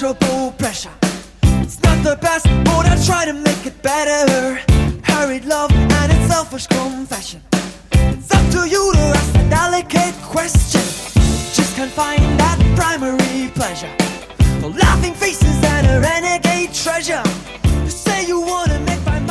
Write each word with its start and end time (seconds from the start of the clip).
pressure. 0.00 0.90
It's 1.42 1.78
not 1.82 2.02
the 2.02 2.16
best, 2.16 2.46
but 2.64 2.86
I 2.86 2.96
try 3.04 3.26
to 3.26 3.34
make 3.34 3.66
it 3.66 3.82
better. 3.82 4.58
Hurried 5.02 5.44
love 5.44 5.70
and 5.72 6.10
its 6.10 6.26
selfish 6.32 6.66
confession. 6.68 7.42
It's 7.92 8.34
up 8.34 8.50
to 8.52 8.66
you 8.66 8.92
to 8.94 8.98
ask 8.98 9.34
a 9.34 9.50
delicate 9.50 10.14
question. 10.22 10.80
Just 11.52 11.76
can't 11.76 11.92
find 11.92 12.22
that 12.40 12.58
primary 12.76 13.50
pleasure. 13.54 13.94
The 14.62 14.68
laughing 14.68 15.12
faces 15.12 15.62
and 15.64 15.86
a 15.86 16.00
renegade 16.00 16.72
treasure. 16.72 17.22
You 17.84 17.90
say 17.90 18.26
you 18.26 18.40
wanna 18.40 18.80
make 18.80 19.04
my. 19.04 19.29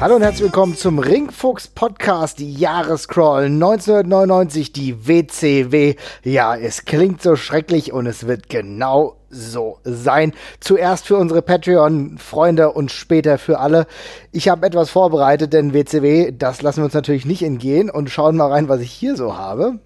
Hallo 0.00 0.16
und 0.16 0.22
herzlich 0.22 0.42
willkommen 0.42 0.76
zum 0.76 0.98
Ringfuchs 0.98 1.68
Podcast 1.68 2.40
Jahrescrawl 2.40 3.44
1999, 3.44 4.72
die 4.72 5.06
WCW. 5.06 5.94
Ja, 6.24 6.56
es 6.56 6.84
klingt 6.84 7.22
so 7.22 7.36
schrecklich 7.36 7.92
und 7.92 8.06
es 8.06 8.26
wird 8.26 8.48
genau 8.48 9.16
so 9.30 9.78
sein. 9.84 10.32
Zuerst 10.58 11.06
für 11.06 11.16
unsere 11.16 11.42
Patreon-Freunde 11.42 12.72
und 12.72 12.90
später 12.90 13.38
für 13.38 13.60
alle. 13.60 13.86
Ich 14.32 14.48
habe 14.48 14.66
etwas 14.66 14.90
vorbereitet, 14.90 15.52
denn 15.52 15.72
WCW, 15.72 16.32
das 16.36 16.60
lassen 16.60 16.80
wir 16.80 16.86
uns 16.86 16.94
natürlich 16.94 17.24
nicht 17.24 17.42
entgehen 17.42 17.88
und 17.88 18.10
schauen 18.10 18.36
mal 18.36 18.50
rein, 18.50 18.68
was 18.68 18.80
ich 18.80 18.90
hier 18.90 19.16
so 19.16 19.36
habe. 19.38 19.78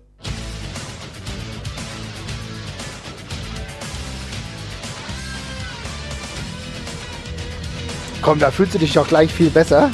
Komm, 8.28 8.40
da 8.40 8.50
fühlst 8.50 8.74
du 8.74 8.78
dich 8.78 8.92
doch 8.92 9.08
gleich 9.08 9.32
viel 9.32 9.48
besser. 9.48 9.90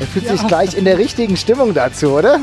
Er 0.00 0.06
fühlt 0.08 0.24
Ja. 0.24 0.32
sich 0.32 0.44
gleich 0.48 0.76
in 0.76 0.84
der 0.84 0.98
richtigen 0.98 1.36
Stimmung 1.36 1.72
dazu, 1.72 2.08
oder? 2.18 2.40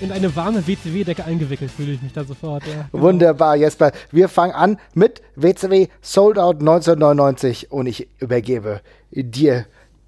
In 0.00 0.12
eine 0.12 0.36
warme 0.36 0.64
WCW-Decke 0.68 1.24
eingewickelt 1.24 1.72
fühle 1.72 1.94
ich 1.94 2.00
mich 2.02 2.12
da 2.12 2.22
sofort. 2.22 2.62
Ja. 2.64 2.88
Genau. 2.92 3.02
Wunderbar, 3.02 3.56
Jesper. 3.56 3.90
Wir 4.12 4.28
fangen 4.28 4.52
an 4.52 4.78
mit 4.94 5.20
WCW 5.34 5.88
Sold 6.00 6.38
Out 6.38 6.60
1999 6.60 7.72
und 7.72 7.86
ich 7.86 8.06
übergebe 8.20 8.82
dir 9.10 9.66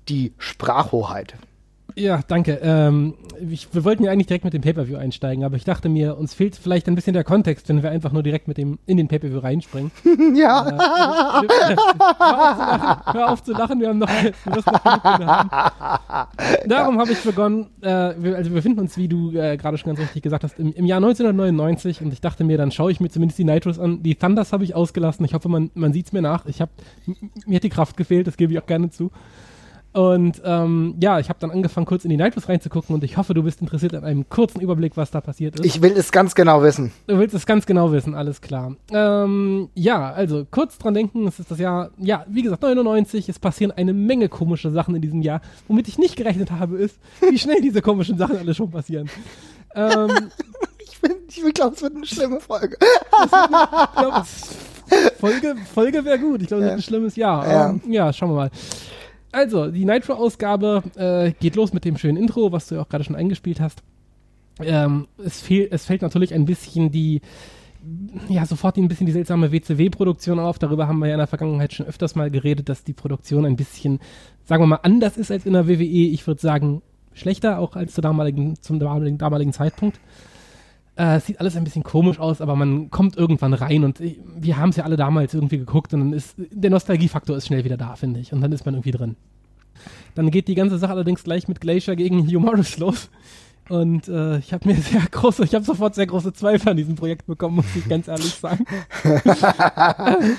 die 0.08 0.32
Sprachhoheit. 0.38 1.34
Ja, 1.98 2.20
danke. 2.28 2.58
Ähm, 2.62 3.14
ich, 3.50 3.68
wir 3.72 3.82
wollten 3.82 4.04
ja 4.04 4.12
eigentlich 4.12 4.26
direkt 4.26 4.44
mit 4.44 4.52
dem 4.52 4.60
Pay-Per-View 4.60 4.98
einsteigen, 4.98 5.44
aber 5.44 5.56
ich 5.56 5.64
dachte 5.64 5.88
mir, 5.88 6.18
uns 6.18 6.34
fehlt 6.34 6.54
vielleicht 6.54 6.88
ein 6.88 6.94
bisschen 6.94 7.14
der 7.14 7.24
Kontext, 7.24 7.70
wenn 7.70 7.82
wir 7.82 7.90
einfach 7.90 8.12
nur 8.12 8.22
direkt 8.22 8.48
mit 8.48 8.58
dem 8.58 8.78
in 8.84 8.98
den 8.98 9.08
Pay-Per-View 9.08 9.38
reinspringen. 9.38 9.90
Ja, 10.36 10.66
Wir- 11.40 11.76
hör, 11.78 12.52
auf 12.52 12.52
zu 12.56 12.72
lachen, 12.76 13.14
hör 13.14 13.32
auf 13.32 13.42
zu 13.44 13.52
lachen, 13.52 13.80
wir 13.80 13.88
haben 13.88 13.98
noch, 13.98 14.08
wir 14.08 14.32
müssen 14.54 14.70
noch 14.72 14.84
haben. 14.84 16.28
Darum 16.68 16.98
habe 16.98 17.12
ich 17.12 17.22
begonnen, 17.22 17.68
äh, 17.80 18.12
wir, 18.18 18.36
also 18.36 18.50
wir 18.50 18.56
befinden 18.56 18.80
uns, 18.80 18.96
wie 18.98 19.08
du 19.08 19.32
äh, 19.32 19.56
gerade 19.56 19.78
schon 19.78 19.88
ganz 19.94 20.00
richtig 20.00 20.22
gesagt 20.22 20.44
hast, 20.44 20.58
im, 20.58 20.72
im 20.74 20.84
Jahr 20.84 20.98
1999 20.98 22.02
und 22.02 22.12
ich 22.12 22.20
dachte 22.20 22.44
mir, 22.44 22.58
dann 22.58 22.72
schaue 22.72 22.92
ich 22.92 23.00
mir 23.00 23.08
zumindest 23.08 23.38
die 23.38 23.44
Nitros 23.44 23.78
an. 23.78 24.02
Die 24.02 24.14
Thunders 24.16 24.52
habe 24.52 24.64
ich 24.64 24.74
ausgelassen. 24.74 25.24
Ich 25.24 25.32
hoffe, 25.32 25.48
man, 25.48 25.70
man 25.74 25.92
sieht 25.94 26.06
es 26.06 26.12
mir 26.12 26.22
nach. 26.22 26.44
Ich 26.46 26.60
hab, 26.60 26.68
mir 27.46 27.56
hat 27.56 27.64
die 27.64 27.70
Kraft 27.70 27.96
gefehlt, 27.96 28.26
das 28.26 28.36
gebe 28.36 28.52
ich 28.52 28.58
auch 28.58 28.66
gerne 28.66 28.90
zu. 28.90 29.10
Und 29.96 30.42
ähm, 30.44 30.94
ja, 31.00 31.18
ich 31.20 31.30
habe 31.30 31.38
dann 31.40 31.50
angefangen, 31.50 31.86
kurz 31.86 32.04
in 32.04 32.10
die 32.10 32.18
Nitros 32.18 32.50
reinzugucken 32.50 32.94
und 32.94 33.02
ich 33.02 33.16
hoffe, 33.16 33.32
du 33.32 33.42
bist 33.42 33.62
interessiert 33.62 33.94
an 33.94 34.04
einem 34.04 34.28
kurzen 34.28 34.60
Überblick, 34.60 34.96
was 34.98 35.10
da 35.10 35.22
passiert 35.22 35.58
ist. 35.58 35.64
ich 35.64 35.80
will 35.80 35.92
es 35.96 36.12
ganz 36.12 36.34
genau 36.34 36.62
wissen. 36.62 36.92
Du 37.06 37.18
willst 37.18 37.34
es 37.34 37.46
ganz 37.46 37.64
genau 37.64 37.92
wissen, 37.92 38.14
alles 38.14 38.42
klar. 38.42 38.76
Ähm, 38.92 39.70
ja, 39.74 40.12
also 40.12 40.44
kurz 40.50 40.76
dran 40.76 40.92
denken, 40.92 41.26
es 41.26 41.38
ist 41.38 41.50
das 41.50 41.58
Jahr, 41.58 41.90
ja, 41.96 42.26
wie 42.28 42.42
gesagt, 42.42 42.62
99, 42.62 43.28
es 43.30 43.38
passieren 43.38 43.72
eine 43.72 43.94
Menge 43.94 44.28
komische 44.28 44.70
Sachen 44.70 44.94
in 44.94 45.00
diesem 45.00 45.22
Jahr. 45.22 45.40
Womit 45.66 45.88
ich 45.88 45.96
nicht 45.98 46.16
gerechnet 46.16 46.50
habe, 46.50 46.76
ist, 46.76 46.98
wie 47.30 47.38
schnell 47.38 47.62
diese 47.62 47.80
komischen 47.80 48.18
Sachen 48.18 48.36
alle 48.36 48.52
schon 48.54 48.70
passieren. 48.70 49.08
Ähm, 49.74 50.10
Ich, 50.78 51.00
bin, 51.00 51.12
ich 51.28 51.42
will 51.44 51.52
glauben, 51.52 51.74
es 51.74 51.82
wird 51.82 51.94
eine 51.94 52.06
schlimme 52.06 52.40
Folge. 52.40 52.76
ich 52.80 53.30
glaub, 53.30 54.22
es- 54.22 54.56
Folge, 55.20 55.54
Folge 55.74 56.04
wäre 56.04 56.18
gut. 56.18 56.40
Ich 56.42 56.48
glaube, 56.48 56.62
es 56.62 56.68
wird 56.68 56.78
ein 56.78 56.82
schlimmes 56.82 57.16
Jahr. 57.16 57.46
Ja. 57.50 57.68
Ähm, 57.70 57.80
ja, 57.88 58.12
schauen 58.12 58.30
wir 58.30 58.34
mal. 58.36 58.50
Also, 59.36 59.70
die 59.70 59.84
Nitro-Ausgabe 59.84 60.82
äh, 60.96 61.32
geht 61.38 61.56
los 61.56 61.74
mit 61.74 61.84
dem 61.84 61.98
schönen 61.98 62.16
Intro, 62.16 62.52
was 62.52 62.68
du 62.68 62.76
ja 62.76 62.80
auch 62.80 62.88
gerade 62.88 63.04
schon 63.04 63.14
eingespielt 63.14 63.60
hast. 63.60 63.82
Ähm, 64.60 65.08
es, 65.22 65.42
fehl, 65.42 65.68
es 65.70 65.84
fällt 65.84 66.00
natürlich 66.00 66.32
ein 66.32 66.46
bisschen 66.46 66.90
die, 66.90 67.20
ja, 68.30 68.46
sofort 68.46 68.78
ein 68.78 68.88
bisschen 68.88 69.04
die 69.04 69.12
seltsame 69.12 69.52
WCW-Produktion 69.52 70.38
auf. 70.38 70.58
Darüber 70.58 70.88
haben 70.88 71.00
wir 71.00 71.08
ja 71.08 71.16
in 71.16 71.18
der 71.18 71.26
Vergangenheit 71.26 71.74
schon 71.74 71.84
öfters 71.84 72.14
mal 72.14 72.30
geredet, 72.30 72.70
dass 72.70 72.82
die 72.82 72.94
Produktion 72.94 73.44
ein 73.44 73.56
bisschen, 73.56 74.00
sagen 74.46 74.62
wir 74.62 74.68
mal, 74.68 74.80
anders 74.82 75.18
ist 75.18 75.30
als 75.30 75.44
in 75.44 75.52
der 75.52 75.68
WWE. 75.68 75.82
Ich 75.84 76.26
würde 76.26 76.40
sagen, 76.40 76.80
schlechter, 77.12 77.58
auch 77.58 77.76
als 77.76 77.92
zur 77.92 78.00
damaligen, 78.00 78.54
zum 78.62 78.78
damaligen, 78.78 79.18
damaligen 79.18 79.52
Zeitpunkt. 79.52 80.00
Äh, 80.96 81.16
es 81.16 81.26
sieht 81.26 81.40
alles 81.40 81.56
ein 81.56 81.64
bisschen 81.64 81.82
komisch 81.82 82.18
aus, 82.18 82.40
aber 82.40 82.56
man 82.56 82.90
kommt 82.90 83.16
irgendwann 83.16 83.52
rein 83.52 83.84
und 83.84 84.00
ich, 84.00 84.18
wir 84.24 84.56
haben 84.56 84.70
es 84.70 84.76
ja 84.76 84.84
alle 84.84 84.96
damals 84.96 85.34
irgendwie 85.34 85.58
geguckt 85.58 85.92
und 85.94 86.00
dann 86.00 86.12
ist 86.12 86.34
der 86.38 86.70
Nostalgiefaktor 86.70 87.36
ist 87.36 87.46
schnell 87.46 87.64
wieder 87.64 87.76
da, 87.76 87.96
finde 87.96 88.20
ich. 88.20 88.32
Und 88.32 88.40
dann 88.40 88.52
ist 88.52 88.64
man 88.64 88.74
irgendwie 88.74 88.92
drin. 88.92 89.16
Dann 90.14 90.30
geht 90.30 90.48
die 90.48 90.54
ganze 90.54 90.78
Sache 90.78 90.92
allerdings 90.92 91.22
gleich 91.22 91.48
mit 91.48 91.60
Glacier 91.60 91.96
gegen 91.96 92.26
Hugh 92.26 92.40
Morris 92.40 92.78
los. 92.78 93.10
Und 93.68 94.08
äh, 94.08 94.38
ich 94.38 94.52
habe 94.52 94.68
mir 94.68 94.76
sehr 94.76 95.02
große, 95.10 95.44
ich 95.44 95.54
habe 95.54 95.64
sofort 95.64 95.94
sehr 95.94 96.06
große 96.06 96.32
Zweifel 96.32 96.70
an 96.70 96.76
diesem 96.76 96.94
Projekt 96.94 97.26
bekommen, 97.26 97.56
muss 97.56 97.76
ich 97.76 97.88
ganz 97.88 98.08
ehrlich 98.08 98.34
sagen. 98.34 98.64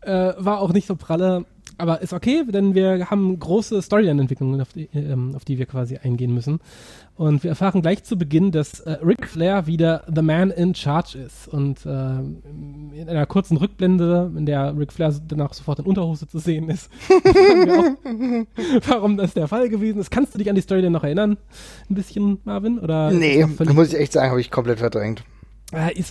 äh, 0.00 0.32
war 0.38 0.60
auch 0.60 0.72
nicht 0.72 0.86
so 0.86 0.96
pralle, 0.96 1.44
aber 1.82 2.00
ist 2.00 2.12
okay, 2.12 2.44
denn 2.46 2.76
wir 2.76 3.10
haben 3.10 3.36
große 3.40 3.82
Storyline-Entwicklungen, 3.82 4.60
auf 4.60 4.72
die, 4.72 4.88
ähm, 4.94 5.34
auf 5.34 5.44
die 5.44 5.58
wir 5.58 5.66
quasi 5.66 5.96
eingehen 5.96 6.32
müssen. 6.32 6.60
Und 7.16 7.42
wir 7.42 7.50
erfahren 7.50 7.82
gleich 7.82 8.04
zu 8.04 8.16
Beginn, 8.16 8.52
dass 8.52 8.78
äh, 8.80 8.98
Ric 9.04 9.26
Flair 9.26 9.66
wieder 9.66 10.04
The 10.06 10.22
Man 10.22 10.52
in 10.52 10.76
Charge 10.76 11.18
ist. 11.18 11.48
Und 11.48 11.84
äh, 11.84 11.88
in 11.90 13.08
einer 13.08 13.26
kurzen 13.26 13.56
Rückblende, 13.56 14.30
in 14.36 14.46
der 14.46 14.78
Ric 14.78 14.92
Flair 14.92 15.12
danach 15.26 15.54
sofort 15.54 15.80
in 15.80 15.86
Unterhose 15.86 16.28
zu 16.28 16.38
sehen 16.38 16.68
ist, 16.68 16.88
auch, 17.10 17.96
warum 18.86 19.16
das 19.16 19.34
der 19.34 19.48
Fall 19.48 19.68
gewesen 19.68 20.00
ist. 20.00 20.12
Kannst 20.12 20.34
du 20.34 20.38
dich 20.38 20.48
an 20.48 20.54
die 20.54 20.62
Storyline 20.62 20.92
noch 20.92 21.02
erinnern? 21.02 21.36
Ein 21.90 21.94
bisschen, 21.96 22.38
Marvin? 22.44 22.78
Oder 22.78 23.10
Nee, 23.10 23.44
muss 23.44 23.92
ich 23.92 23.98
echt 23.98 24.12
sagen, 24.12 24.30
habe 24.30 24.40
ich 24.40 24.52
komplett 24.52 24.78
verdrängt. 24.78 25.24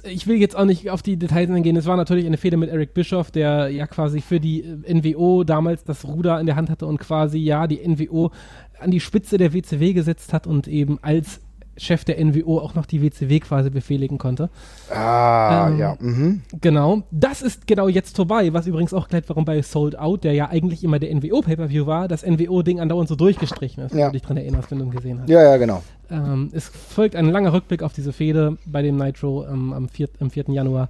Ich 0.05 0.25
will 0.25 0.37
jetzt 0.37 0.55
auch 0.55 0.65
nicht 0.65 0.89
auf 0.89 1.03
die 1.03 1.17
Details 1.17 1.49
eingehen. 1.51 1.75
Es 1.75 1.85
war 1.85 1.95
natürlich 1.95 2.25
eine 2.25 2.37
Fehde 2.37 2.57
mit 2.57 2.69
Eric 2.69 2.93
Bischoff, 2.93 3.29
der 3.29 3.69
ja 3.69 3.85
quasi 3.85 4.21
für 4.21 4.39
die 4.39 4.63
äh, 4.63 4.93
NWO 4.93 5.43
damals 5.43 5.83
das 5.83 6.05
Ruder 6.05 6.39
in 6.39 6.47
der 6.47 6.55
Hand 6.55 6.69
hatte 6.69 6.87
und 6.87 6.97
quasi 6.97 7.37
ja 7.37 7.67
die 7.67 7.87
NWO 7.87 8.31
an 8.79 8.89
die 8.89 8.99
Spitze 8.99 9.37
der 9.37 9.53
WCW 9.53 9.93
gesetzt 9.93 10.33
hat 10.33 10.47
und 10.47 10.67
eben 10.67 10.97
als 11.03 11.41
Chef 11.77 12.03
der 12.03 12.23
NWO 12.23 12.59
auch 12.59 12.75
noch 12.75 12.85
die 12.85 13.01
WCW 13.01 13.39
quasi 13.39 13.69
befehligen 13.69 14.17
konnte. 14.17 14.49
Ah, 14.93 15.69
Ähm, 15.69 15.77
ja. 15.79 15.95
Mhm. 15.99 16.41
Genau. 16.59 17.03
Das 17.11 17.41
ist 17.41 17.65
genau 17.67 17.87
jetzt 17.87 18.15
vorbei, 18.15 18.51
was 18.53 18.67
übrigens 18.67 18.93
auch 18.93 19.07
gleich 19.07 19.23
warum 19.27 19.45
bei 19.45 19.61
Sold 19.61 19.97
Out, 19.97 20.23
der 20.23 20.33
ja 20.33 20.49
eigentlich 20.49 20.83
immer 20.83 20.99
der 20.99 21.13
NWO-Pay-Per-View 21.15 21.85
war, 21.85 22.07
das 22.07 22.23
NWO-Ding 22.25 22.79
andauernd 22.79 23.07
so 23.09 23.15
durchgestrichen 23.15 23.83
ist, 23.85 23.93
wenn 23.93 23.99
Ja. 23.99 24.07
du 24.07 24.13
dich 24.13 24.21
dran 24.21 24.37
erinnerst, 24.37 24.69
wenn 24.71 24.79
du 24.79 24.85
ihn 24.85 24.91
gesehen 24.91 25.19
hast. 25.21 25.29
Ja, 25.29 25.41
ja, 25.43 25.57
genau. 25.57 25.81
Ähm, 26.09 26.49
es 26.53 26.67
folgt 26.67 27.15
ein 27.15 27.25
langer 27.31 27.53
Rückblick 27.53 27.83
auf 27.83 27.93
diese 27.93 28.11
Fehde 28.11 28.57
bei 28.65 28.81
dem 28.81 28.97
Nitro 28.97 29.45
ähm, 29.47 29.71
am, 29.73 29.87
4, 29.89 30.09
am 30.19 30.29
4. 30.29 30.45
Januar. 30.49 30.89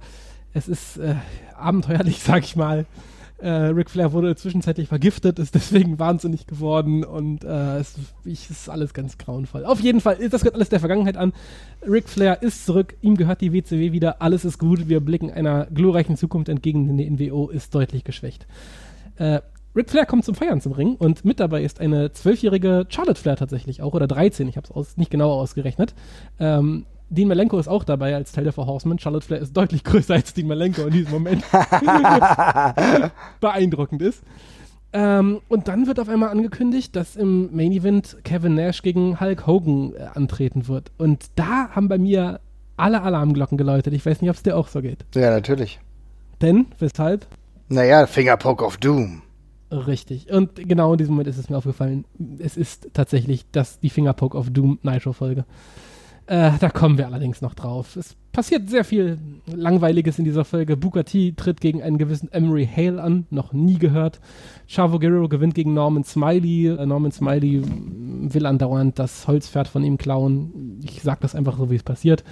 Es 0.52 0.68
ist 0.68 0.98
äh, 0.98 1.14
abenteuerlich, 1.58 2.18
sag 2.22 2.42
ich 2.44 2.56
mal. 2.56 2.86
Äh, 3.42 3.48
Ric 3.48 3.90
Flair 3.90 4.12
wurde 4.12 4.36
zwischenzeitlich 4.36 4.86
vergiftet, 4.86 5.40
ist 5.40 5.54
deswegen 5.56 5.98
wahnsinnig 5.98 6.46
geworden 6.46 7.04
und 7.04 7.42
äh, 7.42 7.78
es, 7.78 7.94
ich, 8.24 8.48
ist 8.48 8.68
alles 8.68 8.94
ganz 8.94 9.18
grauenvoll. 9.18 9.64
Auf 9.64 9.80
jeden 9.80 10.00
Fall, 10.00 10.16
das 10.28 10.42
gehört 10.42 10.54
alles 10.54 10.68
der 10.68 10.78
Vergangenheit 10.78 11.16
an. 11.16 11.32
Ric 11.84 12.08
Flair 12.08 12.40
ist 12.40 12.66
zurück, 12.66 12.94
ihm 13.00 13.16
gehört 13.16 13.40
die 13.40 13.52
WCW 13.52 13.90
wieder, 13.90 14.22
alles 14.22 14.44
ist 14.44 14.58
gut, 14.58 14.88
wir 14.88 15.00
blicken 15.00 15.30
einer 15.30 15.66
glorreichen 15.66 16.16
Zukunft 16.16 16.48
entgegen, 16.48 16.86
denn 16.86 16.98
die 16.98 17.10
NWO 17.10 17.48
ist 17.48 17.74
deutlich 17.74 18.04
geschwächt. 18.04 18.46
Äh, 19.16 19.40
Ric 19.74 19.90
Flair 19.90 20.06
kommt 20.06 20.24
zum 20.24 20.36
Feiern 20.36 20.60
zum 20.60 20.72
Ring 20.72 20.94
und 20.94 21.24
mit 21.24 21.40
dabei 21.40 21.64
ist 21.64 21.80
eine 21.80 22.12
zwölfjährige 22.12 22.86
Charlotte 22.90 23.20
Flair 23.20 23.36
tatsächlich 23.36 23.82
auch, 23.82 23.94
oder 23.94 24.06
13, 24.06 24.46
ich 24.46 24.56
habe 24.56 24.68
es 24.78 24.96
nicht 24.96 25.10
genauer 25.10 25.34
ausgerechnet. 25.34 25.94
Ähm, 26.38 26.86
Dean 27.12 27.28
Malenko 27.28 27.58
ist 27.58 27.68
auch 27.68 27.84
dabei 27.84 28.14
als 28.14 28.32
Teil 28.32 28.44
der 28.44 28.52
Four 28.52 28.66
Horsemen. 28.66 28.98
Charlotte 28.98 29.26
Flair 29.26 29.40
ist 29.40 29.54
deutlich 29.54 29.84
größer 29.84 30.14
als 30.14 30.32
Dean 30.32 30.48
Malenko 30.48 30.82
in 30.82 30.92
diesem 30.92 31.12
Moment. 31.12 31.44
Beeindruckend 33.40 34.00
ist. 34.00 34.22
Ähm, 34.94 35.40
und 35.48 35.68
dann 35.68 35.86
wird 35.86 36.00
auf 36.00 36.08
einmal 36.08 36.30
angekündigt, 36.30 36.96
dass 36.96 37.16
im 37.16 37.54
Main 37.54 37.72
Event 37.72 38.16
Kevin 38.24 38.54
Nash 38.54 38.82
gegen 38.82 39.20
Hulk 39.20 39.46
Hogan 39.46 39.94
äh, 39.94 40.06
antreten 40.14 40.68
wird. 40.68 40.90
Und 40.98 41.26
da 41.36 41.70
haben 41.70 41.88
bei 41.88 41.98
mir 41.98 42.40
alle 42.76 43.02
Alarmglocken 43.02 43.58
geläutet. 43.58 43.92
Ich 43.92 44.04
weiß 44.04 44.20
nicht, 44.20 44.30
ob 44.30 44.36
es 44.36 44.42
dir 44.42 44.56
auch 44.56 44.68
so 44.68 44.80
geht. 44.80 45.04
Ja, 45.14 45.30
natürlich. 45.30 45.80
Denn, 46.40 46.66
weshalb? 46.78 47.26
Naja, 47.68 48.06
Fingerpoke 48.06 48.64
of 48.64 48.78
Doom. 48.78 49.22
Richtig. 49.70 50.30
Und 50.30 50.56
genau 50.56 50.92
in 50.92 50.98
diesem 50.98 51.14
Moment 51.14 51.28
ist 51.28 51.38
es 51.38 51.48
mir 51.48 51.56
aufgefallen. 51.56 52.04
Es 52.38 52.56
ist 52.56 52.88
tatsächlich 52.92 53.46
das, 53.52 53.80
die 53.80 53.88
Fingerpoke 53.88 54.36
of 54.36 54.50
Doom 54.50 54.78
Nitro-Folge. 54.82 55.44
Äh, 56.26 56.52
da 56.60 56.70
kommen 56.70 56.98
wir 56.98 57.06
allerdings 57.06 57.40
noch 57.42 57.54
drauf. 57.54 57.96
Es 57.96 58.14
passiert 58.32 58.70
sehr 58.70 58.84
viel 58.84 59.18
Langweiliges 59.46 60.18
in 60.18 60.24
dieser 60.24 60.44
Folge. 60.44 60.76
Booker 60.76 61.04
T 61.04 61.32
tritt 61.32 61.60
gegen 61.60 61.82
einen 61.82 61.98
gewissen 61.98 62.30
Emery 62.32 62.66
Hale 62.66 63.02
an, 63.02 63.26
noch 63.30 63.52
nie 63.52 63.78
gehört. 63.78 64.20
Chavo 64.68 64.98
Guerrero 64.98 65.28
gewinnt 65.28 65.54
gegen 65.54 65.74
Norman 65.74 66.04
Smiley. 66.04 66.68
Äh, 66.68 66.86
Norman 66.86 67.12
Smiley 67.12 67.62
will 67.64 68.46
andauernd 68.46 68.98
das 68.98 69.26
Holzpferd 69.26 69.68
von 69.68 69.82
ihm 69.82 69.98
klauen. 69.98 70.80
Ich 70.84 71.02
sag 71.02 71.20
das 71.20 71.34
einfach 71.34 71.58
so, 71.58 71.70
wie 71.70 71.76
es 71.76 71.82
passiert. 71.82 72.24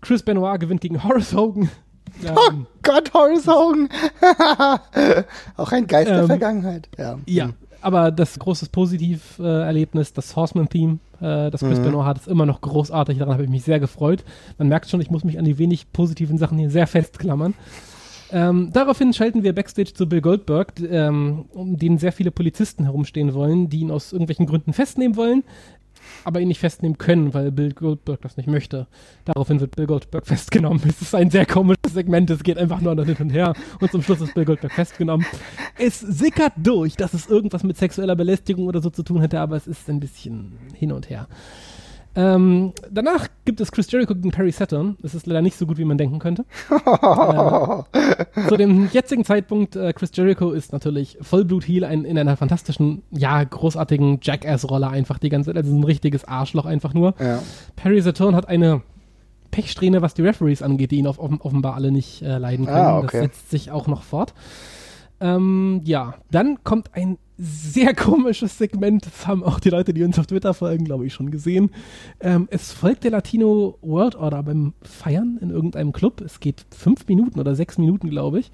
Chris 0.00 0.22
Benoit 0.22 0.60
gewinnt 0.60 0.80
gegen 0.80 1.02
Horace 1.02 1.34
Hogan. 1.34 1.70
oh 2.34 2.50
Gott, 2.82 3.12
Horace 3.14 3.46
Hogan. 3.46 3.88
Auch 5.56 5.72
ein 5.72 5.86
Geist 5.86 6.10
der 6.10 6.20
Ähm, 6.20 6.26
Vergangenheit. 6.26 6.88
Ja. 6.98 7.18
Ja, 7.26 7.50
aber 7.82 8.10
das 8.10 8.38
große 8.38 8.68
Positiv-Erlebnis, 8.70 10.12
das 10.12 10.34
Horseman-Theme, 10.36 10.98
äh, 11.20 11.50
das 11.50 11.60
Chris 11.60 11.78
Mhm. 11.78 11.84
Benoit 11.84 12.06
hat, 12.06 12.18
ist 12.18 12.28
immer 12.28 12.46
noch 12.46 12.60
großartig. 12.60 13.18
Daran 13.18 13.34
habe 13.34 13.44
ich 13.44 13.50
mich 13.50 13.64
sehr 13.64 13.80
gefreut. 13.80 14.24
Man 14.58 14.68
merkt 14.68 14.88
schon, 14.88 15.00
ich 15.00 15.10
muss 15.10 15.24
mich 15.24 15.38
an 15.38 15.44
die 15.44 15.58
wenig 15.58 15.92
positiven 15.92 16.38
Sachen 16.38 16.58
hier 16.58 16.70
sehr 16.70 16.86
festklammern. 16.86 17.54
Ähm, 18.34 18.70
daraufhin 18.72 19.12
schalten 19.12 19.42
wir 19.42 19.54
Backstage 19.54 19.92
zu 19.92 20.08
Bill 20.08 20.22
Goldberg, 20.22 20.72
ähm, 20.80 21.44
um 21.52 21.76
den 21.76 21.98
sehr 21.98 22.12
viele 22.12 22.30
Polizisten 22.30 22.84
herumstehen 22.84 23.34
wollen, 23.34 23.68
die 23.68 23.80
ihn 23.80 23.90
aus 23.90 24.12
irgendwelchen 24.12 24.46
Gründen 24.46 24.72
festnehmen 24.72 25.16
wollen, 25.16 25.44
aber 26.24 26.40
ihn 26.40 26.48
nicht 26.48 26.60
festnehmen 26.60 26.98
können, 26.98 27.34
weil 27.34 27.50
Bill 27.52 27.72
Goldberg 27.72 28.20
das 28.22 28.36
nicht 28.36 28.48
möchte. 28.48 28.86
Daraufhin 29.24 29.60
wird 29.60 29.76
Bill 29.76 29.86
Goldberg 29.86 30.26
festgenommen. 30.26 30.82
Es 30.88 31.02
ist 31.02 31.14
ein 31.14 31.30
sehr 31.30 31.46
komisches 31.46 31.92
Segment, 31.92 32.30
es 32.30 32.42
geht 32.42 32.58
einfach 32.58 32.80
nur 32.80 32.92
hin 33.04 33.16
und 33.18 33.30
her 33.30 33.54
und 33.80 33.90
zum 33.90 34.02
Schluss 34.02 34.20
ist 34.20 34.34
Bill 34.34 34.44
Goldberg 34.44 34.72
festgenommen. 34.72 35.26
Es 35.78 36.00
sickert 36.00 36.52
durch, 36.56 36.96
dass 36.96 37.14
es 37.14 37.26
irgendwas 37.26 37.62
mit 37.64 37.76
sexueller 37.76 38.16
Belästigung 38.16 38.66
oder 38.66 38.80
so 38.80 38.90
zu 38.90 39.02
tun 39.02 39.20
hätte, 39.20 39.40
aber 39.40 39.56
es 39.56 39.66
ist 39.66 39.88
ein 39.88 40.00
bisschen 40.00 40.58
hin 40.74 40.92
und 40.92 41.10
her. 41.10 41.28
Ähm, 42.14 42.72
danach 42.90 43.28
gibt 43.46 43.60
es 43.62 43.72
Chris 43.72 43.90
Jericho 43.90 44.14
gegen 44.14 44.30
Perry 44.32 44.52
Saturn. 44.52 44.98
Es 45.02 45.14
ist 45.14 45.26
leider 45.26 45.40
nicht 45.40 45.56
so 45.56 45.66
gut, 45.66 45.78
wie 45.78 45.84
man 45.84 45.96
denken 45.96 46.18
könnte. 46.18 46.44
äh, 46.70 48.48
zu 48.48 48.56
dem 48.56 48.90
jetzigen 48.92 49.24
Zeitpunkt, 49.24 49.76
äh, 49.76 49.92
Chris 49.94 50.10
Jericho 50.14 50.50
ist 50.50 50.72
natürlich 50.72 51.16
Vollblut-Heel 51.22 51.84
ein, 51.84 52.04
in 52.04 52.18
einer 52.18 52.36
fantastischen, 52.36 53.02
ja, 53.10 53.42
großartigen 53.42 54.18
Jackass-Rolle 54.20 54.88
einfach 54.88 55.18
die 55.18 55.30
ganze 55.30 55.50
Zeit. 55.50 55.56
Also 55.56 55.74
ein 55.74 55.84
richtiges 55.84 56.24
Arschloch 56.26 56.66
einfach 56.66 56.92
nur. 56.92 57.14
Ja. 57.18 57.38
Perry 57.76 58.02
Saturn 58.02 58.36
hat 58.36 58.48
eine 58.48 58.82
Pechsträhne, 59.50 60.02
was 60.02 60.14
die 60.14 60.22
Referees 60.22 60.62
angeht, 60.62 60.90
die 60.90 60.96
ihn 60.96 61.06
auf, 61.06 61.18
offen- 61.18 61.40
offenbar 61.40 61.74
alle 61.74 61.92
nicht 61.92 62.22
äh, 62.22 62.38
leiden 62.38 62.66
können. 62.66 62.78
Ah, 62.78 62.98
okay. 62.98 63.06
Das 63.12 63.20
setzt 63.20 63.50
sich 63.50 63.70
auch 63.70 63.86
noch 63.86 64.02
fort. 64.02 64.34
Ähm, 65.20 65.80
ja, 65.84 66.14
dann 66.30 66.64
kommt 66.64 66.90
ein 66.94 67.16
sehr 67.42 67.94
komisches 67.94 68.56
Segment. 68.56 69.04
Das 69.04 69.26
haben 69.26 69.42
auch 69.42 69.58
die 69.58 69.70
Leute, 69.70 69.92
die 69.92 70.04
uns 70.04 70.18
auf 70.18 70.26
Twitter 70.26 70.54
folgen, 70.54 70.84
glaube 70.84 71.06
ich, 71.06 71.12
schon 71.12 71.30
gesehen. 71.30 71.70
Ähm, 72.20 72.48
es 72.50 72.72
folgt 72.72 73.04
der 73.04 73.10
Latino 73.10 73.78
World 73.82 74.14
Order 74.14 74.42
beim 74.44 74.74
Feiern 74.82 75.38
in 75.40 75.50
irgendeinem 75.50 75.92
Club. 75.92 76.20
Es 76.20 76.40
geht 76.40 76.64
fünf 76.70 77.06
Minuten 77.08 77.40
oder 77.40 77.56
sechs 77.56 77.78
Minuten, 77.78 78.08
glaube 78.10 78.38
ich. 78.38 78.52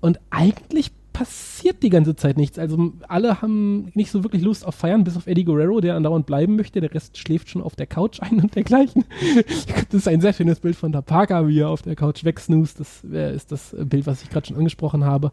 Und 0.00 0.18
eigentlich 0.30 0.92
passiert 1.12 1.82
die 1.82 1.90
ganze 1.90 2.16
Zeit 2.16 2.36
nichts. 2.38 2.58
Also 2.58 2.94
alle 3.06 3.42
haben 3.42 3.90
nicht 3.94 4.10
so 4.10 4.24
wirklich 4.24 4.42
Lust 4.42 4.66
auf 4.66 4.74
Feiern, 4.74 5.04
bis 5.04 5.16
auf 5.16 5.26
Eddie 5.26 5.44
Guerrero, 5.44 5.80
der 5.80 5.94
andauernd 5.94 6.26
bleiben 6.26 6.56
möchte. 6.56 6.80
Der 6.80 6.92
Rest 6.92 7.18
schläft 7.18 7.50
schon 7.50 7.62
auf 7.62 7.76
der 7.76 7.86
Couch 7.86 8.20
ein 8.20 8.40
und 8.40 8.54
dergleichen. 8.54 9.04
Das 9.90 10.00
ist 10.00 10.08
ein 10.08 10.22
sehr 10.22 10.32
schönes 10.32 10.60
Bild 10.60 10.74
von 10.74 10.90
der 10.90 11.02
Parker, 11.02 11.46
wie 11.48 11.60
er 11.60 11.68
auf 11.68 11.82
der 11.82 11.96
Couch 11.96 12.24
wegsnoost. 12.24 12.80
Das 12.80 13.04
äh, 13.04 13.34
ist 13.34 13.52
das 13.52 13.76
Bild, 13.78 14.06
was 14.06 14.22
ich 14.22 14.30
gerade 14.30 14.46
schon 14.46 14.56
angesprochen 14.56 15.04
habe. 15.04 15.32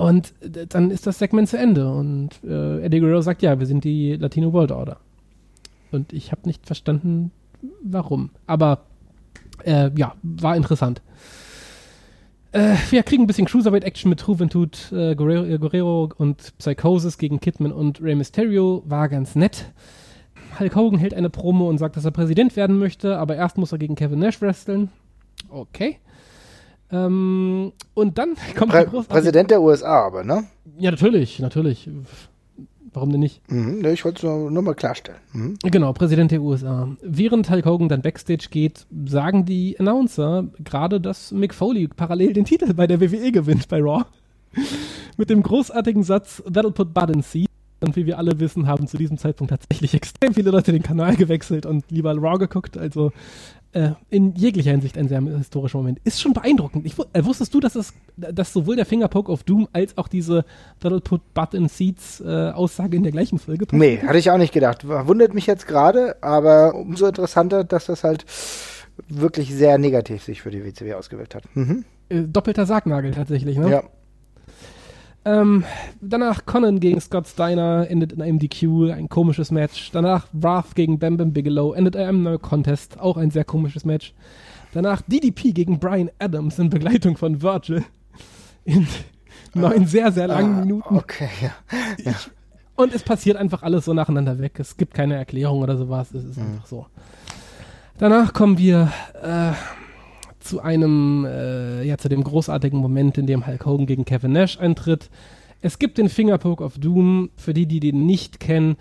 Und 0.00 0.32
dann 0.70 0.90
ist 0.90 1.06
das 1.06 1.18
Segment 1.18 1.46
zu 1.46 1.58
Ende. 1.58 1.92
Und 1.92 2.30
äh, 2.42 2.82
Eddie 2.82 3.00
Guerrero 3.00 3.20
sagt, 3.20 3.42
ja, 3.42 3.58
wir 3.58 3.66
sind 3.66 3.84
die 3.84 4.16
Latino 4.16 4.50
World 4.54 4.72
Order. 4.72 4.96
Und 5.92 6.14
ich 6.14 6.32
habe 6.32 6.46
nicht 6.46 6.64
verstanden, 6.64 7.32
warum. 7.82 8.30
Aber 8.46 8.86
äh, 9.62 9.90
ja, 9.94 10.14
war 10.22 10.56
interessant. 10.56 11.02
Äh, 12.52 12.76
wir 12.88 13.02
kriegen 13.02 13.24
ein 13.24 13.26
bisschen 13.26 13.44
Cruiserweight-Action 13.44 14.08
mit 14.08 14.22
Juventud, 14.26 14.90
äh, 14.90 15.14
Guerrero, 15.14 15.44
äh, 15.44 15.58
Guerrero 15.58 16.08
und 16.16 16.56
Psychosis 16.56 17.18
gegen 17.18 17.38
Kidman 17.38 17.70
und 17.70 18.00
Rey 18.00 18.14
Mysterio. 18.14 18.82
War 18.86 19.10
ganz 19.10 19.34
nett. 19.34 19.70
Hulk 20.58 20.76
Hogan 20.76 20.98
hält 20.98 21.12
eine 21.12 21.28
Promo 21.28 21.68
und 21.68 21.76
sagt, 21.76 21.98
dass 21.98 22.06
er 22.06 22.10
Präsident 22.10 22.56
werden 22.56 22.78
möchte, 22.78 23.18
aber 23.18 23.36
erst 23.36 23.58
muss 23.58 23.72
er 23.72 23.78
gegen 23.78 23.96
Kevin 23.96 24.20
Nash 24.20 24.40
wresteln. 24.40 24.88
Okay. 25.50 25.98
Ähm, 26.92 27.72
und 27.94 28.18
dann 28.18 28.34
kommt 28.56 28.72
Prä 28.72 28.84
Präsident 29.08 29.50
der 29.50 29.62
USA 29.62 30.06
aber, 30.06 30.24
ne? 30.24 30.44
Ja, 30.78 30.90
natürlich, 30.90 31.38
natürlich. 31.38 31.88
Warum 32.92 33.10
denn 33.10 33.20
nicht? 33.20 33.40
Mhm, 33.50 33.80
ne, 33.80 33.92
ich 33.92 34.04
wollte 34.04 34.18
es 34.18 34.22
nur, 34.24 34.50
nur 34.50 34.62
mal 34.62 34.74
klarstellen. 34.74 35.20
Mhm. 35.32 35.58
Genau, 35.62 35.92
Präsident 35.92 36.32
der 36.32 36.42
USA. 36.42 36.88
Während 37.02 37.48
Hulk 37.48 37.64
Hogan 37.64 37.88
dann 37.88 38.02
Backstage 38.02 38.48
geht, 38.50 38.86
sagen 39.06 39.44
die 39.44 39.78
Announcer 39.78 40.46
gerade, 40.58 41.00
dass 41.00 41.30
Mick 41.30 41.54
Foley 41.54 41.86
parallel 41.86 42.32
den 42.32 42.44
Titel 42.44 42.74
bei 42.74 42.88
der 42.88 43.00
WWE 43.00 43.30
gewinnt 43.30 43.68
bei 43.68 43.80
Raw. 43.80 44.04
Mit 45.16 45.30
dem 45.30 45.42
großartigen 45.42 46.02
Satz, 46.02 46.42
that'll 46.46 46.72
put 46.72 46.92
Bud 46.92 47.10
in 47.10 47.22
seat. 47.22 47.46
Und 47.82 47.96
wie 47.96 48.06
wir 48.06 48.18
alle 48.18 48.38
wissen, 48.40 48.66
haben 48.66 48.86
zu 48.86 48.98
diesem 48.98 49.16
Zeitpunkt 49.18 49.50
tatsächlich 49.52 49.94
extrem 49.94 50.34
viele 50.34 50.50
Leute 50.50 50.72
den 50.72 50.82
Kanal 50.82 51.16
gewechselt 51.16 51.66
und 51.66 51.84
lieber 51.90 52.14
Raw 52.16 52.38
geguckt. 52.38 52.76
Also 52.76 53.12
äh, 53.72 53.90
in 54.08 54.34
jeglicher 54.34 54.70
Hinsicht 54.72 54.98
ein 54.98 55.08
sehr 55.08 55.20
historischer 55.20 55.78
Moment. 55.78 56.00
Ist 56.04 56.20
schon 56.20 56.32
beeindruckend. 56.32 56.86
Ich, 56.86 56.94
äh, 57.12 57.24
wusstest 57.24 57.54
du, 57.54 57.60
dass, 57.60 57.76
es, 57.76 57.92
dass 58.16 58.52
sowohl 58.52 58.76
der 58.76 58.86
Fingerpoke 58.86 59.30
of 59.30 59.44
Doom 59.44 59.68
als 59.72 59.96
auch 59.96 60.08
diese 60.08 60.44
That'll 60.82 61.00
put 61.00 61.34
Bud 61.34 61.54
in 61.54 61.68
seats 61.68 62.20
äh, 62.20 62.50
Aussage 62.50 62.96
in 62.96 63.02
der 63.02 63.12
gleichen 63.12 63.38
Folge 63.38 63.66
passiert? 63.66 64.02
Nee, 64.02 64.06
hatte 64.06 64.18
ich 64.18 64.30
auch 64.30 64.38
nicht 64.38 64.52
gedacht. 64.52 64.86
Wundert 64.86 65.34
mich 65.34 65.46
jetzt 65.46 65.66
gerade, 65.66 66.16
aber 66.22 66.74
umso 66.74 67.06
interessanter, 67.06 67.64
dass 67.64 67.86
das 67.86 68.02
halt 68.02 68.24
wirklich 69.08 69.54
sehr 69.54 69.78
negativ 69.78 70.22
sich 70.22 70.42
für 70.42 70.50
die 70.50 70.64
WCW 70.64 70.94
ausgewirkt 70.94 71.34
hat. 71.34 71.44
Mhm. 71.54 71.84
Äh, 72.08 72.22
doppelter 72.22 72.66
Sargnagel 72.66 73.12
tatsächlich, 73.12 73.56
ne? 73.56 73.70
Ja. 73.70 73.82
Ähm, 75.24 75.64
danach 76.00 76.46
Conan 76.46 76.80
gegen 76.80 77.00
Scott 77.00 77.28
Steiner 77.28 77.86
endet 77.90 78.12
in 78.12 78.22
einem 78.22 78.38
DQ, 78.38 78.90
ein 78.90 79.08
komisches 79.08 79.50
Match. 79.50 79.90
Danach 79.92 80.26
Wrath 80.32 80.74
gegen 80.74 80.98
Bam 80.98 81.16
Bam 81.18 81.32
Bigelow 81.32 81.74
endet 81.74 81.94
in 81.94 82.02
einem 82.02 82.22
No 82.22 82.38
Contest, 82.38 82.98
auch 82.98 83.16
ein 83.18 83.30
sehr 83.30 83.44
komisches 83.44 83.84
Match. 83.84 84.14
Danach 84.72 85.02
DDP 85.02 85.52
gegen 85.52 85.78
Brian 85.78 86.10
Adams 86.18 86.58
in 86.58 86.70
Begleitung 86.70 87.16
von 87.16 87.42
Virgil 87.42 87.84
in 88.64 88.86
neun 89.52 89.86
sehr, 89.86 90.10
sehr 90.12 90.28
langen 90.28 90.56
Ah, 90.56 90.60
Minuten. 90.60 90.96
Okay, 90.96 91.28
ja. 92.04 92.14
Und 92.76 92.94
es 92.94 93.02
passiert 93.02 93.36
einfach 93.36 93.62
alles 93.62 93.84
so 93.84 93.92
nacheinander 93.92 94.38
weg. 94.38 94.58
Es 94.58 94.76
gibt 94.76 94.94
keine 94.94 95.16
Erklärung 95.16 95.60
oder 95.60 95.76
sowas. 95.76 96.14
Es 96.14 96.24
ist 96.24 96.38
einfach 96.38 96.64
so. 96.66 96.86
Danach 97.98 98.32
kommen 98.32 98.56
wir 98.56 98.90
äh, 99.22 99.52
zu 100.40 100.60
einem, 100.60 101.24
äh, 101.24 101.84
ja, 101.84 101.98
zu 101.98 102.08
dem 102.08 102.24
großartigen 102.24 102.78
Moment, 102.78 103.18
in 103.18 103.26
dem 103.26 103.46
Hulk 103.46 103.64
Hogan 103.64 103.86
gegen 103.86 104.04
Kevin 104.04 104.32
Nash 104.32 104.58
eintritt. 104.58 105.10
Es 105.60 105.78
gibt 105.78 105.98
den 105.98 106.08
Fingerpoke 106.08 106.64
of 106.64 106.78
Doom. 106.78 107.30
Für 107.36 107.54
die, 107.54 107.66
die 107.66 107.80
den 107.80 108.06
nicht 108.06 108.40
kennen, 108.40 108.76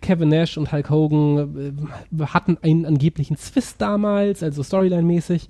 Kevin 0.00 0.30
Nash 0.30 0.56
und 0.56 0.72
Hulk 0.72 0.88
Hogan 0.88 1.76
äh, 2.18 2.24
hatten 2.26 2.56
einen 2.62 2.86
angeblichen 2.86 3.36
Zwist 3.36 3.80
damals, 3.80 4.42
also 4.42 4.62
Storyline-mäßig, 4.62 5.48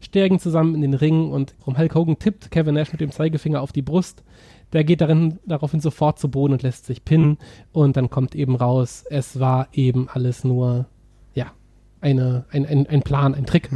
steigen 0.00 0.40
zusammen 0.40 0.74
in 0.74 0.82
den 0.82 0.94
Ring 0.94 1.30
und 1.30 1.54
Hulk 1.64 1.94
Hogan 1.94 2.18
tippt 2.18 2.50
Kevin 2.50 2.74
Nash 2.74 2.90
mit 2.92 3.00
dem 3.00 3.12
Zeigefinger 3.12 3.60
auf 3.60 3.72
die 3.72 3.82
Brust. 3.82 4.24
Der 4.72 4.84
geht 4.84 5.00
darin, 5.00 5.38
daraufhin 5.46 5.80
sofort 5.80 6.18
zu 6.18 6.28
Boden 6.28 6.54
und 6.54 6.62
lässt 6.62 6.86
sich 6.86 7.04
pinnen. 7.04 7.38
Und 7.72 7.96
dann 7.96 8.10
kommt 8.10 8.34
eben 8.34 8.54
raus, 8.54 9.04
es 9.08 9.40
war 9.40 9.68
eben 9.72 10.08
alles 10.12 10.44
nur, 10.44 10.86
ja, 11.34 11.46
eine, 12.00 12.44
ein, 12.50 12.66
ein, 12.66 12.86
ein 12.86 13.02
Plan, 13.02 13.34
ein 13.34 13.46
Trick. 13.46 13.70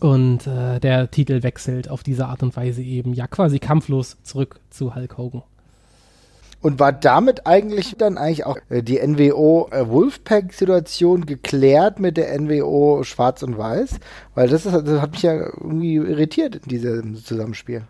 Und 0.00 0.46
äh, 0.46 0.80
der 0.80 1.10
Titel 1.10 1.42
wechselt 1.42 1.90
auf 1.90 2.02
diese 2.02 2.26
Art 2.26 2.42
und 2.42 2.56
Weise 2.56 2.82
eben, 2.82 3.12
ja, 3.12 3.26
quasi 3.26 3.58
kampflos 3.58 4.16
zurück 4.22 4.60
zu 4.70 4.94
Hulk 4.94 5.18
Hogan. 5.18 5.42
Und 6.62 6.78
war 6.78 6.92
damit 6.92 7.46
eigentlich 7.46 7.96
dann 7.96 8.18
eigentlich 8.18 8.44
auch 8.44 8.58
äh, 8.68 8.82
die 8.82 8.98
NWO 8.98 9.68
äh, 9.70 9.88
Wolfpack-Situation 9.88 11.24
geklärt 11.24 12.00
mit 12.00 12.16
der 12.18 12.38
NWO 12.38 13.02
Schwarz 13.02 13.42
und 13.42 13.56
Weiß? 13.56 13.98
Weil 14.34 14.48
das, 14.48 14.66
ist, 14.66 14.72
das 14.74 15.00
hat 15.00 15.12
mich 15.12 15.22
ja 15.22 15.34
irgendwie 15.34 15.94
irritiert 15.96 16.56
in 16.56 16.68
diesem 16.68 17.16
Zusammenspiel. 17.16 17.82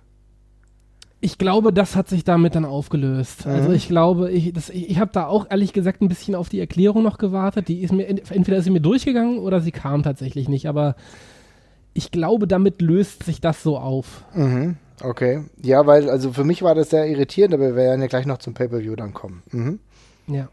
Ich 1.20 1.36
glaube, 1.36 1.72
das 1.72 1.96
hat 1.96 2.08
sich 2.08 2.24
damit 2.24 2.54
dann 2.54 2.64
aufgelöst. 2.64 3.44
Mhm. 3.44 3.52
Also 3.52 3.72
ich 3.72 3.88
glaube, 3.88 4.30
ich, 4.30 4.52
das- 4.52 4.70
ich, 4.70 4.88
ich 4.90 4.98
habe 5.00 5.10
da 5.12 5.26
auch 5.26 5.46
ehrlich 5.50 5.72
gesagt 5.72 6.00
ein 6.00 6.08
bisschen 6.08 6.34
auf 6.34 6.48
die 6.48 6.60
Erklärung 6.60 7.02
noch 7.02 7.18
gewartet. 7.18 7.68
Die 7.68 7.82
ist 7.82 7.92
mir 7.92 8.06
entweder 8.08 8.56
ist 8.56 8.64
sie 8.64 8.70
mir 8.70 8.80
durchgegangen 8.80 9.38
oder 9.38 9.60
sie 9.60 9.72
kam 9.72 10.02
tatsächlich 10.02 10.48
nicht. 10.48 10.68
Aber 10.68 10.94
ich 11.94 12.10
glaube, 12.10 12.46
damit 12.46 12.80
löst 12.82 13.24
sich 13.24 13.40
das 13.40 13.62
so 13.62 13.78
auf. 13.78 14.24
Mhm. 14.34 14.76
Okay. 15.02 15.44
Ja, 15.62 15.86
weil, 15.86 16.10
also 16.10 16.32
für 16.32 16.44
mich 16.44 16.62
war 16.62 16.74
das 16.74 16.90
sehr 16.90 17.06
irritierend, 17.08 17.54
aber 17.54 17.68
wir 17.68 17.76
werden 17.76 18.00
ja 18.02 18.06
gleich 18.06 18.26
noch 18.26 18.38
zum 18.38 18.54
Pay-Per-View 18.54 18.96
dann 18.96 19.14
kommen. 19.14 19.42
Mhm. 19.50 19.78
Ja. 20.26 20.48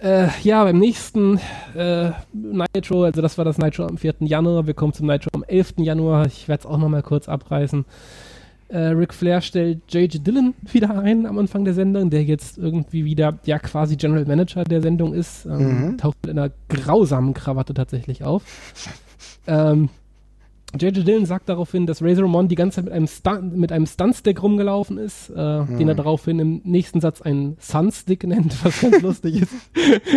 Äh, 0.00 0.28
ja, 0.42 0.64
beim 0.64 0.78
nächsten 0.78 1.40
äh, 1.74 2.10
Nitro, 2.32 3.04
also 3.04 3.22
das 3.22 3.38
war 3.38 3.44
das 3.44 3.58
Nitro 3.58 3.86
am 3.86 3.96
4. 3.96 4.14
Januar, 4.20 4.66
wir 4.66 4.74
kommen 4.74 4.92
zum 4.92 5.06
Nitro 5.06 5.30
am 5.32 5.44
11. 5.44 5.74
Januar, 5.78 6.26
ich 6.26 6.46
werde 6.48 6.60
es 6.62 6.66
auch 6.66 6.78
nochmal 6.78 7.02
kurz 7.02 7.28
abreißen. 7.28 7.84
Äh, 8.68 8.78
Ric 8.78 9.14
Flair 9.14 9.40
stellt 9.40 9.80
J.J. 9.92 10.26
Dillon 10.26 10.54
wieder 10.72 10.98
ein 10.98 11.26
am 11.26 11.38
Anfang 11.38 11.64
der 11.64 11.74
Sendung, 11.74 12.10
der 12.10 12.24
jetzt 12.24 12.58
irgendwie 12.58 13.04
wieder 13.04 13.38
ja 13.44 13.58
quasi 13.58 13.96
General 13.96 14.24
Manager 14.24 14.64
der 14.64 14.80
Sendung 14.82 15.14
ist. 15.14 15.46
Ähm, 15.46 15.88
Mhm. 15.90 15.98
Taucht 15.98 16.16
mit 16.26 16.30
einer 16.36 16.50
grausamen 16.68 17.34
Krawatte 17.34 17.72
tatsächlich 17.74 18.24
auf. 18.24 18.42
Ähm, 19.46 19.88
J.J. 20.78 21.06
Dillon 21.06 21.24
sagt 21.24 21.48
daraufhin, 21.48 21.86
dass 21.86 22.02
Razor 22.02 22.24
Ramon 22.24 22.48
die 22.48 22.56
ganze 22.56 22.76
Zeit 22.76 22.86
mit 22.86 22.92
einem, 22.94 23.06
Stunt, 23.06 23.56
mit 23.56 23.70
einem 23.70 23.86
Stuntstick 23.86 24.42
rumgelaufen 24.42 24.98
ist, 24.98 25.30
äh, 25.30 25.34
den 25.34 25.88
er 25.88 25.94
daraufhin 25.94 26.40
im 26.40 26.62
nächsten 26.64 27.00
Satz 27.00 27.22
einen 27.22 27.56
Sunstick 27.60 28.24
nennt, 28.24 28.64
was 28.64 28.80
ganz 28.80 29.00
lustig 29.00 29.42
ist. 29.42 29.54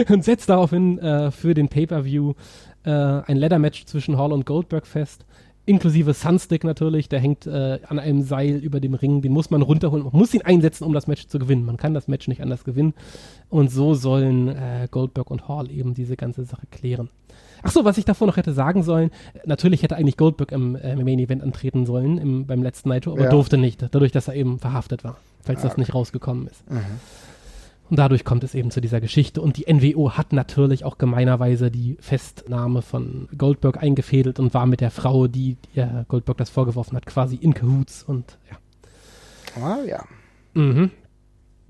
Und 0.10 0.24
setzt 0.24 0.50
daraufhin 0.50 0.98
äh, 0.98 1.30
für 1.30 1.54
den 1.54 1.70
Pay-Per-View 1.70 2.34
äh, 2.86 2.90
ein 2.90 3.38
Ladder-Match 3.38 3.86
zwischen 3.86 4.18
Hall 4.18 4.34
und 4.34 4.48
Goldberg 4.48 4.88
fest. 4.88 5.26
inklusive 5.68 6.14
Sunstick 6.14 6.64
natürlich, 6.64 7.08
der 7.08 7.20
hängt 7.20 7.46
äh, 7.46 7.80
an 7.88 8.00
einem 8.00 8.24
Seil 8.24 8.56
über 8.56 8.80
dem 8.80 8.96
Ring, 8.96 9.22
den 9.22 9.34
muss 9.34 9.52
man 9.52 9.62
runterholen, 9.62 10.06
man 10.06 10.16
muss 10.16 10.34
ihn 10.34 10.42
einsetzen, 10.42 10.86
um 10.86 10.94
das 10.94 11.06
Match 11.06 11.28
zu 11.28 11.38
gewinnen. 11.38 11.66
Man 11.66 11.78
kann 11.78 11.94
das 11.94 12.08
Match 12.08 12.28
nicht 12.28 12.42
anders 12.42 12.64
gewinnen. 12.64 12.96
Und 13.50 13.70
so 13.70 13.94
sollen 13.94 14.48
äh, 14.48 14.88
Goldberg 14.90 15.30
und 15.30 15.48
Hall 15.48 15.70
eben 15.70 15.94
diese 15.94 16.16
ganze 16.16 16.46
Sache 16.46 16.66
klären. 16.72 17.10
Ach 17.64 17.72
so, 17.72 17.86
was 17.86 17.98
ich 17.98 18.06
davor 18.06 18.28
noch 18.28 18.38
hätte 18.38 18.54
sagen 18.54 18.84
sollen, 18.84 19.12
natürlich 19.46 19.84
hätte 19.84 19.96
eigentlich 19.96 20.18
Goldberg 20.18 20.52
im, 20.52 20.76
äh, 20.76 20.96
Main 20.96 21.20
Event 21.20 21.44
antreten 21.44 21.86
sollen, 21.86 22.18
im, 22.18 22.46
beim 22.46 22.62
letzten 22.64 22.90
Nitro, 22.90 23.12
aber 23.14 23.24
Ja. 23.26 23.30
durfte 23.30 23.58
nicht, 23.58 23.82
dadurch, 23.82 24.12
dass 24.12 24.28
er 24.28 24.36
eben 24.36 24.60
verhaftet 24.60 25.04
war, 25.04 25.18
falls 25.42 25.64
Ah, 25.64 25.68
das 25.70 25.78
nicht 25.78 25.94
rausgekommen 25.94 26.48
ist. 26.48 26.70
Mhm. 26.70 26.80
Und 27.90 27.98
dadurch 28.00 28.26
kommt 28.26 28.44
es 28.44 28.54
eben 28.54 28.70
zu 28.70 28.82
dieser 28.82 29.00
Geschichte. 29.00 29.42
Und 29.42 29.56
die 29.56 29.66
NWO 29.74 30.12
hat 30.12 30.34
natürlich 30.34 30.84
auch 30.84 30.98
gemeinerweise 30.98 31.72
die 31.72 31.96
Festnahme 32.02 32.82
von 32.82 33.30
Goldberg 33.38 33.82
eingefädelt 33.82 34.40
und 34.42 34.54
war 34.54 34.66
mit 34.66 34.82
der 34.82 34.92
Frau, 34.92 35.28
die 35.28 35.56
äh, 35.74 35.88
Goldberg 36.10 36.38
das 36.38 36.50
vorgeworfen 36.50 36.98
hat, 36.98 37.06
quasi 37.06 37.38
in 37.38 37.54
Cahoots. 37.54 38.04
Und 38.04 38.38
ja. 38.52 39.64
Ah, 39.64 39.78
ja. 39.88 40.04
Mhm. 40.54 40.92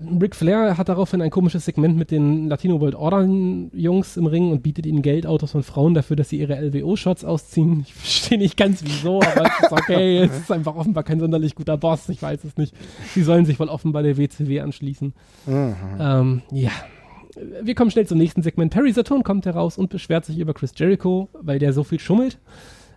Ric 0.00 0.36
Flair 0.36 0.78
hat 0.78 0.88
daraufhin 0.88 1.20
ein 1.20 1.30
komisches 1.30 1.64
Segment 1.64 1.96
mit 1.96 2.12
den 2.12 2.48
Latino 2.48 2.80
World 2.80 2.94
Order 2.94 3.24
Jungs 3.72 4.16
im 4.16 4.26
Ring 4.26 4.52
und 4.52 4.62
bietet 4.62 4.86
ihnen 4.86 5.02
Geldautos 5.02 5.50
von 5.50 5.64
Frauen 5.64 5.94
dafür, 5.94 6.14
dass 6.14 6.28
sie 6.28 6.38
ihre 6.38 6.54
LWO-Shots 6.54 7.24
ausziehen. 7.24 7.80
Ich 7.80 7.94
verstehe 7.94 8.38
nicht 8.38 8.56
ganz 8.56 8.84
wieso, 8.84 9.20
aber 9.20 9.46
es 9.46 9.64
ist 9.64 9.72
okay. 9.72 10.18
es 10.22 10.38
ist 10.38 10.52
einfach 10.52 10.76
offenbar 10.76 11.02
kein 11.02 11.18
sonderlich 11.18 11.56
guter 11.56 11.76
Boss. 11.76 12.08
Ich 12.10 12.22
weiß 12.22 12.44
es 12.44 12.56
nicht. 12.56 12.76
Sie 13.12 13.24
sollen 13.24 13.44
sich 13.44 13.58
wohl 13.58 13.68
offenbar 13.68 14.04
der 14.04 14.16
WCW 14.16 14.60
anschließen. 14.60 15.14
Mhm. 15.46 15.74
Ähm, 15.98 16.42
ja. 16.52 16.70
Wir 17.62 17.74
kommen 17.74 17.90
schnell 17.90 18.06
zum 18.06 18.18
nächsten 18.18 18.42
Segment. 18.42 18.72
Perry 18.72 18.92
Saturn 18.92 19.24
kommt 19.24 19.46
heraus 19.46 19.78
und 19.78 19.90
beschwert 19.90 20.24
sich 20.24 20.38
über 20.38 20.54
Chris 20.54 20.72
Jericho, 20.76 21.28
weil 21.40 21.58
der 21.58 21.72
so 21.72 21.82
viel 21.82 21.98
schummelt. 21.98 22.38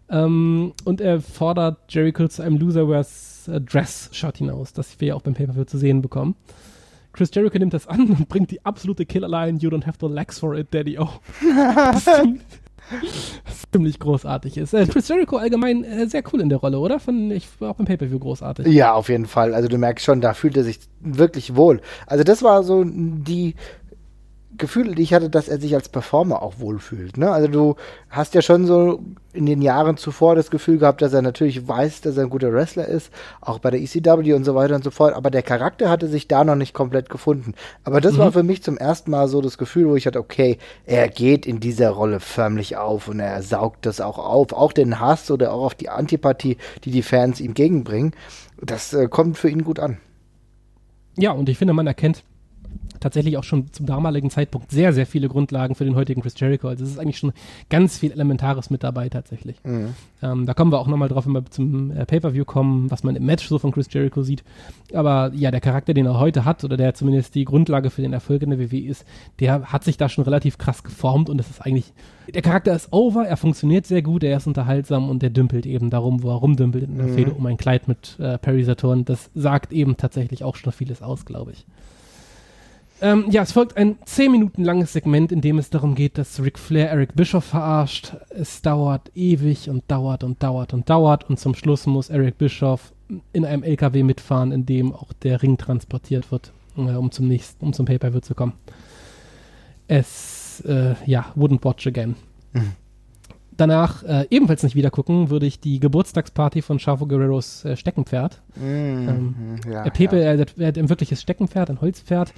Ähm, 0.10 0.74
und 0.86 1.02
er 1.02 1.20
fordert 1.20 1.80
Jericho 1.90 2.28
zu 2.28 2.44
einem 2.44 2.58
Loser 2.58 2.88
Wears 2.88 3.48
äh, 3.48 3.60
Dress 3.60 4.10
Shot 4.12 4.38
hinaus, 4.38 4.74
das 4.74 5.00
wir 5.00 5.10
ja 5.10 5.16
auch 5.16 5.22
beim 5.22 5.34
Pay-Per-View 5.34 5.64
zu 5.64 5.80
sehen 5.80 6.04
bekommen. 6.04 6.36
Chris 7.14 7.30
Jericho 7.34 7.58
nimmt 7.58 7.74
das 7.74 7.88
an 7.88 8.02
und 8.10 8.30
bringt 8.30 8.52
die 8.52 8.64
absolute 8.66 9.06
Killerline 9.06 9.58
You 9.60 9.70
don't 9.70 9.86
have 9.86 9.98
the 10.00 10.08
legs 10.08 10.40
for 10.40 10.56
it, 10.56 10.74
Daddy 10.74 10.98
O. 11.00 11.10
das 11.76 12.06
ziemlich- 12.06 12.42
das 13.46 13.64
ziemlich 13.72 14.00
großartig 14.00 14.58
ist. 14.58 14.74
Äh, 14.74 14.86
Chris 14.86 15.08
Jericho 15.08 15.38
allgemein 15.38 15.84
äh, 15.86 16.08
sehr 16.08 16.24
cool 16.34 16.42
in 16.42 16.50
der 16.50 16.58
Rolle, 16.58 16.78
oder? 16.80 17.00
Fand 17.00 17.32
ich 17.32 17.48
war 17.62 17.70
auch 17.72 17.76
beim 17.76 17.86
Pay-Per-View 17.86 18.20
großartig. 18.20 18.68
Ja, 18.68 18.94
auf 18.94 19.08
jeden 19.08 19.28
Fall. 19.28 19.54
Also 19.54 19.70
du 19.70 19.78
merkst 19.78 20.06
schon, 20.06 20.20
da 20.20 20.34
fühlt 20.34 20.58
er 20.58 20.64
sich 20.66 20.80
wirklich 21.00 21.56
wohl. 21.56 21.80
Also 22.06 22.24
das 22.26 22.44
war 22.44 22.64
so 22.64 22.84
die 22.86 23.56
Gefühle, 24.62 24.96
die 24.96 25.02
ich 25.02 25.14
hatte, 25.14 25.30
dass 25.30 25.50
er 25.50 25.60
sich 25.60 25.76
als 25.76 25.90
Performer 25.90 26.42
auch 26.42 26.60
wohlfühlt. 26.60 27.18
Ne? 27.18 27.30
Also 27.30 27.50
du 27.50 27.76
hast 28.10 28.34
ja 28.36 28.42
schon 28.42 28.66
so 28.66 29.04
in 29.34 29.46
den 29.46 29.62
Jahren 29.62 29.98
zuvor 29.98 30.36
das 30.36 30.52
Gefühl 30.52 30.78
gehabt, 30.78 31.02
dass 31.02 31.12
er 31.12 31.22
natürlich 31.22 31.68
weiß, 31.68 32.02
dass 32.02 32.16
er 32.16 32.24
ein 32.24 32.30
guter 32.30 32.54
Wrestler 32.54 32.88
ist, 32.88 33.12
auch 33.42 33.60
bei 33.60 33.72
der 33.72 33.82
ECW 33.82 34.34
und 34.34 34.46
so 34.46 34.56
weiter 34.56 34.76
und 34.76 34.84
so 34.84 34.92
fort. 34.92 35.14
Aber 35.14 35.32
der 35.32 35.42
Charakter 35.42 35.90
hatte 35.90 36.08
sich 36.08 36.30
da 36.30 36.46
noch 36.46 36.56
nicht 36.56 36.74
komplett 36.74 37.10
gefunden. 37.10 37.56
Aber 37.84 38.00
das 38.00 38.18
war 38.18 38.32
für 38.32 38.44
mich 38.44 38.64
zum 38.64 38.78
ersten 38.78 39.12
Mal 39.12 39.28
so 39.28 39.42
das 39.42 39.58
Gefühl, 39.58 39.90
wo 39.90 39.96
ich 39.96 40.08
hatte, 40.08 40.20
okay, 40.20 40.58
er 40.86 41.10
geht 41.10 41.46
in 41.46 41.60
dieser 41.60 41.90
Rolle 41.90 42.20
förmlich 42.20 42.78
auf 42.78 43.10
und 43.10 43.20
er 43.20 43.42
saugt 43.42 43.86
das 43.86 44.00
auch 44.00 44.20
auf. 44.20 44.54
Auch 44.54 44.72
den 44.72 45.00
Hass 45.00 45.30
oder 45.32 45.52
auch 45.52 45.66
auf 45.66 45.76
die 45.76 45.90
Antipathie, 45.90 46.58
die 46.86 46.92
die 46.92 47.04
Fans 47.04 47.42
ihm 47.42 47.54
gegenbringen. 47.54 48.14
Das 48.62 48.94
äh, 48.94 49.08
kommt 49.10 49.38
für 49.38 49.50
ihn 49.50 49.64
gut 49.64 49.80
an. 49.80 49.98
Ja, 51.18 51.32
und 51.32 51.50
ich 51.50 51.58
finde, 51.58 51.74
man 51.74 51.88
erkennt 51.88 52.24
tatsächlich 53.02 53.38
auch 53.38 53.44
schon 53.44 53.72
zum 53.74 53.86
damaligen 53.86 54.30
Zeitpunkt 54.30 54.72
sehr, 54.72 54.94
sehr 54.94 55.06
viele 55.06 55.28
Grundlagen 55.28 55.76
für 55.76 55.84
den 55.84 55.96
heutigen 55.96 56.22
Chris 56.22 56.40
Jericho. 56.40 56.70
Also 56.70 56.86
es 56.86 56.92
ist 56.92 57.00
eigentlich 57.00 57.18
schon 57.18 57.34
ganz 57.70 57.98
viel 57.98 58.12
Elementares 58.12 58.70
mit 58.70 58.84
dabei 58.84 59.10
tatsächlich. 59.10 59.58
Ähm, 60.24 60.46
da 60.46 60.54
kommen 60.54 60.72
wir 60.72 60.80
auch 60.80 60.88
nochmal 60.88 61.10
drauf, 61.10 61.26
wenn 61.26 61.34
wir 61.34 61.46
zum 61.46 61.92
äh, 61.92 62.06
Pay-Per-View 62.06 62.46
kommen, 62.46 62.90
was 62.90 63.04
man 63.04 63.16
im 63.16 63.26
Match 63.26 63.48
so 63.48 63.60
von 63.60 63.72
Chris 63.72 63.88
Jericho 63.92 64.24
sieht. 64.24 64.44
Aber 64.94 65.32
ja, 65.34 65.52
der 65.52 65.62
Charakter, 65.62 65.94
den 65.94 66.06
er 66.06 66.20
heute 66.20 66.46
hat, 66.46 66.64
oder 66.64 66.78
der 66.78 66.94
zumindest 66.94 67.36
die 67.36 67.46
Grundlage 67.46 67.90
für 67.90 68.02
den 68.02 68.14
Erfolg 68.14 68.44
in 68.44 68.52
der 68.52 68.60
WWE 68.60 68.80
ist, 68.80 69.06
der 69.40 69.72
hat 69.72 69.84
sich 69.84 69.98
da 69.98 70.08
schon 70.08 70.24
relativ 70.24 70.58
krass 70.58 70.84
geformt 70.84 71.30
und 71.30 71.40
es 71.40 71.50
ist 71.50 71.62
eigentlich, 71.62 71.94
der 72.34 72.42
Charakter 72.42 72.76
ist 72.76 72.94
over, 72.94 73.26
er 73.26 73.38
funktioniert 73.38 73.88
sehr 73.88 74.02
gut, 74.02 74.24
er 74.24 74.38
ist 74.38 74.48
unterhaltsam 74.48 75.10
und 75.10 75.22
der 75.22 75.32
dümpelt 75.32 75.66
eben 75.66 75.90
darum, 75.90 76.24
wo 76.24 76.30
er 76.30 76.36
rumdümpelt 76.36 76.84
in 76.84 76.98
der 76.98 77.08
Fehde 77.08 77.34
um 77.34 77.46
ein 77.46 77.58
Kleid 77.58 77.88
mit 77.88 78.18
äh, 78.20 78.38
Perry 78.38 78.64
Saturn. 78.64 79.06
Das 79.06 79.32
sagt 79.34 79.74
eben 79.74 79.98
tatsächlich 79.98 80.44
auch 80.44 80.56
schon 80.56 80.72
vieles 80.72 81.02
aus, 81.02 81.26
glaube 81.26 81.52
ich. 81.52 81.66
Ähm, 83.04 83.26
ja, 83.32 83.42
es 83.42 83.52
folgt 83.52 83.78
ein 83.78 83.98
10 84.06 84.32
Minuten 84.32 84.64
langes 84.64 84.94
Segment, 84.94 85.32
in 85.32 85.42
dem 85.42 85.58
es 85.58 85.70
darum 85.72 85.96
geht, 85.96 86.18
dass 86.20 86.42
Ric 86.42 86.60
Flair 86.60 86.90
Eric 86.92 87.16
Bischoff 87.16 87.46
verarscht. 87.46 88.14
Es 88.30 88.62
dauert 88.62 89.12
ewig 89.16 89.70
und 89.70 89.84
dauert 89.88 90.24
und 90.24 90.42
dauert 90.44 90.74
und 90.74 90.88
dauert 90.90 91.28
und 91.30 91.40
zum 91.40 91.56
Schluss 91.56 91.88
muss 91.88 92.10
Eric 92.10 92.38
Bischoff 92.38 92.94
in 93.34 93.44
einem 93.44 93.64
LKW 93.64 94.04
mitfahren, 94.04 94.52
in 94.52 94.66
dem 94.68 94.94
auch 94.94 95.14
der 95.14 95.42
Ring 95.42 95.58
transportiert 95.58 96.32
wird, 96.32 96.54
äh, 96.78 96.82
um 96.82 97.12
zum 97.12 97.28
nächsten, 97.28 97.66
um 97.66 97.74
zum 97.74 97.86
Pay-Per-View 97.88 98.20
zu 98.22 98.36
kommen. 98.36 98.54
Es, 99.88 100.62
äh, 100.68 100.94
ja, 101.06 101.26
wouldn't 101.36 101.64
watch 101.64 101.88
again. 101.88 102.16
Danach 103.58 104.04
äh, 104.04 104.26
ebenfalls 104.30 104.64
nicht 104.64 104.76
wieder 104.76 104.90
gucken, 104.92 105.30
würde 105.30 105.46
ich 105.46 105.60
die 105.60 105.80
Geburtstagsparty 105.80 106.62
von 106.62 106.80
Chavo 106.80 107.06
Guerreros 107.06 107.66
äh, 107.66 107.76
Steckenpferd 107.76 108.42
ähm, 108.62 109.56
ja, 109.70 109.84
der 109.84 109.92
Pepe, 109.92 110.20
er, 110.24 110.40
hat- 110.40 110.58
er 110.58 110.68
hat 110.70 110.78
ein 110.78 110.90
wirkliches 110.90 111.22
Steckenpferd, 111.22 111.70
ein 111.70 111.82
Holzpferd. 111.82 112.34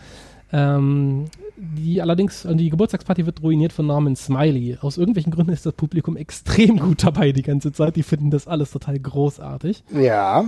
Ähm, 0.55 1.25
die 1.57 1.99
allerdings, 2.01 2.45
äh, 2.45 2.55
die 2.55 2.69
Geburtstagsparty 2.69 3.25
wird 3.25 3.41
ruiniert 3.41 3.73
von 3.73 3.87
Norman 3.87 4.15
Smiley. 4.15 4.77
Aus 4.81 4.97
irgendwelchen 4.97 5.31
Gründen 5.33 5.51
ist 5.51 5.65
das 5.65 5.73
Publikum 5.73 6.15
extrem 6.15 6.77
gut 6.77 7.03
dabei 7.03 7.31
die 7.31 7.41
ganze 7.41 7.71
Zeit. 7.71 7.95
Die 7.95 8.03
finden 8.03 8.29
das 8.29 8.47
alles 8.47 8.69
total 8.71 8.99
großartig. 8.99 9.83
ja, 9.91 10.45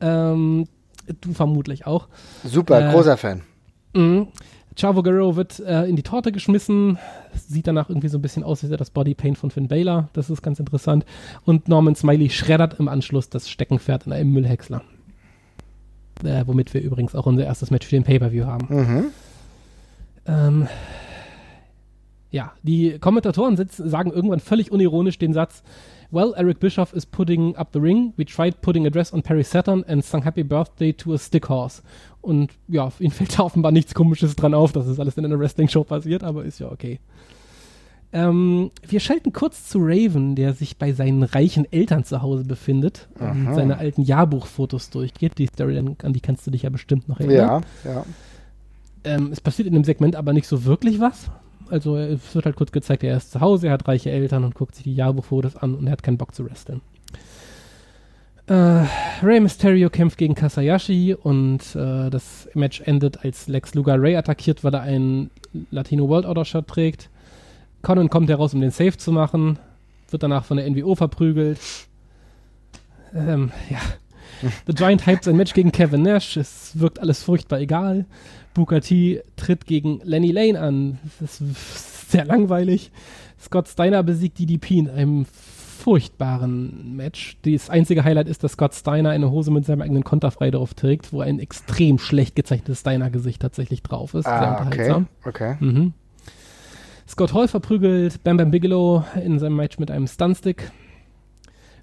Ähm, 0.00 0.66
du 1.20 1.32
vermutlich 1.32 1.86
auch. 1.86 2.08
super, 2.44 2.88
Äh, 2.88 2.92
großer 2.92 3.16
Fan. 3.16 3.42
Mhm. 3.94 4.26
Chavo 4.78 5.02
Guerrero 5.02 5.36
wird 5.36 5.58
äh, 5.60 5.84
in 5.86 5.96
die 5.96 6.02
Torte 6.02 6.32
geschmissen. 6.32 6.98
Sieht 7.34 7.66
danach 7.66 7.88
irgendwie 7.88 8.08
so 8.08 8.18
ein 8.18 8.22
bisschen 8.22 8.42
aus 8.44 8.62
wie 8.68 8.76
das 8.76 8.90
Bodypaint 8.90 9.38
von 9.38 9.50
Finn 9.50 9.68
Balor. 9.68 10.08
Das 10.12 10.28
ist 10.28 10.42
ganz 10.42 10.58
interessant. 10.58 11.06
Und 11.44 11.68
Norman 11.68 11.94
Smiley 11.94 12.28
schreddert 12.30 12.78
im 12.78 12.88
Anschluss 12.88 13.30
das 13.30 13.48
Steckenpferd 13.48 14.06
in 14.06 14.12
einem 14.12 14.32
Müllhäcksler. 14.32 14.82
Äh, 16.24 16.42
womit 16.46 16.74
wir 16.74 16.82
übrigens 16.82 17.14
auch 17.14 17.26
unser 17.26 17.44
erstes 17.44 17.70
Match 17.70 17.86
für 17.86 17.94
den 17.96 18.04
Pay-Per-View 18.04 18.44
haben. 18.44 18.66
Mhm. 18.68 19.04
Ähm, 20.26 20.68
ja, 22.30 22.52
die 22.62 22.98
Kommentatoren 22.98 23.56
sitzen, 23.56 23.88
sagen 23.88 24.12
irgendwann 24.12 24.40
völlig 24.40 24.70
unironisch 24.72 25.18
den 25.18 25.32
Satz: 25.32 25.62
Well, 26.10 26.34
Eric 26.36 26.60
Bischoff 26.60 26.92
is 26.92 27.06
putting 27.06 27.56
up 27.56 27.68
the 27.72 27.78
ring. 27.78 28.12
We 28.16 28.24
tried 28.24 28.60
putting 28.60 28.86
a 28.86 28.90
dress 28.90 29.12
on 29.12 29.22
Perry 29.22 29.44
Saturn 29.44 29.84
and 29.84 30.04
sung 30.04 30.22
Happy 30.22 30.42
Birthday 30.42 30.92
to 30.92 31.14
a 31.14 31.18
stick 31.18 31.48
horse. 31.48 31.82
Und 32.20 32.52
ja, 32.68 32.92
ihnen 32.98 33.10
fällt 33.12 33.38
da 33.38 33.44
offenbar 33.44 33.72
nichts 33.72 33.94
Komisches 33.94 34.36
dran 34.36 34.54
auf, 34.54 34.72
dass 34.72 34.86
es 34.86 35.00
alles 35.00 35.16
in 35.16 35.24
einer 35.24 35.38
Wrestling-Show 35.38 35.84
passiert, 35.84 36.24
aber 36.24 36.44
ist 36.44 36.58
ja 36.58 36.70
okay. 36.70 37.00
Ähm, 38.12 38.70
wir 38.86 39.00
schalten 39.00 39.32
kurz 39.32 39.68
zu 39.68 39.78
Raven, 39.80 40.36
der 40.36 40.54
sich 40.54 40.76
bei 40.78 40.92
seinen 40.92 41.22
reichen 41.22 41.70
Eltern 41.70 42.04
zu 42.04 42.22
Hause 42.22 42.44
befindet 42.44 43.08
und 43.18 43.54
seine 43.54 43.78
alten 43.78 44.02
Jahrbuchfotos 44.02 44.90
durchgeht. 44.90 45.38
Die 45.38 45.46
Story, 45.48 45.76
an 45.76 45.96
an 46.02 46.12
die 46.12 46.20
kannst 46.20 46.46
du 46.46 46.50
dich 46.50 46.62
ja 46.62 46.70
bestimmt 46.70 47.08
noch 47.08 47.18
erinnern. 47.18 47.64
Ja, 47.84 47.90
ja. 47.92 48.04
Ähm, 49.06 49.30
es 49.32 49.40
passiert 49.40 49.68
in 49.68 49.74
dem 49.74 49.84
Segment 49.84 50.16
aber 50.16 50.32
nicht 50.32 50.48
so 50.48 50.64
wirklich 50.64 51.00
was. 51.00 51.30
Also 51.70 51.96
es 51.96 52.34
wird 52.34 52.44
halt 52.44 52.56
kurz 52.56 52.72
gezeigt, 52.72 53.02
er 53.02 53.16
ist 53.16 53.32
zu 53.32 53.40
Hause, 53.40 53.68
er 53.68 53.72
hat 53.74 53.88
reiche 53.88 54.10
Eltern 54.10 54.44
und 54.44 54.54
guckt 54.54 54.74
sich 54.74 54.84
die 54.84 54.94
Jahrbuchfotos 54.94 55.56
an 55.56 55.74
und 55.74 55.86
er 55.86 55.92
hat 55.92 56.02
keinen 56.02 56.18
Bock 56.18 56.34
zu 56.34 56.44
wresteln. 56.44 56.80
Äh, 58.46 58.86
Rey 59.22 59.40
Mysterio 59.40 59.90
kämpft 59.90 60.18
gegen 60.18 60.34
Kasayashi 60.34 61.14
und 61.14 61.74
äh, 61.74 62.10
das 62.10 62.48
Match 62.54 62.80
endet, 62.82 63.24
als 63.24 63.48
Lex 63.48 63.74
Luger 63.74 64.00
Ray 64.00 64.16
attackiert, 64.16 64.62
weil 64.62 64.74
er 64.74 64.82
einen 64.82 65.30
Latino 65.70 66.08
World 66.08 66.26
Order 66.26 66.44
Shirt 66.44 66.68
trägt. 66.68 67.10
Conan 67.82 68.10
kommt 68.10 68.28
heraus, 68.28 68.54
um 68.54 68.60
den 68.60 68.70
Safe 68.70 68.96
zu 68.96 69.10
machen, 69.10 69.58
wird 70.10 70.22
danach 70.22 70.44
von 70.44 70.56
der 70.56 70.70
NWO 70.70 70.94
verprügelt. 70.94 71.58
Ähm, 73.14 73.50
ja. 73.70 73.78
The 74.66 74.74
Giant 74.74 75.06
hypt 75.06 75.24
sein 75.24 75.36
Match 75.36 75.54
gegen 75.54 75.72
Kevin 75.72 76.02
Nash. 76.02 76.36
Es 76.36 76.78
wirkt 76.78 77.00
alles 77.00 77.22
furchtbar 77.22 77.60
egal. 77.60 78.04
Booker 78.56 78.80
T 78.80 79.22
tritt 79.36 79.66
gegen 79.66 80.00
Lenny 80.02 80.32
Lane 80.32 80.58
an. 80.60 80.98
Das 81.20 81.40
ist 81.40 82.10
sehr 82.10 82.24
langweilig. 82.24 82.90
Scott 83.40 83.68
Steiner 83.68 84.02
besiegt 84.02 84.38
DDP 84.38 84.78
in 84.78 84.88
einem 84.90 85.26
furchtbaren 85.26 86.96
Match. 86.96 87.36
Das 87.42 87.70
einzige 87.70 88.02
Highlight 88.02 88.28
ist, 88.28 88.42
dass 88.42 88.52
Scott 88.52 88.74
Steiner 88.74 89.10
eine 89.10 89.30
Hose 89.30 89.50
mit 89.50 89.64
seinem 89.66 89.82
eigenen 89.82 90.04
Konterfrei 90.04 90.50
drauf 90.50 90.74
trägt, 90.74 91.12
wo 91.12 91.20
ein 91.20 91.38
extrem 91.38 91.98
schlecht 91.98 92.34
gezeichnetes 92.34 92.80
Steiner-Gesicht 92.80 93.40
tatsächlich 93.42 93.82
drauf 93.82 94.14
ist. 94.14 94.24
Sehr 94.24 94.32
Ah, 94.34 94.54
okay, 94.54 94.64
unterhaltsam. 94.64 95.06
okay. 95.24 95.56
Mhm. 95.60 95.92
Scott 97.08 97.34
Hall 97.34 97.46
verprügelt 97.46 98.24
Bam 98.24 98.36
Bam 98.36 98.50
Bigelow 98.50 99.04
in 99.24 99.38
seinem 99.38 99.56
Match 99.56 99.78
mit 99.78 99.90
einem 99.90 100.06
Stunstick. 100.08 100.72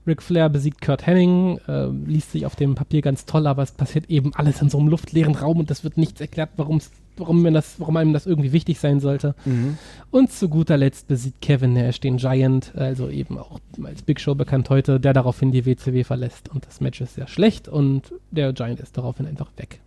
Ric 0.05 0.21
Flair 0.21 0.49
besiegt 0.49 0.81
Kurt 0.81 1.05
Henning, 1.05 1.59
äh, 1.67 1.87
liest 1.87 2.31
sich 2.31 2.45
auf 2.45 2.55
dem 2.55 2.75
Papier 2.75 3.01
ganz 3.01 3.25
toll, 3.25 3.47
aber 3.47 3.63
es 3.63 3.71
passiert 3.71 4.09
eben 4.09 4.33
alles 4.35 4.61
in 4.61 4.69
so 4.69 4.77
einem 4.79 4.89
luftleeren 4.89 5.35
Raum 5.35 5.59
und 5.59 5.71
es 5.71 5.83
wird 5.83 5.97
nichts 5.97 6.19
erklärt, 6.19 6.51
warum 6.57 6.81
warum, 7.17 7.53
das, 7.53 7.79
warum 7.79 7.97
einem 7.97 8.13
das 8.13 8.25
irgendwie 8.25 8.51
wichtig 8.51 8.79
sein 8.79 8.99
sollte. 8.99 9.35
Mhm. 9.45 9.77
Und 10.11 10.31
zu 10.31 10.49
guter 10.49 10.77
Letzt 10.77 11.07
besiegt 11.07 11.41
Kevin 11.41 11.73
Nash 11.73 11.99
den 11.99 12.17
Giant, 12.17 12.73
also 12.75 13.09
eben 13.09 13.37
auch 13.37 13.59
als 13.83 14.01
Big 14.01 14.19
Show 14.19 14.35
bekannt 14.35 14.69
heute, 14.69 14.99
der 14.99 15.13
daraufhin 15.13 15.51
die 15.51 15.65
WCW 15.65 16.03
verlässt. 16.03 16.49
Und 16.49 16.65
das 16.65 16.81
Match 16.81 17.01
ist 17.01 17.15
sehr 17.15 17.27
schlecht 17.27 17.67
und 17.67 18.13
der 18.31 18.53
Giant 18.53 18.79
ist 18.79 18.97
daraufhin 18.97 19.27
einfach 19.27 19.51
weg. 19.57 19.79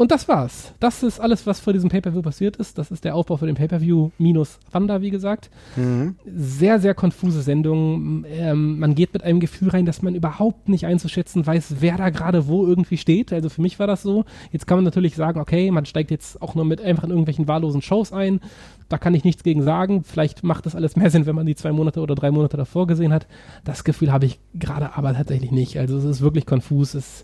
Und 0.00 0.12
das 0.12 0.28
war's. 0.28 0.72
Das 0.80 1.02
ist 1.02 1.20
alles, 1.20 1.46
was 1.46 1.60
vor 1.60 1.74
diesem 1.74 1.90
Pay-Per-View 1.90 2.22
passiert 2.22 2.56
ist. 2.56 2.78
Das 2.78 2.90
ist 2.90 3.04
der 3.04 3.14
Aufbau 3.14 3.36
für 3.36 3.44
den 3.44 3.54
Pay-Per-View 3.54 4.12
minus 4.16 4.58
Thunder, 4.72 5.02
wie 5.02 5.10
gesagt. 5.10 5.50
Mhm. 5.76 6.14
Sehr, 6.24 6.80
sehr 6.80 6.94
konfuse 6.94 7.42
Sendung. 7.42 8.24
Ähm, 8.26 8.78
man 8.78 8.94
geht 8.94 9.12
mit 9.12 9.22
einem 9.22 9.40
Gefühl 9.40 9.68
rein, 9.68 9.84
dass 9.84 10.00
man 10.00 10.14
überhaupt 10.14 10.70
nicht 10.70 10.86
einzuschätzen 10.86 11.46
weiß, 11.46 11.74
wer 11.80 11.98
da 11.98 12.08
gerade 12.08 12.48
wo 12.48 12.66
irgendwie 12.66 12.96
steht. 12.96 13.30
Also 13.30 13.50
für 13.50 13.60
mich 13.60 13.78
war 13.78 13.86
das 13.86 14.00
so. 14.00 14.24
Jetzt 14.52 14.66
kann 14.66 14.78
man 14.78 14.86
natürlich 14.86 15.16
sagen, 15.16 15.38
okay, 15.38 15.70
man 15.70 15.84
steigt 15.84 16.10
jetzt 16.10 16.40
auch 16.40 16.54
nur 16.54 16.64
mit 16.64 16.80
einfach 16.80 17.04
in 17.04 17.10
irgendwelchen 17.10 17.46
wahllosen 17.46 17.82
Shows 17.82 18.10
ein. 18.10 18.40
Da 18.88 18.96
kann 18.96 19.14
ich 19.14 19.24
nichts 19.24 19.42
gegen 19.42 19.60
sagen. 19.62 20.02
Vielleicht 20.02 20.42
macht 20.44 20.64
das 20.64 20.74
alles 20.74 20.96
mehr 20.96 21.10
Sinn, 21.10 21.26
wenn 21.26 21.36
man 21.36 21.44
die 21.44 21.56
zwei 21.56 21.72
Monate 21.72 22.00
oder 22.00 22.14
drei 22.14 22.30
Monate 22.30 22.56
davor 22.56 22.86
gesehen 22.86 23.12
hat. 23.12 23.26
Das 23.64 23.84
Gefühl 23.84 24.10
habe 24.10 24.24
ich 24.24 24.40
gerade 24.54 24.96
aber 24.96 25.12
tatsächlich 25.12 25.50
nicht. 25.50 25.78
Also 25.78 25.98
es 25.98 26.04
ist 26.04 26.22
wirklich 26.22 26.46
konfus. 26.46 26.94
Es 26.94 27.22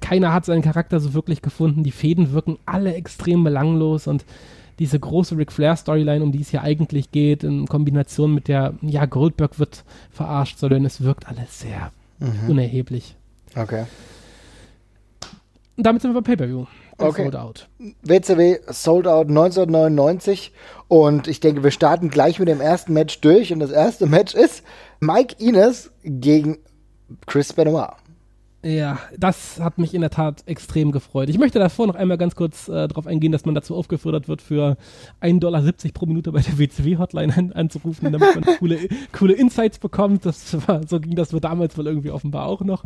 keiner 0.00 0.32
hat 0.32 0.44
seinen 0.44 0.62
Charakter 0.62 1.00
so 1.00 1.14
wirklich 1.14 1.42
gefunden. 1.42 1.84
Die 1.84 1.90
Fäden 1.90 2.32
wirken 2.32 2.58
alle 2.66 2.94
extrem 2.94 3.44
belanglos 3.44 4.06
und 4.06 4.24
diese 4.78 4.98
große 4.98 5.36
Ric 5.36 5.52
Flair 5.52 5.76
Storyline, 5.76 6.24
um 6.24 6.32
die 6.32 6.40
es 6.40 6.50
hier 6.50 6.62
eigentlich 6.62 7.10
geht, 7.10 7.44
in 7.44 7.66
Kombination 7.66 8.34
mit 8.34 8.48
der, 8.48 8.74
ja, 8.80 9.06
Goldberg 9.06 9.58
wird 9.58 9.84
verarscht, 10.10 10.58
sondern 10.58 10.84
es 10.84 11.02
wirkt 11.02 11.28
alles 11.28 11.60
sehr 11.60 11.92
mhm. 12.18 12.50
unerheblich. 12.50 13.16
Okay. 13.54 13.84
Und 15.76 15.86
damit 15.86 16.02
sind 16.02 16.12
wir 16.12 16.20
bei 16.20 16.34
Pay-Per-View. 16.34 16.66
Okay. 16.98 17.22
Sold 17.22 17.36
Out. 17.36 17.68
WCW 18.02 18.58
Sold 18.68 19.06
Out 19.06 19.28
1999 19.28 20.52
und 20.88 21.26
ich 21.26 21.40
denke, 21.40 21.64
wir 21.64 21.70
starten 21.70 22.10
gleich 22.10 22.38
mit 22.38 22.48
dem 22.48 22.60
ersten 22.60 22.92
Match 22.92 23.20
durch 23.20 23.52
und 23.52 23.60
das 23.60 23.70
erste 23.70 24.06
Match 24.06 24.34
ist 24.34 24.62
Mike 25.00 25.36
Ines 25.38 25.90
gegen 26.04 26.58
Chris 27.26 27.52
Benoit. 27.52 27.94
Ja, 28.64 28.98
das 29.18 29.58
hat 29.58 29.78
mich 29.78 29.92
in 29.92 30.02
der 30.02 30.10
Tat 30.10 30.44
extrem 30.46 30.92
gefreut. 30.92 31.28
Ich 31.28 31.38
möchte 31.38 31.58
davor 31.58 31.88
noch 31.88 31.96
einmal 31.96 32.16
ganz 32.16 32.36
kurz 32.36 32.68
äh, 32.68 32.86
darauf 32.86 33.08
eingehen, 33.08 33.32
dass 33.32 33.44
man 33.44 33.56
dazu 33.56 33.74
aufgefordert 33.74 34.28
wird, 34.28 34.40
für 34.40 34.76
1,70 35.20 35.40
Dollar 35.40 35.62
pro 35.92 36.06
Minute 36.06 36.30
bei 36.30 36.40
der 36.40 36.58
WCW-Hotline 36.58 37.36
an, 37.36 37.52
anzurufen, 37.52 38.12
damit 38.12 38.34
man 38.34 38.44
coole, 38.58 38.78
coole 39.12 39.32
Insights 39.32 39.80
bekommt. 39.80 40.24
Das 40.26 40.56
war, 40.68 40.86
so 40.86 41.00
ging 41.00 41.16
das 41.16 41.32
wohl 41.32 41.40
damals 41.40 41.76
wohl 41.76 41.88
irgendwie 41.88 42.12
offenbar 42.12 42.46
auch 42.46 42.60
noch. 42.60 42.84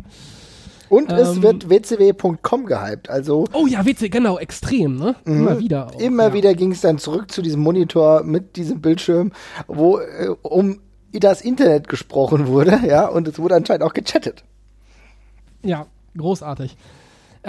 Und 0.89 1.11
ähm, 1.11 1.17
es 1.17 1.41
wird 1.41 1.69
wcw.com 1.69 2.65
gehypt, 2.65 3.09
also. 3.09 3.45
Oh 3.53 3.67
ja, 3.67 3.85
WCW, 3.85 4.09
genau, 4.09 4.39
extrem, 4.39 4.95
ne? 4.95 5.15
Mhm. 5.25 5.39
Immer 5.41 5.59
wieder. 5.59 5.87
Auch, 5.87 5.99
immer 5.99 6.27
ja. 6.29 6.33
wieder 6.33 6.53
ging 6.55 6.71
es 6.71 6.81
dann 6.81 6.97
zurück 6.97 7.31
zu 7.31 7.43
diesem 7.43 7.61
Monitor 7.61 8.23
mit 8.23 8.55
diesem 8.55 8.81
Bildschirm, 8.81 9.31
wo 9.67 9.99
äh, 9.99 10.29
um 10.41 10.79
das 11.11 11.41
Internet 11.41 11.87
gesprochen 11.87 12.47
wurde, 12.47 12.79
ja, 12.87 13.07
und 13.07 13.27
es 13.27 13.37
wurde 13.37 13.55
anscheinend 13.55 13.83
auch 13.83 13.93
gechattet. 13.93 14.43
Ja, 15.67 15.85
großartig. 16.17 16.75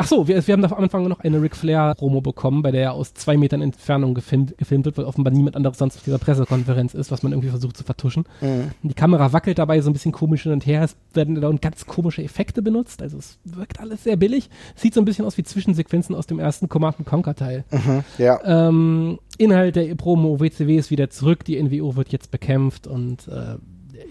Ach 0.00 0.06
so, 0.06 0.28
wir, 0.28 0.46
wir 0.46 0.52
haben 0.52 0.62
da 0.62 0.68
am 0.68 0.84
Anfang 0.84 1.08
noch 1.08 1.20
eine 1.20 1.42
Ric 1.42 1.56
Flair-Promo 1.56 2.20
bekommen, 2.20 2.62
bei 2.62 2.70
der 2.70 2.82
er 2.82 2.92
aus 2.92 3.14
zwei 3.14 3.36
Metern 3.36 3.62
Entfernung 3.62 4.14
gefilmt, 4.14 4.56
gefilmt 4.56 4.84
wird, 4.84 4.96
weil 4.96 5.04
offenbar 5.04 5.32
niemand 5.32 5.56
anderes 5.56 5.78
sonst 5.78 5.96
auf 5.96 6.04
dieser 6.04 6.18
Pressekonferenz 6.18 6.94
ist, 6.94 7.10
was 7.10 7.24
man 7.24 7.32
irgendwie 7.32 7.48
versucht 7.48 7.76
zu 7.76 7.82
vertuschen. 7.82 8.24
Mhm. 8.40 8.70
Die 8.82 8.94
Kamera 8.94 9.32
wackelt 9.32 9.58
dabei 9.58 9.80
so 9.80 9.90
ein 9.90 9.92
bisschen 9.92 10.12
komisch 10.12 10.44
hin 10.44 10.52
und 10.52 10.66
her. 10.66 10.84
Es 10.84 10.96
werden 11.14 11.40
da 11.40 11.50
ganz 11.50 11.86
komische 11.86 12.22
Effekte 12.22 12.62
benutzt. 12.62 13.02
Also 13.02 13.18
es 13.18 13.38
wirkt 13.44 13.80
alles 13.80 14.04
sehr 14.04 14.16
billig. 14.16 14.50
Sieht 14.76 14.94
so 14.94 15.00
ein 15.00 15.04
bisschen 15.04 15.24
aus 15.24 15.36
wie 15.36 15.42
Zwischensequenzen 15.42 16.14
aus 16.14 16.26
dem 16.26 16.38
ersten 16.38 16.68
Command 16.68 17.04
Conquer 17.04 17.34
Teil. 17.34 17.64
Mhm, 17.72 18.04
ja. 18.18 18.40
Ähm, 18.44 19.18
Inhalt 19.36 19.74
der 19.74 19.94
Promo 19.96 20.38
WCW 20.38 20.76
ist 20.76 20.92
wieder 20.92 21.10
zurück. 21.10 21.44
Die 21.44 21.60
NWO 21.60 21.96
wird 21.96 22.10
jetzt 22.10 22.30
bekämpft 22.30 22.86
und 22.86 23.26
äh, 23.26 23.56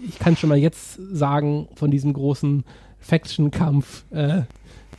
ich 0.06 0.18
kann 0.18 0.36
schon 0.36 0.50
mal 0.50 0.58
jetzt 0.58 0.98
sagen, 1.12 1.68
von 1.74 1.90
diesem 1.90 2.12
großen 2.12 2.64
Faction-Kampf. 3.00 4.04
Äh, 4.10 4.42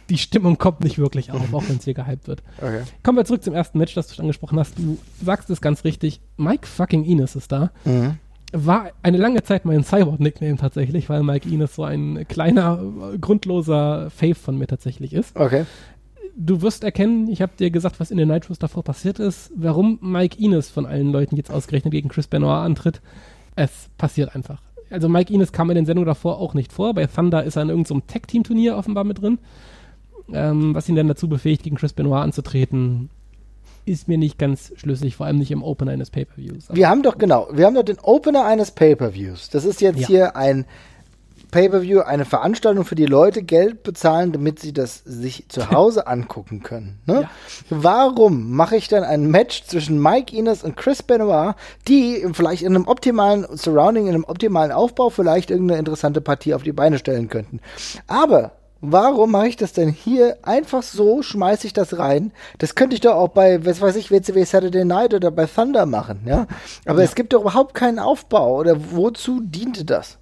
die 0.09 0.17
Stimmung 0.17 0.57
kommt 0.57 0.83
nicht 0.83 0.97
wirklich 0.97 1.31
auf, 1.31 1.53
auch 1.53 1.63
wenn 1.67 1.77
es 1.77 1.85
hier 1.85 1.93
gehypt 1.93 2.27
wird. 2.27 2.41
Okay. 2.57 2.81
Kommen 3.03 3.17
wir 3.17 3.25
zurück 3.25 3.43
zum 3.43 3.53
ersten 3.53 3.77
Match, 3.77 3.93
das 3.93 4.07
du 4.07 4.15
schon 4.15 4.23
angesprochen 4.23 4.59
hast. 4.59 4.77
Du 4.77 4.97
sagst 5.23 5.49
es 5.49 5.61
ganz 5.61 5.83
richtig. 5.83 6.21
Mike 6.37 6.67
fucking 6.67 7.05
Ines 7.05 7.35
ist 7.35 7.51
da. 7.51 7.71
Mhm. 7.85 8.15
War 8.51 8.91
eine 9.03 9.17
lange 9.17 9.43
Zeit 9.43 9.65
mein 9.65 9.83
Cyborg-Nickname 9.83 10.57
tatsächlich, 10.57 11.09
weil 11.09 11.21
Mike 11.21 11.47
Ines 11.47 11.75
so 11.75 11.83
ein 11.83 12.25
kleiner, 12.27 12.81
grundloser 13.21 14.09
Fave 14.09 14.35
von 14.35 14.57
mir 14.57 14.65
tatsächlich 14.65 15.13
ist. 15.13 15.35
Okay. 15.35 15.65
Du 16.35 16.61
wirst 16.61 16.83
erkennen, 16.83 17.27
ich 17.27 17.41
habe 17.41 17.51
dir 17.59 17.69
gesagt, 17.69 17.99
was 17.99 18.11
in 18.11 18.17
den 18.17 18.29
Nitros 18.29 18.57
davor 18.57 18.83
passiert 18.83 19.19
ist, 19.19 19.51
warum 19.55 19.99
Mike 20.01 20.41
Ines 20.41 20.69
von 20.69 20.85
allen 20.85 21.11
Leuten 21.11 21.35
jetzt 21.35 21.51
ausgerechnet 21.51 21.91
gegen 21.91 22.09
Chris 22.09 22.27
Benoit 22.27 22.65
antritt. 22.65 23.01
Es 23.55 23.89
passiert 23.97 24.35
einfach 24.35 24.61
also 24.89 25.09
Mike 25.09 25.33
Ines 25.33 25.51
kam 25.51 25.69
in 25.69 25.75
den 25.75 25.85
Sendungen 25.85 26.07
davor 26.07 26.39
auch 26.39 26.53
nicht 26.53 26.71
vor. 26.71 26.93
Bei 26.93 27.05
Thunder 27.05 27.43
ist 27.43 27.55
er 27.55 27.63
in 27.63 27.69
irgendeinem 27.69 28.01
so 28.01 28.13
Tag-Team-Turnier 28.13 28.77
offenbar 28.77 29.03
mit 29.03 29.21
drin. 29.21 29.39
Ähm, 30.31 30.75
was 30.75 30.87
ihn 30.87 30.95
dann 30.95 31.07
dazu 31.07 31.27
befähigt, 31.27 31.63
gegen 31.63 31.75
Chris 31.75 31.93
Benoit 31.93 32.21
anzutreten, 32.21 33.09
ist 33.85 34.07
mir 34.07 34.17
nicht 34.17 34.37
ganz 34.37 34.71
schlüssig, 34.75 35.15
vor 35.15 35.25
allem 35.25 35.37
nicht 35.37 35.51
im 35.51 35.63
Opener 35.63 35.91
eines 35.91 36.11
Pay-Per-Views. 36.11 36.67
Wir 36.71 36.89
haben 36.89 37.01
doch, 37.01 37.17
genau, 37.17 37.47
wir 37.51 37.65
haben 37.65 37.73
doch 37.73 37.83
den 37.83 37.99
Opener 37.99 38.45
eines 38.45 38.71
Pay-Per-Views. 38.71 39.49
Das 39.49 39.65
ist 39.65 39.81
jetzt 39.81 40.01
ja. 40.01 40.07
hier 40.07 40.35
ein 40.35 40.65
Pay-per-View 41.51 42.01
eine 42.01 42.25
Veranstaltung 42.25 42.85
für 42.85 42.95
die 42.95 43.05
Leute 43.05 43.43
Geld 43.43 43.83
bezahlen, 43.83 44.31
damit 44.31 44.59
sie 44.59 44.73
das 44.73 45.03
sich 45.05 45.47
zu 45.49 45.69
Hause 45.71 46.07
angucken 46.07 46.61
können. 46.61 46.99
Ne? 47.05 47.21
Ja. 47.21 47.29
Warum 47.69 48.51
mache 48.51 48.75
ich 48.75 48.87
dann 48.87 49.03
ein 49.03 49.29
Match 49.29 49.63
zwischen 49.65 50.01
Mike 50.01 50.35
Ines 50.35 50.63
und 50.63 50.77
Chris 50.77 51.03
Benoit, 51.03 51.55
die 51.87 52.25
vielleicht 52.33 52.63
in 52.63 52.75
einem 52.75 52.87
optimalen 52.87 53.45
Surrounding, 53.55 54.07
in 54.07 54.13
einem 54.13 54.25
optimalen 54.25 54.71
Aufbau 54.71 55.09
vielleicht 55.09 55.51
irgendeine 55.51 55.79
interessante 55.79 56.21
Partie 56.21 56.53
auf 56.53 56.63
die 56.63 56.73
Beine 56.73 56.97
stellen 56.97 57.29
könnten? 57.29 57.59
Aber 58.07 58.53
Warum 58.81 59.31
mache 59.31 59.49
ich 59.49 59.57
das 59.57 59.73
denn 59.73 59.89
hier 59.89 60.37
einfach 60.41 60.83
so? 60.83 61.21
Schmeiße 61.21 61.67
ich 61.67 61.73
das 61.73 61.97
rein? 61.97 62.31
Das 62.59 62.75
könnte 62.75 62.95
ich 62.95 63.01
doch 63.01 63.15
auch 63.15 63.27
bei, 63.27 63.65
was 63.65 63.81
weiß 63.81 63.97
ich, 63.97 64.09
WCW 64.09 64.45
Saturday 64.45 64.85
Night 64.85 65.13
oder 65.13 65.31
bei 65.31 65.47
Thunder 65.47 65.85
machen, 65.85 66.21
ja? 66.25 66.47
Aber 66.85 66.99
ja. 66.99 67.05
es 67.05 67.15
gibt 67.15 67.33
doch 67.33 67.41
überhaupt 67.41 67.73
keinen 67.73 67.99
Aufbau. 67.99 68.57
Oder 68.57 68.77
wozu 68.91 69.41
diente 69.43 69.83
das? 69.83 70.17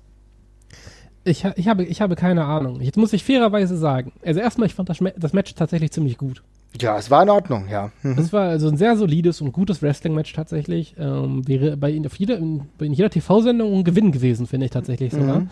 Ich, 1.27 1.45
ich, 1.55 1.67
habe, 1.67 1.83
ich 1.83 2.01
habe 2.01 2.15
keine 2.15 2.45
Ahnung. 2.45 2.81
Jetzt 2.81 2.97
muss 2.97 3.13
ich 3.13 3.23
fairerweise 3.23 3.77
sagen. 3.77 4.13
Also 4.25 4.39
erstmal, 4.39 4.67
ich 4.67 4.73
fand 4.73 4.89
das, 4.89 4.99
das 5.17 5.33
Match 5.33 5.53
tatsächlich 5.55 5.91
ziemlich 5.91 6.17
gut. 6.17 6.41
Ja, 6.79 6.97
es 6.97 7.09
war 7.09 7.23
in 7.23 7.29
Ordnung, 7.29 7.67
ja. 7.69 7.91
Mhm. 8.03 8.17
Es 8.17 8.33
war 8.33 8.49
also 8.49 8.67
ein 8.67 8.77
sehr 8.77 8.95
solides 8.97 9.41
und 9.41 9.51
gutes 9.51 9.81
Wrestling-Match 9.81 10.33
tatsächlich. 10.33 10.95
Ähm, 10.99 11.47
wäre 11.47 11.77
bei 11.77 11.91
in, 11.91 12.05
auf 12.05 12.15
jeder, 12.15 12.37
in, 12.37 12.63
in 12.79 12.93
jeder 12.93 13.09
TV-Sendung 13.09 13.73
ein 13.73 13.83
Gewinn 13.83 14.11
gewesen, 14.11 14.47
finde 14.47 14.65
ich 14.65 14.71
tatsächlich 14.71 15.11
sogar. 15.13 15.41
Mhm. 15.41 15.49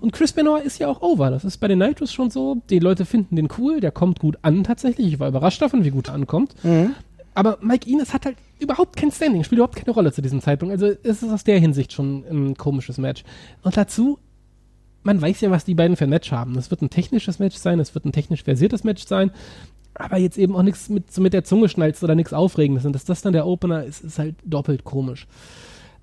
Und 0.00 0.12
Chris 0.12 0.32
Benoit 0.32 0.64
ist 0.64 0.78
ja 0.78 0.88
auch 0.88 1.02
over. 1.02 1.30
Das 1.30 1.44
ist 1.44 1.58
bei 1.58 1.66
den 1.68 1.78
Nitros 1.78 2.12
schon 2.12 2.30
so. 2.30 2.58
Die 2.70 2.78
Leute 2.78 3.04
finden 3.04 3.36
den 3.36 3.48
cool, 3.58 3.80
der 3.80 3.90
kommt 3.90 4.20
gut 4.20 4.38
an 4.42 4.62
tatsächlich. 4.62 5.14
Ich 5.14 5.20
war 5.20 5.28
überrascht 5.28 5.60
davon, 5.60 5.84
wie 5.84 5.90
gut 5.90 6.08
er 6.08 6.14
ankommt. 6.14 6.54
Mhm. 6.62 6.94
Aber 7.34 7.58
Mike 7.60 7.88
Ines 7.88 8.14
hat 8.14 8.24
halt 8.24 8.36
überhaupt 8.58 8.96
kein 8.96 9.10
Standing, 9.10 9.44
spielt 9.44 9.58
überhaupt 9.58 9.76
keine 9.76 9.92
Rolle 9.92 10.12
zu 10.12 10.22
diesem 10.22 10.40
Zeitpunkt. 10.40 10.72
Also 10.72 10.86
es 11.02 11.22
ist 11.22 11.30
aus 11.30 11.44
der 11.44 11.58
Hinsicht 11.58 11.92
schon 11.92 12.24
ein 12.30 12.56
komisches 12.56 12.98
Match. 12.98 13.24
Und 13.62 13.76
dazu 13.76 14.18
man 15.08 15.22
weiß 15.22 15.40
ja, 15.40 15.50
was 15.50 15.64
die 15.64 15.74
beiden 15.74 15.96
für 15.96 16.04
ein 16.04 16.10
Match 16.10 16.30
haben. 16.32 16.58
Es 16.58 16.70
wird 16.70 16.82
ein 16.82 16.90
technisches 16.90 17.38
Match 17.38 17.56
sein, 17.56 17.80
es 17.80 17.94
wird 17.94 18.04
ein 18.04 18.12
technisch 18.12 18.42
versiertes 18.42 18.84
Match 18.84 19.06
sein, 19.06 19.30
aber 19.94 20.18
jetzt 20.18 20.36
eben 20.36 20.54
auch 20.54 20.62
nichts 20.62 20.90
mit, 20.90 21.10
so 21.10 21.22
mit 21.22 21.32
der 21.32 21.44
Zunge 21.44 21.70
schnalzt 21.70 22.04
oder 22.04 22.14
nichts 22.14 22.34
Aufregendes. 22.34 22.84
Und 22.84 22.92
dass 22.92 23.06
das 23.06 23.22
dann 23.22 23.32
der 23.32 23.46
Opener 23.46 23.84
ist, 23.84 24.04
ist 24.04 24.18
halt 24.18 24.34
doppelt 24.44 24.84
komisch. 24.84 25.26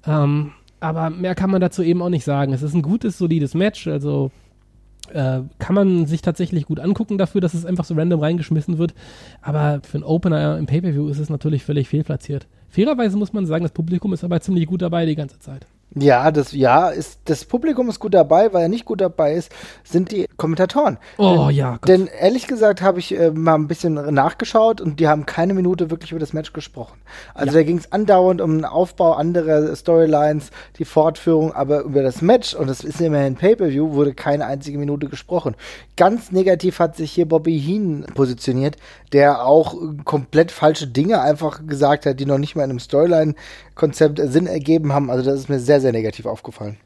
Ähm, 0.08 0.54
aber 0.80 1.12
mehr 1.12 1.36
kann 1.36 1.52
man 1.52 1.62
dazu 1.62 1.84
eben 1.84 2.02
auch 2.02 2.10
nicht 2.10 2.26
sagen. 2.26 2.52
Es 2.52 2.63
ist 2.63 2.74
ein 2.74 2.82
gutes, 2.82 3.20
solides 3.20 3.54
Match, 3.54 3.88
also 3.88 4.32
äh, 5.13 5.41
kann 5.60 5.76
man 5.76 6.08
sich 6.08 6.24
tatsächlich 6.24 6.65
gut 6.65 6.80
angucken 6.80 7.20
dafür, 7.20 7.41
dass 7.41 7.54
es 7.54 7.63
einfach 7.63 7.86
so 7.86 7.94
random 7.94 8.22
reingeschmissen 8.22 8.80
wird. 8.80 8.96
Aber 9.44 9.82
für 9.84 10.00
einen 10.00 10.04
Opener 10.04 10.58
im 10.58 10.65
Pay-Per-View 10.65 11.10
ist 11.10 11.20
es 11.20 11.30
natürlich 11.30 11.63
völlig 11.63 11.89
fehlplatziert. 11.89 12.48
Fairerweise 12.70 13.18
muss 13.18 13.34
man 13.34 13.46
sagen, 13.46 13.65
das 13.65 13.72
Publikum 13.72 14.13
ist 14.13 14.24
aber 14.24 14.41
ziemlich 14.41 14.65
gut 14.65 14.82
dabei 14.82 15.06
die 15.06 15.15
ganze 15.15 15.38
Zeit. 15.38 15.68
Ja, 15.98 16.30
das, 16.32 16.52
ja, 16.52 16.89
ist, 16.89 17.19
das 17.24 17.45
Publikum 17.45 17.88
ist 17.88 18.02
gut 18.02 18.13
dabei, 18.13 18.52
weil 18.52 18.63
er 18.63 18.67
nicht 18.67 18.84
gut 18.84 19.00
dabei 19.00 19.34
ist, 19.34 19.50
sind 19.86 20.12
die 20.12 20.28
Kommentatoren. 20.36 20.98
Oh 21.17 21.45
denn, 21.48 21.56
ja. 21.56 21.71
Gott. 21.78 21.88
Denn 21.88 22.08
ehrlich 22.08 22.48
gesagt 22.48 22.82
habe 22.82 23.00
ich 23.00 23.17
äh, 23.17 23.32
mal 23.32 23.56
ein 23.56 23.69
bisschen 23.69 23.93
nachgeschaut 24.13 24.82
und 24.82 25.00
die 25.00 25.08
haben 25.08 25.26
keine 25.26 25.54
Minute 25.54 25.89
wirklich 25.89 26.12
über 26.12 26.19
das 26.19 26.34
Match 26.34 26.52
gesprochen. 26.52 26.98
Also 27.34 27.54
ja. 27.54 27.60
da 27.60 27.63
ging 27.63 27.78
es 27.78 27.93
andauernd 27.93 28.41
um 28.41 28.58
den 28.58 28.65
Aufbau 28.65 29.13
anderer 29.13 29.74
Storylines, 29.74 30.50
die 30.80 30.86
Fortführung, 30.86 31.54
aber 31.54 31.84
über 31.84 32.04
das 32.04 32.21
Match, 32.21 32.54
und 32.56 32.67
das 32.67 32.84
ist 32.84 33.00
immerhin 33.00 33.36
Pay-Per-View, 33.36 33.93
wurde 33.93 34.13
keine 34.13 34.48
einzige 34.48 34.78
Minute 34.78 35.08
gesprochen. 35.08 35.56
Ganz 35.95 36.30
negativ 36.30 36.80
hat 36.80 36.98
sich 36.98 37.13
hier 37.13 37.26
Bobby 37.26 37.58
Heen 37.58 38.06
positioniert, 38.15 38.76
der 39.13 39.45
auch 39.45 39.78
komplett 40.04 40.52
falsche 40.52 40.88
Dinge 40.88 41.21
einfach 41.21 41.65
gesagt 41.65 42.06
hat, 42.06 42.19
die 42.19 42.26
noch 42.26 42.38
nicht 42.38 42.58
mal 42.58 42.65
in 42.65 42.71
einem 42.71 42.80
Storyline-Konzept 43.76 44.22
Sinn 44.32 44.48
ergeben 44.48 44.94
haben. 44.94 45.10
Also 45.10 45.30
das 45.30 45.40
ist 45.40 45.50
mir 45.50 45.60
sehr, 45.60 45.82
sehr 45.82 45.92
negativ 45.92 46.26
aufgefallen. 46.26 46.78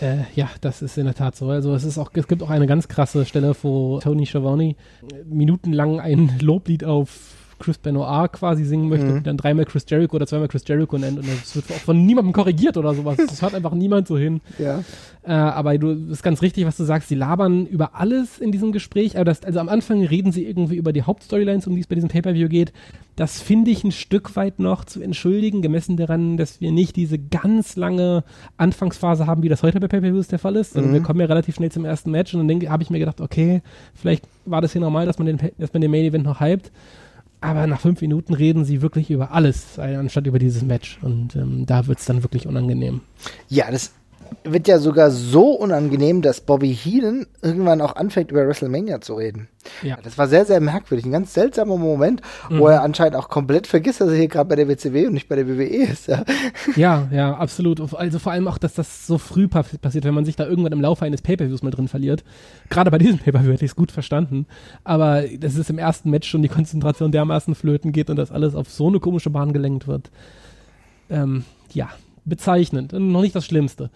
Äh, 0.00 0.18
ja, 0.34 0.48
das 0.60 0.80
ist 0.80 0.96
in 0.96 1.06
der 1.06 1.14
Tat 1.14 1.34
so. 1.36 1.48
Also 1.48 1.74
es 1.74 1.84
ist 1.84 1.98
auch, 1.98 2.10
es 2.14 2.28
gibt 2.28 2.42
auch 2.42 2.50
eine 2.50 2.66
ganz 2.66 2.86
krasse 2.88 3.24
Stelle, 3.24 3.54
wo 3.62 3.98
Tony 3.98 4.26
Schiavone 4.26 4.76
minutenlang 5.24 6.00
ein 6.00 6.38
Loblied 6.40 6.84
auf 6.84 7.37
Chris 7.58 7.78
Benoit 7.78 8.32
quasi 8.32 8.64
singen 8.64 8.88
möchte, 8.88 9.06
mhm. 9.06 9.22
dann 9.22 9.36
dreimal 9.36 9.64
Chris 9.64 9.84
Jericho 9.88 10.16
oder 10.16 10.26
zweimal 10.26 10.48
Chris 10.48 10.64
Jericho 10.66 10.98
nennt 10.98 11.18
und 11.18 11.26
das 11.28 11.54
wird 11.54 11.70
auch 11.70 11.82
von 11.82 12.04
niemandem 12.04 12.32
korrigiert 12.32 12.76
oder 12.76 12.94
sowas. 12.94 13.16
Das 13.28 13.42
hört 13.42 13.54
einfach 13.54 13.74
niemand 13.74 14.08
so 14.08 14.16
hin. 14.16 14.40
Ja. 14.58 14.82
Äh, 15.28 15.32
aber 15.32 15.76
du 15.76 15.90
ist 16.10 16.22
ganz 16.22 16.40
richtig, 16.40 16.64
was 16.64 16.78
du 16.78 16.84
sagst. 16.84 17.08
Sie 17.08 17.14
labern 17.14 17.66
über 17.66 17.94
alles 17.94 18.38
in 18.38 18.50
diesem 18.50 18.72
Gespräch. 18.72 19.16
Aber 19.16 19.26
das, 19.26 19.44
also 19.44 19.60
am 19.60 19.68
Anfang 19.68 20.02
reden 20.02 20.32
sie 20.32 20.46
irgendwie 20.46 20.76
über 20.76 20.92
die 20.94 21.02
Hauptstorylines, 21.02 21.66
um 21.66 21.74
die 21.74 21.82
es 21.82 21.86
bei 21.86 21.94
diesem 21.94 22.08
Pay-Per-View 22.08 22.48
geht. 22.48 22.72
Das 23.14 23.40
finde 23.42 23.70
ich 23.70 23.84
ein 23.84 23.92
Stück 23.92 24.36
weit 24.36 24.58
noch 24.58 24.84
zu 24.84 25.02
entschuldigen, 25.02 25.60
gemessen 25.60 25.98
daran, 25.98 26.38
dass 26.38 26.62
wir 26.62 26.72
nicht 26.72 26.96
diese 26.96 27.18
ganz 27.18 27.76
lange 27.76 28.24
Anfangsphase 28.56 29.26
haben, 29.26 29.42
wie 29.42 29.50
das 29.50 29.62
heute 29.62 29.80
bei 29.80 29.88
Pay-Per-Views 29.88 30.28
der 30.28 30.38
Fall 30.38 30.56
ist. 30.56 30.76
Mhm. 30.76 30.94
wir 30.94 31.02
kommen 31.02 31.20
ja 31.20 31.26
relativ 31.26 31.56
schnell 31.56 31.70
zum 31.70 31.84
ersten 31.84 32.10
Match 32.10 32.34
und 32.34 32.48
dann 32.48 32.70
habe 32.70 32.82
ich 32.82 32.90
mir 32.90 32.98
gedacht, 32.98 33.20
okay, 33.20 33.60
vielleicht 33.94 34.24
war 34.46 34.62
das 34.62 34.72
hier 34.72 34.80
normal, 34.80 35.04
dass 35.04 35.18
man 35.18 35.26
den, 35.26 35.38
dass 35.58 35.72
man 35.72 35.82
den 35.82 35.90
Main 35.90 36.04
Event 36.04 36.24
noch 36.24 36.40
hypt. 36.40 36.70
Aber 37.40 37.66
nach 37.66 37.80
fünf 37.80 38.00
Minuten 38.00 38.34
reden 38.34 38.64
sie 38.64 38.82
wirklich 38.82 39.10
über 39.10 39.30
alles, 39.32 39.78
anstatt 39.78 40.26
über 40.26 40.38
dieses 40.38 40.62
Match. 40.62 40.98
Und 41.02 41.36
ähm, 41.36 41.66
da 41.66 41.86
wird 41.86 41.98
es 41.98 42.04
dann 42.04 42.22
wirklich 42.22 42.46
unangenehm. 42.46 43.02
Ja, 43.48 43.70
das 43.70 43.92
wird 44.44 44.68
ja 44.68 44.78
sogar 44.78 45.10
so 45.10 45.50
unangenehm, 45.50 46.22
dass 46.22 46.40
Bobby 46.40 46.74
Heenan 46.74 47.26
irgendwann 47.42 47.80
auch 47.80 47.96
anfängt, 47.96 48.30
über 48.30 48.46
WrestleMania 48.46 49.00
zu 49.00 49.14
reden. 49.14 49.48
Ja. 49.82 49.98
Das 50.02 50.16
war 50.18 50.28
sehr, 50.28 50.44
sehr 50.44 50.60
merkwürdig. 50.60 51.04
Ein 51.04 51.12
ganz 51.12 51.34
seltsamer 51.34 51.76
Moment, 51.76 52.22
mhm. 52.48 52.58
wo 52.58 52.68
er 52.68 52.82
anscheinend 52.82 53.16
auch 53.16 53.28
komplett 53.28 53.66
vergisst, 53.66 54.00
dass 54.00 54.08
er 54.08 54.16
hier 54.16 54.28
gerade 54.28 54.48
bei 54.48 54.56
der 54.56 54.68
WCW 54.68 55.06
und 55.06 55.14
nicht 55.14 55.28
bei 55.28 55.36
der 55.36 55.46
WWE 55.48 55.64
ist. 55.64 56.08
Ja. 56.08 56.24
ja, 56.76 57.08
ja, 57.10 57.34
absolut. 57.36 57.80
Also 57.94 58.18
vor 58.18 58.32
allem 58.32 58.48
auch, 58.48 58.58
dass 58.58 58.74
das 58.74 59.06
so 59.06 59.18
früh 59.18 59.48
passiert, 59.48 60.04
wenn 60.04 60.14
man 60.14 60.24
sich 60.24 60.36
da 60.36 60.46
irgendwann 60.46 60.72
im 60.72 60.80
Laufe 60.80 61.04
eines 61.04 61.22
Pay-Per-Views 61.22 61.62
mal 61.62 61.70
drin 61.70 61.88
verliert. 61.88 62.24
Gerade 62.70 62.90
bei 62.90 62.98
diesem 62.98 63.18
Pay-Per-View 63.18 63.52
hätte 63.52 63.64
ich 63.64 63.72
es 63.72 63.76
gut 63.76 63.92
verstanden. 63.92 64.46
Aber 64.84 65.22
dass 65.22 65.56
es 65.56 65.70
im 65.70 65.78
ersten 65.78 66.10
Match 66.10 66.28
schon 66.28 66.42
die 66.42 66.48
Konzentration 66.48 67.12
dermaßen 67.12 67.54
flöten 67.54 67.92
geht 67.92 68.10
und 68.10 68.16
das 68.16 68.30
alles 68.30 68.54
auf 68.54 68.70
so 68.70 68.88
eine 68.88 69.00
komische 69.00 69.30
Bahn 69.30 69.52
gelenkt 69.52 69.86
wird. 69.86 70.10
Ähm, 71.10 71.44
ja, 71.72 71.88
bezeichnend. 72.28 72.92
Und 72.92 73.10
noch 73.10 73.22
nicht 73.22 73.34
das 73.34 73.44
Schlimmste. 73.44 73.90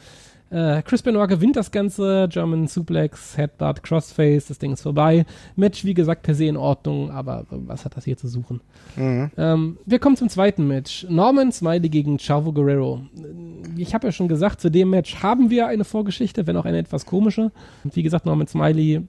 Äh, 0.52 0.82
Chris 0.82 1.02
Benoit 1.02 1.28
gewinnt 1.28 1.56
das 1.56 1.70
Ganze. 1.70 2.28
German 2.30 2.66
Suplex, 2.66 3.38
Headbutt, 3.38 3.82
Crossface, 3.82 4.46
das 4.48 4.58
Ding 4.58 4.74
ist 4.74 4.82
vorbei. 4.82 5.24
Match, 5.56 5.84
wie 5.84 5.94
gesagt, 5.94 6.22
per 6.22 6.34
se 6.34 6.44
in 6.44 6.58
Ordnung, 6.58 7.10
aber 7.10 7.46
was 7.48 7.84
hat 7.84 7.96
das 7.96 8.04
hier 8.04 8.18
zu 8.18 8.28
suchen? 8.28 8.60
Mhm. 8.96 9.30
Ähm, 9.38 9.78
wir 9.86 9.98
kommen 9.98 10.16
zum 10.16 10.28
zweiten 10.28 10.68
Match. 10.68 11.06
Norman 11.08 11.52
Smiley 11.52 11.88
gegen 11.88 12.18
Chavo 12.18 12.52
Guerrero. 12.52 13.00
Ich 13.76 13.94
habe 13.94 14.08
ja 14.08 14.12
schon 14.12 14.28
gesagt, 14.28 14.60
zu 14.60 14.70
dem 14.70 14.90
Match 14.90 15.22
haben 15.22 15.48
wir 15.48 15.68
eine 15.68 15.84
Vorgeschichte, 15.84 16.46
wenn 16.46 16.56
auch 16.58 16.66
eine 16.66 16.78
etwas 16.78 17.06
komische. 17.06 17.50
Und 17.82 17.96
wie 17.96 18.02
gesagt, 18.02 18.26
Norman 18.26 18.46
Smiley 18.46 19.06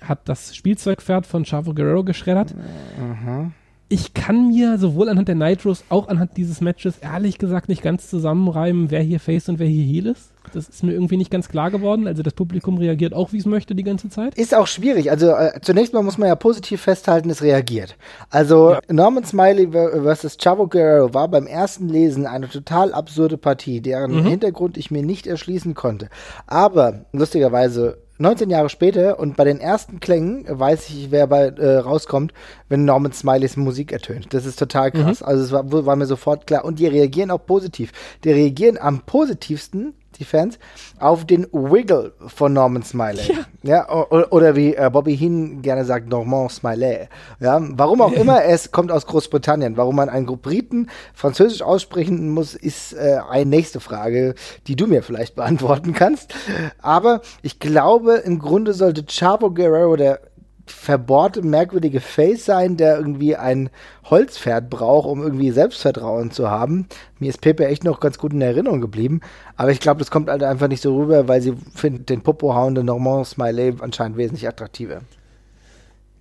hat 0.00 0.28
das 0.28 0.54
Spielzeugpferd 0.54 1.26
von 1.26 1.44
Chavo 1.44 1.74
Guerrero 1.74 2.04
geschreddert. 2.04 2.54
Mhm 2.54 3.52
ich 3.88 4.14
kann 4.14 4.48
mir 4.48 4.78
sowohl 4.78 5.08
anhand 5.08 5.28
der 5.28 5.36
Nitros, 5.36 5.84
auch 5.90 6.08
anhand 6.08 6.36
dieses 6.36 6.60
Matches 6.60 6.98
ehrlich 6.98 7.38
gesagt 7.38 7.68
nicht 7.68 7.82
ganz 7.82 8.08
zusammenreimen, 8.08 8.90
wer 8.90 9.00
hier 9.00 9.20
Face 9.20 9.48
und 9.48 9.58
wer 9.58 9.66
hier 9.66 9.84
Heel 9.84 10.06
ist. 10.06 10.32
Das 10.52 10.68
ist 10.68 10.82
mir 10.82 10.92
irgendwie 10.92 11.16
nicht 11.16 11.30
ganz 11.30 11.48
klar 11.48 11.70
geworden. 11.70 12.06
Also 12.06 12.22
das 12.22 12.34
Publikum 12.34 12.78
reagiert 12.78 13.12
auch, 13.14 13.32
wie 13.32 13.38
es 13.38 13.46
möchte, 13.46 13.74
die 13.74 13.82
ganze 13.82 14.08
Zeit. 14.08 14.36
Ist 14.36 14.54
auch 14.54 14.66
schwierig. 14.66 15.10
Also 15.10 15.30
äh, 15.30 15.60
zunächst 15.60 15.92
mal 15.92 16.02
muss 16.02 16.18
man 16.18 16.28
ja 16.28 16.34
positiv 16.34 16.82
festhalten, 16.82 17.30
es 17.30 17.42
reagiert. 17.42 17.96
Also 18.30 18.72
ja. 18.72 18.80
Norman 18.88 19.24
Smiley 19.24 19.68
versus 19.70 20.36
Chavo 20.38 20.66
Guerrero 20.66 21.14
war 21.14 21.28
beim 21.28 21.46
ersten 21.46 21.88
Lesen 21.88 22.26
eine 22.26 22.48
total 22.48 22.92
absurde 22.92 23.36
Partie, 23.36 23.80
deren 23.80 24.14
mhm. 24.14 24.26
Hintergrund 24.26 24.76
ich 24.76 24.90
mir 24.90 25.02
nicht 25.02 25.26
erschließen 25.26 25.74
konnte. 25.74 26.08
Aber 26.46 27.06
lustigerweise 27.12 27.98
19 28.18 28.50
Jahre 28.50 28.68
später 28.68 29.18
und 29.18 29.36
bei 29.36 29.44
den 29.44 29.60
ersten 29.60 30.00
Klängen 30.00 30.44
weiß 30.48 30.88
ich, 30.90 31.10
wer 31.10 31.26
bei 31.26 31.48
äh, 31.48 31.76
rauskommt, 31.78 32.32
wenn 32.68 32.84
Norman 32.84 33.12
Smileys 33.12 33.56
Musik 33.56 33.92
ertönt. 33.92 34.32
Das 34.32 34.46
ist 34.46 34.58
total 34.58 34.90
krass. 34.90 35.20
Mhm. 35.20 35.26
Also 35.26 35.44
es 35.44 35.52
war, 35.52 35.86
war 35.86 35.96
mir 35.96 36.06
sofort 36.06 36.46
klar. 36.46 36.64
Und 36.64 36.78
die 36.78 36.86
reagieren 36.86 37.30
auch 37.30 37.44
positiv. 37.44 37.92
Die 38.24 38.32
reagieren 38.32 38.78
am 38.78 39.00
positivsten 39.00 39.94
die 40.18 40.24
Fans, 40.24 40.58
auf 40.98 41.24
den 41.24 41.46
Wiggle 41.52 42.12
von 42.26 42.52
Norman 42.52 42.82
Smiley. 42.82 43.22
Ja. 43.62 43.88
ja 43.88 43.88
oder, 43.88 44.32
oder 44.32 44.56
wie 44.56 44.74
äh, 44.74 44.90
Bobby 44.92 45.16
Heen 45.16 45.62
gerne 45.62 45.84
sagt, 45.84 46.08
Normand 46.08 46.52
Smiley. 46.52 47.08
Ja, 47.40 47.60
warum 47.60 48.00
auch 48.00 48.12
immer, 48.12 48.44
es 48.44 48.70
kommt 48.70 48.90
aus 48.92 49.06
Großbritannien. 49.06 49.76
Warum 49.76 49.96
man 49.96 50.08
einen 50.08 50.26
Briten 50.26 50.88
französisch 51.14 51.62
aussprechen 51.62 52.30
muss, 52.30 52.54
ist 52.54 52.92
äh, 52.92 53.18
eine 53.28 53.46
nächste 53.46 53.80
Frage, 53.80 54.34
die 54.66 54.76
du 54.76 54.86
mir 54.86 55.02
vielleicht 55.02 55.34
beantworten 55.34 55.92
kannst. 55.92 56.34
Aber 56.80 57.20
ich 57.42 57.58
glaube, 57.58 58.14
im 58.16 58.38
Grunde 58.38 58.72
sollte 58.72 59.04
Chavo 59.06 59.50
Guerrero 59.50 59.96
der 59.96 60.20
verbohrte, 60.66 61.42
merkwürdige 61.42 62.00
Face 62.00 62.44
sein, 62.44 62.76
der 62.76 62.96
irgendwie 62.96 63.36
ein 63.36 63.70
Holzpferd 64.04 64.70
braucht, 64.70 65.08
um 65.08 65.22
irgendwie 65.22 65.50
Selbstvertrauen 65.50 66.30
zu 66.30 66.50
haben. 66.50 66.86
Mir 67.18 67.28
ist 67.28 67.40
Pepe 67.40 67.66
echt 67.66 67.84
noch 67.84 68.00
ganz 68.00 68.18
gut 68.18 68.32
in 68.32 68.40
Erinnerung 68.40 68.80
geblieben. 68.80 69.20
Aber 69.56 69.70
ich 69.70 69.80
glaube, 69.80 69.98
das 69.98 70.10
kommt 70.10 70.28
halt 70.28 70.42
einfach 70.42 70.68
nicht 70.68 70.82
so 70.82 70.96
rüber, 70.96 71.28
weil 71.28 71.40
sie 71.40 71.54
findet 71.74 72.08
den 72.08 72.22
Popo-hauenden 72.22 72.86
Normand 72.86 73.26
Smiley 73.26 73.74
anscheinend 73.80 74.16
wesentlich 74.16 74.48
attraktiver. 74.48 75.00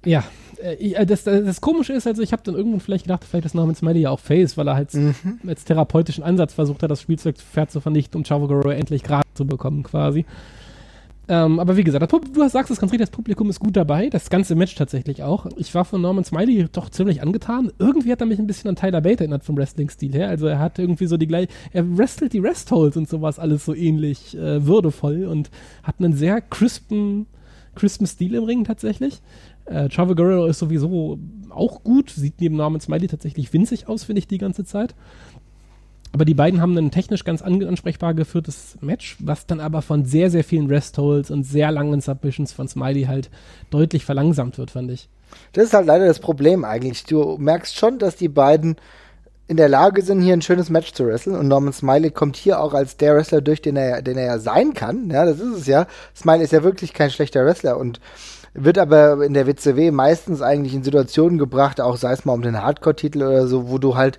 Ja, 0.06 0.24
äh, 0.62 0.94
äh 0.94 1.06
das, 1.06 1.24
das, 1.24 1.44
das, 1.44 1.62
Komische 1.62 1.94
ist, 1.94 2.08
also 2.08 2.22
ich 2.22 2.32
habe 2.32 2.44
dann 2.44 2.56
irgendwann 2.56 2.80
vielleicht 2.80 3.06
gedacht, 3.06 3.24
vielleicht 3.24 3.46
ist 3.46 3.56
Norman 3.56 3.76
Smiley 3.76 4.02
ja 4.02 4.12
auch 4.12 4.20
Face, 4.20 4.56
weil 4.56 4.68
er 4.68 4.76
halt 4.76 4.94
mhm. 4.94 5.40
als 5.48 5.66
therapeutischen 5.66 6.24
Ansatz 6.24 6.54
versucht 6.54 6.84
hat, 6.84 6.92
das 6.92 7.02
Spielzeugpferd 7.02 7.72
zu 7.72 7.82
vernichten, 7.82 8.18
um 8.20 8.24
Chavo 8.24 8.48
Guerrero 8.48 8.70
endlich 8.70 9.04
gerade 9.04 9.24
zu 9.34 9.46
bekommen 9.46 9.84
quasi. 9.84 10.26
Ähm, 11.28 11.60
aber 11.60 11.76
wie 11.76 11.84
gesagt, 11.84 12.12
du 12.12 12.50
sagst 12.50 12.72
es 12.72 12.80
ganz 12.80 12.92
richtig, 12.92 13.10
das 13.10 13.16
Publikum 13.16 13.50
ist 13.50 13.60
gut 13.60 13.76
dabei, 13.76 14.10
das 14.10 14.30
ganze 14.30 14.56
Match 14.56 14.76
tatsächlich 14.76 15.24
auch. 15.24 15.48
Ich 15.58 15.74
war 15.74 15.86
von 15.86 16.02
Norman 16.02 16.24
Smiley 16.24 16.68
doch 16.72 16.90
ziemlich 16.90 17.22
angetan. 17.22 17.72
Irgendwie 17.80 18.12
hat 18.12 18.22
er 18.22 18.28
mich 18.28 18.40
ein 18.40 18.48
bisschen 18.48 18.70
an 18.70 18.76
Tyler 18.76 19.02
Bate 19.02 19.22
erinnert 19.22 19.44
vom 19.44 19.58
Wrestling-Stil 19.58 20.14
her. 20.14 20.30
Also 20.30 20.48
er 20.48 20.60
hat 20.60 20.78
irgendwie 20.78 21.08
so 21.08 21.18
die 21.18 21.28
gleiche, 21.28 21.50
er 21.72 21.98
wrestelt 21.98 22.34
die 22.34 22.40
Restholds 22.40 22.98
und 22.98 23.10
sowas 23.10 23.40
alles 23.40 23.66
so 23.66 23.74
ähnlich 23.74 24.38
äh, 24.38 24.66
würdevoll 24.66 25.26
und 25.26 25.50
hat 25.84 25.96
einen 26.00 26.14
sehr 26.14 26.42
crispen, 26.42 27.26
crispen 27.74 28.08
Stil 28.08 28.36
im 28.36 28.44
Ring 28.44 28.64
tatsächlich. 28.64 29.22
Äh, 29.66 29.90
Chavo 29.90 30.14
Guerrero 30.14 30.46
ist 30.46 30.60
sowieso 30.60 31.20
auch 31.50 31.84
gut, 31.84 32.12
sieht 32.12 32.40
neben 32.40 32.56
Norman 32.56 32.82
Smiley 32.82 33.08
tatsächlich 33.08 33.52
winzig 33.52 33.88
aus, 33.88 34.04
finde 34.04 34.20
ich, 34.20 34.28
die 34.28 34.38
ganze 34.38 34.64
Zeit. 34.66 34.94
Aber 36.16 36.24
die 36.24 36.34
beiden 36.34 36.62
haben 36.62 36.78
ein 36.78 36.92
technisch 36.92 37.26
ganz 37.26 37.42
ansprechbar 37.42 38.14
geführtes 38.14 38.78
Match, 38.80 39.18
was 39.20 39.48
dann 39.48 39.60
aber 39.60 39.82
von 39.82 40.06
sehr, 40.06 40.32
sehr 40.32 40.46
vielen 40.46 40.68
Rest-Holds 40.68 41.30
und 41.30 41.44
sehr 41.44 41.72
langen 41.72 42.00
Submissions 42.00 42.54
von 42.54 42.70
Smiley 42.70 43.04
halt 43.04 43.30
deutlich 43.70 44.06
verlangsamt 44.06 44.58
wird, 44.58 44.72
fand 44.72 44.92
ich. 44.92 45.10
Das 45.52 45.66
ist 45.66 45.74
halt 45.74 45.88
leider 45.88 46.06
das 46.06 46.20
Problem 46.20 46.64
eigentlich. 46.64 47.04
Du 47.04 47.36
merkst 47.38 47.76
schon, 47.76 48.00
dass 48.00 48.16
die 48.16 48.30
beiden 48.30 48.78
in 49.50 49.58
der 49.58 49.68
Lage 49.68 50.04
sind, 50.04 50.22
hier 50.22 50.32
ein 50.32 50.42
schönes 50.42 50.70
Match 50.70 50.94
zu 50.94 51.06
wresteln. 51.06 51.36
Und 51.36 51.50
Norman 51.50 51.74
Smiley 51.74 52.12
kommt 52.12 52.38
hier 52.38 52.62
auch 52.62 52.74
als 52.74 52.96
der 52.96 53.14
Wrestler 53.14 53.42
durch, 53.42 53.62
den 53.62 53.76
er, 53.76 54.02
den 54.02 54.18
er 54.18 54.26
ja 54.26 54.40
sein 54.40 54.74
kann. 54.74 55.10
Ja, 55.10 55.26
das 55.26 55.42
ist 55.42 55.58
es 55.58 55.68
ja. 55.68 55.86
Smiley 56.16 56.46
ist 56.46 56.54
ja 56.54 56.64
wirklich 56.64 56.94
kein 56.94 57.12
schlechter 57.12 57.44
Wrestler 57.44 57.78
und 57.78 58.00
wird 58.54 58.78
aber 58.78 59.22
in 59.22 59.34
der 59.34 59.48
WCW 59.48 59.92
meistens 59.92 60.42
eigentlich 60.42 60.74
in 60.74 60.84
Situationen 60.84 61.38
gebracht, 61.38 61.82
auch 61.82 61.98
sei 61.98 62.14
es 62.14 62.24
mal 62.24 62.32
um 62.32 62.42
den 62.42 62.62
Hardcore-Titel 62.62 63.22
oder 63.22 63.48
so, 63.48 63.70
wo 63.70 63.80
du 63.80 63.98
halt 63.98 64.18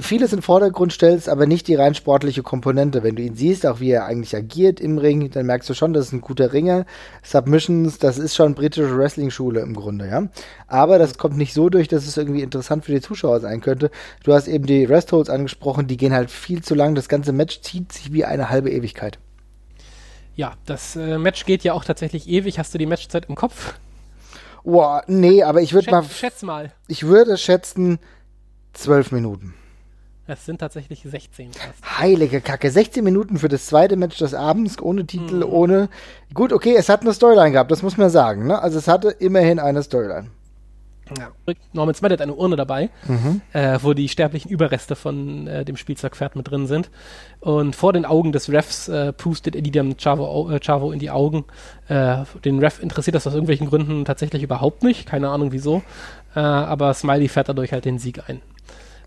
vieles 0.00 0.32
in 0.32 0.38
den 0.38 0.42
Vordergrund 0.42 0.92
stellst, 0.92 1.28
aber 1.28 1.46
nicht 1.46 1.68
die 1.68 1.74
rein 1.74 1.94
sportliche 1.94 2.42
Komponente. 2.42 3.02
Wenn 3.02 3.16
du 3.16 3.22
ihn 3.22 3.34
siehst, 3.34 3.66
auch 3.66 3.80
wie 3.80 3.90
er 3.90 4.04
eigentlich 4.06 4.34
agiert 4.34 4.80
im 4.80 4.98
Ring, 4.98 5.30
dann 5.30 5.46
merkst 5.46 5.68
du 5.68 5.74
schon, 5.74 5.92
das 5.92 6.06
ist 6.06 6.12
ein 6.12 6.20
guter 6.20 6.52
Ringer. 6.52 6.86
Submissions, 7.22 7.98
das 7.98 8.18
ist 8.18 8.34
schon 8.34 8.54
britische 8.54 8.96
Wrestling-Schule 8.96 9.60
im 9.60 9.74
Grunde, 9.74 10.08
ja. 10.08 10.28
Aber 10.66 10.98
das 10.98 11.18
kommt 11.18 11.36
nicht 11.36 11.54
so 11.54 11.68
durch, 11.68 11.88
dass 11.88 12.06
es 12.06 12.16
irgendwie 12.16 12.42
interessant 12.42 12.84
für 12.84 12.92
die 12.92 13.00
Zuschauer 13.00 13.40
sein 13.40 13.60
könnte. 13.60 13.90
Du 14.24 14.32
hast 14.32 14.48
eben 14.48 14.66
die 14.66 14.84
Restholds 14.84 15.30
angesprochen, 15.30 15.86
die 15.86 15.96
gehen 15.96 16.12
halt 16.12 16.30
viel 16.30 16.62
zu 16.62 16.74
lang. 16.74 16.94
Das 16.94 17.08
ganze 17.08 17.32
Match 17.32 17.60
zieht 17.60 17.92
sich 17.92 18.12
wie 18.12 18.24
eine 18.24 18.50
halbe 18.50 18.70
Ewigkeit. 18.70 19.18
Ja, 20.34 20.54
das 20.66 20.94
äh, 20.94 21.18
Match 21.18 21.46
geht 21.46 21.64
ja 21.64 21.72
auch 21.72 21.84
tatsächlich 21.84 22.28
ewig. 22.28 22.58
Hast 22.58 22.72
du 22.72 22.78
die 22.78 22.86
Matchzeit 22.86 23.26
im 23.28 23.34
Kopf? 23.34 23.74
Boah, 24.62 25.02
nee, 25.06 25.42
aber 25.42 25.62
ich 25.62 25.72
würde 25.72 25.90
mal. 25.90 26.04
Schätz 26.04 26.42
mal. 26.42 26.72
Ich 26.88 27.06
würde 27.06 27.38
schätzen 27.38 27.98
zwölf 28.74 29.12
Minuten. 29.12 29.54
Es 30.30 30.44
sind 30.44 30.58
tatsächlich 30.58 31.02
16 31.02 31.52
fast. 31.54 31.98
Heilige 31.98 32.42
Kacke. 32.42 32.70
16 32.70 33.02
Minuten 33.02 33.38
für 33.38 33.48
das 33.48 33.64
zweite 33.64 33.96
Match 33.96 34.18
des 34.18 34.34
Abends, 34.34 34.78
ohne 34.78 35.06
Titel, 35.06 35.36
mhm. 35.36 35.52
ohne. 35.52 35.88
Gut, 36.34 36.52
okay, 36.52 36.74
es 36.76 36.90
hat 36.90 37.00
eine 37.00 37.14
Storyline 37.14 37.52
gehabt, 37.52 37.70
das 37.70 37.82
muss 37.82 37.96
man 37.96 38.10
sagen. 38.10 38.46
Ne? 38.46 38.60
Also 38.60 38.76
es 38.76 38.88
hatte 38.88 39.08
immerhin 39.08 39.58
eine 39.58 39.82
Storyline. 39.82 40.26
Ja. 41.16 41.54
Norman 41.72 41.94
Smith 41.94 42.12
hat 42.12 42.20
eine 42.20 42.34
Urne 42.34 42.56
dabei, 42.56 42.90
mhm. 43.06 43.40
äh, 43.54 43.78
wo 43.80 43.94
die 43.94 44.10
sterblichen 44.10 44.50
Überreste 44.50 44.96
von 44.96 45.46
äh, 45.46 45.64
dem 45.64 45.78
Spielzeugpferd 45.78 46.36
mit 46.36 46.50
drin 46.50 46.66
sind. 46.66 46.90
Und 47.40 47.74
vor 47.74 47.94
den 47.94 48.04
Augen 48.04 48.30
des 48.30 48.50
Refs 48.50 48.88
äh, 48.88 49.14
pustet 49.14 49.56
Eddie 49.56 49.70
dem 49.70 49.96
Chavo, 49.96 50.50
äh, 50.50 50.60
Chavo 50.60 50.92
in 50.92 50.98
die 50.98 51.10
Augen. 51.10 51.46
Äh, 51.88 52.24
den 52.44 52.58
Ref 52.58 52.82
interessiert 52.82 53.14
das 53.14 53.26
aus 53.26 53.32
irgendwelchen 53.32 53.68
Gründen 53.68 54.04
tatsächlich 54.04 54.42
überhaupt 54.42 54.82
nicht. 54.82 55.06
Keine 55.06 55.30
Ahnung 55.30 55.52
wieso. 55.52 55.82
Äh, 56.36 56.40
aber 56.40 56.92
Smiley 56.92 57.28
fährt 57.28 57.48
dadurch 57.48 57.72
halt 57.72 57.86
den 57.86 57.98
Sieg 57.98 58.28
ein. 58.28 58.42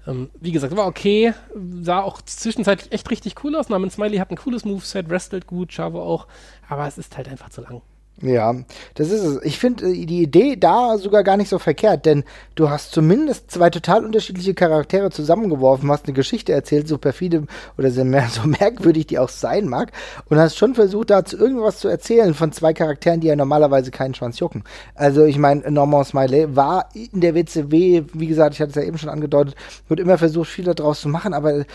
Ähm, 0.07 0.29
wie 0.39 0.51
gesagt, 0.51 0.75
war 0.75 0.87
okay, 0.87 1.33
sah 1.81 2.01
auch 2.01 2.21
zwischenzeitlich 2.21 2.91
echt 2.91 3.09
richtig 3.11 3.43
cool 3.43 3.55
aus. 3.55 3.69
Namen 3.69 3.89
Smiley 3.89 4.17
hat 4.17 4.31
ein 4.31 4.37
cooles 4.37 4.65
Moveset, 4.65 5.09
wrestelt 5.09 5.47
gut, 5.47 5.71
Chavo 5.71 6.01
auch, 6.01 6.27
aber 6.67 6.87
es 6.87 6.97
ist 6.97 7.17
halt 7.17 7.29
einfach 7.29 7.49
zu 7.49 7.61
lang. 7.61 7.81
Ja, 8.21 8.55
das 8.93 9.10
ist 9.10 9.23
es. 9.23 9.43
Ich 9.43 9.57
finde 9.57 9.86
äh, 9.86 10.05
die 10.05 10.21
Idee 10.21 10.55
da 10.55 10.97
sogar 10.97 11.23
gar 11.23 11.38
nicht 11.38 11.49
so 11.49 11.57
verkehrt, 11.57 12.05
denn 12.05 12.23
du 12.55 12.69
hast 12.69 12.91
zumindest 12.91 13.49
zwei 13.49 13.69
total 13.69 14.05
unterschiedliche 14.05 14.53
Charaktere 14.53 15.10
zusammengeworfen, 15.10 15.89
hast 15.91 16.05
eine 16.05 16.13
Geschichte 16.13 16.53
erzählt, 16.53 16.88
so 16.88 16.97
perfide 16.97 17.45
oder 17.77 17.89
so, 17.89 18.03
mehr, 18.03 18.27
so 18.31 18.47
merkwürdig 18.47 19.07
die 19.07 19.17
auch 19.17 19.29
sein 19.29 19.67
mag, 19.67 19.91
und 20.29 20.38
hast 20.38 20.57
schon 20.57 20.75
versucht, 20.75 21.10
dazu 21.10 21.38
irgendwas 21.38 21.79
zu 21.79 21.88
erzählen 21.88 22.34
von 22.34 22.51
zwei 22.51 22.73
Charakteren, 22.73 23.21
die 23.21 23.27
ja 23.27 23.36
normalerweise 23.36 23.89
keinen 23.89 24.13
Schwanz 24.13 24.39
jucken. 24.39 24.63
Also 24.93 25.25
ich 25.25 25.38
meine, 25.38 25.69
Norman 25.71 26.05
Smiley 26.05 26.55
war 26.55 26.89
in 26.93 27.21
der 27.21 27.34
WCW, 27.34 28.03
wie 28.13 28.27
gesagt, 28.27 28.53
ich 28.53 28.62
hatte 28.62 28.69
es 28.69 28.75
ja 28.75 28.84
eben 28.84 28.99
schon 28.99 29.10
angedeutet, 29.10 29.55
wird 29.88 29.99
immer 29.99 30.17
versucht, 30.17 30.49
viel 30.49 30.65
daraus 30.65 31.01
zu 31.01 31.10
machen, 31.10 31.34
aber 31.34 31.53
äh, 31.53 31.65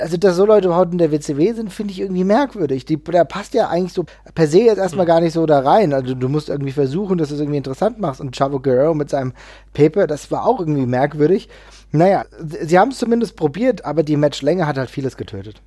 also 0.00 0.16
dass 0.16 0.36
so 0.36 0.46
Leute 0.46 0.66
überhaupt 0.66 0.92
in 0.92 0.98
der 0.98 1.12
WCW 1.12 1.52
sind, 1.52 1.72
finde 1.72 1.92
ich 1.92 2.00
irgendwie 2.00 2.24
merkwürdig. 2.24 2.84
Die, 2.84 2.96
der 2.96 3.24
passt 3.24 3.54
ja 3.54 3.68
eigentlich 3.68 3.92
so 3.92 4.04
per 4.34 4.46
se 4.46 4.60
jetzt 4.60 4.78
erstmal 4.78 5.06
gar 5.06 5.20
nicht 5.20 5.32
so 5.32 5.46
da 5.46 5.60
rein. 5.60 5.91
Also 5.92 6.14
du 6.14 6.28
musst 6.28 6.48
irgendwie 6.48 6.72
versuchen, 6.72 7.18
dass 7.18 7.28
du 7.28 7.34
es 7.34 7.40
irgendwie 7.40 7.58
interessant 7.58 7.98
machst. 7.98 8.20
Und 8.20 8.36
Chavo 8.36 8.60
Guerrero 8.60 8.94
mit 8.94 9.10
seinem 9.10 9.32
Paper, 9.72 10.06
das 10.06 10.30
war 10.30 10.46
auch 10.46 10.60
irgendwie 10.60 10.86
merkwürdig. 10.86 11.48
Naja, 11.90 12.24
sie 12.40 12.78
haben 12.78 12.90
es 12.90 12.98
zumindest 12.98 13.36
probiert, 13.36 13.84
aber 13.84 14.02
die 14.02 14.16
Matchlänge 14.16 14.66
hat 14.66 14.78
halt 14.78 14.90
vieles 14.90 15.16
getötet. 15.16 15.62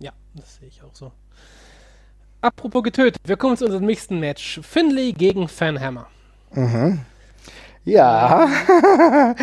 Ja, 0.00 0.12
das 0.34 0.56
sehe 0.56 0.68
ich 0.68 0.82
auch 0.82 0.94
so. 0.94 1.12
Apropos 2.40 2.82
getötet, 2.82 3.20
wir 3.24 3.36
kommen 3.36 3.56
zu 3.56 3.64
unserem 3.64 3.86
nächsten 3.86 4.20
Match. 4.20 4.60
Finley 4.62 5.12
gegen 5.12 5.48
Fanhammer. 5.48 6.06
Mhm. 6.52 7.00
Ja. 7.84 8.48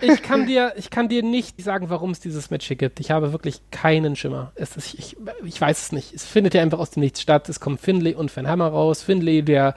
ich, 0.00 0.22
kann 0.22 0.46
dir, 0.48 0.72
ich 0.76 0.90
kann 0.90 1.08
dir 1.08 1.22
nicht 1.22 1.62
sagen, 1.62 1.90
warum 1.90 2.10
es 2.10 2.20
dieses 2.20 2.50
Match 2.50 2.66
hier 2.66 2.76
gibt. 2.76 3.00
Ich 3.00 3.10
habe 3.10 3.32
wirklich 3.32 3.60
keinen 3.70 4.16
Schimmer. 4.16 4.52
Es 4.54 4.76
ist, 4.76 4.94
ich, 4.94 5.16
ich 5.44 5.60
weiß 5.60 5.82
es 5.82 5.92
nicht. 5.92 6.14
Es 6.14 6.24
findet 6.24 6.54
ja 6.54 6.62
einfach 6.62 6.78
aus 6.78 6.90
dem 6.90 7.00
Nichts 7.00 7.20
statt. 7.20 7.48
Es 7.48 7.60
kommen 7.60 7.78
Finlay 7.78 8.14
und 8.14 8.34
Van 8.34 8.48
Hammer 8.48 8.68
raus. 8.68 9.02
Finlay, 9.02 9.42
der 9.42 9.74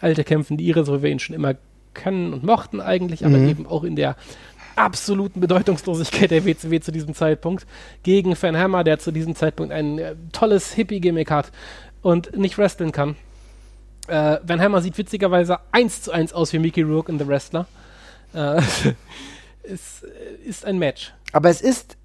alte 0.00 0.24
kämpfende 0.24 0.62
Ire, 0.62 0.84
so 0.84 0.98
wie 0.98 1.02
wir 1.02 1.10
ihn 1.10 1.18
schon 1.18 1.36
immer 1.36 1.54
kennen 1.94 2.32
und 2.32 2.44
mochten 2.44 2.80
eigentlich, 2.80 3.24
aber 3.24 3.38
mhm. 3.38 3.48
eben 3.48 3.66
auch 3.66 3.82
in 3.82 3.96
der 3.96 4.16
absoluten 4.76 5.40
Bedeutungslosigkeit 5.40 6.30
der 6.30 6.44
WCW 6.44 6.80
zu 6.80 6.92
diesem 6.92 7.14
Zeitpunkt 7.14 7.66
gegen 8.02 8.40
Van 8.40 8.56
Hammer, 8.56 8.84
der 8.84 8.98
zu 8.98 9.10
diesem 9.10 9.34
Zeitpunkt 9.34 9.72
ein 9.72 9.98
äh, 9.98 10.14
tolles 10.32 10.74
Hippie-Gimmick 10.74 11.30
hat 11.30 11.50
und 12.02 12.36
nicht 12.36 12.58
wresteln 12.58 12.92
kann. 12.92 13.16
Äh, 14.08 14.38
Van 14.42 14.60
Hammer 14.60 14.80
sieht 14.80 14.96
witzigerweise 14.98 15.58
eins 15.72 16.02
zu 16.02 16.12
eins 16.12 16.32
aus 16.32 16.52
wie 16.52 16.58
Mickey 16.58 16.82
Rourke 16.82 17.10
in 17.10 17.18
The 17.18 17.26
Wrestler. 17.26 17.66
Äh, 18.34 18.60
es 19.62 20.04
ist 20.44 20.64
ein 20.64 20.78
Match. 20.78 21.12
Aber 21.32 21.50
es 21.50 21.60
ist 21.60 21.96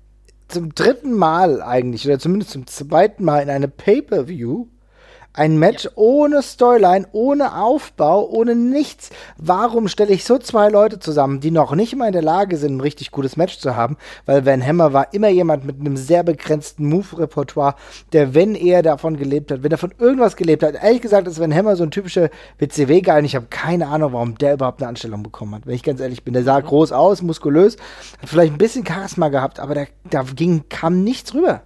zum 0.48 0.76
dritten 0.76 1.14
Mal 1.14 1.62
eigentlich, 1.62 2.06
oder 2.06 2.20
zumindest 2.20 2.52
zum 2.52 2.68
zweiten 2.68 3.24
Mal 3.24 3.42
in 3.42 3.50
einem 3.50 3.72
Pay-Per-View, 3.72 4.68
ein 5.34 5.58
Match 5.58 5.86
ja. 5.86 5.92
ohne 5.96 6.42
Storyline, 6.42 7.08
ohne 7.12 7.56
Aufbau, 7.56 8.28
ohne 8.30 8.56
nichts. 8.56 9.10
Warum 9.38 9.88
stelle 9.88 10.14
ich 10.14 10.26
so 10.26 10.38
zwei 10.38 10.70
Leute 10.70 11.00
zusammen, 11.00 11.40
die 11.40 11.52
noch 11.52 11.74
nicht 11.76 11.96
mal 11.96 12.08
in 12.08 12.14
der 12.14 12.22
Lage 12.22 12.58
sind, 12.58 12.78
ein 12.78 12.82
richtig 12.82 13.12
gutes 13.12 13.38
Match 13.38 13.60
zu 13.60 13.76
haben? 13.76 13.98
Weil 14.26 14.46
Van 14.46 14.66
Hammer 14.66 14.94
war 14.94 15.14
immer 15.14 15.30
jemand 15.30 15.66
mit 15.66 15.80
einem 15.80 15.98
sehr 15.98 16.24
begrenzten 16.24 16.88
Move-Repertoire, 16.88 17.76
der, 18.14 18.34
wenn 18.34 18.56
er 18.56 18.82
davon 18.82 19.18
gelebt 19.18 19.52
hat, 19.52 19.64
wenn 19.64 19.72
er 19.72 19.78
von 19.78 19.94
irgendwas 19.98 20.36
gelebt 20.36 20.64
hat, 20.64 20.76
ehrlich 20.82 21.02
gesagt 21.02 21.28
ist 21.28 21.40
Van 21.40 21.54
Hammer 21.54 21.76
so 21.76 21.84
ein 21.84 21.92
typischer 21.92 22.30
WCW-Guy 22.60 23.20
und 23.20 23.26
ich 23.26 23.36
habe 23.36 23.48
keine 23.50 23.88
Ahnung, 23.88 24.14
warum 24.14 24.38
der 24.38 24.54
überhaupt 24.54 24.82
eine 24.82 24.90
Anstellung 24.90 25.24
bekommen 25.24 25.56
hat. 25.56 25.66
Wenn 25.66 25.76
ich 25.76 25.84
ganz 25.84 26.02
ehrlich 26.02 26.24
bin, 26.24 26.34
der 26.34 26.44
sah 26.44 26.60
mhm. 26.60 26.66
groß 26.66 26.92
aus, 26.92 27.22
muskulös, 27.22 27.78
hat 28.22 28.30
vielleicht 28.30 28.54
ein 28.54 28.58
bisschen 28.58 28.86
Charisma 28.86 29.30
gehabt, 29.30 29.60
aber 29.60 29.76
da, 29.76 29.84
da 30.10 30.24
ging, 30.24 30.64
kam 30.70 31.04
nichts 31.04 31.34
rüber. 31.34 31.62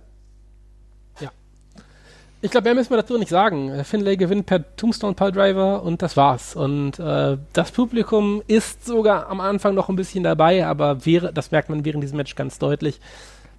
Ich 2.41 2.51
glaube, 2.51 2.65
mehr 2.65 2.75
müssen 2.75 2.91
wir 2.91 2.97
dazu 2.97 3.17
nicht 3.17 3.29
sagen. 3.29 3.83
Finlay 3.83 4.17
gewinnt 4.17 4.45
per 4.45 4.75
Tombstone 4.75 5.15
Pile 5.15 5.31
Driver 5.31 5.81
und 5.83 6.01
das 6.01 6.15
war's. 6.15 6.55
Und 6.55 6.99
äh, 6.99 7.37
das 7.53 7.71
Publikum 7.71 8.43
ist 8.45 8.85
sogar 8.85 9.29
am 9.29 9.39
Anfang 9.39 9.73
noch 9.73 9.89
ein 9.89 9.95
bisschen 9.95 10.23
dabei, 10.23 10.65
aber 10.65 11.05
wäre, 11.05 11.33
das 11.33 11.51
merkt 11.51 11.69
man 11.69 11.85
während 11.85 12.03
diesem 12.03 12.17
Match 12.17 12.35
ganz 12.35 12.59
deutlich, 12.59 12.99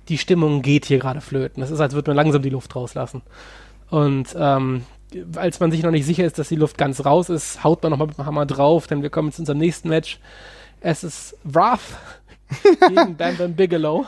die 0.09 0.19
Stimmung 0.19 0.63
geht 0.63 0.87
hier 0.87 0.99
gerade 0.99 1.21
flöten. 1.21 1.61
Das 1.61 1.71
ist, 1.71 1.81
als 1.81 1.95
würde 1.95 2.11
man 2.11 2.17
langsam 2.17 2.43
die 2.43 2.51
Luft 2.51 2.77
rauslassen. 2.77 3.23
Und 3.91 4.37
ähm, 4.39 4.85
als 5.37 5.59
man 5.61 5.71
sich 5.71 5.83
noch 5.83 5.91
nicht 5.91 6.07
sicher 6.07 6.25
ist, 6.25 6.39
dass 6.39 6.49
die 6.49 6.57
Luft 6.57 6.79
ganz 6.79 7.05
raus 7.05 7.29
ist, 7.29 7.65
haut 7.65 7.83
man 7.83 7.91
nochmal 7.91 8.09
mit 8.09 8.19
dem 8.19 8.27
Hammer 8.27 8.47
drauf, 8.47 8.87
denn 8.87 9.03
wir 9.03 9.11
kommen 9.11 9.33
zu 9.33 9.43
unserem 9.43 9.59
nächsten 9.59 9.89
Match. 9.89 10.21
Es 10.81 11.03
ist 11.03 11.37
Wrath 11.45 11.81
gegen 12.89 13.17
Bam 13.17 13.37
Bam 13.37 13.55
Bigelow. 13.55 14.07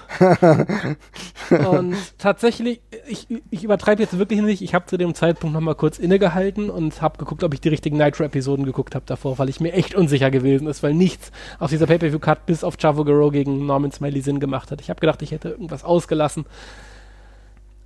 und 1.51 1.97
tatsächlich, 2.19 2.81
ich, 3.07 3.27
ich 3.51 3.65
übertreibe 3.65 4.03
jetzt 4.03 4.19
wirklich 4.19 4.41
nicht, 4.41 4.63
ich 4.63 4.75
habe 4.75 4.87
zu 4.87 4.97
dem 4.97 5.15
Zeitpunkt 5.15 5.55
nochmal 5.55 5.75
kurz 5.75 5.99
innegehalten 5.99 6.71
und 6.71 7.03
habe 7.03 7.19
geguckt, 7.19 7.43
ob 7.45 7.55
ich 7.55 7.61
die 7.61 7.69
richtigen 7.69 7.97
Nitro-Episoden 7.97 8.65
geguckt 8.65 8.95
habe 8.95 9.05
davor, 9.07 9.39
weil 9.39 9.49
ich 9.49 9.61
mir 9.61 9.73
echt 9.73 9.95
unsicher 9.95 10.31
gewesen 10.31 10.69
ist, 10.69 10.83
weil 10.83 10.95
nichts 10.95 11.33
auf 11.59 11.71
dieser 11.71 11.87
Pay-Per-View-Card 11.87 12.47
bis 12.47 12.65
auf 12.65 12.77
Chavo 12.77 13.05
Guerrero 13.05 13.31
gegen 13.31 13.67
Norman 13.67 13.93
Smiley 13.93 14.21
Sinn 14.21 14.41
gemacht 14.41 14.71
hat. 14.71 14.81
Ich 14.81 14.91
habe 14.91 15.01
gedacht, 15.01 15.23
ich 15.23 15.33
hätte 15.33 15.51
irgendwas 15.51 15.85
ausgelassen. 15.85 16.47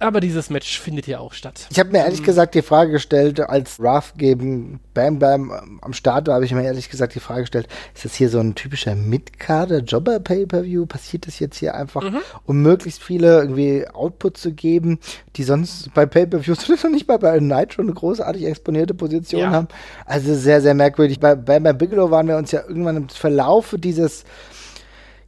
Aber 0.02 0.20
dieses 0.20 0.50
Match 0.50 0.80
findet 0.80 1.06
ja 1.06 1.20
auch 1.20 1.32
statt. 1.32 1.68
Ich 1.70 1.78
habe 1.78 1.90
mir 1.90 1.98
ehrlich 1.98 2.18
ähm, 2.18 2.26
gesagt 2.26 2.56
die 2.56 2.62
Frage 2.62 2.90
gestellt, 2.90 3.38
als 3.38 3.78
Ruff 3.78 4.14
gegen 4.16 4.80
Bam 4.94 5.20
Bam 5.20 5.78
am 5.80 5.92
Start 5.92 6.26
war, 6.26 6.34
habe 6.34 6.44
ich 6.44 6.52
mir 6.52 6.64
ehrlich 6.64 6.90
gesagt 6.90 7.14
die 7.14 7.20
Frage 7.20 7.42
gestellt, 7.42 7.68
ist 7.94 8.04
das 8.04 8.14
hier 8.14 8.28
so 8.28 8.40
ein 8.40 8.56
typischer 8.56 8.96
Mid-Kader 8.96 9.78
Jobber 9.78 10.18
Pay-Per-View? 10.18 10.86
Passiert 10.86 11.28
das 11.28 11.38
jetzt 11.38 11.56
hier 11.56 11.76
einfach, 11.76 12.02
mhm. 12.02 12.18
um 12.46 12.62
möglichst 12.62 13.00
viele 13.00 13.38
irgendwie 13.38 13.86
Output 13.86 14.38
zu 14.38 14.52
geben, 14.52 14.98
die 15.36 15.44
sonst 15.44 15.94
bei 15.94 16.04
Pay-Per-Views 16.04 16.68
noch 16.82 16.90
nicht 16.90 17.06
mal 17.06 17.18
bei 17.18 17.38
Night 17.38 17.74
schon 17.74 17.84
eine 17.84 17.94
großartig 17.94 18.44
exponierte 18.44 18.94
Position 18.94 19.42
ja. 19.42 19.50
haben? 19.50 19.68
Also 20.04 20.34
sehr, 20.34 20.60
sehr 20.60 20.74
merkwürdig. 20.74 21.20
Bei 21.20 21.36
Bam 21.36 21.62
Bam 21.62 21.78
Bigelow 21.78 22.10
waren 22.10 22.26
wir 22.26 22.36
uns 22.36 22.50
ja 22.50 22.62
irgendwann 22.66 22.96
im 22.96 23.08
Verlaufe 23.08 23.78
dieses 23.78 24.24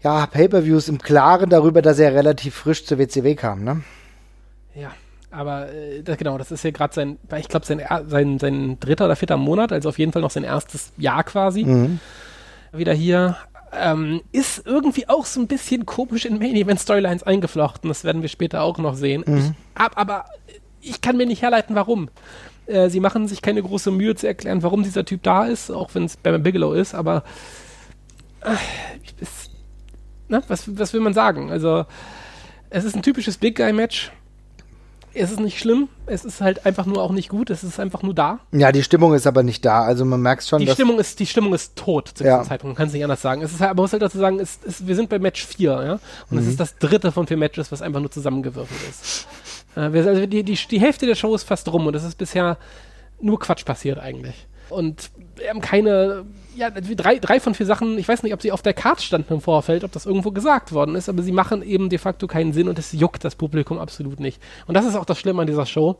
ja, 0.02 0.26
Pay-Per-Views 0.26 0.88
im 0.88 0.98
Klaren 0.98 1.48
darüber, 1.48 1.80
dass 1.80 2.00
er 2.00 2.12
relativ 2.12 2.56
frisch 2.56 2.84
zur 2.84 2.98
WCW 2.98 3.36
kam, 3.36 3.62
ne? 3.62 3.82
Ja, 4.74 4.92
aber 5.30 5.72
äh, 5.72 6.02
das, 6.02 6.16
genau, 6.16 6.38
das 6.38 6.52
ist 6.52 6.64
ja 6.64 6.70
gerade 6.70 6.94
sein, 6.94 7.18
ich 7.38 7.48
glaube, 7.48 7.66
sein, 7.66 7.82
sein, 8.08 8.38
sein 8.38 8.78
dritter 8.80 9.06
oder 9.06 9.16
vierter 9.16 9.36
Monat, 9.36 9.72
also 9.72 9.88
auf 9.88 9.98
jeden 9.98 10.12
Fall 10.12 10.22
noch 10.22 10.30
sein 10.30 10.44
erstes 10.44 10.92
Jahr 10.96 11.24
quasi. 11.24 11.64
Mhm. 11.64 12.00
Wieder 12.72 12.92
hier. 12.92 13.36
Ähm, 13.76 14.22
ist 14.30 14.64
irgendwie 14.66 15.08
auch 15.08 15.24
so 15.24 15.40
ein 15.40 15.48
bisschen 15.48 15.84
komisch 15.84 16.26
in 16.26 16.38
Main 16.38 16.54
Event 16.54 16.78
Storylines 16.78 17.24
eingeflochten. 17.24 17.88
Das 17.88 18.04
werden 18.04 18.22
wir 18.22 18.28
später 18.28 18.62
auch 18.62 18.78
noch 18.78 18.94
sehen. 18.94 19.24
Mhm. 19.26 19.36
Ich, 19.38 19.80
ab, 19.80 19.92
aber 19.96 20.26
ich 20.80 21.00
kann 21.00 21.16
mir 21.16 21.26
nicht 21.26 21.42
herleiten, 21.42 21.74
warum. 21.74 22.08
Äh, 22.66 22.88
sie 22.88 23.00
machen 23.00 23.26
sich 23.26 23.42
keine 23.42 23.62
große 23.62 23.90
Mühe 23.90 24.14
zu 24.14 24.28
erklären, 24.28 24.62
warum 24.62 24.84
dieser 24.84 25.04
Typ 25.04 25.24
da 25.24 25.44
ist, 25.44 25.70
auch 25.70 25.92
wenn 25.94 26.04
es 26.04 26.16
Bam 26.16 26.42
Bigelow 26.42 26.72
ist, 26.72 26.94
aber 26.94 27.24
äh, 28.42 28.54
ist, 29.20 29.50
na, 30.28 30.42
was, 30.46 30.78
was 30.78 30.92
will 30.92 31.00
man 31.00 31.14
sagen? 31.14 31.50
Also, 31.50 31.84
es 32.70 32.84
ist 32.84 32.94
ein 32.94 33.02
typisches 33.02 33.38
Big 33.38 33.56
Guy-Match 33.56 34.12
es 35.14 35.30
ist 35.30 35.40
nicht 35.40 35.58
schlimm, 35.58 35.88
es 36.06 36.24
ist 36.24 36.40
halt 36.40 36.66
einfach 36.66 36.86
nur 36.86 37.02
auch 37.02 37.12
nicht 37.12 37.28
gut, 37.28 37.50
es 37.50 37.62
ist 37.64 37.78
einfach 37.78 38.02
nur 38.02 38.14
da. 38.14 38.40
Ja, 38.52 38.72
die 38.72 38.82
Stimmung 38.82 39.14
ist 39.14 39.26
aber 39.26 39.42
nicht 39.42 39.64
da, 39.64 39.82
also 39.82 40.04
man 40.04 40.20
merkt 40.20 40.44
schon, 40.44 40.60
die 40.60 40.68
Stimmung 40.68 40.98
ist 40.98 41.20
Die 41.20 41.26
Stimmung 41.26 41.54
ist 41.54 41.76
tot 41.76 42.08
zu 42.08 42.24
diesem 42.24 42.26
ja. 42.26 42.42
Zeitpunkt, 42.42 42.72
man 42.72 42.76
kann 42.76 42.88
es 42.88 42.92
nicht 42.92 43.04
anders 43.04 43.22
sagen. 43.22 43.42
Es 43.42 43.52
ist 43.52 43.60
halt, 43.60 43.70
aber 43.70 43.78
man 43.78 43.84
muss 43.84 43.92
halt 43.92 44.02
dazu 44.02 44.18
sagen, 44.18 44.40
es, 44.40 44.58
es, 44.66 44.86
wir 44.86 44.96
sind 44.96 45.08
bei 45.08 45.18
Match 45.18 45.46
4, 45.46 45.70
ja, 45.70 45.92
und 45.92 46.00
mhm. 46.30 46.38
es 46.38 46.46
ist 46.46 46.60
das 46.60 46.76
dritte 46.78 47.12
von 47.12 47.26
vier 47.26 47.36
Matches, 47.36 47.70
was 47.70 47.82
einfach 47.82 48.00
nur 48.00 48.10
zusammengewürfelt 48.10 48.80
ist. 48.88 49.26
äh, 49.76 49.92
wir, 49.92 50.06
also 50.06 50.26
die, 50.26 50.42
die, 50.42 50.54
die 50.54 50.80
Hälfte 50.80 51.06
der 51.06 51.14
Show 51.14 51.34
ist 51.34 51.44
fast 51.44 51.72
rum 51.72 51.86
und 51.86 51.94
es 51.94 52.04
ist 52.04 52.18
bisher 52.18 52.58
nur 53.20 53.38
Quatsch 53.38 53.64
passiert 53.64 53.98
eigentlich. 53.98 54.46
Und 54.68 55.10
wir 55.36 55.50
haben 55.50 55.60
keine, 55.60 56.24
ja, 56.56 56.70
drei, 56.70 57.18
drei 57.18 57.40
von 57.40 57.54
vier 57.54 57.66
Sachen, 57.66 57.98
ich 57.98 58.08
weiß 58.08 58.22
nicht, 58.22 58.34
ob 58.34 58.42
sie 58.42 58.52
auf 58.52 58.62
der 58.62 58.74
Karte 58.74 59.02
standen 59.02 59.34
im 59.34 59.40
Vorfeld, 59.40 59.84
ob 59.84 59.92
das 59.92 60.06
irgendwo 60.06 60.30
gesagt 60.30 60.72
worden 60.72 60.94
ist, 60.94 61.08
aber 61.08 61.22
sie 61.22 61.32
machen 61.32 61.62
eben 61.62 61.88
de 61.88 61.98
facto 61.98 62.26
keinen 62.26 62.52
Sinn 62.52 62.68
und 62.68 62.78
es 62.78 62.92
juckt 62.92 63.24
das 63.24 63.34
Publikum 63.34 63.78
absolut 63.78 64.20
nicht. 64.20 64.40
Und 64.66 64.74
das 64.74 64.84
ist 64.84 64.96
auch 64.96 65.04
das 65.04 65.18
Schlimme 65.18 65.42
an 65.42 65.46
dieser 65.46 65.66
Show. 65.66 65.96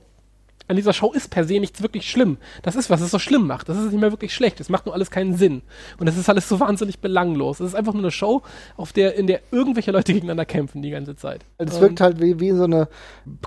An 0.66 0.76
dieser 0.76 0.94
Show 0.94 1.12
ist 1.12 1.28
per 1.28 1.44
se 1.44 1.60
nichts 1.60 1.82
wirklich 1.82 2.10
schlimm. 2.10 2.38
Das 2.62 2.74
ist, 2.74 2.88
was 2.88 3.02
es 3.02 3.10
so 3.10 3.18
schlimm 3.18 3.46
macht. 3.46 3.68
Das 3.68 3.76
ist 3.76 3.92
nicht 3.92 4.00
mehr 4.00 4.10
wirklich 4.10 4.32
schlecht. 4.32 4.60
Es 4.60 4.70
macht 4.70 4.86
nur 4.86 4.94
alles 4.94 5.10
keinen 5.10 5.36
Sinn. 5.36 5.60
Und 5.98 6.08
es 6.08 6.16
ist 6.16 6.30
alles 6.30 6.48
so 6.48 6.58
wahnsinnig 6.58 7.00
belanglos. 7.00 7.60
Es 7.60 7.68
ist 7.68 7.74
einfach 7.74 7.92
nur 7.92 8.02
eine 8.02 8.10
Show, 8.10 8.40
auf 8.78 8.94
der, 8.94 9.14
in 9.16 9.26
der 9.26 9.40
irgendwelche 9.50 9.90
Leute 9.90 10.14
gegeneinander 10.14 10.46
kämpfen 10.46 10.80
die 10.80 10.88
ganze 10.88 11.16
Zeit. 11.16 11.44
Es 11.58 11.80
wirkt 11.80 12.00
halt 12.00 12.18
wie, 12.18 12.40
wie 12.40 12.52
so 12.52 12.64
eine 12.64 12.88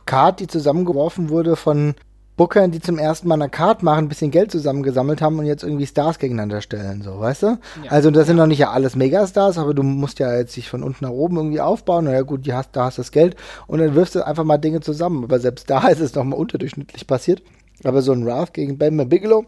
Karte, 0.05 0.43
die 0.43 0.47
zusammengeworfen 0.47 1.29
wurde 1.29 1.55
von 1.55 1.95
Bookern, 2.37 2.69
die 2.69 2.79
zum 2.79 2.99
ersten 2.99 3.27
Mal 3.27 3.33
eine 3.33 3.49
Card 3.49 3.81
machen, 3.81 4.05
ein 4.05 4.09
bisschen 4.09 4.29
Geld 4.29 4.51
zusammengesammelt 4.51 5.21
haben 5.21 5.39
und 5.39 5.45
jetzt 5.45 5.63
irgendwie 5.63 5.87
Stars 5.87 6.19
gegeneinander 6.19 6.61
stellen, 6.61 7.01
so, 7.01 7.19
weißt 7.19 7.43
du? 7.43 7.47
Ja. 7.83 7.91
Also 7.91 8.11
das 8.11 8.27
sind 8.27 8.37
noch 8.37 8.45
nicht 8.45 8.59
ja 8.59 8.69
alles 8.69 8.95
Megastars, 8.95 9.57
aber 9.57 9.73
du 9.73 9.81
musst 9.81 10.19
ja 10.19 10.35
jetzt 10.37 10.53
sich 10.53 10.69
von 10.69 10.83
unten 10.83 11.03
nach 11.03 11.11
oben 11.11 11.37
irgendwie 11.37 11.59
aufbauen. 11.59 12.05
Na 12.05 12.13
ja 12.13 12.21
gut, 12.21 12.45
die 12.45 12.53
hast, 12.53 12.75
da 12.75 12.85
hast 12.85 12.99
du 12.99 13.01
das 13.01 13.11
Geld 13.11 13.35
und 13.65 13.79
dann 13.79 13.95
wirfst 13.95 14.15
du 14.15 14.25
einfach 14.25 14.43
mal 14.43 14.59
Dinge 14.59 14.81
zusammen. 14.81 15.23
Aber 15.23 15.39
selbst 15.39 15.69
da 15.69 15.87
ist 15.89 15.99
es 15.99 16.13
noch 16.13 16.23
mal 16.23 16.35
unterdurchschnittlich 16.35 17.07
passiert. 17.07 17.41
Aber 17.83 18.01
so 18.01 18.11
ein 18.11 18.25
Wrath 18.25 18.53
gegen 18.53 18.77
Ben 18.77 19.09
Bigelow, 19.09 19.45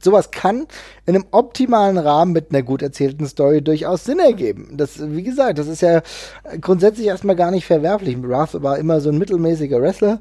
sowas 0.00 0.30
kann 0.30 0.66
in 1.06 1.14
einem 1.14 1.26
optimalen 1.30 1.98
Rahmen 1.98 2.32
mit 2.32 2.50
einer 2.50 2.62
gut 2.62 2.82
erzählten 2.82 3.26
Story 3.26 3.62
durchaus 3.62 4.04
Sinn 4.04 4.18
ergeben. 4.18 4.70
Das, 4.76 4.98
wie 4.98 5.22
gesagt, 5.22 5.58
das 5.58 5.66
ist 5.66 5.82
ja 5.82 6.02
grundsätzlich 6.60 7.06
erstmal 7.06 7.36
gar 7.36 7.50
nicht 7.50 7.66
verwerflich. 7.66 8.16
Wrath 8.22 8.62
war 8.62 8.78
immer 8.78 9.00
so 9.00 9.10
ein 9.10 9.18
mittelmäßiger 9.18 9.80
Wrestler. 9.80 10.20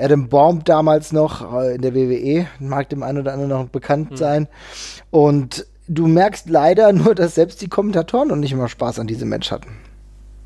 Adam 0.00 0.28
Bomb 0.28 0.64
damals 0.64 1.12
noch 1.12 1.52
äh, 1.54 1.74
in 1.74 1.82
der 1.82 1.94
WWE, 1.94 2.46
mag 2.58 2.88
dem 2.88 3.02
einen 3.02 3.18
oder 3.18 3.32
anderen 3.32 3.50
noch 3.50 3.68
bekannt 3.68 4.12
mhm. 4.12 4.16
sein. 4.16 4.48
Und 5.10 5.66
du 5.88 6.06
merkst 6.06 6.48
leider 6.48 6.92
nur, 6.94 7.14
dass 7.14 7.34
selbst 7.34 7.60
die 7.60 7.68
Kommentatoren 7.68 8.28
noch 8.28 8.36
nicht 8.36 8.52
immer 8.52 8.68
Spaß 8.68 8.98
an 8.98 9.06
diesem 9.06 9.28
Match 9.28 9.50
hatten. 9.50 9.70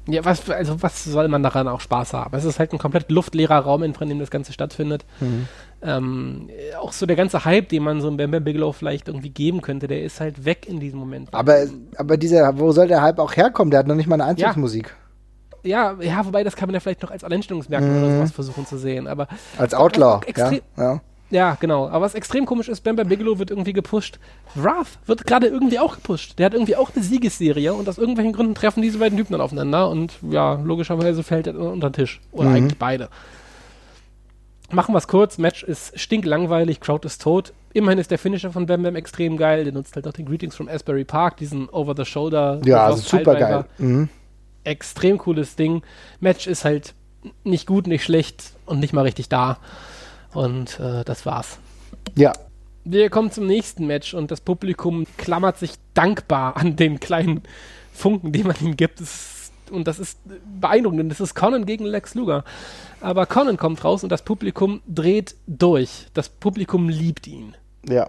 Ja, 0.08 0.24
was, 0.24 0.50
also 0.50 0.82
was 0.82 1.04
soll 1.04 1.28
man 1.28 1.44
daran 1.44 1.68
auch 1.68 1.80
Spaß 1.80 2.12
haben? 2.14 2.36
Es 2.36 2.44
ist 2.44 2.58
halt 2.58 2.72
ein 2.72 2.78
komplett 2.78 3.08
luftleerer 3.08 3.58
Raum, 3.58 3.84
in 3.84 3.92
dem 3.92 4.18
das 4.18 4.32
Ganze 4.32 4.52
stattfindet. 4.52 5.04
Mhm. 5.20 5.46
Ähm, 5.80 6.50
auch 6.80 6.92
so 6.92 7.06
der 7.06 7.14
ganze 7.14 7.44
Hype, 7.44 7.68
den 7.68 7.84
man 7.84 8.00
so 8.00 8.08
im 8.08 8.16
Bam 8.16 8.32
Bam 8.32 8.42
Bigelow 8.42 8.72
vielleicht 8.72 9.06
irgendwie 9.06 9.30
geben 9.30 9.62
könnte, 9.62 9.86
der 9.86 10.02
ist 10.02 10.20
halt 10.20 10.44
weg 10.44 10.66
in 10.68 10.80
diesem 10.80 10.98
Moment. 10.98 11.32
Aber, 11.32 11.66
aber 11.96 12.16
dieser, 12.16 12.58
wo 12.58 12.72
soll 12.72 12.88
der 12.88 13.00
Hype 13.00 13.20
auch 13.20 13.36
herkommen? 13.36 13.70
Der 13.70 13.78
hat 13.78 13.86
noch 13.86 13.94
nicht 13.94 14.08
mal 14.08 14.16
eine 14.16 14.24
Einzugsmusik. 14.24 14.88
Ja. 14.88 15.01
Ja, 15.62 15.96
ja, 16.00 16.24
wobei 16.26 16.44
das 16.44 16.56
kann 16.56 16.68
man 16.68 16.74
ja 16.74 16.80
vielleicht 16.80 17.02
noch 17.02 17.10
als 17.10 17.24
Alleinstellungsmerkmal 17.24 17.90
mhm. 17.90 18.04
oder 18.04 18.14
sowas 18.16 18.32
versuchen 18.32 18.66
zu 18.66 18.78
sehen. 18.78 19.06
Aber 19.06 19.28
als 19.58 19.74
Outlaw, 19.74 20.20
ja, 20.36 20.52
ja. 20.76 21.00
Ja, 21.32 21.56
genau. 21.58 21.88
Aber 21.88 22.04
was 22.04 22.14
extrem 22.14 22.44
komisch 22.44 22.68
ist, 22.68 22.82
Bam 22.82 22.94
Bam 22.94 23.08
Bigelow 23.08 23.38
wird 23.38 23.50
irgendwie 23.50 23.72
gepusht. 23.72 24.18
Wrath 24.54 24.98
wird 25.06 25.26
gerade 25.26 25.46
irgendwie 25.46 25.78
auch 25.78 25.94
gepusht. 25.94 26.38
Der 26.38 26.44
hat 26.44 26.52
irgendwie 26.52 26.76
auch 26.76 26.90
eine 26.94 27.02
Siegesserie 27.02 27.72
und 27.72 27.88
aus 27.88 27.96
irgendwelchen 27.96 28.34
Gründen 28.34 28.54
treffen 28.54 28.82
diese 28.82 28.98
beiden 28.98 29.16
Typen 29.16 29.32
dann 29.32 29.40
aufeinander 29.40 29.88
und 29.88 30.12
ja, 30.30 30.60
logischerweise 30.62 31.22
fällt 31.22 31.46
er 31.46 31.58
unter 31.58 31.88
den 31.88 31.94
Tisch. 31.94 32.20
Oder 32.32 32.50
mhm. 32.50 32.56
eigentlich 32.56 32.78
beide. 32.78 33.08
Machen 34.70 34.94
wir 34.94 34.98
es 34.98 35.08
kurz. 35.08 35.38
Match 35.38 35.62
ist 35.62 35.98
stinklangweilig, 35.98 36.80
Crowd 36.80 37.06
ist 37.06 37.22
tot. 37.22 37.54
Immerhin 37.72 37.98
ist 37.98 38.10
der 38.10 38.18
Finisher 38.18 38.52
von 38.52 38.66
Bam 38.66 38.82
Bam 38.82 38.94
extrem 38.94 39.38
geil. 39.38 39.64
Der 39.64 39.72
nutzt 39.72 39.96
halt 39.96 40.06
auch 40.06 40.12
den 40.12 40.26
Greetings 40.26 40.54
from 40.54 40.68
Asbury 40.68 41.04
Park, 41.04 41.38
diesen 41.38 41.70
Over-the-Shoulder. 41.70 42.60
Ja, 42.66 42.84
also 42.84 43.00
super 43.00 43.36
geil. 43.36 43.64
Mhm. 43.78 44.10
Extrem 44.64 45.18
cooles 45.18 45.56
Ding. 45.56 45.82
Match 46.20 46.46
ist 46.46 46.64
halt 46.64 46.94
nicht 47.44 47.66
gut, 47.66 47.86
nicht 47.86 48.04
schlecht 48.04 48.52
und 48.66 48.80
nicht 48.80 48.92
mal 48.92 49.02
richtig 49.02 49.28
da. 49.28 49.58
Und 50.32 50.80
äh, 50.80 51.04
das 51.04 51.26
war's. 51.26 51.58
Ja. 52.14 52.32
Wir 52.84 53.10
kommen 53.10 53.30
zum 53.30 53.46
nächsten 53.46 53.86
Match 53.86 54.12
und 54.12 54.32
das 54.32 54.40
Publikum 54.40 55.06
klammert 55.16 55.56
sich 55.56 55.74
dankbar 55.94 56.56
an 56.56 56.74
den 56.74 56.98
kleinen 56.98 57.42
Funken, 57.92 58.32
den 58.32 58.48
man 58.48 58.56
ihm 58.60 58.76
gibt. 58.76 59.00
Das 59.00 59.08
ist, 59.08 59.52
und 59.70 59.86
das 59.86 60.00
ist 60.00 60.18
beeindruckend. 60.60 61.10
Das 61.10 61.20
ist 61.20 61.34
Conan 61.34 61.64
gegen 61.64 61.84
Lex 61.84 62.14
Luger. 62.14 62.44
Aber 63.00 63.26
Conan 63.26 63.56
kommt 63.56 63.84
raus 63.84 64.02
und 64.02 64.10
das 64.10 64.22
Publikum 64.22 64.80
dreht 64.88 65.36
durch. 65.46 66.06
Das 66.12 66.28
Publikum 66.28 66.88
liebt 66.88 67.28
ihn. 67.28 67.54
Ja. 67.88 68.08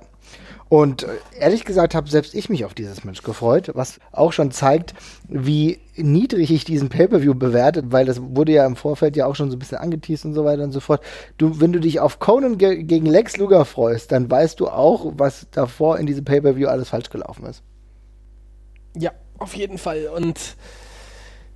Und 0.69 1.03
äh, 1.03 1.07
ehrlich 1.39 1.65
gesagt 1.65 1.93
habe 1.93 2.09
selbst 2.09 2.33
ich 2.33 2.49
mich 2.49 2.65
auf 2.65 2.73
dieses 2.73 3.03
Match 3.03 3.21
gefreut, 3.21 3.69
was 3.75 3.99
auch 4.11 4.33
schon 4.33 4.49
zeigt, 4.49 4.95
wie 5.27 5.79
niedrig 5.95 6.51
ich 6.51 6.65
diesen 6.65 6.89
Pay-Per-View 6.89 7.35
bewertet, 7.35 7.87
weil 7.89 8.05
das 8.05 8.19
wurde 8.19 8.53
ja 8.53 8.65
im 8.65 8.75
Vorfeld 8.75 9.15
ja 9.15 9.27
auch 9.27 9.35
schon 9.35 9.51
so 9.51 9.55
ein 9.55 9.59
bisschen 9.59 9.77
angeteased 9.77 10.25
und 10.25 10.33
so 10.33 10.45
weiter 10.45 10.63
und 10.63 10.71
so 10.71 10.79
fort. 10.79 11.03
Du, 11.37 11.61
wenn 11.61 11.73
du 11.73 11.79
dich 11.79 11.99
auf 11.99 12.17
Conan 12.17 12.57
ge 12.57 12.81
gegen 12.83 13.05
Lex 13.05 13.37
Luger 13.37 13.65
freust, 13.65 14.11
dann 14.11 14.31
weißt 14.31 14.59
du 14.59 14.67
auch, 14.67 15.13
was 15.15 15.45
davor 15.51 15.99
in 15.99 16.07
diesem 16.07 16.25
Pay-Per-View 16.25 16.67
alles 16.67 16.89
falsch 16.89 17.11
gelaufen 17.11 17.45
ist. 17.45 17.61
Ja, 18.97 19.11
auf 19.37 19.53
jeden 19.55 19.77
Fall. 19.77 20.07
Und 20.07 20.55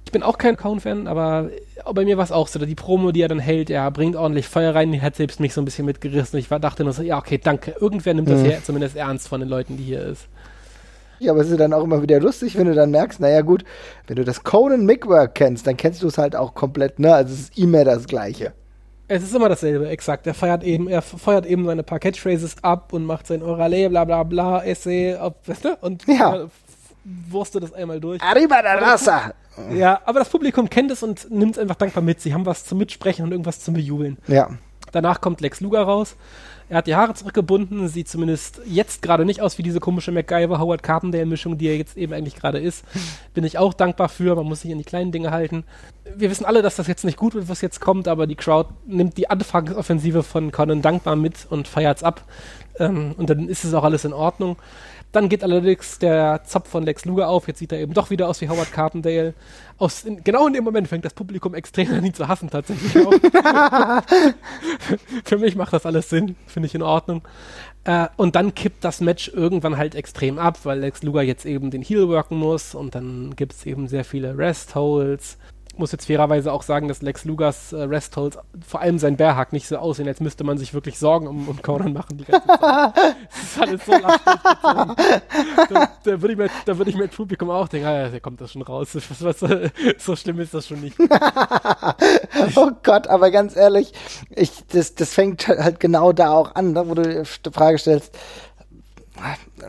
ich 0.07 0.11
bin 0.13 0.23
auch 0.23 0.37
kein 0.37 0.55
Count-Fan, 0.55 1.05
aber 1.05 1.49
bei 1.93 2.05
mir 2.05 2.15
war 2.15 2.23
es 2.23 2.31
auch 2.31 2.47
so, 2.47 2.59
die 2.59 2.75
Promo, 2.75 3.11
die 3.11 3.21
er 3.21 3.27
dann 3.27 3.39
hält, 3.39 3.69
er 3.69 3.91
bringt 3.91 4.15
ordentlich 4.15 4.47
Feuer 4.47 4.73
rein, 4.73 4.93
die 4.93 5.01
hat 5.01 5.17
selbst 5.17 5.41
mich 5.41 5.53
so 5.53 5.61
ein 5.61 5.65
bisschen 5.65 5.85
mitgerissen. 5.85 6.39
Ich 6.39 6.49
war, 6.49 6.61
dachte 6.61 6.85
nur 6.85 6.93
so, 6.93 7.03
ja, 7.03 7.17
okay, 7.17 7.37
danke. 7.43 7.75
Irgendwer 7.77 8.13
nimmt 8.13 8.29
das 8.29 8.39
mhm. 8.39 8.45
hier 8.45 8.63
zumindest 8.63 8.95
ernst 8.95 9.27
von 9.27 9.41
den 9.41 9.49
Leuten, 9.49 9.75
die 9.75 9.83
hier 9.83 10.01
ist. 10.05 10.29
Ja, 11.19 11.33
aber 11.33 11.41
es 11.41 11.49
ist 11.49 11.59
dann 11.59 11.73
auch 11.73 11.83
immer 11.83 12.01
wieder 12.01 12.21
lustig, 12.21 12.57
wenn 12.57 12.67
du 12.67 12.73
dann 12.73 12.89
merkst, 12.89 13.19
naja 13.19 13.41
gut, 13.41 13.65
wenn 14.07 14.15
du 14.15 14.23
das 14.23 14.45
Conan 14.45 14.85
Mickwork 14.85 15.35
kennst, 15.35 15.67
dann 15.67 15.75
kennst 15.75 16.01
du 16.01 16.07
es 16.07 16.17
halt 16.17 16.37
auch 16.37 16.53
komplett, 16.53 16.99
ne? 16.99 17.13
Also 17.13 17.33
es 17.33 17.41
ist 17.41 17.57
immer 17.57 17.83
das 17.83 18.07
Gleiche. 18.07 18.53
Es 19.09 19.23
ist 19.23 19.35
immer 19.35 19.49
dasselbe, 19.49 19.89
exakt. 19.89 20.25
Er 20.25 20.33
feiert 20.33 20.63
eben, 20.63 20.87
er 20.87 21.01
feuert 21.01 21.45
eben 21.45 21.65
seine 21.65 21.83
paar 21.83 21.99
Catchphrases 21.99 22.63
ab 22.63 22.93
und 22.93 23.03
macht 23.03 23.27
sein 23.27 23.43
Orale, 23.43 23.89
bla 23.89 24.05
bla 24.05 24.23
bla, 24.23 24.63
Essay, 24.63 25.17
weißt 25.45 25.65
du? 25.65 25.77
Und 25.81 26.07
ja. 26.07 26.47
Wurstet 27.29 27.63
das 27.63 27.73
einmal 27.73 27.99
durch. 27.99 28.21
Arriba 28.21 28.61
da 28.61 28.75
Raza! 28.75 29.33
Ja, 29.71 30.01
aber 30.05 30.19
das 30.19 30.29
Publikum 30.29 30.69
kennt 30.69 30.91
es 30.91 31.01
und 31.01 31.31
nimmt 31.31 31.53
es 31.53 31.59
einfach 31.59 31.75
dankbar 31.75 32.03
mit. 32.03 32.21
Sie 32.21 32.33
haben 32.33 32.45
was 32.45 32.65
zum 32.65 32.77
Mitsprechen 32.77 33.25
und 33.25 33.31
irgendwas 33.31 33.59
zum 33.59 33.73
Bejubeln. 33.73 34.17
Ja. 34.27 34.49
Danach 34.91 35.19
kommt 35.19 35.41
Lex 35.41 35.61
Luger 35.61 35.81
raus. 35.81 36.15
Er 36.69 36.77
hat 36.77 36.87
die 36.87 36.95
Haare 36.95 37.13
zurückgebunden, 37.13 37.87
sieht 37.87 38.09
zumindest 38.09 38.59
jetzt 38.65 39.01
gerade 39.01 39.23
nicht 39.23 39.41
aus 39.41 39.57
wie 39.57 39.63
diese 39.63 39.79
komische 39.79 40.11
MacGyver-Howard 40.11 40.83
Carpendale-Mischung, 40.83 41.57
die 41.57 41.67
er 41.67 41.77
jetzt 41.77 41.95
eben 41.95 42.13
eigentlich 42.13 42.35
gerade 42.35 42.59
ist. 42.59 42.83
Bin 43.33 43.45
ich 43.45 43.57
auch 43.57 43.73
dankbar 43.73 44.09
für, 44.09 44.35
man 44.35 44.45
muss 44.45 44.61
sich 44.61 44.71
an 44.71 44.77
die 44.77 44.83
kleinen 44.83 45.13
Dinge 45.13 45.31
halten. 45.31 45.63
Wir 46.15 46.29
wissen 46.29 46.45
alle, 46.45 46.61
dass 46.61 46.75
das 46.75 46.87
jetzt 46.87 47.05
nicht 47.05 47.17
gut 47.17 47.35
wird, 47.35 47.47
was 47.47 47.61
jetzt 47.61 47.79
kommt, 47.79 48.09
aber 48.09 48.27
die 48.27 48.35
Crowd 48.35 48.73
nimmt 48.85 49.17
die 49.17 49.29
Anfangsoffensive 49.29 50.23
von 50.23 50.51
Conan 50.51 50.81
dankbar 50.81 51.15
mit 51.15 51.47
und 51.49 51.69
feiert's 51.69 52.03
ab. 52.03 52.25
Ähm, 52.79 53.15
und 53.17 53.29
dann 53.29 53.47
ist 53.47 53.63
es 53.63 53.73
auch 53.73 53.83
alles 53.85 54.03
in 54.03 54.13
Ordnung. 54.13 54.57
Dann 55.11 55.29
geht 55.29 55.43
allerdings 55.43 55.99
der 55.99 56.43
Zopf 56.43 56.69
von 56.69 56.83
Lex 56.83 57.05
Luger 57.05 57.29
auf. 57.29 57.47
Jetzt 57.47 57.59
sieht 57.59 57.71
er 57.71 57.79
eben 57.79 57.93
doch 57.93 58.09
wieder 58.09 58.27
aus 58.27 58.41
wie 58.41 58.49
Howard 58.49 58.71
Carpendale. 58.71 59.33
Aus, 59.77 60.03
in, 60.03 60.23
genau 60.23 60.47
in 60.47 60.53
dem 60.53 60.63
Moment 60.63 60.87
fängt 60.87 61.05
das 61.05 61.13
Publikum 61.13 61.53
extrem 61.55 61.91
an 61.93 62.05
ihn 62.05 62.13
zu 62.13 62.27
hassen, 62.27 62.49
tatsächlich 62.49 63.05
auch. 63.05 63.13
Für 65.23 65.37
mich 65.37 65.55
macht 65.55 65.73
das 65.73 65.85
alles 65.85 66.09
Sinn. 66.09 66.35
Finde 66.45 66.67
ich 66.67 66.75
in 66.75 66.81
Ordnung. 66.81 67.21
Äh, 67.85 68.07
und 68.17 68.35
dann 68.35 68.53
kippt 68.53 68.83
das 68.83 68.99
Match 68.99 69.29
irgendwann 69.29 69.77
halt 69.77 69.95
extrem 69.95 70.39
ab, 70.39 70.59
weil 70.63 70.79
Lex 70.79 71.03
Luger 71.03 71.21
jetzt 71.21 71.45
eben 71.45 71.71
den 71.71 71.81
Heel 71.81 72.09
worken 72.09 72.37
muss. 72.37 72.75
Und 72.75 72.93
dann 72.95 73.35
gibt 73.35 73.53
es 73.53 73.65
eben 73.65 73.87
sehr 73.87 74.03
viele 74.03 74.37
Rest-Holds 74.37 75.37
muss 75.79 75.91
jetzt 75.91 76.07
fairerweise 76.07 76.51
auch 76.51 76.63
sagen, 76.63 76.87
dass 76.87 77.01
Lex 77.01 77.25
Lugas 77.25 77.73
äh, 77.73 77.83
Restholds, 77.83 78.37
vor 78.65 78.81
allem 78.81 78.99
sein 78.99 79.17
Bärhack, 79.17 79.53
nicht 79.53 79.67
so 79.67 79.77
aussehen, 79.77 80.07
als 80.07 80.19
müsste 80.19 80.43
man 80.43 80.57
sich 80.57 80.73
wirklich 80.73 80.97
Sorgen 80.99 81.27
um, 81.27 81.47
um 81.47 81.61
Conan 81.61 81.93
machen 81.93 82.17
die 82.17 82.25
ganze 82.25 82.47
Zeit. 82.47 82.59
das 82.95 83.43
ist 83.43 83.61
alles 83.61 83.85
so 83.85 83.91
da, 85.69 85.89
da 86.03 86.21
würde 86.21 86.31
ich, 86.31 86.37
mir, 86.37 86.49
da 86.65 86.77
würd 86.77 86.89
ich 86.89 86.95
mir 86.95 87.07
Publikum 87.07 87.49
auch 87.49 87.67
denken, 87.67 87.87
ah, 87.87 88.03
ja, 88.03 88.09
da 88.09 88.19
kommt 88.19 88.41
das 88.41 88.51
schon 88.51 88.61
raus. 88.61 88.89
Was, 88.93 89.23
was, 89.23 89.39
so 89.97 90.15
schlimm 90.15 90.39
ist 90.39 90.53
das 90.53 90.67
schon 90.67 90.81
nicht. 90.81 90.97
oh 92.55 92.71
Gott, 92.83 93.07
aber 93.07 93.31
ganz 93.31 93.55
ehrlich, 93.55 93.93
ich, 94.35 94.51
das, 94.67 94.95
das 94.95 95.13
fängt 95.13 95.47
halt 95.47 95.79
genau 95.79 96.13
da 96.13 96.31
auch 96.31 96.55
an, 96.55 96.73
ne, 96.73 96.87
wo 96.87 96.93
du 96.93 97.23
die 97.23 97.51
Frage 97.51 97.77
stellst, 97.77 98.17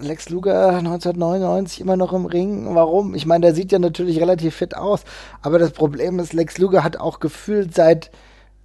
Lex 0.00 0.28
Luger 0.28 0.76
1999 0.78 1.80
immer 1.80 1.96
noch 1.96 2.12
im 2.12 2.26
Ring. 2.26 2.74
Warum? 2.74 3.14
Ich 3.14 3.26
meine, 3.26 3.46
der 3.46 3.54
sieht 3.54 3.72
ja 3.72 3.78
natürlich 3.78 4.20
relativ 4.20 4.54
fit 4.54 4.76
aus. 4.76 5.04
Aber 5.42 5.58
das 5.58 5.72
Problem 5.72 6.18
ist, 6.18 6.32
Lex 6.32 6.58
Luger 6.58 6.84
hat 6.84 6.98
auch 6.98 7.20
gefühlt 7.20 7.74
seit 7.74 8.10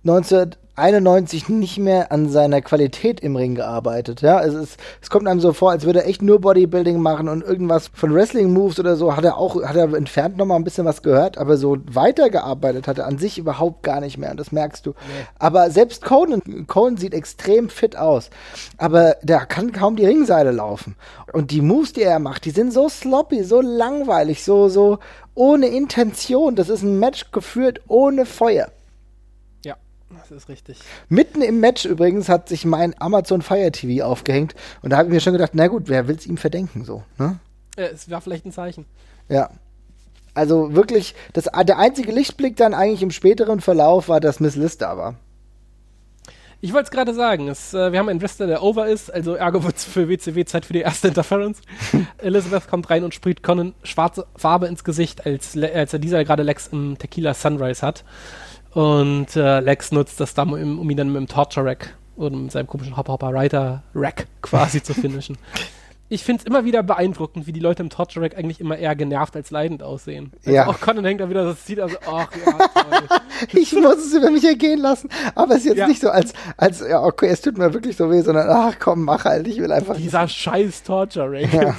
19 0.03 0.55
91 0.75 1.49
nicht 1.49 1.77
mehr 1.77 2.11
an 2.11 2.29
seiner 2.29 2.61
Qualität 2.61 3.19
im 3.19 3.35
Ring 3.35 3.53
gearbeitet. 3.53 4.21
Ja, 4.21 4.41
es, 4.43 4.55
ist, 4.55 4.79
es 5.03 5.11
kommt 5.11 5.27
einem 5.27 5.39
so 5.39 5.53
vor, 5.53 5.69
als 5.69 5.85
würde 5.85 6.01
er 6.01 6.07
echt 6.07 6.23
nur 6.23 6.41
Bodybuilding 6.41 6.99
machen 6.99 7.29
und 7.29 7.43
irgendwas 7.43 7.91
von 7.93 8.11
Wrestling-Moves 8.11 8.79
oder 8.79 8.95
so 8.95 9.15
hat 9.15 9.23
er 9.23 9.37
auch, 9.37 9.61
hat 9.63 9.75
er 9.75 9.93
entfernt 9.93 10.37
noch 10.37 10.47
mal 10.47 10.55
ein 10.55 10.63
bisschen 10.63 10.85
was 10.85 11.03
gehört, 11.03 11.37
aber 11.37 11.57
so 11.57 11.77
weitergearbeitet 11.85 12.87
hat 12.87 12.97
er 12.97 13.05
an 13.05 13.19
sich 13.19 13.37
überhaupt 13.37 13.83
gar 13.83 14.01
nicht 14.01 14.17
mehr 14.17 14.31
und 14.31 14.39
das 14.39 14.51
merkst 14.51 14.87
du. 14.87 14.91
Nee. 14.91 15.27
Aber 15.37 15.69
selbst 15.69 16.03
Conan, 16.03 16.65
Conan 16.65 16.97
sieht 16.97 17.13
extrem 17.13 17.69
fit 17.69 17.95
aus, 17.95 18.31
aber 18.79 19.17
der 19.21 19.45
kann 19.45 19.73
kaum 19.73 19.95
die 19.95 20.07
Ringseile 20.07 20.51
laufen. 20.51 20.95
Und 21.33 21.51
die 21.51 21.61
Moves, 21.61 21.93
die 21.93 22.01
er 22.01 22.17
macht, 22.17 22.45
die 22.45 22.51
sind 22.51 22.73
so 22.73 22.89
sloppy, 22.89 23.43
so 23.43 23.61
langweilig, 23.61 24.43
so, 24.43 24.69
so 24.69 24.97
ohne 25.35 25.67
Intention. 25.67 26.55
Das 26.55 26.69
ist 26.69 26.81
ein 26.81 26.97
Match 26.97 27.31
geführt 27.31 27.81
ohne 27.87 28.25
Feuer. 28.25 28.69
Das 30.19 30.32
ist 30.32 30.49
richtig. 30.49 30.80
Mitten 31.10 31.41
im 31.41 31.60
Match 31.60 31.86
übrigens 31.86 32.30
hat 32.30 32.49
sich 32.49 32.65
mein 32.65 32.99
Amazon 32.99 33.41
Fire 33.41 33.71
TV 33.71 34.06
aufgehängt 34.06 34.56
und 34.82 34.91
da 34.91 34.97
habe 34.97 35.08
ich 35.08 35.13
mir 35.13 35.21
schon 35.21 35.34
gedacht, 35.34 35.52
na 35.54 35.67
gut, 35.67 35.84
wer 35.88 36.08
will 36.08 36.15
es 36.15 36.26
ihm 36.26 36.38
verdenken 36.38 36.86
so, 36.86 37.04
ne? 37.17 37.39
Ja, 37.78 37.86
es 37.86 38.10
war 38.10 38.21
vielleicht 38.21 38.45
ein 38.45 38.52
Zeichen. 38.52 38.86
Ja. 39.30 39.49
Also 40.36 40.73
wirklich, 40.73 41.15
das, 41.34 41.45
der 41.45 41.78
einzige 41.78 42.12
Lichtblick 42.12 42.56
dann 42.56 42.73
eigentlich 42.73 43.04
im 43.04 43.12
späteren 43.12 43.62
Verlauf 43.62 44.10
war, 44.10 44.19
dass 44.19 44.39
Miss 44.39 44.56
Liz 44.56 44.78
da 44.78 44.97
war. 44.97 45.15
Ich 46.65 46.71
wollte 46.71 46.86
es 46.86 46.91
gerade 46.91 47.13
sagen, 47.13 47.49
es, 47.49 47.73
äh, 47.73 47.91
wir 47.91 47.99
haben 47.99 48.08
einen 48.08 48.21
Wrestler, 48.21 48.47
der 48.47 48.63
over 48.63 48.88
ist, 48.88 49.13
also 49.13 49.36
ergo 49.36 49.65
wird 49.65 49.78
für 49.80 50.08
WCW 50.08 50.45
Zeit 50.45 50.65
für 50.65 50.71
die 50.71 50.80
erste 50.80 51.10
Interference. 51.10 51.60
Elizabeth 52.19 52.69
kommt 52.69 52.89
rein 52.89 53.04
und 53.04 53.13
sprüht 53.13 53.43
Conan 53.43 53.73
schwarze 53.84 54.26
Farbe 54.38 54.67
ins 54.67 54.86
Gesicht, 54.86 55.26
als, 55.26 55.58
als 55.58 55.91
er 55.91 55.99
dieser 55.99 56.23
gerade 56.23 56.41
Lex 56.41 56.67
im 56.67 56.97
Tequila 56.97 57.34
Sunrise 57.34 57.85
hat. 57.85 58.06
Und 58.74 59.36
äh, 59.36 59.60
Lex 59.60 59.92
nutzt 59.92 60.19
das 60.19 60.34
dann, 60.34 60.50
um, 60.52 60.80
um 60.80 60.90
ihn 60.90 60.98
dann 60.98 61.08
mit 61.12 61.17
dem 61.17 61.28
Torture 61.28 61.65
Rack 61.65 61.96
oder 62.15 62.36
mit 62.36 62.52
seinem 62.52 62.67
komischen 62.67 62.96
Hopper 62.98 63.13
Hopper 63.13 63.30
Rider 63.34 63.84
Rack 63.96 64.28
quasi 64.42 64.82
zu 64.82 64.94
finishen. 64.94 65.38
ich 66.10 66.24
finde 66.24 66.42
es 66.42 66.46
immer 66.46 66.63
wieder 66.65 66.84
beeindruckend, 66.84 67.48
wie 67.48 67.54
die 67.54 67.60
Leute 67.60 67.82
im 67.84 67.90
Torture 67.90 68.24
Rack 68.26 68.38
eigentlich 68.38 68.60
immer 68.60 68.78
eher 68.78 68.96
genervt 68.96 69.36
als 69.36 69.50
leidend 69.52 69.82
aussehen. 69.84 70.32
Also 70.40 70.52
Ja. 70.52 70.67
Auch 70.67 70.80
Conan 70.80 71.06
hängt 71.06 71.21
da 71.21 71.30
wieder, 71.30 71.44
das 71.44 71.65
sieht 71.65 71.80
also, 71.80 71.98
ach 72.08 72.30
ja, 72.46 72.52
toll. 72.67 73.19
Ich 73.54 73.74
muss 73.74 73.98
es 73.98 74.13
über 74.13 74.30
mich 74.32 74.44
ergehen 74.46 74.80
lassen, 74.80 75.10
aber 75.36 75.54
es 75.54 75.60
ist 75.62 75.65
jetzt 75.65 75.78
Ja. 75.78 75.88
nicht 75.88 76.02
so 76.02 76.10
als, 76.10 76.34
als, 76.58 76.82
ja, 76.88 77.02
okay, 77.04 77.28
es 77.28 77.42
tut 77.42 77.58
mir 77.58 77.74
wirklich 77.74 77.96
so 77.98 78.10
weh, 78.12 78.21
sondern, 78.21 78.48
ach 78.50 78.76
komm, 78.80 79.04
mach 79.06 79.26
halt, 79.26 79.48
ich 79.48 79.60
will 79.60 79.71
einfach. 79.71 79.96
Dieser 79.98 80.28
scheiß 80.28 80.84
Torture 80.84 81.32
Rack. 81.32 81.54
Ja. 81.54 81.76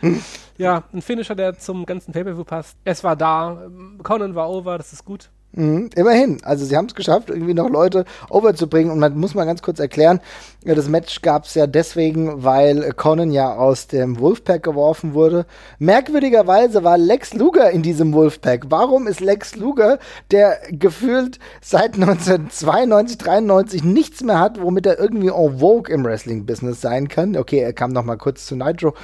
Ja. 0.58 0.84
ein 0.92 1.02
Finisher, 1.02 1.34
der 1.34 1.58
zum 1.58 1.84
ganzen 1.86 2.12
Pay-Per-View 2.12 2.44
passt. 2.44 2.76
Es 2.84 3.02
war 3.02 3.16
da, 3.16 3.68
Conan 4.02 4.34
war 4.36 4.48
over, 4.48 4.78
das 4.78 4.92
ist 4.92 5.04
gut. 5.04 5.30
Mhm, 5.58 5.90
immerhin. 5.96 6.38
Also 6.44 6.64
sie 6.64 6.76
haben 6.76 6.86
es 6.86 6.94
geschafft, 6.94 7.30
irgendwie 7.30 7.52
noch 7.52 7.68
Leute 7.68 8.04
overzubringen. 8.30 8.92
Und 8.92 9.00
man 9.00 9.18
muss 9.18 9.34
mal 9.34 9.44
ganz 9.44 9.60
kurz 9.60 9.80
erklären, 9.80 10.20
ja, 10.64 10.76
das 10.76 10.88
Match 10.88 11.20
gab 11.20 11.46
es 11.46 11.54
ja 11.54 11.66
deswegen, 11.66 12.44
weil 12.44 12.92
Conan 12.92 13.32
ja 13.32 13.54
aus 13.56 13.88
dem 13.88 14.20
Wolfpack 14.20 14.62
geworfen 14.62 15.14
wurde. 15.14 15.46
Merkwürdigerweise 15.80 16.84
war 16.84 16.96
Lex 16.96 17.34
Luger 17.34 17.70
in 17.70 17.82
diesem 17.82 18.12
Wolfpack. 18.12 18.66
Warum 18.68 19.08
ist 19.08 19.18
Lex 19.18 19.56
Luger, 19.56 19.98
der 20.30 20.58
gefühlt 20.70 21.40
seit 21.60 21.94
1992, 21.94 23.18
93 23.18 23.82
nichts 23.82 24.22
mehr 24.22 24.38
hat, 24.38 24.62
womit 24.62 24.86
er 24.86 25.00
irgendwie 25.00 25.28
en 25.28 25.58
vogue 25.58 25.92
im 25.92 26.04
Wrestling-Business 26.04 26.80
sein 26.80 27.08
kann? 27.08 27.36
Okay, 27.36 27.58
er 27.58 27.72
kam 27.72 27.90
noch 27.90 28.04
mal 28.04 28.16
kurz 28.16 28.46
zu 28.46 28.54
Nitro 28.54 28.94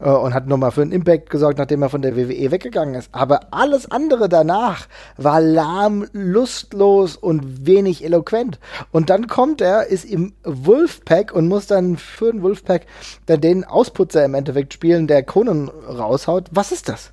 äh, 0.00 0.10
und 0.10 0.34
hat 0.34 0.48
noch 0.48 0.58
mal 0.58 0.72
für 0.72 0.82
einen 0.82 0.92
Impact 0.92 1.30
gesorgt, 1.30 1.58
nachdem 1.58 1.82
er 1.82 1.88
von 1.88 2.02
der 2.02 2.16
WWE 2.16 2.50
weggegangen 2.50 2.96
ist. 2.96 3.10
Aber 3.12 3.52
alles 3.52 3.88
andere 3.90 4.28
danach 4.28 4.88
war 5.16 5.40
lahm, 5.40 5.99
lustlos 6.12 7.16
und 7.16 7.66
wenig 7.66 8.04
eloquent. 8.04 8.58
Und 8.90 9.10
dann 9.10 9.26
kommt 9.26 9.60
er, 9.60 9.86
ist 9.86 10.04
im 10.04 10.34
Wolfpack 10.44 11.32
und 11.32 11.48
muss 11.48 11.66
dann 11.66 11.96
für 11.96 12.32
den 12.32 12.42
Wolfpack 12.42 12.86
dann 13.26 13.40
den 13.40 13.64
Ausputzer 13.64 14.24
im 14.24 14.34
Endeffekt 14.34 14.74
spielen, 14.74 15.06
der 15.06 15.22
Conan 15.22 15.68
raushaut. 15.68 16.46
Was 16.50 16.72
ist 16.72 16.88
das? 16.88 17.12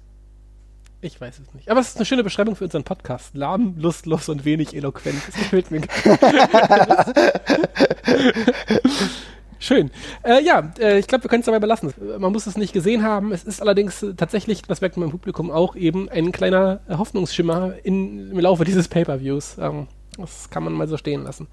Ich 1.01 1.21
weiß 1.21 1.39
es 1.39 1.53
nicht. 1.53 1.69
Aber 1.69 1.79
es 1.79 1.89
ist 1.89 1.97
eine 1.97 2.05
schöne 2.05 2.23
Beschreibung 2.23 2.55
für 2.55 2.63
unseren 2.63 2.83
Podcast. 2.83 3.35
Lahm, 3.35 3.75
lustlos 3.77 4.29
und 4.29 4.45
wenig 4.45 4.75
eloquent. 4.75 5.21
Das 5.27 5.35
gefällt 5.35 5.69
mir. 5.69 5.81
Schön. 9.59 9.91
Äh, 10.23 10.43
ja, 10.43 10.71
äh, 10.79 10.99
ich 10.99 11.07
glaube, 11.07 11.23
wir 11.23 11.29
können 11.29 11.41
es 11.41 11.45
dabei 11.45 11.59
belassen. 11.59 11.93
Man 12.19 12.31
muss 12.31 12.47
es 12.47 12.57
nicht 12.57 12.73
gesehen 12.73 13.03
haben. 13.03 13.31
Es 13.31 13.43
ist 13.43 13.61
allerdings 13.61 14.03
äh, 14.03 14.13
tatsächlich, 14.13 14.61
das 14.61 14.81
merkt 14.81 14.97
man 14.97 15.05
im 15.05 15.11
Publikum 15.11 15.51
auch, 15.51 15.75
eben 15.75 16.09
ein 16.09 16.31
kleiner 16.31 16.81
äh, 16.87 16.95
Hoffnungsschimmer 16.95 17.73
in, 17.83 18.31
im 18.31 18.39
Laufe 18.39 18.63
dieses 18.63 18.87
Pay-Per-Views. 18.87 19.57
Ähm, 19.59 19.87
das 20.17 20.49
kann 20.49 20.63
man 20.63 20.73
mal 20.73 20.87
so 20.87 20.97
stehen 20.97 21.23
lassen. 21.23 21.47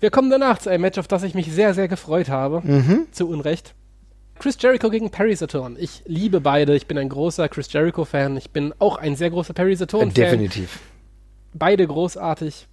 Wir 0.00 0.10
kommen 0.10 0.30
danach 0.30 0.58
zu 0.58 0.68
einem 0.70 0.82
Match, 0.82 0.98
auf 0.98 1.08
das 1.08 1.22
ich 1.22 1.34
mich 1.34 1.50
sehr, 1.50 1.72
sehr 1.72 1.88
gefreut 1.88 2.28
habe. 2.28 2.62
Zu 3.12 3.28
Unrecht. 3.28 3.74
Chris 4.38 4.58
Jericho 4.60 4.90
gegen 4.90 5.10
Perry 5.10 5.34
Saturn. 5.34 5.76
Ich 5.78 6.02
liebe 6.06 6.40
beide. 6.40 6.76
Ich 6.76 6.86
bin 6.86 6.98
ein 6.98 7.08
großer 7.08 7.48
Chris 7.48 7.72
Jericho-Fan. 7.72 8.36
Ich 8.36 8.50
bin 8.50 8.74
auch 8.78 8.98
ein 8.98 9.16
sehr 9.16 9.30
großer 9.30 9.54
Perry 9.54 9.74
Saturn-Fan. 9.74 10.12
Definitiv. 10.12 10.80
Beide 11.54 11.86
großartig. 11.86 12.66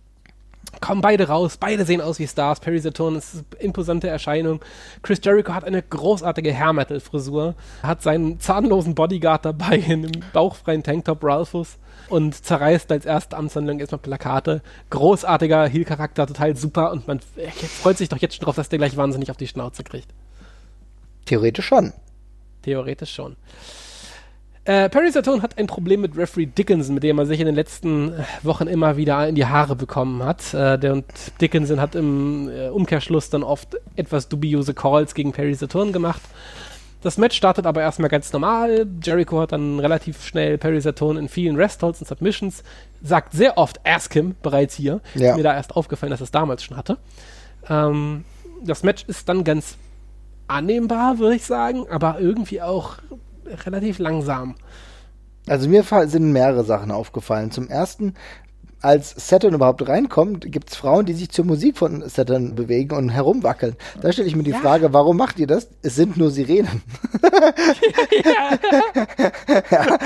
Kommen 0.81 1.01
beide 1.01 1.27
raus. 1.27 1.57
Beide 1.57 1.85
sehen 1.85 2.01
aus 2.01 2.19
wie 2.19 2.27
Stars. 2.27 2.59
Perry 2.59 2.79
Saturn 2.79 3.15
ist 3.15 3.35
eine 3.35 3.61
imposante 3.61 4.07
Erscheinung. 4.07 4.59
Chris 5.01 5.19
Jericho 5.23 5.53
hat 5.53 5.63
eine 5.63 5.81
großartige 5.81 6.53
Hair 6.53 6.73
Metal-Frisur. 6.73 7.55
Hat 7.81 8.01
seinen 8.01 8.39
zahnlosen 8.39 8.95
Bodyguard 8.95 9.45
dabei 9.45 9.77
in 9.77 10.05
einem 10.05 10.23
bauchfreien 10.33 10.83
Tanktop 10.83 11.23
Ralphus 11.23 11.77
und 12.09 12.35
zerreißt 12.43 12.91
als 12.91 13.05
erste 13.05 13.37
Amtshandlung 13.37 13.79
erstmal 13.79 13.99
Plakate. 13.99 14.61
Großartiger 14.89 15.67
Heel-Charakter, 15.67 16.27
total 16.27 16.55
super 16.55 16.91
und 16.91 17.07
man 17.07 17.19
freut 17.81 17.97
sich 17.97 18.09
doch 18.09 18.17
jetzt 18.17 18.35
schon 18.35 18.45
drauf, 18.45 18.55
dass 18.55 18.69
der 18.69 18.79
gleich 18.79 18.97
wahnsinnig 18.97 19.31
auf 19.31 19.37
die 19.37 19.47
Schnauze 19.47 19.83
kriegt. 19.83 20.09
Theoretisch 21.25 21.65
schon. 21.65 21.93
Theoretisch 22.63 23.13
schon. 23.13 23.35
Äh, 24.65 24.87
Perry 24.89 25.11
Saturn 25.11 25.41
hat 25.41 25.57
ein 25.57 25.67
Problem 25.67 26.01
mit 26.01 26.15
Referee 26.15 26.45
Dickinson, 26.45 26.93
mit 26.95 27.03
dem 27.03 27.19
er 27.19 27.25
sich 27.25 27.39
in 27.39 27.45
den 27.45 27.55
letzten 27.55 28.13
äh, 28.13 28.23
Wochen 28.43 28.67
immer 28.67 28.95
wieder 28.95 29.27
in 29.27 29.35
die 29.35 29.45
Haare 29.45 29.75
bekommen 29.75 30.23
hat. 30.23 30.53
Äh, 30.53 30.79
der 30.79 30.93
und 30.93 31.05
Dickinson 31.41 31.81
hat 31.81 31.95
im 31.95 32.49
äh, 32.49 32.69
Umkehrschluss 32.69 33.29
dann 33.29 33.43
oft 33.43 33.75
etwas 33.97 34.29
dubiose 34.29 34.73
Calls 34.73 35.15
gegen 35.15 35.33
Perry 35.33 35.53
Saturn 35.53 35.91
gemacht. 35.91 36.21
Das 37.01 37.17
Match 37.17 37.35
startet 37.35 37.65
aber 37.65 37.81
erstmal 37.81 38.09
ganz 38.09 38.31
normal. 38.31 38.87
Jericho 39.03 39.41
hat 39.41 39.51
dann 39.51 39.81
relativ 39.81 40.23
schnell 40.23 40.57
Perry 40.57 40.79
Saturn 40.79 41.17
in 41.17 41.27
vielen 41.27 41.57
Restholds 41.57 41.99
und 41.99 42.07
Submissions. 42.07 42.63
Sagt 43.01 43.33
sehr 43.33 43.57
oft 43.57 43.81
Ask 43.85 44.13
him 44.13 44.35
bereits 44.41 44.75
hier. 44.75 45.01
Ja. 45.13 45.31
Ist 45.31 45.37
mir 45.37 45.43
da 45.43 45.53
erst 45.53 45.75
aufgefallen, 45.75 46.11
dass 46.11 46.21
er 46.21 46.25
es 46.25 46.31
damals 46.31 46.63
schon 46.63 46.77
hatte. 46.77 46.97
Ähm, 47.67 48.23
das 48.63 48.83
Match 48.83 49.03
ist 49.07 49.27
dann 49.27 49.43
ganz 49.43 49.75
annehmbar, 50.47 51.19
würde 51.19 51.35
ich 51.35 51.43
sagen, 51.43 51.85
aber 51.89 52.21
irgendwie 52.21 52.61
auch 52.61 52.95
relativ 53.65 53.99
langsam. 53.99 54.55
Also 55.47 55.67
mir 55.67 55.83
sind 55.83 56.31
mehrere 56.31 56.63
Sachen 56.63 56.91
aufgefallen. 56.91 57.51
Zum 57.51 57.67
ersten, 57.67 58.13
als 58.83 59.15
Saturn 59.15 59.53
überhaupt 59.53 59.87
reinkommt, 59.87 60.51
gibt 60.51 60.69
es 60.69 60.75
Frauen, 60.75 61.05
die 61.05 61.13
sich 61.13 61.29
zur 61.29 61.45
Musik 61.45 61.77
von 61.77 62.07
Saturn 62.09 62.53
bewegen 62.53 62.93
und 62.97 63.07
herumwackeln. 63.09 63.77
Da 64.01 64.11
stelle 64.11 64.27
ich 64.27 64.35
mir 64.35 64.43
die 64.43 64.51
Frage, 64.51 64.91
warum 64.91 65.15
macht 65.15 65.39
ihr 65.39 65.47
das? 65.47 65.69
Es 65.81 65.95
sind 65.95 66.17
nur 66.17 66.31
Sirenen. 66.31 66.81
ja, 69.71 69.97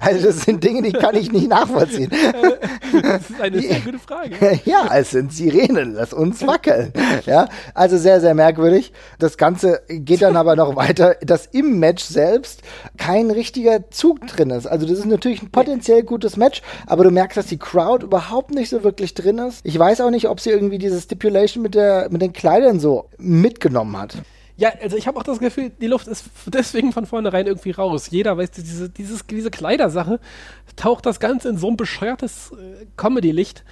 also 0.00 0.26
das 0.26 0.40
sind 0.42 0.64
Dinge, 0.64 0.82
die 0.82 0.92
kann 0.92 1.14
ich 1.14 1.30
nicht 1.30 1.48
nachvollziehen. 1.48 2.10
Das 2.10 3.30
ist 3.30 3.40
eine 3.40 3.60
sehr 3.60 3.80
gute 3.84 4.00
Frage. 4.00 4.60
ja, 4.64 4.90
es 4.96 5.12
sind 5.12 5.32
Sirenen, 5.32 5.94
lass 5.94 6.12
uns 6.12 6.44
wackeln. 6.44 6.92
Ja, 7.26 7.48
also 7.72 7.96
sehr, 7.98 8.20
sehr 8.20 8.34
merkwürdig. 8.34 8.92
Das 9.20 9.38
Ganze 9.38 9.82
geht 9.88 10.22
dann 10.22 10.34
aber 10.36 10.56
noch 10.56 10.74
weiter, 10.74 11.14
dass 11.20 11.46
im 11.46 11.78
Match 11.78 12.02
selbst 12.02 12.62
kein 12.98 13.30
richtiger 13.30 13.90
Zug 13.92 14.26
drin 14.26 14.50
ist. 14.50 14.66
Also 14.66 14.86
das 14.86 14.98
ist 14.98 15.06
natürlich 15.06 15.40
ein 15.40 15.52
potenziell 15.52 16.02
gutes 16.02 16.36
Match, 16.36 16.62
aber 16.88 17.04
du 17.04 17.12
merkst, 17.12 17.36
dass 17.36 17.46
die 17.46 17.58
Crowd 17.58 18.04
überhaupt 18.04 18.23
nicht 18.50 18.70
so 18.70 18.84
wirklich 18.84 19.14
drin 19.14 19.38
ist. 19.38 19.60
Ich 19.64 19.78
weiß 19.78 20.00
auch 20.00 20.10
nicht, 20.10 20.28
ob 20.28 20.40
sie 20.40 20.50
irgendwie 20.50 20.78
diese 20.78 21.00
Stipulation 21.00 21.62
mit, 21.62 21.74
der, 21.74 22.08
mit 22.10 22.22
den 22.22 22.32
Kleidern 22.32 22.80
so 22.80 23.08
mitgenommen 23.18 23.96
hat. 23.96 24.18
Ja, 24.56 24.72
also 24.80 24.96
ich 24.96 25.08
habe 25.08 25.18
auch 25.18 25.24
das 25.24 25.40
Gefühl, 25.40 25.72
die 25.80 25.88
Luft 25.88 26.06
ist 26.06 26.26
deswegen 26.46 26.92
von 26.92 27.06
vornherein 27.06 27.46
irgendwie 27.46 27.72
raus. 27.72 28.08
Jeder 28.10 28.36
weiß, 28.36 28.52
diese, 28.52 28.88
dieses, 28.88 29.26
diese 29.26 29.50
Kleidersache 29.50 30.20
taucht 30.76 31.06
das 31.06 31.18
Ganze 31.20 31.48
in 31.48 31.58
so 31.58 31.68
ein 31.68 31.76
bescheuertes 31.76 32.52
äh, 32.52 32.86
Comedy-Licht, 32.96 33.64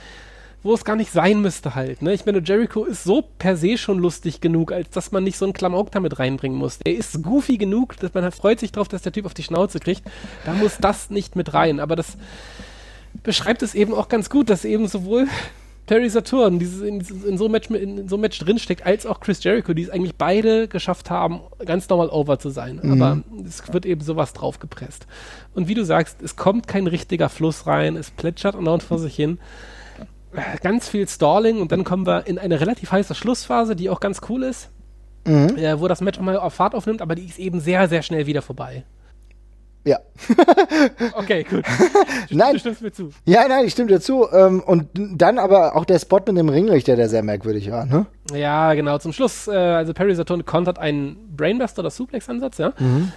wo 0.65 0.75
es 0.75 0.85
gar 0.85 0.97
nicht 0.97 1.13
sein 1.13 1.41
müsste 1.41 1.75
halt. 1.75 2.03
Ne? 2.03 2.13
Ich 2.13 2.27
meine, 2.27 2.41
Jericho 2.41 2.85
ist 2.85 3.05
so 3.05 3.23
per 3.39 3.57
se 3.57 3.79
schon 3.79 3.99
lustig 3.99 4.41
genug, 4.41 4.73
als 4.73 4.91
dass 4.91 5.13
man 5.13 5.25
nicht 5.25 5.39
so 5.39 5.45
einen 5.45 5.55
Klamauk 5.55 5.91
damit 5.93 6.19
reinbringen 6.19 6.59
muss. 6.59 6.79
Er 6.85 6.95
ist 6.95 7.23
goofy 7.23 7.59
genug, 7.59 7.97
dass 7.99 8.15
man 8.15 8.31
freut 8.33 8.61
sich 8.61 8.73
drauf, 8.73 8.89
dass 8.89 9.03
der 9.03 9.13
Typ 9.13 9.27
auf 9.27 9.35
die 9.35 9.43
Schnauze 9.43 9.81
kriegt. 9.81 10.03
Da 10.45 10.53
muss 10.53 10.79
das 10.81 11.11
nicht 11.11 11.37
mit 11.37 11.55
rein. 11.55 11.81
Aber 11.81 11.97
das 11.97 12.17
beschreibt 13.23 13.63
es 13.63 13.75
eben 13.75 13.95
auch 13.95 14.09
ganz 14.09 14.31
gut, 14.31 14.51
dass 14.51 14.65
eben 14.65 14.89
sowohl 14.89 15.27
Perry 15.87 16.09
Saturn 16.09 16.59
dieses, 16.59 16.81
in, 16.81 17.01
in, 17.27 17.37
so 17.39 17.45
einem 17.45 17.53
Match, 17.53 17.69
in, 17.71 17.99
in 17.99 18.09
so 18.09 18.17
Match 18.17 18.39
drinsteckt, 18.39 18.87
als 18.87 19.05
auch 19.05 19.21
Chris 19.21 19.43
Jericho, 19.43 19.75
die 19.75 19.83
es 19.83 19.91
eigentlich 19.91 20.15
beide 20.15 20.69
geschafft 20.69 21.11
haben, 21.11 21.41
ganz 21.65 21.89
normal 21.89 22.09
over 22.09 22.39
zu 22.39 22.51
sein. 22.51 22.81
Aber 22.93 23.23
es 23.47 23.73
wird 23.73 23.85
eben 23.85 24.01
sowas 24.01 24.33
draufgepresst. 24.33 25.07
Und 25.55 25.69
wie 25.69 25.75
du 25.75 25.85
sagst, 25.85 26.23
es 26.23 26.37
kommt 26.37 26.69
kein 26.69 26.87
richtiger 26.87 27.29
Fluss 27.29 27.67
rein, 27.67 27.97
es 27.97 28.11
plätschert 28.11 28.55
andauernd 28.55 28.83
vor 28.83 28.99
sich 28.99 29.15
hin. 29.15 29.39
Ganz 30.63 30.89
viel 30.89 31.07
Stalling 31.09 31.61
und 31.61 31.73
dann 31.73 31.85
kommen 31.85 32.07
wir 32.07 32.27
in 32.27 32.39
eine 32.39 32.59
relativ 32.61 32.93
heiße 32.93 33.15
Schlussphase, 33.15 33.77
die 33.77 33.91
auch 33.91 34.01
ganz 34.01 34.23
cool 34.31 34.45
ist, 34.45 34.71
äh, 35.57 35.79
wo 35.79 35.89
das 35.89 36.01
Match 36.01 36.19
auch 36.19 36.23
mal 36.23 36.37
auf 36.39 36.55
Fahrt 36.55 36.75
aufnimmt, 36.75 37.03
aber 37.03 37.17
die 37.17 37.27
ist 37.27 37.39
eben 37.39 37.61
sehr, 37.61 37.89
sehr 37.89 38.03
schnell 38.03 38.27
wieder 38.27 38.41
vorbei. 38.41 38.85
Ja. 39.85 39.99
Okay, 41.15 41.45
gut. 41.49 41.65
Nein. 42.31 42.53
Du 42.55 42.59
stimmst 42.61 42.83
mir 42.83 42.93
zu. 42.93 43.11
Ja, 43.25 43.47
nein, 43.49 43.67
ich 43.67 43.73
stimme 43.73 43.89
dir 43.89 44.01
zu. 44.01 44.27
Ähm, 44.33 44.61
und 44.65 44.87
dann 44.95 45.39
aber 45.39 45.77
auch 45.77 45.85
der 45.85 45.99
Spot 45.99 46.19
mit 46.27 46.37
dem 46.37 46.49
Ringrichter, 46.49 46.97
der 46.97 47.09
sehr 47.09 47.23
merkwürdig 47.23 47.71
war, 47.71 47.85
ne? 47.87 48.07
Ja, 48.33 48.75
genau. 48.75 48.99
Zum 48.99 49.13
Schluss, 49.13 49.49
äh, 49.49 49.53
also 49.53 49.93
Perry 49.93 50.15
Saturn 50.15 50.45
kontert 50.45 50.79
einen 50.79 51.17
Brainbuster 51.37 51.81
oder 51.81 51.91
Suplex-Ansatz, 51.91 52.59
ja, 52.59 52.73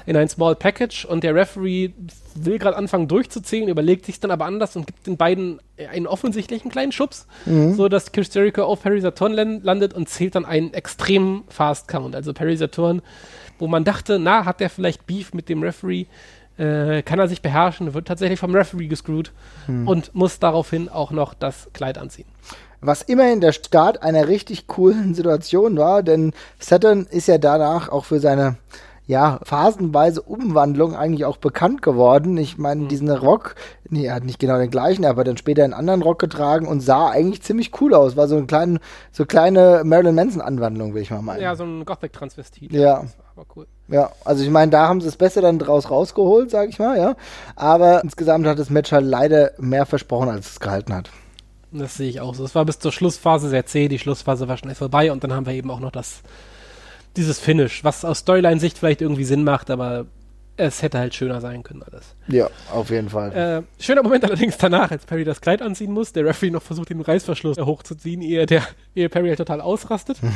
in 0.05 0.17
ein 0.17 0.27
Small 0.29 0.55
Package 0.55 1.05
und 1.05 1.23
der 1.23 1.35
Referee 1.35 1.91
will 2.35 2.57
gerade 2.57 2.75
anfangen 2.77 3.07
durchzuzählen, 3.07 3.67
überlegt 3.69 4.05
sich 4.05 4.19
dann 4.19 4.31
aber 4.31 4.45
anders 4.45 4.75
und 4.75 4.87
gibt 4.87 5.05
den 5.07 5.17
beiden 5.17 5.59
einen 5.91 6.07
offensichtlichen 6.07 6.71
kleinen 6.71 6.91
Schubs, 6.91 7.27
so 7.45 7.87
dass 7.89 8.11
Chris 8.11 8.33
Jericho 8.33 8.63
auf 8.63 8.81
Perry 8.81 9.01
Saturn 9.01 9.33
lan- 9.33 9.61
landet 9.63 9.93
und 9.93 10.09
zählt 10.09 10.35
dann 10.35 10.45
einen 10.45 10.73
extrem 10.73 11.43
Fast 11.49 11.87
Count. 11.87 12.15
Also 12.15 12.33
Perry 12.33 12.57
Saturn, 12.57 13.01
wo 13.59 13.67
man 13.67 13.83
dachte, 13.83 14.17
na, 14.19 14.45
hat 14.45 14.59
der 14.59 14.69
vielleicht 14.69 15.05
Beef 15.05 15.33
mit 15.33 15.49
dem 15.49 15.61
Referee? 15.63 16.05
Äh, 16.57 17.01
kann 17.03 17.19
er 17.19 17.27
sich 17.27 17.41
beherrschen, 17.41 17.93
wird 17.93 18.07
tatsächlich 18.07 18.39
vom 18.39 18.55
Referee 18.55 18.87
gescrewt 18.87 19.33
und 19.67 20.15
muss 20.15 20.39
daraufhin 20.39 20.87
auch 20.89 21.11
noch 21.11 21.33
das 21.33 21.67
Kleid 21.73 21.97
anziehen. 21.97 22.27
Was 22.81 23.01
immerhin 23.01 23.41
der 23.41 23.51
Start 23.51 24.03
einer 24.03 24.27
richtig 24.27 24.67
coolen 24.67 25.13
Situation 25.15 25.75
war, 25.77 26.03
denn 26.03 26.33
Saturn 26.59 27.07
ist 27.09 27.27
ja 27.27 27.37
danach 27.39 27.89
auch 27.89 28.05
für 28.05 28.19
seine 28.19 28.57
ja, 29.07 29.39
phasenweise 29.43 30.21
Umwandlung 30.21 30.95
eigentlich 30.95 31.25
auch 31.25 31.37
bekannt 31.37 31.81
geworden. 31.83 32.37
Ich 32.37 32.57
meine, 32.57 32.87
diesen 32.87 33.09
Rock, 33.11 33.53
nee, 33.87 34.05
er 34.05 34.15
hat 34.15 34.23
nicht 34.23 34.39
genau 34.39 34.57
den 34.57 34.71
gleichen, 34.71 35.03
er 35.03 35.09
hat 35.09 35.15
aber 35.17 35.23
dann 35.23 35.37
später 35.37 35.63
einen 35.63 35.73
anderen 35.73 36.01
Rock 36.01 36.17
getragen 36.19 36.67
und 36.67 36.79
sah 36.79 37.09
eigentlich 37.09 37.43
ziemlich 37.43 37.79
cool 37.81 37.93
aus. 37.93 38.17
War 38.17 38.27
so 38.27 38.35
eine 38.37 38.47
kleine, 38.47 38.79
so 39.11 39.25
kleine 39.25 39.83
Marilyn 39.85 40.15
Manson-Anwandlung, 40.15 40.95
will 40.95 41.03
ich 41.03 41.11
mal 41.11 41.21
meinen. 41.21 41.41
Ja, 41.41 41.55
so 41.55 41.65
ein 41.65 41.85
Gothic-Transvestit. 41.85 42.71
Ja. 42.71 43.01
Das 43.01 43.17
war- 43.17 43.25
aber 43.35 43.45
cool. 43.55 43.67
Ja, 43.87 44.11
also 44.23 44.43
ich 44.43 44.49
meine, 44.49 44.71
da 44.71 44.87
haben 44.87 44.99
sie 44.99 45.07
das 45.07 45.17
Beste 45.17 45.41
dann 45.41 45.59
draus 45.59 45.91
rausgeholt, 45.91 46.49
sag 46.49 46.69
ich 46.69 46.79
mal, 46.79 46.97
ja. 46.97 47.15
Aber 47.55 48.03
insgesamt 48.03 48.47
hat 48.47 48.57
das 48.57 48.69
Match 48.69 48.91
halt 48.91 49.05
leider 49.05 49.51
mehr 49.59 49.85
versprochen, 49.85 50.29
als 50.29 50.51
es 50.51 50.59
gehalten 50.59 50.93
hat. 50.93 51.11
Das 51.71 51.95
sehe 51.95 52.09
ich 52.09 52.21
auch 52.21 52.33
so. 52.33 52.43
Es 52.43 52.55
war 52.55 52.65
bis 52.65 52.79
zur 52.79 52.91
Schlussphase 52.91 53.49
sehr 53.49 53.65
zäh, 53.65 53.87
die 53.87 53.99
Schlussphase 53.99 54.47
war 54.47 54.57
schnell 54.57 54.75
vorbei 54.75 55.11
und 55.11 55.23
dann 55.23 55.33
haben 55.33 55.45
wir 55.45 55.53
eben 55.53 55.69
auch 55.69 55.79
noch 55.79 55.91
das, 55.91 56.21
dieses 57.15 57.39
Finish, 57.39 57.83
was 57.83 58.05
aus 58.05 58.19
Storyline-Sicht 58.19 58.77
vielleicht 58.77 59.01
irgendwie 59.01 59.25
Sinn 59.25 59.43
macht, 59.43 59.69
aber 59.69 60.05
es 60.57 60.81
hätte 60.81 60.99
halt 60.99 61.13
schöner 61.13 61.41
sein 61.41 61.63
können 61.63 61.83
alles. 61.83 62.15
Ja, 62.27 62.49
auf 62.71 62.89
jeden 62.89 63.09
Fall. 63.09 63.65
Äh, 63.77 63.83
schöner 63.83 64.03
Moment 64.03 64.23
allerdings 64.23 64.57
danach, 64.57 64.89
als 64.89 65.05
Perry 65.05 65.25
das 65.25 65.41
Kleid 65.41 65.61
anziehen 65.61 65.91
muss, 65.91 66.13
der 66.13 66.25
Referee 66.25 66.51
noch 66.51 66.61
versucht, 66.61 66.89
den 66.89 67.01
Reißverschluss 67.01 67.57
hochzuziehen, 67.57 68.21
ehe, 68.21 68.45
der, 68.45 68.63
ehe 68.95 69.09
Perry 69.09 69.27
halt 69.29 69.37
total 69.37 69.61
ausrastet. 69.61 70.17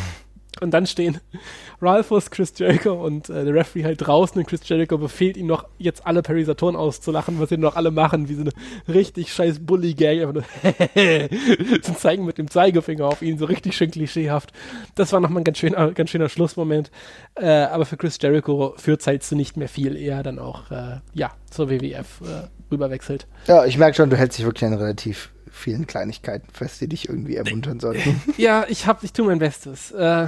Und 0.61 0.71
dann 0.71 0.87
stehen 0.87 1.19
Ralphus, 1.81 2.31
Chris 2.31 2.53
Jericho 2.57 2.93
und 2.93 3.29
äh, 3.29 3.45
der 3.45 3.53
Referee 3.53 3.85
halt 3.85 4.05
draußen 4.05 4.37
und 4.37 4.47
Chris 4.47 4.67
Jericho 4.67 4.97
befehlt 4.97 5.37
ihm 5.37 5.47
noch, 5.47 5.65
jetzt 5.77 6.05
alle 6.05 6.21
Perry-Satoren 6.21 6.75
auszulachen, 6.75 7.39
was 7.39 7.49
sie 7.49 7.57
noch 7.57 7.75
alle 7.75 7.91
machen, 7.91 8.27
wie 8.27 8.35
so 8.35 8.41
eine 8.41 8.51
richtig 8.87 9.31
scheiß 9.31 9.59
Bully-Gang, 9.59 10.19
einfach 10.19 10.33
nur 10.33 10.43
zu 11.81 11.93
zeigen 11.95 12.25
mit 12.25 12.37
dem 12.37 12.49
Zeigefinger 12.49 13.05
auf 13.05 13.21
ihn, 13.21 13.37
so 13.37 13.45
richtig 13.45 13.77
schön 13.77 13.91
klischeehaft. 13.91 14.51
Das 14.95 15.13
war 15.13 15.19
nochmal 15.19 15.41
ein 15.41 15.45
ganz 15.45 15.59
schöner, 15.59 15.91
ganz 15.91 16.09
schöner 16.09 16.29
Schlussmoment. 16.29 16.91
Äh, 17.35 17.47
aber 17.47 17.85
für 17.85 17.97
Chris 17.97 18.17
Jericho 18.21 18.73
führt 18.77 19.01
es 19.01 19.07
halt 19.07 19.23
zu 19.23 19.35
nicht 19.35 19.55
mehr 19.55 19.69
viel, 19.69 19.95
eher 19.95 20.23
dann 20.23 20.39
auch, 20.39 20.71
äh, 20.71 20.99
ja, 21.13 21.31
zur 21.49 21.69
WWF 21.69 22.21
äh, 22.21 22.58
rüberwechselt. 22.71 23.27
Ja, 23.47 23.65
ich 23.65 23.77
merke 23.77 23.95
schon, 23.95 24.09
du 24.09 24.17
hältst 24.17 24.37
dich 24.37 24.45
wirklich 24.45 24.65
an 24.65 24.73
relativ 24.73 25.31
vielen 25.51 25.87
Kleinigkeiten 25.87 26.47
fest, 26.51 26.81
die 26.81 26.87
dich 26.87 27.09
irgendwie 27.09 27.35
ermuntern 27.35 27.79
sollten. 27.79 28.21
ja, 28.37 28.65
ich 28.67 28.87
hab, 28.87 29.03
ich 29.03 29.13
tue 29.13 29.25
mein 29.25 29.39
Bestes. 29.39 29.91
Äh, 29.91 30.27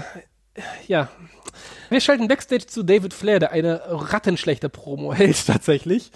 ja. 0.87 1.09
Wir 1.89 2.01
schalten 2.01 2.27
Backstage 2.27 2.67
zu 2.67 2.83
David 2.83 3.13
Flair, 3.13 3.39
der 3.39 3.51
eine 3.51 3.81
rattenschlechte 3.87 4.69
Promo 4.69 5.13
hält 5.13 5.45
tatsächlich. 5.45 6.11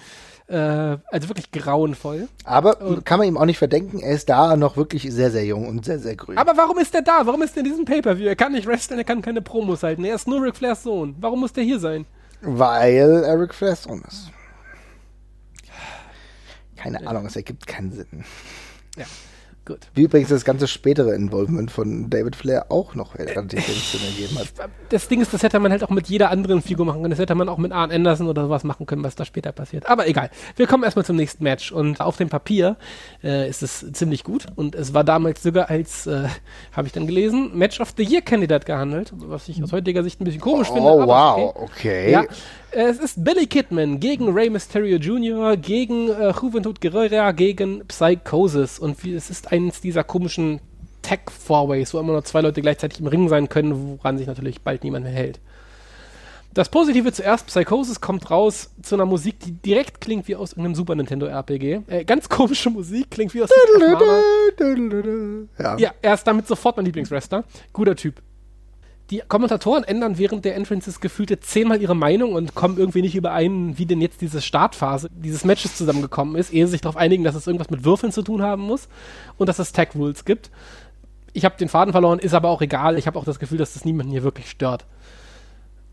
Äh, 0.48 0.58
also 0.58 1.30
wirklich 1.30 1.52
grauenvoll. 1.52 2.28
Aber 2.44 3.02
kann 3.04 3.20
man 3.20 3.28
ihm 3.28 3.38
auch 3.38 3.46
nicht 3.46 3.58
verdenken, 3.58 4.00
er 4.00 4.14
ist 4.14 4.30
da 4.30 4.56
noch 4.56 4.78
wirklich 4.78 5.04
sehr, 5.12 5.32
sehr 5.32 5.46
jung 5.46 5.68
und 5.68 5.86
sehr, 5.86 6.00
sehr 6.00 6.16
grün. 6.16 6.38
Aber 6.38 6.56
warum 6.56 6.78
ist 6.78 6.94
er 6.94 7.02
da? 7.02 7.26
Warum 7.26 7.42
ist 7.42 7.58
er 7.58 7.64
in 7.64 7.70
diesem 7.70 7.86
Pay-Per-View? 7.86 8.28
Er 8.28 8.36
kann 8.36 8.52
nicht 8.52 8.68
wresteln, 8.68 9.00
er 9.00 9.06
kann 9.06 9.22
keine 9.22 9.42
Promos 9.42 9.82
halten. 9.82 10.06
Er 10.06 10.16
ist 10.16 10.28
nur 10.28 10.44
Ric 10.44 10.56
Flairs 10.56 10.84
Sohn. 10.84 11.16
Warum 11.20 11.40
muss 11.40 11.54
der 11.54 11.64
hier 11.64 11.80
sein? 11.80 12.06
Weil 12.42 13.24
er 13.26 13.40
Ric 13.40 13.56
Flairs 13.56 13.84
Sohn 13.84 14.04
ist. 14.08 14.32
Keine 16.86 17.02
ja. 17.02 17.10
Ahnung, 17.10 17.26
es 17.26 17.36
ergibt 17.36 17.66
keinen 17.66 17.92
Sinn. 17.92 18.24
Ja, 18.96 19.06
gut. 19.66 19.80
Wie 19.96 20.04
übrigens 20.04 20.30
das 20.30 20.46
ganze 20.46 20.68
spätere 20.68 21.16
Involvement 21.16 21.72
von 21.72 22.12
David 22.12 22.36
Flair 22.36 22.68
auch 22.70 22.94
noch 22.94 23.18
relativ 23.18 23.68
wenig 23.68 23.88
Sinn 23.88 24.02
ergeben 24.02 24.38
hat. 24.38 24.70
Das 24.90 25.08
Ding 25.08 25.20
ist, 25.20 25.34
das 25.34 25.42
hätte 25.42 25.60
man 25.60 25.72
halt 25.72 25.84
auch 25.84 25.90
mit 25.90 26.08
jeder 26.10 26.30
anderen 26.30 26.62
Figur 26.62 26.86
machen 26.86 27.02
können. 27.02 27.10
Das 27.10 27.18
hätte 27.18 27.34
man 27.34 27.50
auch 27.50 27.58
mit 27.58 27.72
Arn 27.72 27.90
Anderson 27.90 28.28
oder 28.28 28.44
sowas 28.44 28.64
machen 28.64 28.86
können, 28.86 29.04
was 29.04 29.16
da 29.16 29.26
später 29.26 29.52
passiert. 29.52 29.88
Aber 29.90 30.08
egal. 30.08 30.30
Wir 30.56 30.68
kommen 30.68 30.84
erstmal 30.84 31.04
zum 31.04 31.16
nächsten 31.16 31.44
Match. 31.44 31.72
Und 31.72 32.00
auf 32.02 32.18
dem 32.18 32.30
Papier 32.30 32.78
äh, 33.24 33.50
ist 33.50 33.64
es 33.64 33.92
ziemlich 33.94 34.24
gut. 34.24 34.46
Und 34.56 34.76
es 34.76 34.94
war 34.94 35.04
damals 35.04 35.42
sogar 35.42 35.72
als, 35.72 36.06
äh, 36.06 36.28
habe 36.72 36.86
ich 36.86 36.94
dann 36.94 37.08
gelesen, 37.08 37.58
Match 37.58 37.82
of 37.82 37.96
the 37.98 38.04
Year 38.04 38.22
Kandidat 38.22 38.68
gehandelt. 38.68 39.12
Was 39.16 39.50
ich 39.50 39.62
aus 39.64 39.72
heutiger 39.72 40.04
Sicht 40.04 40.22
ein 40.22 40.26
bisschen 40.26 40.42
komisch 40.42 40.70
oh, 40.70 40.76
finde. 40.76 40.90
Oh, 40.90 41.08
wow. 41.08 41.56
Okay. 41.56 41.64
okay. 41.64 42.12
Ja. 42.12 42.24
Es 42.78 43.00
ist 43.00 43.24
Billy 43.24 43.48
Kidman 43.48 44.02
gegen 44.02 44.34
Rey 44.34 44.50
Mysterio 44.50 44.98
Jr., 44.98 45.56
gegen 45.56 46.10
äh, 46.10 46.32
Juventud 46.32 46.82
Guerrera, 46.82 47.32
gegen 47.32 47.88
Psychosis. 47.88 48.80
Und 48.80 49.02
wie, 49.02 49.14
es 49.14 49.30
ist 49.30 49.50
eines 49.54 49.80
dieser 49.80 50.04
komischen 50.04 50.60
Tech-Fourways, 51.02 51.94
wo 51.94 52.00
immer 52.00 52.12
nur 52.12 52.26
zwei 52.26 52.42
Leute 52.42 52.62
gleichzeitig 52.62 53.00
im 53.00 53.08
Ring 53.08 53.30
sein 53.30 53.48
können, 53.48 53.98
woran 53.98 54.18
sich 54.18 54.28
natürlich 54.28 54.60
bald 54.60 54.84
niemand 54.84 55.06
mehr 55.06 55.14
hält. 55.14 55.40
Das 56.54 56.68
Positive 56.68 57.14
zuerst, 57.14 57.48
Psychosis 57.48 58.02
kommt 58.02 58.30
raus 58.30 58.72
zu 58.82 58.96
einer 58.96 59.06
Musik, 59.06 59.40
die 59.40 59.54
direkt 59.54 60.02
klingt 60.02 60.28
wie 60.28 60.36
aus 60.36 60.52
irgendeinem 60.52 60.76
Super 60.76 60.96
Nintendo 60.96 61.28
RPG. 61.28 61.80
Äh, 61.88 62.04
ganz 62.04 62.28
komische 62.28 62.70
Musik, 62.70 63.10
klingt 63.10 63.34
wie 63.34 63.42
aus 63.42 63.52
ja. 65.60 65.78
ja, 65.78 65.94
er 66.02 66.14
ist 66.14 66.28
damit 66.28 66.46
sofort 66.46 66.76
mein 66.76 66.86
Lieblingswrestler. 66.86 67.46
Guter 67.72 67.96
Typ 67.96 68.22
die 69.12 69.22
Kommentatoren 69.28 69.84
ändern 69.84 70.18
während 70.18 70.46
der 70.46 70.56
Entrances 70.56 71.00
gefühlte 71.00 71.40
zehnmal 71.40 71.82
ihre 71.82 71.96
Meinung 71.96 72.34
und 72.34 72.56
kommen 72.56 72.78
irgendwie 72.78 73.04
nicht 73.04 73.16
überein, 73.16 73.78
wie 73.78 73.86
denn 73.86 74.02
jetzt 74.02 74.22
diese 74.22 74.42
Startphase 74.42 75.10
dieses 75.12 75.46
Matches 75.46 75.78
zusammengekommen 75.78 76.36
ist, 76.36 76.52
ehe 76.52 76.66
sie 76.66 76.72
sich 76.72 76.82
darauf 76.82 76.98
einigen, 76.98 77.24
dass 77.24 77.36
es 77.36 77.46
irgendwas 77.46 77.70
mit 77.70 77.86
Würfeln 77.86 78.12
zu 78.12 78.24
tun 78.24 78.42
haben 78.42 78.64
muss 78.64 78.88
und 79.38 79.48
dass 79.48 79.60
es 79.60 79.74
Tag 79.74 79.94
Rules 79.96 80.26
gibt. 80.26 80.50
Ich 81.34 81.46
habe 81.46 81.58
den 81.58 81.70
Faden 81.70 81.92
verloren, 81.92 82.20
ist 82.20 82.34
aber 82.34 82.50
auch 82.50 82.62
egal. 82.62 82.98
Ich 82.98 83.08
habe 83.08 83.20
auch 83.20 83.26
das 83.26 83.40
Gefühl, 83.40 83.58
dass 83.58 83.74
das 83.74 83.86
niemanden 83.86 84.12
hier 84.12 84.24
wirklich 84.24 84.50
stört. 84.50 84.86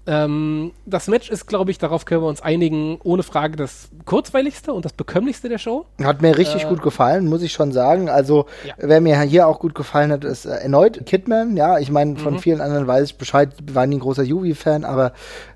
Ähm, 0.05 0.73
das 0.85 1.07
Match 1.07 1.31
ist, 1.31 1.47
glaube 1.47 1.71
ich, 1.71 1.79
darauf 1.79 2.05
können 2.05 2.23
wir 2.23 2.29
uns 2.29 2.43
einigen, 2.43 2.99
ohne 3.05 3.23
Frage 3.23 3.57
das 3.57 3.89
kurzweiligste 4.05 4.73
und 4.73 4.85
das 4.85 4.93
bekömmlichste 4.93 5.49
der 5.49 5.59
Show. 5.59 5.87
Hat 6.03 6.23
mir 6.23 6.37
richtig 6.37 6.65
äh, 6.65 6.69
gut 6.69 6.83
gefallen, 6.83 7.29
muss 7.29 7.43
ich 7.43 7.53
schon 7.53 7.71
sagen. 7.71 8.09
Also, 8.09 8.47
ja. 8.67 8.75
wer 8.79 9.01
mir 9.01 9.21
hier 9.21 9.47
auch 9.47 9.61
gut 9.61 9.75
gefallen 9.75 10.11
hat, 10.11 10.25
ist 10.25 10.45
äh, 10.45 10.57
erneut 10.57 11.07
Kidman. 11.07 11.57
Ja, 11.57 11.79
ich 11.79 11.91
meine, 11.91 12.17
von 12.17 12.35
mhm. 12.35 12.39
vielen 12.41 12.61
anderen 12.61 12.87
weiß 12.87 13.11
ich 13.11 13.19
Bescheid, 13.19 13.51
war 13.73 13.87
nie 13.87 13.97
ein 13.97 14.01
großer 14.01 14.25
Yuvi-Fan, 14.25 14.85
aber 14.85 15.13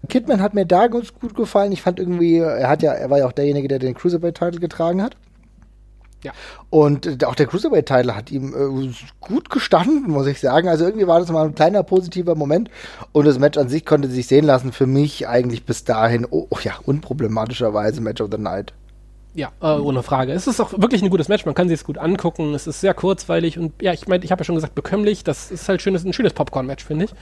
Kidman 0.09 0.41
hat 0.41 0.55
mir 0.55 0.67
da 0.67 0.87
ganz 0.87 1.13
gut 1.13 1.35
gefallen. 1.35 1.73
Ich 1.73 1.83
fand 1.83 1.99
irgendwie, 1.99 2.39
er 2.39 2.69
hat 2.69 2.83
ja, 2.83 2.93
er 2.93 3.11
war 3.11 3.19
ja 3.19 3.27
auch 3.27 3.33
derjenige, 3.33 3.67
der 3.67 3.81
den 3.81 3.95
Cruiserweight-Titel 3.95 4.61
getragen 4.61 5.03
hat. 5.03 5.17
Ja. 6.23 6.33
Und 6.71 7.07
äh, 7.07 7.25
auch 7.25 7.35
der 7.35 7.47
Cruiserweight-Title 7.47 8.17
hat 8.17 8.31
ihm 8.31 8.55
äh, 8.55 8.93
gut 9.21 9.51
gestanden, 9.51 10.11
muss 10.11 10.27
ich 10.27 10.41
sagen. 10.41 10.69
Also 10.69 10.85
irgendwie 10.85 11.07
war 11.07 11.21
das 11.21 11.31
mal 11.31 11.47
ein 11.47 11.55
kleiner 11.55 11.83
positiver 11.83 12.35
Moment. 12.35 12.71
Und 13.13 13.27
das 13.27 13.39
Match 13.39 13.59
an 13.59 13.69
sich 13.69 13.85
konnte 13.85 14.09
sich 14.09 14.27
sehen 14.27 14.45
lassen. 14.45 14.73
Für 14.73 14.87
mich 14.87 15.29
eigentlich 15.29 15.65
bis 15.65 15.85
dahin, 15.85 16.27
oh, 16.29 16.47
oh 16.51 16.59
ja, 16.63 16.73
unproblematischerweise 16.85 18.01
Match 18.01 18.21
of 18.21 18.31
the 18.33 18.39
Night. 18.39 18.73
Ja, 19.35 19.53
äh, 19.61 19.79
ohne 19.79 20.03
Frage. 20.03 20.33
Es 20.33 20.47
ist 20.47 20.61
auch 20.61 20.73
wirklich 20.73 21.03
ein 21.03 21.11
gutes 21.11 21.29
Match, 21.29 21.45
man 21.45 21.55
kann 21.55 21.69
sich 21.69 21.81
es 21.81 21.85
gut 21.85 21.99
angucken. 21.99 22.55
Es 22.55 22.67
ist 22.67 22.81
sehr 22.81 22.95
kurzweilig 22.95 23.59
und 23.59 23.75
ja, 23.83 23.93
ich 23.93 24.09
meine, 24.09 24.25
ich 24.25 24.33
habe 24.33 24.41
ja 24.41 24.45
schon 24.45 24.55
gesagt, 24.55 24.75
bekömmlich. 24.75 25.25
Das 25.25 25.51
ist 25.51 25.69
halt 25.69 25.83
schönes, 25.83 26.05
ein 26.05 26.15
schönes 26.15 26.33
Popcorn-Match, 26.33 26.85
finde 26.85 27.05
ich. 27.05 27.15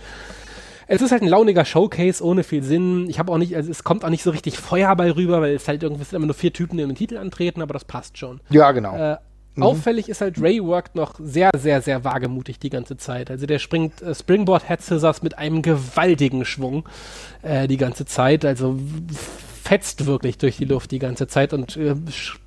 Es 0.87 1.03
ist 1.03 1.12
halt 1.12 1.22
ein 1.22 1.28
launiger 1.28 1.64
Showcase 1.64 2.24
ohne 2.24 2.43
viel 2.43 2.62
Sinn. 2.62 3.09
Ich 3.09 3.18
habe 3.18 3.32
auch 3.32 3.39
nicht, 3.39 3.57
also 3.57 3.70
es 3.70 3.85
kommt 3.85 4.05
auch 4.05 4.11
nicht 4.11 4.22
so 4.22 4.30
richtig 4.30 4.59
Feuer 4.59 4.95
bei 4.97 5.11
rüber, 5.11 5.41
weil 5.41 5.55
es 5.55 5.68
halt 5.68 5.82
irgendwie 5.82 6.05
sind 6.05 6.16
immer 6.16 6.26
nur 6.26 6.35
vier 6.35 6.53
Typen, 6.53 6.76
die 6.76 6.82
in 6.82 6.91
den 6.91 6.97
Titel 6.97 7.16
antreten, 7.16 7.62
aber 7.62 7.72
das 7.72 7.85
passt 7.85 8.18
schon. 8.18 8.41
Ja, 8.51 8.72
genau. 8.72 8.97
Äh, 8.97 9.16
mhm. 9.55 9.62
Auffällig 9.62 10.09
ist 10.09 10.20
halt, 10.20 10.41
Ray 10.41 10.62
workt 10.62 10.95
noch 10.95 11.14
sehr, 11.18 11.51
sehr, 11.57 11.80
sehr 11.82 12.05
wagemutig 12.05 12.59
die 12.59 12.70
ganze 12.70 12.97
Zeit. 12.97 13.30
Also 13.30 13.47
der 13.47 13.59
springt 13.59 14.03
äh, 14.03 14.14
Springboard 14.14 14.68
Head 14.68 14.82
Scissors 14.82 15.22
mit 15.22 15.39
einem 15.39 15.62
gewaltigen 15.62 16.45
Schwung 16.45 16.89
äh, 17.43 17.66
die 17.66 17.78
ganze 17.78 18.05
Zeit. 18.05 18.45
Also 18.45 18.78
fetzt 19.62 20.05
wirklich 20.05 20.37
durch 20.37 20.59
die 20.59 20.66
Luft 20.66 20.91
die 20.91 20.99
ganze 20.99 21.26
Zeit 21.26 21.55
und 21.55 21.76
äh, 21.76 21.95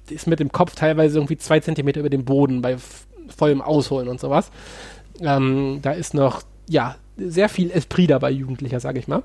ist 0.10 0.28
mit 0.28 0.40
dem 0.40 0.52
Kopf 0.52 0.76
teilweise 0.76 1.18
irgendwie 1.18 1.38
zwei 1.38 1.60
Zentimeter 1.60 2.02
über 2.02 2.12
dem 2.12 2.26
Boden 2.26 2.62
bei 2.62 2.78
vollem 3.36 3.62
Ausholen 3.62 4.08
und 4.08 4.20
sowas. 4.20 4.52
Ähm, 5.20 5.80
da 5.82 5.92
ist 5.92 6.14
noch, 6.14 6.44
ja, 6.70 6.96
sehr 7.18 7.50
viel 7.50 7.72
Esprit 7.72 8.10
dabei, 8.10 8.32
Jugendlicher, 8.32 8.80
sage 8.80 9.00
ich 9.00 9.08
mal. 9.08 9.24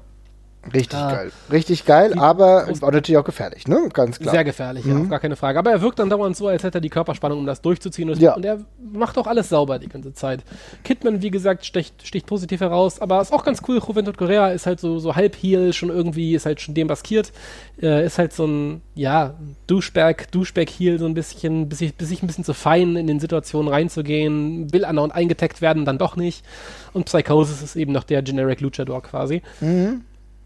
Richtig 0.72 0.98
äh, 0.98 1.10
geil. 1.10 1.32
Richtig 1.50 1.84
geil, 1.84 2.14
aber 2.18 2.68
war 2.80 2.92
natürlich 2.92 3.18
auch 3.18 3.24
gefährlich, 3.24 3.66
ne? 3.66 3.88
Ganz 3.92 4.20
klar. 4.20 4.32
Sehr 4.32 4.44
gefährlich, 4.44 4.84
mhm. 4.84 5.04
ja, 5.04 5.08
gar 5.08 5.18
keine 5.18 5.34
Frage. 5.34 5.58
Aber 5.58 5.72
er 5.72 5.82
wirkt 5.82 5.98
dann 5.98 6.08
dauernd 6.08 6.36
so, 6.36 6.46
als 6.46 6.62
hätte 6.62 6.78
er 6.78 6.80
die 6.80 6.88
Körperspannung, 6.88 7.38
um 7.38 7.46
das 7.46 7.62
durchzuziehen. 7.62 8.08
Und, 8.10 8.20
ja. 8.20 8.34
und 8.34 8.44
er 8.44 8.60
macht 8.92 9.18
auch 9.18 9.26
alles 9.26 9.48
sauber 9.48 9.80
die 9.80 9.88
ganze 9.88 10.14
Zeit. 10.14 10.44
Kidman, 10.84 11.20
wie 11.20 11.32
gesagt, 11.32 11.66
sticht, 11.66 12.06
sticht 12.06 12.26
positiv 12.26 12.60
heraus, 12.60 13.00
aber 13.00 13.20
ist 13.20 13.32
auch 13.32 13.44
ganz 13.44 13.60
cool. 13.66 13.80
Juventud 13.86 14.16
Correa 14.16 14.50
ist 14.50 14.66
halt 14.66 14.78
so, 14.78 15.00
so 15.00 15.16
halb 15.16 15.34
Heel, 15.34 15.72
schon 15.72 15.88
irgendwie, 15.88 16.34
ist 16.34 16.46
halt 16.46 16.60
schon 16.60 16.74
demaskiert. 16.74 17.32
Äh, 17.80 18.06
ist 18.06 18.18
halt 18.18 18.32
so 18.32 18.46
ein, 18.46 18.82
ja, 18.94 19.34
Duschberg, 19.66 20.30
Duschberg-Heel, 20.30 21.00
so 21.00 21.06
ein 21.06 21.14
bisschen, 21.14 21.68
bis 21.68 21.78
sich, 21.78 21.94
bis 21.94 22.22
ein 22.22 22.28
bisschen 22.28 22.44
zu 22.44 22.54
fein 22.54 22.94
in 22.94 23.08
den 23.08 23.18
Situationen 23.18 23.72
reinzugehen, 23.72 24.72
will 24.72 24.84
andauernd 24.84 25.12
eingetaggt 25.12 25.60
werden, 25.60 25.84
dann 25.84 25.98
doch 25.98 26.14
nicht. 26.14 26.44
Und 26.92 27.06
Psychosis 27.06 27.62
ist 27.62 27.74
eben 27.74 27.90
noch 27.90 28.04
der 28.04 28.22
Generic 28.22 28.60
Luchador 28.60 29.02
quasi. 29.02 29.42
Mhm 29.60 30.02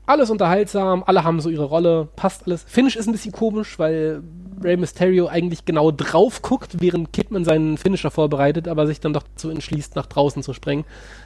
alles 0.07 0.30
unterhaltsam, 0.30 1.02
alle 1.07 1.24
haben 1.24 1.40
so 1.40 1.50
ihre 1.50 1.64
Rolle, 1.64 2.09
passt 2.16 2.46
alles. 2.46 2.64
Finish 2.66 2.96
ist 2.96 3.07
ein 3.09 3.12
bisschen 3.12 3.32
komisch, 3.32 3.78
weil 3.78 4.22
Rey 4.62 4.76
Mysterio 4.76 5.26
eigentlich 5.26 5.64
genau 5.64 5.90
drauf 5.90 6.42
guckt, 6.42 6.80
während 6.80 7.12
Kidman 7.12 7.44
seinen 7.44 7.76
Finisher 7.76 8.11
vorbereitet, 8.11 8.68
aber 8.68 8.86
sich 8.86 9.00
dann 9.00 9.12
doch 9.12 9.24
dazu 9.24 9.50
entschließt, 9.50 9.96
nach 9.96 10.07
draußen 10.07 10.42
zu 10.42 10.52
sprengen. 10.54 10.84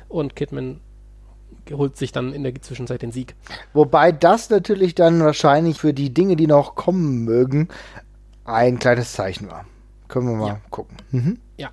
Und 0.08 0.34
Kidman 0.34 0.80
holt 1.70 1.96
sich 1.96 2.12
dann 2.12 2.32
in 2.32 2.42
der 2.42 2.54
Zwischenzeit 2.60 3.02
den 3.02 3.12
Sieg. 3.12 3.34
Wobei 3.72 4.12
das 4.12 4.50
natürlich 4.50 4.94
dann 4.94 5.20
wahrscheinlich 5.20 5.78
für 5.78 5.94
die 5.94 6.12
Dinge, 6.12 6.36
die 6.36 6.46
noch 6.46 6.74
kommen 6.74 7.24
mögen, 7.24 7.68
ein 8.44 8.78
kleines 8.78 9.12
Zeichen 9.12 9.50
war. 9.50 9.64
Können 10.08 10.28
wir 10.28 10.36
mal 10.36 10.48
ja. 10.48 10.60
gucken. 10.70 10.96
Mhm. 11.12 11.38
Ja. 11.56 11.70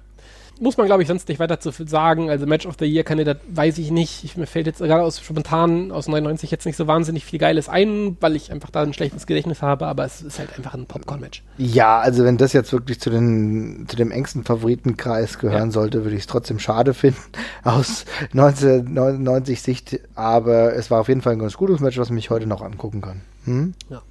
Muss 0.62 0.78
man, 0.78 0.88
glaube 0.88 1.01
ich, 1.01 1.08
sonst 1.08 1.28
nicht 1.28 1.39
weiter 1.39 1.60
zu 1.60 1.72
sagen. 1.86 2.30
Also 2.30 2.45
Match 2.45 2.66
of 2.66 2.76
the 2.80 2.86
Year-Kandidat 2.86 3.39
weiß 3.49 3.78
ich 3.78 3.91
nicht. 3.91 4.24
Ich, 4.24 4.38
mir 4.38 4.47
fällt 4.47 4.68
jetzt 4.68 4.80
gerade 4.80 5.03
aus 5.03 5.20
spontan 5.20 5.91
aus 5.91 6.08
99 6.08 6.51
jetzt 6.51 6.66
nicht 6.66 6.76
so 6.76 6.88
wahnsinnig 6.88 7.26
viel 7.26 7.39
Geiles 7.39 7.70
ein, 7.70 8.18
weil 8.20 8.36
ich 8.36 8.51
einfach 8.51 8.70
da 8.70 8.82
ein 8.82 8.93
schlechtes 8.93 9.28
Gedächtnis 9.28 9.62
habe, 9.62 9.88
aber 9.88 10.05
es 10.05 10.22
ist 10.22 10.39
halt 10.39 10.55
einfach 10.58 10.74
ein 10.74 10.86
Popcorn-Match. 10.86 11.43
Ja, 11.58 11.99
also 11.99 12.24
wenn 12.24 12.38
das 12.38 12.53
jetzt 12.53 12.72
wirklich 12.72 12.99
zu, 12.99 13.10
den, 13.10 13.86
zu 13.88 13.95
dem 13.95 14.12
engsten 14.12 14.43
Favoritenkreis 14.43 15.39
gehören 15.39 15.70
ja. 15.70 15.72
sollte, 15.72 16.03
würde 16.03 16.16
ich 16.16 16.22
es 16.22 16.28
trotzdem 16.28 16.60
schade 16.60 16.93
finden 16.93 17.22
aus 17.64 18.05
1999 18.34 19.62
Sicht. 19.62 19.99
Aber 20.16 20.74
es 20.74 20.91
war 20.91 21.01
auf 21.01 21.08
jeden 21.08 21.22
Fall 21.22 21.34
ein 21.34 21.39
ganz 21.39 21.58
gutes 21.58 21.80
Match, 21.80 21.97
was 21.97 22.10
mich 22.10 22.30
heute 22.30 22.47
noch 22.47 22.62
angucken 22.62 23.01
kann. 23.01 23.22
Hm? 23.45 23.74
Ja. 23.89 24.01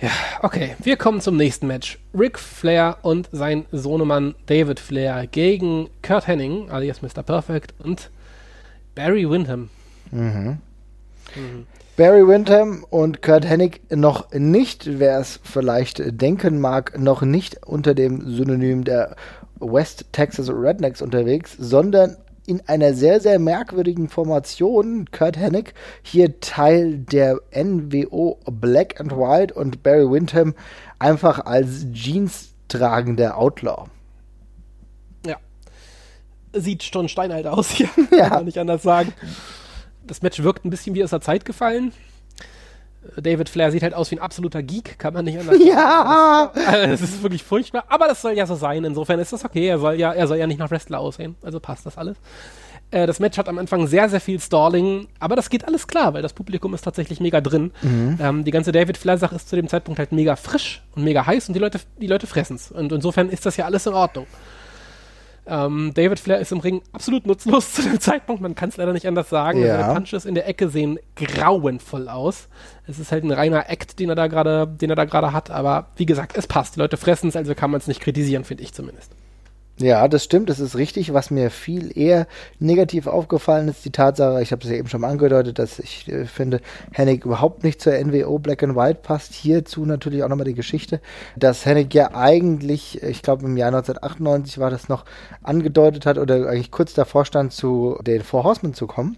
Ja, 0.00 0.10
okay. 0.42 0.76
Wir 0.78 0.96
kommen 0.96 1.20
zum 1.20 1.36
nächsten 1.36 1.66
Match. 1.66 1.98
Ric 2.16 2.38
Flair 2.38 2.98
und 3.02 3.28
sein 3.32 3.66
Sohnemann 3.72 4.36
David 4.46 4.78
Flair 4.78 5.26
gegen 5.26 5.88
Kurt 6.02 6.28
Henning, 6.28 6.70
alias 6.70 7.02
Mr. 7.02 7.22
Perfect, 7.24 7.74
und 7.80 8.10
Barry 8.94 9.28
Windham. 9.28 9.70
Mhm. 10.12 10.58
Mhm. 11.34 11.66
Barry 11.96 12.28
Windham 12.28 12.84
und 12.90 13.22
Kurt 13.22 13.44
Hennig 13.44 13.80
noch 13.90 14.30
nicht, 14.32 15.00
wer 15.00 15.18
es 15.18 15.40
vielleicht 15.42 16.00
denken 16.20 16.60
mag, 16.60 16.96
noch 16.96 17.22
nicht 17.22 17.66
unter 17.66 17.92
dem 17.92 18.20
Synonym 18.36 18.84
der 18.84 19.16
West 19.58 20.06
Texas 20.12 20.48
Rednecks 20.48 21.02
unterwegs, 21.02 21.56
sondern 21.58 22.16
in 22.48 22.66
einer 22.66 22.94
sehr, 22.94 23.20
sehr 23.20 23.38
merkwürdigen 23.38 24.08
Formation. 24.08 25.10
Kurt 25.10 25.36
Hennig 25.36 25.74
hier 26.02 26.40
Teil 26.40 26.98
der 26.98 27.40
NWO 27.54 28.38
Black 28.50 28.98
and 28.98 29.12
White 29.12 29.52
und 29.52 29.82
Barry 29.82 30.10
Windham 30.10 30.54
einfach 30.98 31.44
als 31.44 31.86
Jeans 31.92 32.54
tragender 32.68 33.36
Outlaw. 33.36 33.84
Ja. 35.26 35.36
Sieht 36.54 36.82
schon 36.84 37.10
steinalt 37.10 37.46
aus 37.46 37.70
hier. 37.70 37.90
Ja. 38.10 38.18
Kann 38.28 38.30
man 38.30 38.44
nicht 38.46 38.58
anders 38.58 38.82
sagen. 38.82 39.12
Das 40.06 40.22
Match 40.22 40.42
wirkt 40.42 40.64
ein 40.64 40.70
bisschen 40.70 40.94
wie 40.94 41.04
aus 41.04 41.10
der 41.10 41.20
Zeit 41.20 41.44
gefallen. 41.44 41.92
David 43.16 43.48
Flair 43.48 43.70
sieht 43.70 43.82
halt 43.82 43.94
aus 43.94 44.10
wie 44.10 44.16
ein 44.16 44.22
absoluter 44.22 44.62
Geek, 44.62 44.98
kann 44.98 45.14
man 45.14 45.24
nicht 45.24 45.38
anders 45.38 45.56
sagen. 45.58 45.68
Ja! 45.68 46.52
Also, 46.66 46.86
das 46.90 47.00
ist 47.00 47.22
wirklich 47.22 47.42
furchtbar, 47.42 47.84
aber 47.88 48.06
das 48.08 48.22
soll 48.22 48.32
ja 48.32 48.46
so 48.46 48.54
sein. 48.54 48.84
Insofern 48.84 49.18
ist 49.20 49.32
das 49.32 49.44
okay. 49.44 49.66
Er 49.66 49.78
soll 49.78 49.94
ja, 49.94 50.12
er 50.12 50.26
soll 50.26 50.38
ja 50.38 50.46
nicht 50.46 50.58
nach 50.58 50.70
Wrestler 50.70 51.00
aussehen. 51.00 51.36
Also 51.42 51.60
passt 51.60 51.86
das 51.86 51.96
alles. 51.96 52.16
Äh, 52.90 53.06
das 53.06 53.20
Match 53.20 53.36
hat 53.38 53.48
am 53.48 53.58
Anfang 53.58 53.86
sehr, 53.86 54.08
sehr 54.08 54.20
viel 54.20 54.40
Stalling, 54.40 55.08
aber 55.20 55.36
das 55.36 55.50
geht 55.50 55.66
alles 55.66 55.86
klar, 55.86 56.14
weil 56.14 56.22
das 56.22 56.32
Publikum 56.32 56.74
ist 56.74 56.82
tatsächlich 56.82 57.20
mega 57.20 57.40
drin. 57.40 57.72
Mhm. 57.82 58.18
Ähm, 58.20 58.44
die 58.44 58.50
ganze 58.50 58.72
David 58.72 58.96
Flair-Sache 58.96 59.34
ist 59.36 59.48
zu 59.48 59.56
dem 59.56 59.68
Zeitpunkt 59.68 59.98
halt 59.98 60.12
mega 60.12 60.36
frisch 60.36 60.82
und 60.94 61.04
mega 61.04 61.26
heiß 61.26 61.48
und 61.48 61.54
die 61.54 61.60
Leute, 61.60 61.80
die 62.00 62.06
Leute 62.06 62.26
fressen 62.26 62.56
es. 62.56 62.70
Und 62.70 62.92
insofern 62.92 63.28
ist 63.28 63.44
das 63.46 63.56
ja 63.56 63.66
alles 63.66 63.86
in 63.86 63.94
Ordnung. 63.94 64.26
Ähm, 65.48 65.92
David 65.94 66.20
Flair 66.20 66.38
ist 66.38 66.52
im 66.52 66.60
Ring 66.60 66.82
absolut 66.92 67.26
nutzlos 67.26 67.72
zu 67.74 67.82
dem 67.82 68.00
Zeitpunkt. 68.00 68.42
Man 68.42 68.54
kann 68.54 68.68
es 68.68 68.76
leider 68.76 68.92
nicht 68.92 69.06
anders 69.06 69.30
sagen. 69.30 69.60
Ja. 69.60 69.80
Seine 69.80 69.94
Punches 69.94 70.24
in 70.24 70.34
der 70.34 70.46
Ecke 70.46 70.68
sehen 70.68 70.98
grauenvoll 71.16 72.08
aus. 72.08 72.48
Es 72.86 72.98
ist 72.98 73.12
halt 73.12 73.24
ein 73.24 73.32
reiner 73.32 73.68
Act, 73.70 73.98
den 73.98 74.10
er 74.10 74.14
da 74.14 74.26
gerade, 74.26 74.66
den 74.66 74.90
er 74.90 74.96
da 74.96 75.04
gerade 75.04 75.32
hat. 75.32 75.50
Aber 75.50 75.88
wie 75.96 76.06
gesagt, 76.06 76.36
es 76.36 76.46
passt. 76.46 76.76
Die 76.76 76.80
Leute 76.80 76.96
fressen 76.96 77.28
es, 77.28 77.36
also 77.36 77.54
kann 77.54 77.70
man 77.70 77.80
es 77.80 77.88
nicht 77.88 78.00
kritisieren, 78.00 78.44
finde 78.44 78.62
ich 78.62 78.72
zumindest. 78.74 79.12
Ja, 79.80 80.08
das 80.08 80.24
stimmt, 80.24 80.50
das 80.50 80.58
ist 80.58 80.76
richtig. 80.76 81.12
Was 81.14 81.30
mir 81.30 81.50
viel 81.50 81.96
eher 81.96 82.26
negativ 82.58 83.06
aufgefallen 83.06 83.68
ist, 83.68 83.84
die 83.84 83.92
Tatsache, 83.92 84.42
ich 84.42 84.50
habe 84.50 84.64
es 84.64 84.70
ja 84.70 84.76
eben 84.76 84.88
schon 84.88 85.02
mal 85.02 85.10
angedeutet, 85.10 85.58
dass 85.60 85.78
ich 85.78 86.08
äh, 86.08 86.24
finde, 86.24 86.60
Hennig 86.92 87.24
überhaupt 87.24 87.62
nicht 87.62 87.80
zur 87.80 87.92
NWO 87.92 88.40
Black 88.40 88.62
and 88.64 88.74
White 88.74 89.00
passt. 89.02 89.34
Hierzu 89.34 89.84
natürlich 89.84 90.24
auch 90.24 90.28
nochmal 90.28 90.46
die 90.46 90.54
Geschichte, 90.54 91.00
dass 91.36 91.64
Hennig 91.64 91.94
ja 91.94 92.12
eigentlich, 92.14 93.02
ich 93.02 93.22
glaube 93.22 93.44
im 93.44 93.56
Jahr 93.56 93.68
1998 93.68 94.58
war 94.58 94.70
das 94.70 94.88
noch, 94.88 95.04
angedeutet 95.44 96.06
hat 96.06 96.18
oder 96.18 96.48
eigentlich 96.48 96.72
kurz 96.72 96.92
davor 96.94 97.24
stand, 97.24 97.52
zu 97.52 97.98
den 98.02 98.22
Four 98.22 98.44
Horsemen 98.44 98.74
zu 98.74 98.88
kommen. 98.88 99.16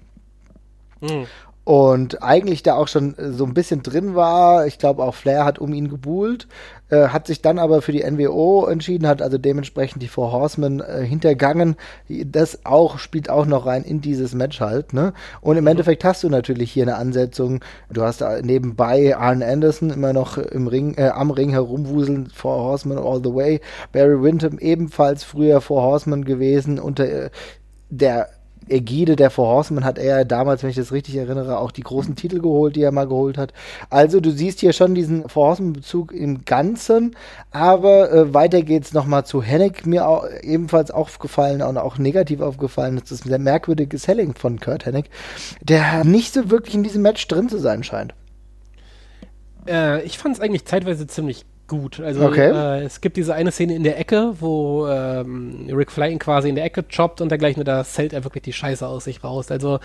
Mhm 1.01 1.27
und 1.71 2.21
eigentlich 2.21 2.65
da 2.65 2.75
auch 2.75 2.89
schon 2.89 3.15
so 3.17 3.45
ein 3.45 3.55
bisschen 3.55 3.85
drin 3.85 4.17
war. 4.17 4.67
Ich 4.67 4.81
glaube, 4.81 5.05
auch 5.05 5.15
Flair 5.15 5.45
hat 5.45 5.61
um 5.61 5.73
ihn 5.73 5.89
gebuhlt, 5.89 6.49
äh, 6.89 7.11
hat 7.11 7.29
sich 7.29 7.43
dann 7.43 7.61
aber 7.61 7.81
für 7.81 7.93
die 7.93 8.03
NWO 8.03 8.67
entschieden, 8.67 9.07
hat 9.07 9.23
also 9.23 9.39
dementsprechend 9.39 10.03
die 10.03 10.09
Four 10.09 10.33
Horsemen 10.33 10.81
äh, 10.81 11.05
hintergangen. 11.05 11.77
Das 12.09 12.67
auch 12.67 12.99
spielt 12.99 13.31
auch 13.31 13.47
noch 13.47 13.67
rein 13.67 13.85
in 13.85 14.01
dieses 14.01 14.35
Match 14.35 14.59
halt. 14.59 14.93
Ne? 14.93 15.13
Und 15.43 15.59
im 15.59 15.63
mhm. 15.63 15.69
Endeffekt 15.69 16.03
hast 16.03 16.25
du 16.25 16.29
natürlich 16.29 16.73
hier 16.73 16.83
eine 16.83 16.97
Ansetzung. 16.97 17.61
Du 17.89 18.03
hast 18.03 18.21
da 18.21 18.43
nebenbei 18.43 19.17
Arn 19.17 19.41
Anderson 19.41 19.91
immer 19.91 20.13
noch 20.13 20.39
im 20.39 20.67
Ring, 20.67 20.95
äh, 20.97 21.11
am 21.11 21.31
Ring 21.31 21.51
herumwuseln, 21.51 22.33
Four 22.35 22.65
Horsemen 22.65 22.99
all 22.99 23.23
the 23.23 23.33
way. 23.33 23.61
Barry 23.93 24.21
Windham 24.21 24.59
ebenfalls 24.59 25.23
früher 25.23 25.61
Four 25.61 25.83
Horsemen 25.83 26.25
gewesen 26.25 26.81
unter 26.81 27.05
äh, 27.05 27.31
der 27.91 28.29
Ägide 28.69 29.17
der 29.17 29.31
Four 29.31 29.49
Horsemen 29.49 29.85
hat 29.85 29.99
er 29.99 30.25
damals, 30.25 30.63
wenn 30.63 30.71
ich 30.71 30.77
das 30.77 30.93
richtig 30.93 31.17
erinnere, 31.17 31.59
auch 31.59 31.71
die 31.71 31.83
großen 31.83 32.15
Titel 32.15 32.41
geholt, 32.41 32.77
die 32.77 32.83
er 32.83 32.93
mal 32.93 33.09
geholt 33.09 33.39
hat. 33.39 33.53
Also 33.89 34.21
du 34.21 34.31
siehst 34.31 34.61
hier 34.61 34.73
schon 34.73 34.95
diesen 34.95 35.29
Four 35.29 35.49
Horsemen-Bezug 35.49 36.13
im 36.13 36.45
Ganzen, 36.45 37.17
aber 37.51 38.13
äh, 38.13 38.35
weiter 38.35 38.63
geht's 38.63 38.93
nochmal 38.93 39.25
zu 39.25 39.43
Hennig, 39.43 39.87
mir 39.87 40.07
auch, 40.07 40.25
ebenfalls 40.43 40.91
aufgefallen 40.91 41.63
und 41.63 41.79
auch 41.79 41.99
negativ 41.99 42.41
aufgefallen. 42.41 42.97
Das 43.01 43.11
ist 43.11 43.31
ein 43.31 43.89
Selling 43.95 44.35
von 44.35 44.61
Kurt 44.61 44.87
Hennig, 44.87 45.11
der 45.63 46.05
nicht 46.05 46.35
so 46.35 46.51
wirklich 46.51 46.75
in 46.75 46.83
diesem 46.83 47.03
Match 47.03 47.27
drin 47.29 47.49
zu 47.49 47.59
sein 47.59 47.83
scheint. 47.83 48.15
Äh, 49.67 50.03
ich 50.03 50.19
fand 50.19 50.37
es 50.37 50.41
eigentlich 50.41 50.65
zeitweise 50.65 51.07
ziemlich 51.07 51.45
gut. 51.71 52.01
Also 52.01 52.27
okay. 52.27 52.51
äh, 52.51 52.83
es 52.83 53.01
gibt 53.01 53.17
diese 53.17 53.33
eine 53.33 53.53
Szene 53.53 53.77
in 53.77 53.85
der 53.85 53.99
Ecke, 53.99 54.35
wo 54.41 54.89
ähm, 54.89 55.69
Rick 55.71 55.93
Fly 55.93 56.11
ihn 56.11 56.19
quasi 56.19 56.49
in 56.49 56.57
der 56.57 56.65
Ecke 56.65 56.83
choppt 56.83 57.21
und 57.21 57.31
dergleichen, 57.31 57.65
da 57.65 57.85
zählt 57.85 58.13
er 58.13 58.25
wirklich 58.25 58.43
die 58.43 58.53
Scheiße 58.53 58.87
aus 58.87 59.05
sich 59.05 59.23
raus. 59.23 59.51
Also 59.51 59.79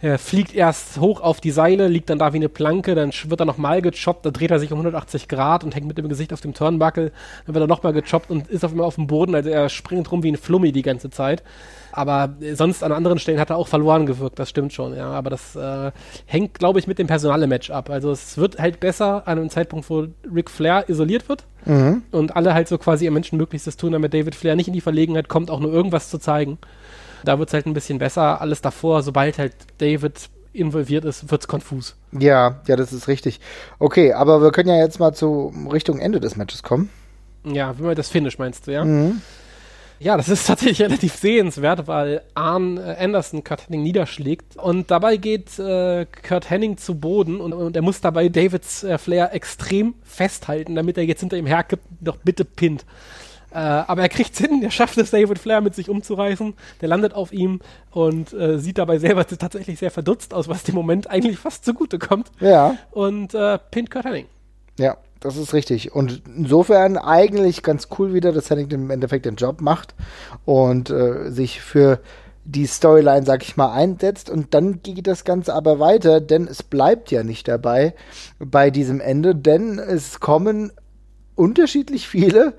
er 0.00 0.18
fliegt 0.18 0.54
erst 0.54 1.00
hoch 1.00 1.20
auf 1.20 1.40
die 1.40 1.50
Seile, 1.50 1.88
liegt 1.88 2.08
dann 2.08 2.20
da 2.20 2.32
wie 2.32 2.36
eine 2.36 2.48
Planke, 2.48 2.94
dann 2.94 3.10
wird 3.26 3.40
er 3.40 3.46
nochmal 3.46 3.82
gechoppt, 3.82 4.24
da 4.24 4.30
dreht 4.30 4.52
er 4.52 4.60
sich 4.60 4.70
um 4.70 4.78
180 4.78 5.26
Grad 5.28 5.64
und 5.64 5.74
hängt 5.74 5.88
mit 5.88 5.98
dem 5.98 6.08
Gesicht 6.08 6.32
auf 6.32 6.40
dem 6.40 6.54
Turnbuckle, 6.54 7.10
dann 7.46 7.54
wird 7.54 7.64
er 7.64 7.68
nochmal 7.68 7.92
gechoppt 7.92 8.30
und 8.30 8.48
ist 8.48 8.64
auf 8.64 8.70
einmal 8.70 8.86
auf 8.86 8.94
dem 8.94 9.08
Boden, 9.08 9.34
also 9.34 9.50
er 9.50 9.68
springt 9.68 10.10
rum 10.12 10.22
wie 10.22 10.30
ein 10.30 10.36
Flummi 10.36 10.70
die 10.70 10.82
ganze 10.82 11.10
Zeit. 11.10 11.42
Aber 11.96 12.34
sonst 12.54 12.82
an 12.82 12.90
anderen 12.90 13.20
Stellen 13.20 13.38
hat 13.38 13.50
er 13.50 13.56
auch 13.56 13.68
verloren 13.68 14.04
gewirkt, 14.04 14.40
das 14.40 14.50
stimmt 14.50 14.72
schon, 14.72 14.96
ja. 14.96 15.12
Aber 15.12 15.30
das 15.30 15.54
äh, 15.54 15.92
hängt, 16.26 16.58
glaube 16.58 16.80
ich, 16.80 16.88
mit 16.88 16.98
dem 16.98 17.06
Personale-Match 17.06 17.70
ab. 17.70 17.88
Also 17.88 18.10
es 18.10 18.36
wird 18.36 18.58
halt 18.58 18.80
besser 18.80 19.22
an 19.28 19.38
einem 19.38 19.48
Zeitpunkt, 19.48 19.88
wo 19.88 20.08
Ric 20.34 20.50
Flair 20.50 20.88
isoliert 20.88 21.28
wird 21.28 21.44
mhm. 21.64 22.02
und 22.10 22.34
alle 22.34 22.52
halt 22.52 22.66
so 22.66 22.78
quasi 22.78 23.04
ihr 23.04 23.12
Menschenmöglichstes 23.12 23.76
tun, 23.76 23.92
damit 23.92 24.12
David 24.12 24.34
Flair 24.34 24.56
nicht 24.56 24.66
in 24.66 24.74
die 24.74 24.80
Verlegenheit 24.80 25.28
kommt, 25.28 25.52
auch 25.52 25.60
nur 25.60 25.72
irgendwas 25.72 26.10
zu 26.10 26.18
zeigen. 26.18 26.58
Da 27.24 27.38
wird 27.38 27.50
es 27.50 27.54
halt 27.54 27.66
ein 27.66 27.74
bisschen 27.74 27.98
besser. 27.98 28.40
Alles 28.40 28.60
davor, 28.60 29.04
sobald 29.04 29.38
halt 29.38 29.54
David 29.78 30.30
involviert 30.52 31.04
ist, 31.04 31.30
wird 31.30 31.42
es 31.42 31.46
konfus. 31.46 31.94
Ja, 32.10 32.60
ja, 32.66 32.74
das 32.74 32.92
ist 32.92 33.06
richtig. 33.06 33.38
Okay, 33.78 34.14
aber 34.14 34.42
wir 34.42 34.50
können 34.50 34.68
ja 34.68 34.78
jetzt 34.78 34.98
mal 34.98 35.12
zu 35.12 35.54
Richtung 35.72 36.00
Ende 36.00 36.18
des 36.18 36.34
Matches 36.34 36.64
kommen. 36.64 36.90
Ja, 37.44 37.78
wenn 37.78 37.86
wir 37.86 37.94
das 37.94 38.08
Finish 38.08 38.38
meinst 38.38 38.66
du, 38.66 38.72
ja? 38.72 38.84
Mhm. 38.84 39.22
Ja, 40.04 40.18
das 40.18 40.28
ist 40.28 40.46
tatsächlich 40.46 40.82
relativ 40.86 41.14
sehenswert, 41.14 41.86
weil 41.88 42.20
Arn 42.34 42.76
äh, 42.76 42.94
Anderson 43.00 43.42
Kurt 43.42 43.66
Henning 43.66 43.82
niederschlägt 43.82 44.54
und 44.58 44.90
dabei 44.90 45.16
geht 45.16 45.58
äh, 45.58 46.04
Kurt 46.04 46.50
Henning 46.50 46.76
zu 46.76 46.96
Boden 46.96 47.40
und, 47.40 47.54
und 47.54 47.74
er 47.74 47.80
muss 47.80 48.02
dabei 48.02 48.28
Davids 48.28 48.84
äh, 48.84 48.98
Flair 48.98 49.32
extrem 49.32 49.94
festhalten, 50.02 50.74
damit 50.74 50.98
er 50.98 51.04
jetzt 51.04 51.20
hinter 51.20 51.38
ihm 51.38 51.46
herkippt, 51.46 51.86
doch 52.02 52.18
bitte 52.18 52.44
pinnt. 52.44 52.84
Äh, 53.50 53.56
aber 53.56 54.02
er 54.02 54.10
kriegt 54.10 54.36
hin, 54.36 54.62
er 54.62 54.70
schafft 54.70 54.98
es, 54.98 55.10
David 55.10 55.38
Flair 55.38 55.62
mit 55.62 55.74
sich 55.74 55.88
umzureißen. 55.88 56.52
Der 56.82 56.88
landet 56.88 57.14
auf 57.14 57.32
ihm 57.32 57.60
und 57.90 58.34
äh, 58.34 58.58
sieht 58.58 58.76
dabei 58.76 58.98
selber 58.98 59.26
tatsächlich 59.26 59.78
sehr 59.78 59.90
verdutzt 59.90 60.34
aus, 60.34 60.48
was 60.48 60.64
dem 60.64 60.74
Moment 60.74 61.08
eigentlich 61.08 61.38
fast 61.38 61.64
zugute 61.64 61.98
kommt. 61.98 62.30
Ja. 62.40 62.76
Und 62.90 63.32
äh, 63.32 63.58
pinnt 63.70 63.90
Kurt 63.90 64.04
Henning. 64.04 64.26
Ja, 64.78 64.98
das 65.24 65.38
ist 65.38 65.54
richtig. 65.54 65.94
Und 65.94 66.22
insofern 66.36 66.98
eigentlich 66.98 67.62
ganz 67.62 67.88
cool 67.98 68.12
wieder, 68.12 68.30
dass 68.30 68.50
Henning 68.50 68.70
im 68.70 68.90
Endeffekt 68.90 69.24
den 69.24 69.36
Job 69.36 69.62
macht 69.62 69.94
und 70.44 70.90
äh, 70.90 71.30
sich 71.30 71.62
für 71.62 71.98
die 72.44 72.66
Storyline, 72.66 73.24
sag 73.24 73.42
ich 73.42 73.56
mal, 73.56 73.72
einsetzt. 73.72 74.28
Und 74.28 74.52
dann 74.52 74.82
geht 74.82 75.06
das 75.06 75.24
Ganze 75.24 75.54
aber 75.54 75.78
weiter, 75.80 76.20
denn 76.20 76.46
es 76.46 76.62
bleibt 76.62 77.10
ja 77.10 77.22
nicht 77.22 77.48
dabei 77.48 77.94
bei 78.38 78.70
diesem 78.70 79.00
Ende, 79.00 79.34
denn 79.34 79.78
es 79.78 80.20
kommen 80.20 80.72
unterschiedlich 81.36 82.06
viele 82.06 82.52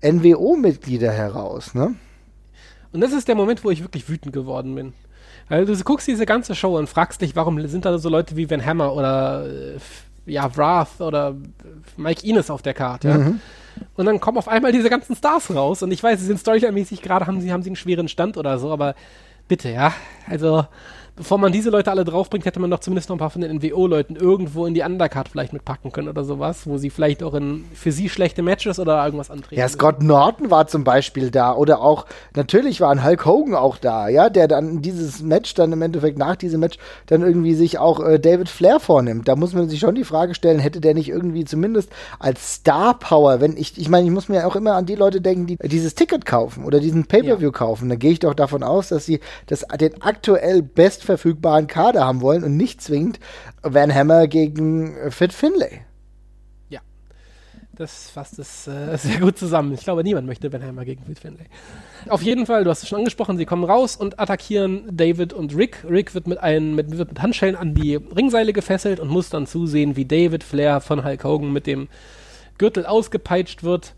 NWO-Mitglieder 0.00 1.10
heraus, 1.10 1.74
ne? 1.74 1.96
Und 2.92 3.00
das 3.00 3.12
ist 3.12 3.26
der 3.26 3.34
Moment, 3.34 3.64
wo 3.64 3.70
ich 3.70 3.82
wirklich 3.82 4.08
wütend 4.08 4.32
geworden 4.32 4.76
bin. 4.76 4.92
Weil 5.48 5.64
du 5.64 5.76
guckst 5.82 6.06
diese 6.06 6.26
ganze 6.26 6.54
Show 6.54 6.78
und 6.78 6.88
fragst 6.88 7.20
dich, 7.20 7.34
warum 7.34 7.66
sind 7.66 7.84
da 7.84 7.98
so 7.98 8.08
Leute 8.08 8.36
wie 8.36 8.48
Van 8.48 8.64
Hammer 8.64 8.94
oder 8.94 9.46
äh, 9.46 9.78
ja, 10.26 10.54
Wrath 10.56 11.00
oder 11.00 11.34
Mike 11.96 12.26
Ines 12.26 12.50
auf 12.50 12.62
der 12.62 12.74
Karte. 12.74 13.08
Ja? 13.08 13.18
Mhm. 13.18 13.40
Und 13.94 14.06
dann 14.06 14.20
kommen 14.20 14.38
auf 14.38 14.48
einmal 14.48 14.72
diese 14.72 14.90
ganzen 14.90 15.16
Stars 15.16 15.54
raus. 15.54 15.82
Und 15.82 15.92
ich 15.92 16.02
weiß, 16.02 16.20
sie 16.20 16.26
sind 16.26 16.38
storyline-mäßig 16.38 17.02
gerade, 17.02 17.26
haben 17.26 17.40
sie, 17.40 17.52
haben 17.52 17.62
sie 17.62 17.70
einen 17.70 17.76
schweren 17.76 18.08
Stand 18.08 18.36
oder 18.36 18.58
so, 18.58 18.70
aber 18.70 18.94
bitte, 19.48 19.70
ja. 19.70 19.92
Also, 20.28 20.66
bevor 21.16 21.38
man 21.38 21.52
diese 21.52 21.70
Leute 21.70 21.90
alle 21.90 22.04
draufbringt, 22.04 22.44
hätte 22.46 22.60
man 22.60 22.70
doch 22.70 22.80
zumindest 22.80 23.08
noch 23.08 23.16
ein 23.16 23.18
paar 23.18 23.30
von 23.30 23.42
den 23.42 23.56
NWO-Leuten 23.56 24.16
irgendwo 24.16 24.66
in 24.66 24.74
die 24.74 24.82
Undercard 24.82 25.28
vielleicht 25.28 25.52
mitpacken 25.52 25.92
können 25.92 26.08
oder 26.08 26.24
sowas, 26.24 26.66
wo 26.66 26.78
sie 26.78 26.90
vielleicht 26.90 27.22
auch 27.22 27.34
in 27.34 27.64
für 27.74 27.92
sie 27.92 28.08
schlechte 28.08 28.42
Matches 28.42 28.78
oder 28.78 29.04
irgendwas 29.04 29.30
antreten. 29.30 29.60
Ja, 29.60 29.68
Scott 29.68 30.02
Norton 30.02 30.50
war 30.50 30.66
zum 30.66 30.84
Beispiel 30.84 31.30
da 31.30 31.54
oder 31.54 31.80
auch, 31.82 32.06
natürlich 32.34 32.80
war 32.80 32.90
ein 32.90 33.04
Hulk 33.04 33.26
Hogan 33.26 33.54
auch 33.54 33.76
da, 33.76 34.08
ja, 34.08 34.30
der 34.30 34.48
dann 34.48 34.80
dieses 34.82 35.22
Match 35.22 35.54
dann 35.54 35.72
im 35.72 35.82
Endeffekt 35.82 36.18
nach 36.18 36.36
diesem 36.36 36.60
Match 36.60 36.78
dann 37.06 37.22
irgendwie 37.22 37.54
sich 37.54 37.78
auch 37.78 38.00
äh, 38.00 38.18
David 38.18 38.48
Flair 38.48 38.80
vornimmt. 38.80 39.28
Da 39.28 39.36
muss 39.36 39.52
man 39.52 39.68
sich 39.68 39.80
schon 39.80 39.94
die 39.94 40.04
Frage 40.04 40.34
stellen, 40.34 40.58
hätte 40.58 40.80
der 40.80 40.94
nicht 40.94 41.08
irgendwie 41.08 41.44
zumindest 41.44 41.90
als 42.18 42.54
Star 42.54 42.98
Power, 42.98 43.40
wenn 43.40 43.56
ich, 43.56 43.78
ich 43.78 43.88
meine, 43.88 44.06
ich 44.06 44.12
muss 44.12 44.28
mir 44.28 44.46
auch 44.46 44.56
immer 44.56 44.74
an 44.74 44.86
die 44.86 44.94
Leute 44.94 45.20
denken, 45.20 45.46
die 45.46 45.56
dieses 45.56 45.94
Ticket 45.94 46.24
kaufen 46.24 46.64
oder 46.64 46.80
diesen 46.80 47.06
Pay-Per-View 47.06 47.48
ja. 47.48 47.52
kaufen. 47.52 47.88
Da 47.88 47.96
gehe 47.96 48.12
ich 48.12 48.20
doch 48.20 48.34
davon 48.34 48.62
aus, 48.62 48.88
dass 48.88 49.04
sie 49.04 49.20
das, 49.46 49.66
den 49.80 50.00
aktuell 50.00 50.62
bestverfügbaren 51.02 51.66
Kader 51.66 52.04
haben 52.04 52.20
wollen 52.20 52.44
und 52.44 52.56
nicht 52.56 52.80
zwingend 52.80 53.18
Van 53.62 53.92
Hammer 53.92 54.28
gegen 54.28 54.94
Fit 55.10 55.32
Finlay. 55.32 55.80
Ja, 56.68 56.80
das 57.74 58.10
fasst 58.10 58.38
es 58.38 58.68
äh, 58.68 58.96
sehr 58.96 59.20
gut 59.20 59.36
zusammen. 59.36 59.72
Ich 59.74 59.82
glaube, 59.82 60.04
niemand 60.04 60.26
möchte 60.26 60.52
Van 60.52 60.62
Hammer 60.62 60.84
gegen 60.84 61.04
Fit 61.04 61.18
Finlay. 61.18 61.46
Auf 62.08 62.22
jeden 62.22 62.46
Fall, 62.46 62.64
du 62.64 62.70
hast 62.70 62.82
es 62.82 62.88
schon 62.88 62.98
angesprochen, 62.98 63.36
sie 63.36 63.44
kommen 63.44 63.64
raus 63.64 63.96
und 63.96 64.20
attackieren 64.20 64.84
David 64.90 65.32
und 65.32 65.56
Rick. 65.56 65.84
Rick 65.88 66.14
wird 66.14 66.26
mit, 66.26 66.38
einen, 66.38 66.74
mit, 66.74 66.96
wird 66.96 67.08
mit 67.08 67.20
Handschellen 67.20 67.56
an 67.56 67.74
die 67.74 67.96
Ringseile 67.96 68.52
gefesselt 68.52 69.00
und 69.00 69.08
muss 69.08 69.28
dann 69.28 69.46
zusehen, 69.46 69.96
wie 69.96 70.04
David 70.04 70.44
Flair 70.44 70.80
von 70.80 71.04
Hulk 71.04 71.24
Hogan 71.24 71.52
mit 71.52 71.66
dem 71.66 71.88
Gürtel 72.58 72.86
ausgepeitscht 72.86 73.64
wird. 73.64 73.94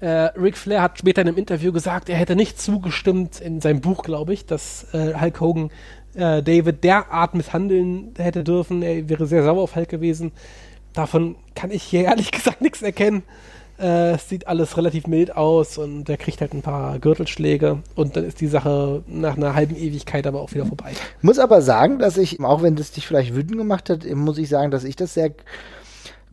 Äh, 0.00 0.32
Ric 0.36 0.58
Flair 0.58 0.82
hat 0.82 0.98
später 0.98 1.22
in 1.22 1.28
einem 1.28 1.38
Interview 1.38 1.72
gesagt, 1.72 2.08
er 2.08 2.16
hätte 2.16 2.36
nicht 2.36 2.60
zugestimmt, 2.60 3.40
in 3.40 3.60
seinem 3.60 3.80
Buch, 3.80 4.02
glaube 4.02 4.34
ich, 4.34 4.44
dass 4.44 4.92
äh, 4.92 5.14
Hulk 5.18 5.40
Hogan 5.40 5.70
äh, 6.14 6.42
David 6.42 6.84
derart 6.84 7.34
misshandeln 7.34 8.14
hätte 8.16 8.44
dürfen. 8.44 8.82
Er 8.82 9.08
wäre 9.08 9.26
sehr 9.26 9.42
sauer 9.42 9.62
auf 9.62 9.76
Hulk 9.76 9.88
gewesen. 9.88 10.32
Davon 10.92 11.36
kann 11.54 11.70
ich 11.70 11.82
hier 11.82 12.04
ehrlich 12.04 12.30
gesagt 12.30 12.60
nichts 12.60 12.82
erkennen. 12.82 13.22
Äh, 13.78 14.12
es 14.12 14.28
sieht 14.28 14.46
alles 14.46 14.76
relativ 14.76 15.08
mild 15.08 15.36
aus 15.36 15.78
und 15.78 16.08
er 16.08 16.16
kriegt 16.16 16.40
halt 16.40 16.54
ein 16.54 16.62
paar 16.62 17.00
Gürtelschläge 17.00 17.82
und 17.96 18.16
dann 18.16 18.24
ist 18.24 18.40
die 18.40 18.46
Sache 18.46 19.02
nach 19.08 19.36
einer 19.36 19.54
halben 19.54 19.74
Ewigkeit 19.74 20.28
aber 20.28 20.40
auch 20.40 20.52
wieder 20.52 20.64
vorbei. 20.64 20.92
Muss 21.22 21.40
aber 21.40 21.60
sagen, 21.60 21.98
dass 21.98 22.16
ich, 22.16 22.40
auch 22.40 22.62
wenn 22.62 22.76
das 22.76 22.92
dich 22.92 23.04
vielleicht 23.04 23.34
wütend 23.34 23.58
gemacht 23.58 23.90
hat, 23.90 24.04
muss 24.14 24.38
ich 24.38 24.48
sagen, 24.48 24.70
dass 24.70 24.84
ich 24.84 24.94
das 24.94 25.14
sehr 25.14 25.32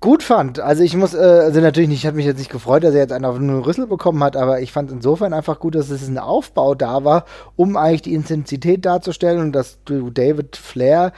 gut 0.02 0.24
fand. 0.24 0.60
Also 0.60 0.84
ich 0.84 0.98
muss, 0.98 1.14
äh, 1.14 1.20
also 1.20 1.62
natürlich 1.62 1.88
nicht, 1.88 2.00
ich 2.00 2.08
habe 2.08 2.18
mich 2.18 2.26
jetzt 2.26 2.40
nicht 2.40 2.52
gefreut, 2.52 2.84
dass 2.84 2.96
er 2.96 3.02
jetzt 3.02 3.14
einen 3.14 3.24
auf 3.24 3.36
einen 3.36 3.60
Rüssel 3.60 3.86
bekommen 3.86 4.24
hat, 4.24 4.36
aber 4.36 4.60
ich 4.60 4.72
fand 4.72 4.92
insofern 4.92 5.32
einfach 5.32 5.60
gut, 5.60 5.76
dass 5.76 5.92
es 5.92 6.08
ein 6.08 6.18
Aufbau 6.18 6.74
da 6.74 7.04
war, 7.04 7.26
um 7.56 7.78
eigentlich 7.78 8.02
die 8.02 8.16
Intensität 8.16 8.84
darzustellen 8.84 9.40
und 9.40 9.52
dass 9.52 9.78
du 9.86 10.10
David 10.10 10.58
Flair, 10.58 11.14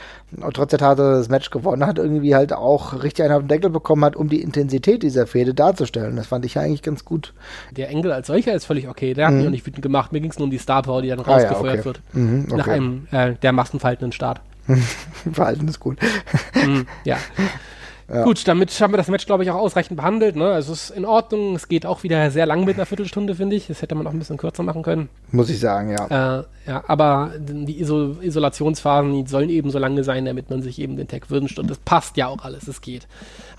trotz 0.53 0.71
der 0.71 0.79
Tatsache, 0.79 1.11
dass 1.11 1.19
das 1.19 1.29
Match 1.29 1.49
gewonnen 1.49 1.87
hat, 1.87 1.97
irgendwie 1.97 2.35
halt 2.35 2.51
auch 2.51 3.01
richtig 3.01 3.23
einen 3.23 3.33
auf 3.33 3.43
den 3.43 3.47
Deckel 3.47 3.69
bekommen 3.69 4.03
hat, 4.03 4.17
um 4.17 4.27
die 4.27 4.41
Intensität 4.41 5.01
dieser 5.01 5.27
Fehde 5.27 5.53
darzustellen. 5.53 6.17
Das 6.17 6.27
fand 6.27 6.43
ich 6.43 6.59
eigentlich 6.59 6.81
ganz 6.81 7.05
gut. 7.05 7.33
Der 7.71 7.89
Engel 7.89 8.11
als 8.11 8.27
solcher 8.27 8.53
ist 8.53 8.65
völlig 8.65 8.89
okay. 8.89 9.13
Der 9.13 9.27
hat 9.27 9.31
mhm. 9.31 9.39
mich 9.39 9.47
auch 9.47 9.51
nicht 9.51 9.65
wütend 9.65 9.81
gemacht. 9.81 10.11
Mir 10.11 10.19
ging 10.19 10.31
es 10.31 10.37
nur 10.37 10.45
um 10.45 10.51
die 10.51 10.57
Star 10.57 10.81
Power, 10.81 11.01
die 11.01 11.07
dann 11.07 11.21
rausgefeuert 11.21 11.63
ah, 11.63 11.67
ja, 11.67 11.73
okay. 11.73 11.85
wird. 11.85 12.01
Mhm, 12.11 12.45
okay. 12.47 12.57
Nach 12.57 12.67
einem 12.67 13.07
äh, 13.11 13.33
der 13.35 13.53
massenverhaltenen 13.53 14.11
Start. 14.11 14.41
Verhalten 15.31 15.69
ist 15.69 15.79
gut. 15.79 15.97
mhm, 16.53 16.85
ja. 17.05 17.17
Ja. 18.09 18.23
Gut, 18.23 18.47
damit 18.47 18.69
haben 18.81 18.93
wir 18.93 18.97
das 18.97 19.07
Match, 19.07 19.25
glaube 19.25 19.43
ich, 19.43 19.51
auch 19.51 19.59
ausreichend 19.59 19.97
behandelt. 19.97 20.35
Ne? 20.35 20.51
Also 20.51 20.73
es 20.73 20.89
ist 20.89 20.97
in 20.97 21.05
Ordnung. 21.05 21.55
Es 21.55 21.67
geht 21.67 21.85
auch 21.85 22.03
wieder 22.03 22.31
sehr 22.31 22.45
lang 22.45 22.65
mit 22.65 22.75
einer 22.75 22.85
Viertelstunde, 22.85 23.35
finde 23.35 23.55
ich. 23.55 23.67
Das 23.67 23.81
hätte 23.81 23.95
man 23.95 24.05
auch 24.07 24.11
ein 24.11 24.19
bisschen 24.19 24.37
kürzer 24.37 24.63
machen 24.63 24.83
können. 24.83 25.09
Muss 25.31 25.49
ich 25.49 25.59
sagen, 25.59 25.91
ja. 25.91 26.39
Äh, 26.39 26.43
ja, 26.67 26.83
aber 26.87 27.31
die 27.37 27.79
Iso 27.79 28.15
Isolationsphasen 28.21 29.13
die 29.13 29.29
sollen 29.29 29.49
eben 29.49 29.69
so 29.69 29.79
lange 29.79 30.03
sein, 30.03 30.25
damit 30.25 30.49
man 30.49 30.61
sich 30.61 30.79
eben 30.79 30.97
den 30.97 31.07
Tag 31.07 31.29
wünscht. 31.29 31.59
Und 31.59 31.69
das 31.69 31.77
passt 31.79 32.17
ja 32.17 32.27
auch 32.27 32.43
alles. 32.43 32.67
Es 32.67 32.81
geht. 32.81 33.07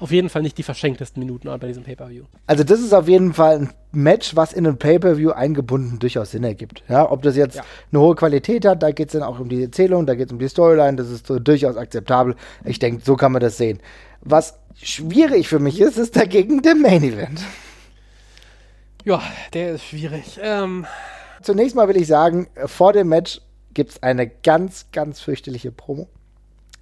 Auf 0.00 0.10
jeden 0.10 0.28
Fall 0.28 0.42
nicht 0.42 0.58
die 0.58 0.62
verschenktesten 0.62 1.20
Minuten 1.20 1.48
bei 1.48 1.66
diesem 1.66 1.84
Pay-Per-View. 1.84 2.24
Also 2.46 2.64
das 2.64 2.80
ist 2.80 2.92
auf 2.92 3.08
jeden 3.08 3.32
Fall 3.32 3.58
ein 3.58 3.70
Match, 3.92 4.36
was 4.36 4.52
in 4.52 4.66
ein 4.66 4.76
Pay-Per-View 4.76 5.30
eingebunden 5.30 5.98
durchaus 5.98 6.32
Sinn 6.32 6.44
ergibt. 6.44 6.82
Ja, 6.88 7.10
ob 7.10 7.22
das 7.22 7.36
jetzt 7.36 7.56
ja. 7.56 7.62
eine 7.92 8.00
hohe 8.00 8.14
Qualität 8.14 8.64
hat, 8.66 8.82
da 8.82 8.90
geht 8.90 9.08
es 9.08 9.12
dann 9.12 9.22
auch 9.22 9.38
um 9.38 9.48
die 9.48 9.62
Erzählung, 9.62 10.06
da 10.06 10.14
geht 10.14 10.26
es 10.26 10.32
um 10.32 10.38
die 10.38 10.48
Storyline, 10.48 10.96
das 10.96 11.10
ist 11.10 11.26
so 11.26 11.38
durchaus 11.38 11.76
akzeptabel. 11.76 12.34
Ich 12.64 12.78
denke, 12.78 13.02
so 13.04 13.16
kann 13.16 13.32
man 13.32 13.40
das 13.40 13.56
sehen. 13.56 13.78
Was 14.24 14.54
schwierig 14.82 15.48
für 15.48 15.58
mich 15.58 15.80
ist, 15.80 15.98
ist 15.98 16.16
dagegen 16.16 16.62
der 16.62 16.74
Main 16.74 17.02
Event. 17.02 17.40
Ja, 19.04 19.22
der 19.52 19.74
ist 19.74 19.84
schwierig. 19.84 20.38
Ähm. 20.42 20.86
Zunächst 21.42 21.76
mal 21.76 21.88
will 21.88 21.96
ich 21.96 22.06
sagen, 22.06 22.48
vor 22.66 22.94
dem 22.94 23.08
Match 23.08 23.40
gibt 23.74 23.90
es 23.92 24.02
eine 24.02 24.26
ganz, 24.26 24.86
ganz 24.92 25.20
fürchterliche 25.20 25.70
Promo. 25.70 26.08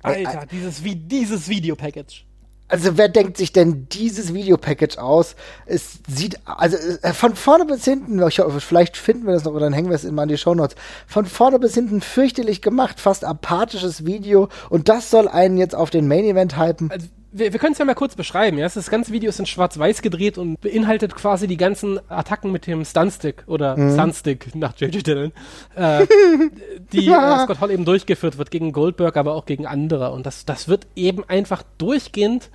Alter, 0.02 0.46
dieses, 0.50 0.82
dieses 0.84 1.48
Videopackage. 1.48 2.24
Also 2.68 2.96
wer 2.96 3.08
denkt 3.08 3.36
sich 3.36 3.52
denn 3.52 3.86
dieses 3.90 4.32
Videopackage 4.32 4.96
aus? 4.96 5.36
Es 5.66 5.98
sieht, 6.08 6.38
also 6.46 6.78
äh, 7.02 7.12
von 7.12 7.36
vorne 7.36 7.66
bis 7.66 7.84
hinten, 7.84 8.26
ich 8.26 8.40
vielleicht 8.60 8.96
finden 8.96 9.26
wir 9.26 9.34
das 9.34 9.44
noch 9.44 9.52
oder 9.52 9.66
dann 9.66 9.74
hängen 9.74 9.90
wir 9.90 9.94
es 9.94 10.04
immer 10.04 10.22
an 10.22 10.28
die 10.28 10.38
Shownotes. 10.38 10.76
Von 11.06 11.26
vorne 11.26 11.58
bis 11.58 11.74
hinten 11.74 12.00
fürchterlich 12.00 12.62
gemacht, 12.62 12.98
fast 12.98 13.26
apathisches 13.26 14.06
Video 14.06 14.48
und 14.70 14.88
das 14.88 15.10
soll 15.10 15.28
einen 15.28 15.58
jetzt 15.58 15.74
auf 15.74 15.90
den 15.90 16.08
Main 16.08 16.24
Event 16.24 16.56
hypen. 16.56 16.90
Also 16.90 17.08
wir, 17.32 17.52
wir 17.52 17.58
können 17.58 17.72
es 17.72 17.78
ja 17.78 17.84
mal 17.84 17.94
kurz 17.94 18.14
beschreiben. 18.14 18.58
Ja? 18.58 18.68
Das 18.68 18.90
ganze 18.90 19.12
Video 19.12 19.30
ist 19.30 19.40
in 19.40 19.46
schwarz-weiß 19.46 20.02
gedreht 20.02 20.38
und 20.38 20.60
beinhaltet 20.60 21.14
quasi 21.14 21.46
die 21.46 21.56
ganzen 21.56 21.98
Attacken 22.10 22.52
mit 22.52 22.66
dem 22.66 22.84
Stunstick 22.84 23.42
oder 23.46 23.76
mhm. 23.76 23.96
Sunstick 23.96 24.54
nach 24.54 24.76
J.J. 24.76 25.06
Dillon, 25.06 25.32
äh, 25.74 26.06
die 26.92 27.06
ja. 27.06 27.42
äh, 27.42 27.44
Scott 27.44 27.60
Hall 27.60 27.70
eben 27.70 27.84
durchgeführt 27.84 28.38
wird 28.38 28.50
gegen 28.50 28.72
Goldberg, 28.72 29.16
aber 29.16 29.34
auch 29.34 29.46
gegen 29.46 29.66
andere. 29.66 30.12
Und 30.12 30.26
das, 30.26 30.44
das 30.44 30.68
wird 30.68 30.86
eben 30.94 31.24
einfach 31.28 31.62
durchgehend 31.78 32.50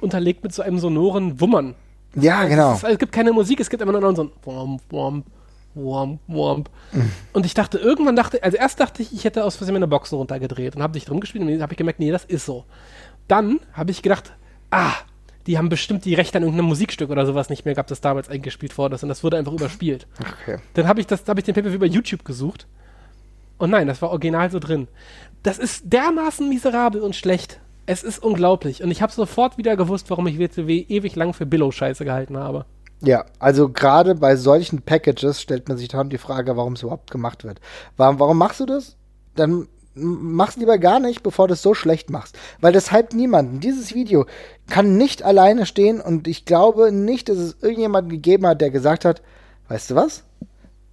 unterlegt 0.00 0.42
mit 0.42 0.52
so 0.52 0.62
einem 0.62 0.78
sonoren 0.78 1.40
Wummern. 1.40 1.74
Ja, 2.14 2.38
also 2.38 2.48
genau. 2.50 2.72
Es, 2.72 2.84
es, 2.84 2.98
gibt 2.98 3.12
keine 3.12 3.32
Musik, 3.32 3.60
es 3.60 3.70
gibt 3.70 3.82
immer 3.82 3.92
nur 3.92 4.16
so 4.16 4.24
ein 4.24 4.30
Womp, 4.44 4.82
Womp, 4.90 5.26
Womp, 5.74 6.20
Womp. 6.28 6.70
Mhm. 6.92 7.10
Und 7.32 7.46
ich 7.46 7.54
dachte, 7.54 7.78
irgendwann 7.78 8.16
dachte, 8.16 8.42
also 8.42 8.56
erst 8.56 8.80
dachte 8.80 9.02
ich, 9.02 9.12
ich 9.12 9.24
hätte 9.24 9.44
aus 9.44 9.56
Versehen 9.56 9.74
meine 9.74 9.88
Boxen 9.88 10.16
runtergedreht 10.16 10.76
und 10.76 10.82
habe 10.82 10.92
dich 10.92 11.04
drum 11.04 11.20
gespielt 11.20 11.42
und 11.42 11.50
dann 11.50 11.62
habe 11.62 11.72
ich 11.72 11.78
gemerkt, 11.78 11.98
nee, 11.98 12.10
das 12.10 12.24
ist 12.24 12.46
so 12.46 12.64
dann 13.28 13.60
habe 13.72 13.90
ich 13.90 14.02
gedacht, 14.02 14.32
ah, 14.70 14.92
die 15.46 15.58
haben 15.58 15.68
bestimmt 15.68 16.04
die 16.04 16.14
Rechte 16.14 16.38
an 16.38 16.44
irgendeinem 16.44 16.68
Musikstück 16.68 17.10
oder 17.10 17.26
sowas 17.26 17.50
nicht 17.50 17.64
mehr 17.64 17.74
gehabt, 17.74 17.90
das 17.90 18.00
damals 18.00 18.28
eingespielt 18.28 18.76
worden 18.78 18.94
ist 18.94 19.02
und 19.02 19.08
das 19.08 19.22
wurde 19.22 19.36
einfach 19.36 19.52
überspielt. 19.52 20.06
Okay. 20.20 20.58
Dann 20.74 20.88
habe 20.88 21.00
ich 21.00 21.06
das, 21.06 21.26
habe 21.28 21.40
ich 21.40 21.44
den 21.44 21.54
Paper 21.54 21.70
über 21.70 21.86
YouTube 21.86 22.24
gesucht 22.24 22.66
und 23.58 23.70
nein, 23.70 23.86
das 23.86 24.00
war 24.02 24.10
original 24.10 24.50
so 24.50 24.58
drin. 24.58 24.88
Das 25.42 25.58
ist 25.58 25.92
dermaßen 25.92 26.48
miserabel 26.48 27.02
und 27.02 27.14
schlecht. 27.14 27.60
Es 27.86 28.02
ist 28.02 28.22
unglaublich 28.22 28.82
und 28.82 28.90
ich 28.90 29.02
habe 29.02 29.12
sofort 29.12 29.58
wieder 29.58 29.76
gewusst, 29.76 30.08
warum 30.08 30.26
ich 30.26 30.38
WCW 30.38 30.86
ewig 30.88 31.16
lang 31.16 31.34
für 31.34 31.44
Billow-Scheiße 31.44 32.04
gehalten 32.04 32.38
habe. 32.38 32.64
Ja, 33.02 33.26
also 33.38 33.68
gerade 33.68 34.14
bei 34.14 34.36
solchen 34.36 34.80
Packages 34.80 35.42
stellt 35.42 35.68
man 35.68 35.76
sich 35.76 35.88
dann 35.88 36.08
die 36.08 36.16
Frage, 36.16 36.56
warum 36.56 36.72
es 36.72 36.82
überhaupt 36.82 37.10
gemacht 37.10 37.44
wird. 37.44 37.60
Warum, 37.98 38.18
warum 38.18 38.38
machst 38.38 38.60
du 38.60 38.66
das? 38.66 38.96
Dann 39.34 39.68
mach's 39.94 40.56
lieber 40.56 40.78
gar 40.78 41.00
nicht, 41.00 41.22
bevor 41.22 41.48
du 41.48 41.54
es 41.54 41.62
so 41.62 41.74
schlecht 41.74 42.10
machst. 42.10 42.36
Weil 42.60 42.72
das 42.72 42.92
hypt 42.92 43.14
niemanden. 43.14 43.60
Dieses 43.60 43.94
Video 43.94 44.26
kann 44.68 44.96
nicht 44.96 45.22
alleine 45.22 45.66
stehen 45.66 46.00
und 46.00 46.28
ich 46.28 46.44
glaube 46.44 46.92
nicht, 46.92 47.28
dass 47.28 47.38
es 47.38 47.56
irgendjemanden 47.62 48.10
gegeben 48.10 48.46
hat, 48.46 48.60
der 48.60 48.70
gesagt 48.70 49.04
hat, 49.04 49.22
weißt 49.68 49.90
du 49.90 49.94
was? 49.94 50.24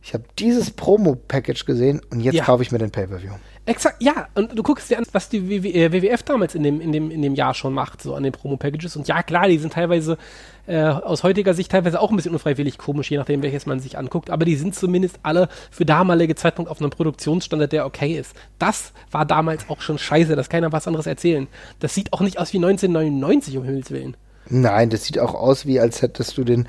Ich 0.01 0.13
habe 0.13 0.23
dieses 0.39 0.71
Promo-Package 0.71 1.65
gesehen 1.65 2.01
und 2.09 2.21
jetzt 2.21 2.35
ja. 2.35 2.43
kaufe 2.43 2.63
ich 2.63 2.71
mir 2.71 2.79
den 2.79 2.91
Pay-Per-View. 2.91 3.31
Exakt, 3.65 4.01
ja, 4.01 4.27
und 4.33 4.57
du 4.57 4.63
guckst 4.63 4.89
dir 4.89 4.97
an, 4.97 5.05
was 5.11 5.29
die 5.29 5.47
WWF 5.47 6.21
äh, 6.21 6.25
damals 6.25 6.55
in 6.55 6.63
dem, 6.63 6.81
in 6.81 6.91
dem, 6.91 7.11
in 7.11 7.21
dem 7.21 7.35
Jahr 7.35 7.53
schon 7.53 7.73
macht, 7.73 8.01
so 8.01 8.15
an 8.15 8.23
den 8.23 8.31
Promo-Packages. 8.31 8.95
Und 8.95 9.07
ja, 9.07 9.21
klar, 9.21 9.47
die 9.47 9.59
sind 9.59 9.73
teilweise 9.73 10.17
äh, 10.65 10.81
aus 10.81 11.21
heutiger 11.21 11.53
Sicht 11.53 11.71
teilweise 11.71 11.99
auch 11.99 12.09
ein 12.09 12.15
bisschen 12.15 12.33
unfreiwillig 12.33 12.79
komisch, 12.79 13.11
je 13.11 13.17
nachdem, 13.17 13.43
welches 13.43 13.67
man 13.67 13.79
sich 13.79 13.99
anguckt. 13.99 14.31
Aber 14.31 14.45
die 14.45 14.55
sind 14.55 14.73
zumindest 14.73 15.19
alle 15.21 15.47
für 15.69 15.85
damalige 15.85 16.33
Zeitpunkt 16.33 16.71
auf 16.71 16.79
einem 16.79 16.89
Produktionsstandard, 16.89 17.71
der 17.71 17.85
okay 17.85 18.17
ist. 18.17 18.35
Das 18.57 18.93
war 19.11 19.25
damals 19.25 19.69
auch 19.69 19.81
schon 19.81 19.99
scheiße, 19.99 20.35
das 20.35 20.49
kann 20.49 20.61
keiner 20.61 20.71
was 20.71 20.87
anderes 20.87 21.07
erzählen. 21.07 21.47
Das 21.79 21.93
sieht 21.93 22.13
auch 22.13 22.21
nicht 22.21 22.39
aus 22.39 22.53
wie 22.53 22.57
1999, 22.57 23.57
um 23.57 23.63
Himmels 23.63 23.91
Willen. 23.91 24.15
Nein, 24.51 24.89
das 24.89 25.05
sieht 25.05 25.17
auch 25.17 25.33
aus, 25.33 25.65
wie 25.65 25.79
als 25.79 26.01
hättest 26.01 26.37
du 26.37 26.43
den 26.43 26.67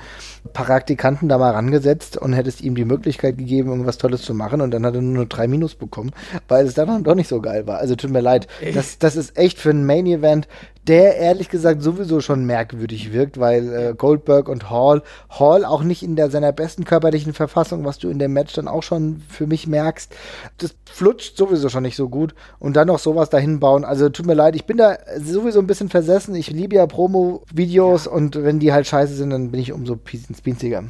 Praktikanten 0.53 1.27
da 1.27 1.37
mal 1.37 1.51
rangesetzt 1.51 2.17
und 2.17 2.33
hättest 2.33 2.61
ihm 2.61 2.75
die 2.75 2.85
Möglichkeit 2.85 3.37
gegeben, 3.37 3.69
irgendwas 3.69 3.97
Tolles 3.97 4.21
zu 4.21 4.33
machen 4.33 4.61
und 4.61 4.71
dann 4.71 4.85
hat 4.85 4.95
er 4.95 5.01
nur 5.01 5.25
drei 5.25 5.47
Minus 5.47 5.75
bekommen, 5.75 6.11
weil 6.47 6.65
es 6.65 6.73
dann 6.73 7.03
doch 7.03 7.15
nicht 7.15 7.27
so 7.27 7.41
geil 7.41 7.67
war. 7.67 7.79
Also 7.79 7.95
tut 7.95 8.11
mir 8.11 8.21
leid. 8.21 8.47
Das, 8.73 8.99
das 8.99 9.15
ist 9.17 9.37
echt 9.37 9.59
für 9.59 9.71
ein 9.71 9.85
Main 9.85 10.05
Event 10.05 10.47
der 10.87 11.15
ehrlich 11.15 11.49
gesagt 11.49 11.81
sowieso 11.81 12.19
schon 12.19 12.45
merkwürdig 12.45 13.13
wirkt, 13.13 13.39
weil 13.39 13.73
äh, 13.73 13.93
Goldberg 13.97 14.49
und 14.49 14.69
Hall, 14.69 15.01
Hall 15.29 15.63
auch 15.63 15.83
nicht 15.83 16.03
in 16.03 16.15
der, 16.15 16.29
seiner 16.29 16.51
besten 16.51 16.83
körperlichen 16.83 17.33
Verfassung, 17.33 17.85
was 17.85 17.99
du 17.99 18.09
in 18.09 18.19
dem 18.19 18.33
Match 18.33 18.53
dann 18.53 18.67
auch 18.67 18.83
schon 18.83 19.21
für 19.29 19.47
mich 19.47 19.65
merkst, 19.65 20.13
das 20.57 20.75
flutscht 20.91 21.37
sowieso 21.37 21.69
schon 21.69 21.83
nicht 21.83 21.95
so 21.95 22.09
gut 22.09 22.35
und 22.59 22.75
dann 22.75 22.87
noch 22.87 22.99
sowas 22.99 23.29
dahin 23.29 23.59
bauen. 23.59 23.85
Also 23.85 24.09
tut 24.09 24.25
mir 24.25 24.33
leid, 24.33 24.55
ich 24.55 24.65
bin 24.65 24.77
da 24.77 24.97
sowieso 25.17 25.59
ein 25.59 25.67
bisschen 25.67 25.89
versessen. 25.89 26.35
Ich 26.35 26.49
liebe 26.51 26.75
ja 26.75 26.85
Promo-Videos 26.85 27.72
ja. 27.73 28.11
und 28.11 28.41
wenn 28.43 28.59
die 28.59 28.73
halt 28.73 28.87
scheiße 28.87 29.13
sind, 29.15 29.29
dann 29.31 29.51
bin 29.51 29.59
ich 29.59 29.71
umso 29.71 29.97
spinziger 30.37 30.83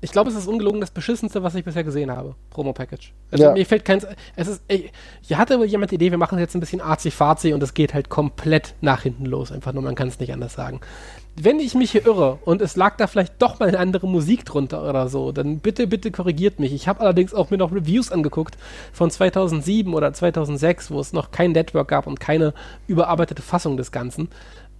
Ich 0.00 0.12
glaube, 0.12 0.30
es 0.30 0.36
ist 0.36 0.46
ungelogen 0.46 0.80
das 0.80 0.90
beschissenste, 0.90 1.42
was 1.42 1.54
ich 1.54 1.64
bisher 1.64 1.82
gesehen 1.84 2.10
habe. 2.10 2.34
Promo-Package. 2.50 3.12
Also 3.30 3.44
Ja. 3.44 3.52
mir 3.52 3.66
fällt 3.66 3.84
keins. 3.84 4.06
Es 4.36 4.46
ist. 4.48 4.62
Ey, 4.68 4.90
hier 5.22 5.38
hatte 5.38 5.58
wohl 5.58 5.66
jemand 5.66 5.90
die 5.90 5.96
Idee, 5.96 6.10
wir 6.10 6.18
machen 6.18 6.38
jetzt 6.38 6.54
ein 6.54 6.60
bisschen 6.60 6.80
arzi-fazi 6.80 7.52
und 7.54 7.62
es 7.62 7.74
geht 7.74 7.94
halt 7.94 8.08
komplett 8.08 8.74
nach 8.80 9.02
hinten 9.02 9.26
los. 9.26 9.50
Einfach 9.50 9.72
nur, 9.72 9.82
man 9.82 9.94
kann 9.94 10.08
es 10.08 10.20
nicht 10.20 10.32
anders 10.32 10.54
sagen. 10.54 10.80
Wenn 11.38 11.60
ich 11.60 11.74
mich 11.74 11.90
hier 11.90 12.06
irre 12.06 12.38
und 12.46 12.62
es 12.62 12.76
lag 12.76 12.96
da 12.96 13.06
vielleicht 13.06 13.42
doch 13.42 13.58
mal 13.58 13.68
eine 13.68 13.78
andere 13.78 14.06
Musik 14.08 14.46
drunter 14.46 14.88
oder 14.88 15.08
so, 15.08 15.32
dann 15.32 15.58
bitte, 15.58 15.86
bitte 15.86 16.10
korrigiert 16.10 16.58
mich. 16.60 16.72
Ich 16.72 16.88
habe 16.88 17.00
allerdings 17.00 17.34
auch 17.34 17.50
mir 17.50 17.58
noch 17.58 17.72
Reviews 17.72 18.10
angeguckt 18.10 18.56
von 18.92 19.10
2007 19.10 19.92
oder 19.92 20.14
2006, 20.14 20.90
wo 20.90 20.98
es 20.98 21.12
noch 21.12 21.32
kein 21.32 21.52
Network 21.52 21.88
gab 21.88 22.06
und 22.06 22.20
keine 22.20 22.54
überarbeitete 22.86 23.42
Fassung 23.42 23.76
des 23.76 23.92
Ganzen. 23.92 24.28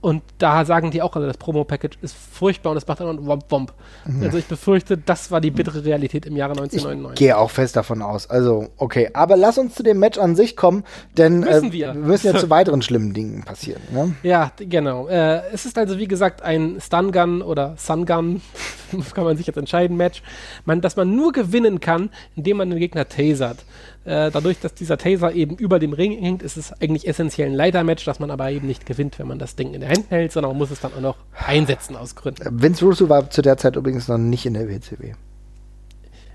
Und 0.00 0.22
da 0.38 0.64
sagen 0.64 0.90
die 0.90 1.02
auch 1.02 1.16
alle, 1.16 1.26
das 1.26 1.38
Promo-Package 1.38 1.98
ist 2.02 2.14
furchtbar 2.14 2.70
und 2.70 2.76
es 2.76 2.86
macht 2.86 3.00
dann 3.00 3.26
Womp 3.26 3.44
Womp. 3.48 3.72
Also 4.20 4.38
ich 4.38 4.44
befürchte, 4.44 4.96
das 4.96 5.30
war 5.30 5.40
die 5.40 5.50
bittere 5.50 5.84
Realität 5.84 6.26
im 6.26 6.36
Jahre 6.36 6.52
Ich 6.52 6.60
1999. 6.60 7.18
gehe 7.18 7.36
auch 7.36 7.50
fest 7.50 7.76
davon 7.76 8.02
aus. 8.02 8.28
Also, 8.30 8.68
okay. 8.76 9.10
Aber 9.14 9.36
lass 9.36 9.58
uns 9.58 9.74
zu 9.74 9.82
dem 9.82 9.98
Match 9.98 10.18
an 10.18 10.36
sich 10.36 10.54
kommen, 10.56 10.84
denn 11.16 11.40
Müssen 11.40 11.70
äh, 11.70 11.72
wir. 11.72 11.94
müssen 11.94 12.32
ja 12.32 12.34
zu 12.38 12.50
weiteren 12.50 12.82
schlimmen 12.82 13.14
Dingen 13.14 13.42
passieren. 13.42 13.82
Ne? 13.90 14.14
Ja, 14.22 14.52
genau. 14.58 15.08
Äh, 15.08 15.42
es 15.52 15.66
ist 15.66 15.76
also 15.78 15.98
wie 15.98 16.08
gesagt 16.08 16.42
ein 16.42 16.78
Stun 16.80 17.10
Gun 17.10 17.42
oder 17.42 17.74
Sun 17.76 18.06
Gun, 18.06 18.42
kann 19.14 19.24
man 19.24 19.36
sich 19.36 19.46
jetzt 19.46 19.56
entscheiden, 19.56 19.96
Match, 19.96 20.22
man, 20.64 20.80
dass 20.80 20.96
man 20.96 21.16
nur 21.16 21.32
gewinnen 21.32 21.80
kann, 21.80 22.10
indem 22.36 22.58
man 22.58 22.70
den 22.70 22.78
Gegner 22.78 23.08
tasert. 23.08 23.64
Äh, 24.06 24.30
dadurch, 24.30 24.60
dass 24.60 24.72
dieser 24.72 24.98
Taser 24.98 25.32
eben 25.32 25.56
über 25.56 25.80
dem 25.80 25.92
Ring 25.92 26.16
hängt, 26.18 26.40
ist 26.42 26.56
es 26.56 26.72
eigentlich 26.80 27.08
essentiell 27.08 27.48
ein 27.48 27.54
Leitermatch, 27.54 28.04
das 28.04 28.20
man 28.20 28.30
aber 28.30 28.50
eben 28.52 28.68
nicht 28.68 28.86
gewinnt, 28.86 29.18
wenn 29.18 29.26
man 29.26 29.40
das 29.40 29.56
Ding 29.56 29.74
in 29.74 29.80
der 29.80 29.90
Hand 29.90 30.10
hält, 30.10 30.30
sondern 30.30 30.52
man 30.52 30.58
muss 30.58 30.70
es 30.70 30.80
dann 30.80 30.94
auch 30.94 31.00
noch 31.00 31.16
einsetzen 31.34 31.96
aus 31.96 32.14
Gründen. 32.14 32.62
Vince 32.62 32.84
Russo 32.84 33.08
war 33.08 33.28
zu 33.30 33.42
der 33.42 33.56
Zeit 33.56 33.74
übrigens 33.74 34.06
noch 34.06 34.16
nicht 34.18 34.46
in 34.46 34.54
der 34.54 34.68
WCW. 34.68 35.14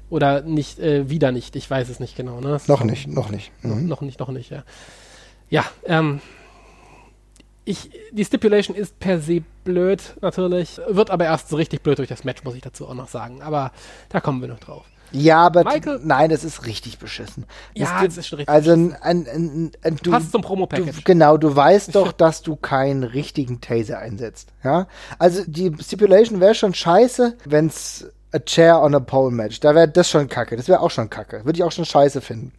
Oder 0.09 0.41
nicht, 0.41 0.79
äh, 0.79 1.09
wieder 1.09 1.31
nicht, 1.31 1.55
ich 1.55 1.71
weiß 1.71 1.87
es 1.87 2.01
nicht 2.01 2.17
genau. 2.17 2.41
Ne? 2.41 2.59
Noch 2.67 2.83
nicht, 2.83 3.07
noch 3.07 3.29
nicht. 3.31 3.51
Noch, 3.63 3.75
Mhm. 3.77 3.87
noch 3.87 4.01
nicht, 4.01 4.19
noch 4.19 4.29
nicht, 4.31 4.49
ja. 4.51 4.63
Ja, 5.49 5.63
ähm, 5.85 6.19
ich, 7.63 7.89
die 8.11 8.25
Stipulation 8.25 8.75
ist 8.75 8.99
per 8.99 9.21
se 9.21 9.43
blöd, 9.63 10.01
natürlich. 10.21 10.81
Wird 10.89 11.09
aber 11.09 11.23
erst 11.25 11.47
so 11.47 11.55
richtig 11.55 11.83
blöd 11.83 11.99
durch 11.99 12.09
das 12.09 12.25
Match, 12.25 12.43
muss 12.43 12.55
ich 12.55 12.61
dazu 12.61 12.87
auch 12.87 12.95
noch 12.95 13.07
sagen. 13.07 13.41
Aber 13.41 13.71
da 14.09 14.19
kommen 14.19 14.41
wir 14.41 14.49
noch 14.49 14.59
drauf. 14.59 14.83
Ja, 15.11 15.39
aber 15.45 15.63
Michael- 15.63 15.99
nein, 16.03 16.29
das 16.29 16.43
ist 16.43 16.65
richtig 16.65 16.99
beschissen. 16.99 17.45
Ja, 17.73 17.85
Das- 18.01 18.15
das 18.15 18.17
ist 18.17 18.27
schon 18.27 18.37
richtig 18.37 18.53
Also 18.53 18.71
ein, 18.71 18.95
ein, 19.01 19.27
ein, 19.27 19.71
ein, 19.83 19.95
du, 20.01 20.11
Passt 20.11 20.31
zum 20.31 20.41
du, 20.41 20.47
Promo-Package. 20.47 21.03
genau, 21.03 21.37
du 21.37 21.55
weißt 21.55 21.93
doch, 21.95 22.11
dass 22.11 22.41
du 22.41 22.55
keinen 22.55 23.03
richtigen 23.03 23.61
Taser 23.61 23.99
einsetzt. 23.99 24.49
Ja, 24.63 24.87
also 25.19 25.43
die 25.45 25.75
Stipulation 25.81 26.39
wäre 26.39 26.55
schon 26.55 26.73
scheiße, 26.73 27.37
wenn's 27.45 28.05
a 28.33 28.39
chair 28.39 28.81
on 28.81 28.95
a 28.95 28.99
pole 28.99 29.31
Match. 29.31 29.59
Da 29.59 29.75
wäre 29.75 29.87
das 29.89 30.09
schon 30.09 30.29
kacke. 30.29 30.55
Das 30.55 30.67
wäre 30.69 30.79
auch 30.79 30.91
schon 30.91 31.09
kacke. 31.09 31.43
Würde 31.43 31.57
ich 31.57 31.63
auch 31.63 31.71
schon 31.73 31.83
scheiße 31.85 32.21
finden. 32.21 32.53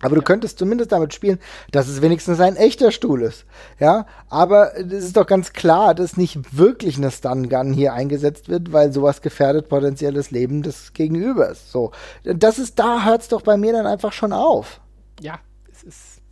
Aber 0.00 0.14
du 0.14 0.22
könntest 0.22 0.58
zumindest 0.58 0.92
damit 0.92 1.12
spielen, 1.12 1.38
dass 1.72 1.88
es 1.88 2.02
wenigstens 2.02 2.40
ein 2.40 2.56
echter 2.56 2.92
Stuhl 2.92 3.22
ist. 3.22 3.44
Ja, 3.80 4.06
aber 4.28 4.76
es 4.76 5.04
ist 5.04 5.16
doch 5.16 5.26
ganz 5.26 5.52
klar, 5.52 5.94
dass 5.94 6.16
nicht 6.16 6.56
wirklich 6.56 6.96
eine 6.96 7.10
Stun 7.10 7.48
Gun 7.48 7.72
hier 7.72 7.92
eingesetzt 7.92 8.48
wird, 8.48 8.72
weil 8.72 8.92
sowas 8.92 9.22
gefährdet 9.22 9.68
potenzielles 9.68 10.30
Leben 10.30 10.62
des 10.62 10.92
Gegenübers. 10.92 11.70
So, 11.70 11.92
das 12.22 12.58
ist, 12.58 12.78
da 12.78 13.04
hört's 13.04 13.28
doch 13.28 13.42
bei 13.42 13.56
mir 13.56 13.72
dann 13.72 13.86
einfach 13.86 14.12
schon 14.12 14.32
auf. 14.32 14.80
Ja, 15.20 15.40
es 15.72 15.82
ist. 15.82 16.22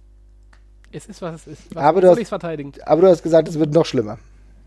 Es 0.92 1.06
ist, 1.06 1.20
was 1.20 1.46
es 1.46 1.46
ist. 1.46 1.74
Was 1.74 1.82
Aber 1.82 2.00
du 2.00 2.08
hast-? 2.08 2.86
Aber 2.86 3.02
du 3.02 3.08
hast 3.08 3.22
gesagt, 3.22 3.48
es 3.48 3.58
wird 3.58 3.72
noch 3.72 3.84
schlimmer. 3.84 4.18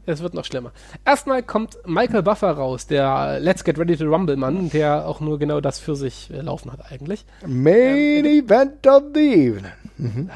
Es 0.10 0.24
wird 0.24 0.34
noch 0.34 0.44
schlimmer. 0.44 0.72
Erstmal 1.06 1.44
kommt 1.44 1.78
Michael 1.86 2.24
Buffer 2.24 2.50
raus, 2.50 2.88
der 2.88 3.40
Let's 3.40 3.64
Get 3.64 3.78
Ready 3.78 3.96
to 3.96 4.06
Rumble 4.06 4.38
Mann, 4.38 4.72
der 4.72 5.08
auch 5.08 5.20
nur 5.20 5.38
genau 5.38 5.62
das 5.62 5.78
für 5.78 5.96
sich 5.96 6.32
äh, 6.34 6.42
laufen 6.42 6.72
hat 6.72 6.92
eigentlich. 6.92 7.26
Main 7.46 8.26
Event 8.26 8.88
of 8.88 9.04
the 9.14 9.20
Evening. 9.20 9.72
Ja, 10.00 10.34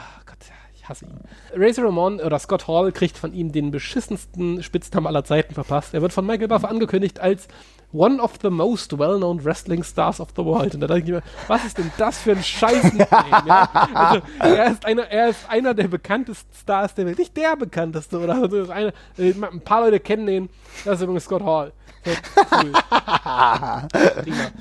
ich 0.84 0.90
hasse 0.90 1.06
ihn. 1.06 1.20
Razor 1.56 1.86
Ramon 1.86 2.20
oder 2.20 2.38
Scott 2.40 2.68
Hall 2.68 2.92
kriegt 2.92 3.18
von 3.18 3.34
ihm 3.34 3.52
den 3.52 3.72
beschissensten 3.72 4.62
Spitznamen 4.62 5.08
aller 5.08 5.24
Zeiten 5.24 5.54
verpasst. 5.54 5.94
Er 5.94 6.02
wird 6.02 6.14
von 6.14 6.26
Michael 6.26 6.50
Buffer 6.50 6.70
angekündigt 6.70 7.20
als 7.20 7.48
one 7.94 8.22
of 8.22 8.34
the 8.42 8.50
most 8.50 8.98
well-known 8.98 9.44
wrestling 9.44 9.84
stars 9.84 10.20
of 10.20 10.30
the 10.36 10.44
world. 10.44 10.74
Und 10.74 10.82
da 10.82 10.88
denke 10.88 11.04
ich 11.04 11.12
mir, 11.12 11.24
was 11.48 11.64
ist 11.64 11.78
denn 11.78 11.92
das 11.98 12.18
für 12.18 12.32
ein 12.32 12.44
scheiß 12.44 12.92
ja? 12.98 13.70
Also, 13.94 14.22
er 14.40 14.72
ist, 14.72 14.86
einer, 14.86 15.04
er 15.04 15.30
ist 15.30 15.50
einer 15.50 15.74
der 15.74 15.88
bekanntesten 15.88 16.54
Stars 16.54 16.96
der 16.96 17.06
Welt. 17.06 17.18
Nicht 17.18 17.38
der 17.38 17.56
bekannteste, 17.56 18.20
oder? 18.20 18.42
Also, 18.42 18.72
einer, 18.72 18.92
äh, 19.18 19.34
ein 19.34 19.62
paar 19.62 19.82
Leute 19.82 20.00
kennen 20.00 20.26
den. 20.26 20.50
Das 20.84 20.96
ist 20.96 21.04
übrigens 21.04 21.24
Scott 21.26 21.44
Hall. 21.44 21.72
So, 22.04 22.12
cool. 22.52 22.72
Prima. 24.24 24.52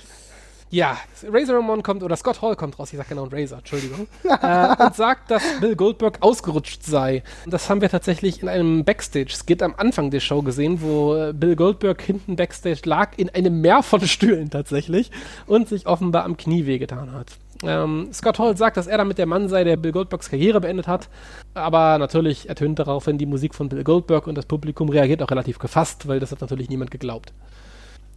Ja, 0.73 0.97
Razor 1.29 1.57
Ramon 1.57 1.83
kommt, 1.83 2.03
oder 2.03 2.17
Scott 2.17 2.41
Hall 2.41 2.57
kommt 2.57 2.79
raus, 2.79 2.91
ich 2.95 2.97
sag 2.97 3.07
genau 3.07 3.29
Razor, 3.31 3.59
Entschuldigung, 3.59 4.07
äh, 4.25 4.75
und 4.83 4.95
sagt, 4.95 5.31
dass 5.31 5.43
Bill 5.61 5.77
Goldberg 5.77 6.17
ausgerutscht 6.23 6.83
sei. 6.83 7.23
Das 7.45 7.69
haben 7.69 7.83
wir 7.83 7.91
tatsächlich 7.91 8.41
in 8.41 8.49
einem 8.49 8.83
Backstage-Skit 8.83 9.63
am 9.63 9.75
Anfang 9.77 10.11
der 10.11 10.21
Show 10.21 10.41
gesehen, 10.41 10.81
wo 10.81 11.15
äh, 11.15 11.35
Bill 11.35 11.57
Goldberg 11.57 12.01
hinten 12.01 12.37
Backstage 12.37 12.81
lag, 12.87 13.11
in 13.19 13.29
einem 13.29 13.61
Meer 13.61 13.83
von 13.83 14.01
Stühlen 14.07 14.49
tatsächlich, 14.49 15.11
und 15.47 15.69
sich 15.69 15.87
offenbar 15.87 16.25
am 16.25 16.39
Knie 16.39 16.65
wehgetan 16.65 17.13
hat. 17.13 17.27
Ähm, 17.63 18.09
Scott 18.11 18.39
Hall 18.39 18.57
sagt, 18.57 18.79
dass 18.79 18.87
er 18.87 18.97
damit 18.97 19.19
der 19.19 19.27
Mann 19.27 19.51
sei, 19.51 19.65
der 19.65 19.77
Bill 19.77 19.93
Goldbergs 19.93 20.31
Karriere 20.31 20.63
beendet 20.63 20.89
hat, 20.89 21.11
aber 21.53 21.99
natürlich 21.99 22.49
ertönt 22.49 22.79
daraufhin 22.79 23.19
die 23.19 23.27
Musik 23.27 23.55
von 23.55 23.69
Bill 23.69 23.85
Goldberg 23.85 24.27
und 24.27 24.37
das 24.37 24.47
Publikum 24.47 24.89
reagiert 24.89 25.23
auch 25.23 25.31
relativ 25.31 25.59
gefasst, 25.59 26.09
weil 26.09 26.19
das 26.19 26.33
hat 26.33 26.41
natürlich 26.41 26.71
niemand 26.71 26.91
geglaubt. 26.91 27.35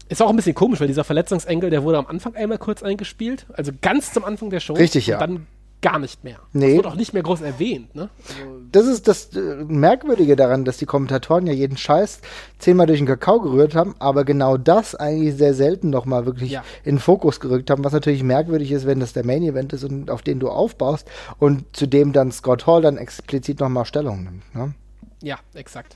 Ist 0.08 0.22
auch 0.22 0.30
ein 0.30 0.36
bisschen 0.36 0.54
komisch, 0.56 0.80
weil 0.80 0.88
dieser 0.88 1.04
Verletzungsengel, 1.04 1.70
der 1.70 1.84
wurde 1.84 1.98
am 1.98 2.08
Anfang 2.08 2.36
einmal 2.36 2.58
kurz 2.60 2.84
eingespielt, 2.84 3.46
also 3.54 3.72
ganz 3.82 4.14
zum 4.14 4.24
Anfang 4.24 4.50
der 4.50 4.60
Show. 4.60 4.74
Richtig, 4.74 5.08
ja. 5.08 5.16
Und 5.16 5.22
dann 5.22 5.48
gar 5.82 6.00
nicht 6.00 6.24
mehr. 6.24 6.40
Nee. 6.54 6.70
Das 6.70 6.78
wurde 6.78 6.88
auch 6.90 6.96
nicht 6.96 7.14
mehr 7.14 7.22
groß 7.22 7.42
erwähnt, 7.42 7.94
ne? 7.94 8.10
Also, 8.28 8.60
Das 8.72 8.88
ist 8.88 9.08
das 9.08 9.36
äh, 9.36 9.40
Merkwürdige 9.68 10.36
daran, 10.36 10.66
dass 10.66 10.78
die 10.78 10.86
Kommentatoren 10.88 11.46
ja 11.46 11.54
jeden 11.54 11.78
Scheiß 11.78 12.22
zehnmal 12.58 12.88
durch 12.88 13.00
den 13.00 13.06
Kakao 13.08 13.40
gerührt 13.40 13.76
haben, 13.76 13.94
aber 14.00 14.26
genau 14.26 14.58
das 14.58 14.96
eigentlich 14.96 15.36
sehr 15.36 15.54
selten 15.54 15.92
noch 15.92 16.06
mal 16.06 16.26
wirklich 16.26 16.52
Ja. 16.52 16.64
in 16.84 16.96
den 16.96 17.00
Fokus 17.00 17.40
gerückt 17.40 17.70
haben, 17.70 17.84
was 17.84 17.94
natürlich 17.94 18.24
merkwürdig 18.24 18.72
ist, 18.72 18.88
wenn 18.88 19.00
das 19.00 19.14
der 19.14 19.26
Main 19.26 19.44
Event 19.44 19.74
ist 19.74 19.84
und 19.84 20.10
auf 20.10 20.24
den 20.24 20.40
du 20.40 20.50
aufbaust 20.50 21.08
und 21.38 21.76
zu 21.76 21.86
dem 21.88 22.14
dann 22.14 22.32
Scott 22.32 22.66
Hall 22.66 22.82
dann 22.82 22.98
explizit 22.98 23.60
noch 23.60 23.70
mal 23.70 23.86
Stellung 23.86 24.24
nimmt. 24.24 24.56
Ne? 24.56 24.74
ja, 25.22 25.38
exakt. 25.54 25.96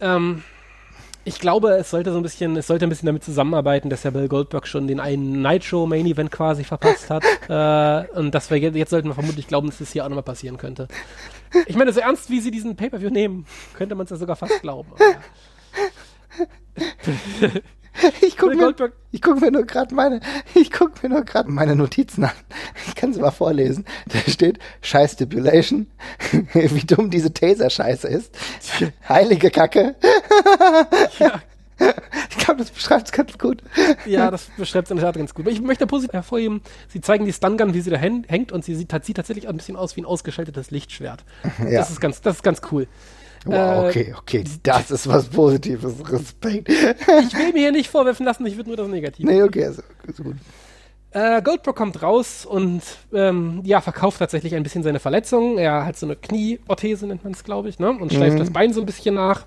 Ähm, 0.00 0.42
ich 1.24 1.38
glaube, 1.38 1.72
es 1.72 1.90
sollte 1.90 2.12
so 2.12 2.18
ein 2.18 2.22
bisschen, 2.22 2.56
es 2.56 2.66
sollte 2.66 2.86
ein 2.86 2.88
bisschen 2.88 3.06
damit 3.06 3.22
zusammenarbeiten, 3.22 3.90
dass 3.90 4.04
ja 4.04 4.10
Bill 4.10 4.28
Goldberg 4.28 4.66
schon 4.66 4.86
den 4.86 5.00
einen 5.00 5.42
Nitro 5.42 5.86
Main 5.86 6.06
Event 6.06 6.30
quasi 6.30 6.64
verpasst 6.64 7.10
hat. 7.10 7.24
äh, 7.48 8.18
und 8.18 8.34
dass 8.34 8.50
wir 8.50 8.58
jetzt, 8.58 8.76
jetzt 8.76 8.90
sollten 8.90 9.08
wir 9.08 9.14
vermutlich 9.14 9.46
glauben, 9.46 9.68
dass 9.68 9.78
das 9.78 9.92
hier 9.92 10.04
auch 10.04 10.08
nochmal 10.08 10.22
passieren 10.22 10.56
könnte. 10.56 10.88
Ich 11.66 11.76
meine, 11.76 11.92
so 11.92 12.00
ernst, 12.00 12.30
wie 12.30 12.40
sie 12.40 12.50
diesen 12.50 12.76
Pay-Per-View 12.76 13.10
nehmen, 13.10 13.46
könnte 13.74 13.94
man 13.94 14.04
es 14.04 14.10
ja 14.10 14.16
sogar 14.16 14.36
fast 14.36 14.62
glauben. 14.62 14.90
Ich 18.22 18.36
gucke 18.36 18.56
mir, 18.56 18.74
ich 19.12 19.22
guck 19.22 19.40
mir 19.40 19.50
nur 19.50 19.64
gerade 19.66 19.94
meine, 19.94 20.20
ich 20.54 20.70
guck 20.70 21.02
mir 21.02 21.08
nur 21.08 21.24
gerade 21.24 21.50
meine 21.50 21.74
Notizen 21.76 22.24
an. 22.24 22.30
Ich 22.88 22.94
kann 22.94 23.12
sie 23.12 23.20
mal 23.20 23.30
vorlesen. 23.30 23.84
Da 24.06 24.18
steht 24.30 24.58
Scheiß 24.82 25.12
Stipulation, 25.12 25.86
wie 26.52 26.84
dumm 26.86 27.10
diese 27.10 27.32
Taser-Scheiße 27.32 28.08
ist. 28.08 28.36
Heilige 29.08 29.50
Kacke. 29.50 29.94
ja, 31.18 31.40
Ich 32.30 32.38
glaube, 32.38 32.58
das 32.60 32.70
beschreibt 32.70 33.06
es 33.06 33.12
ganz 33.12 33.38
gut. 33.38 33.62
Ja, 34.06 34.30
das 34.30 34.46
beschreibt 34.56 34.86
es 34.86 34.90
in 34.90 34.96
der 34.98 35.06
Tat 35.06 35.16
ganz 35.16 35.34
gut. 35.34 35.46
Ich 35.48 35.60
möchte 35.60 35.86
positiv 35.86 36.12
hervorheben, 36.12 36.62
sie 36.88 37.00
zeigen 37.00 37.24
die 37.24 37.32
Stun-Gun, 37.32 37.74
wie 37.74 37.80
sie 37.80 37.90
da 37.90 37.96
hän- 37.96 38.24
hängt 38.28 38.52
und 38.52 38.64
sie 38.64 38.74
sieht, 38.74 38.92
sieht 39.04 39.16
tatsächlich 39.16 39.46
auch 39.46 39.52
ein 39.52 39.56
bisschen 39.56 39.76
aus 39.76 39.96
wie 39.96 40.02
ein 40.02 40.06
ausgeschaltetes 40.06 40.70
Lichtschwert. 40.70 41.24
Ja. 41.58 41.78
Das, 41.80 41.90
ist 41.90 42.00
ganz, 42.00 42.20
das 42.20 42.36
ist 42.36 42.42
ganz 42.42 42.60
cool. 42.70 42.86
Wow, 43.44 43.54
Äh, 43.54 43.88
okay, 43.88 44.14
okay, 44.18 44.44
das 44.62 44.90
ist 44.90 45.08
was 45.08 45.28
Positives. 45.28 45.94
Respekt. 46.10 46.68
Ich 46.68 47.38
will 47.38 47.52
mir 47.52 47.60
hier 47.60 47.72
nicht 47.72 47.88
vorwerfen 47.88 48.26
lassen, 48.26 48.44
ich 48.46 48.56
würde 48.56 48.70
nur 48.70 48.76
das 48.76 48.88
Negative. 48.88 49.26
Nee, 49.26 49.42
okay, 49.42 49.64
also, 49.66 49.82
ist 50.06 50.22
gut. 50.22 50.36
Äh, 51.12 51.42
Goldberg 51.42 51.74
kommt 51.74 52.02
raus 52.02 52.46
und 52.46 52.82
ähm, 53.12 53.62
ja, 53.64 53.80
verkauft 53.80 54.20
tatsächlich 54.20 54.54
ein 54.54 54.62
bisschen 54.62 54.84
seine 54.84 55.00
Verletzung. 55.00 55.58
Er 55.58 55.84
hat 55.84 55.96
so 55.96 56.06
eine 56.06 56.14
Knieorthese, 56.14 57.06
nennt 57.06 57.24
man 57.24 57.32
es, 57.32 57.42
glaube 57.42 57.68
ich, 57.68 57.80
ne? 57.80 57.90
und 57.90 58.12
steift 58.12 58.38
das 58.38 58.52
Bein 58.52 58.72
so 58.72 58.80
ein 58.80 58.86
bisschen 58.86 59.16
nach. 59.16 59.46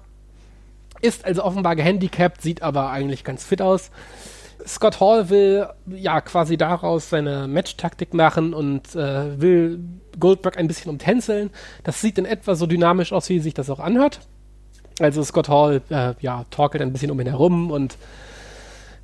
Ist 1.01 1.23
also 1.23 1.43
offenbar 1.43 1.75
gehandicapt, 1.75 2.41
sieht 2.41 2.61
aber 2.61 2.89
eigentlich 2.89 3.23
ganz 3.23 3.45
fit 3.45 3.61
aus. 3.61 3.91
Scott 4.65 4.99
Hall 4.99 5.29
will 5.29 5.67
ja 5.87 6.21
quasi 6.21 6.57
daraus 6.57 7.09
seine 7.09 7.47
Match-Taktik 7.47 8.13
machen 8.13 8.53
und 8.53 8.95
äh, 8.95 9.39
will 9.39 9.79
Goldberg 10.19 10.57
ein 10.57 10.67
bisschen 10.67 10.89
umtänzeln. 10.89 11.49
Das 11.83 12.01
sieht 12.01 12.17
in 12.17 12.25
etwa 12.25 12.55
so 12.55 12.65
dynamisch 12.65 13.13
aus, 13.13 13.29
wie 13.29 13.39
sich 13.39 13.53
das 13.53 13.69
auch 13.69 13.79
anhört. 13.79 14.21
Also 14.99 15.23
Scott 15.23 15.49
Hall 15.49 15.81
äh, 15.89 16.13
ja, 16.19 16.45
torkelt 16.49 16.81
ein 16.81 16.93
bisschen 16.93 17.11
um 17.11 17.19
ihn 17.19 17.27
herum 17.27 17.71
und 17.71 17.97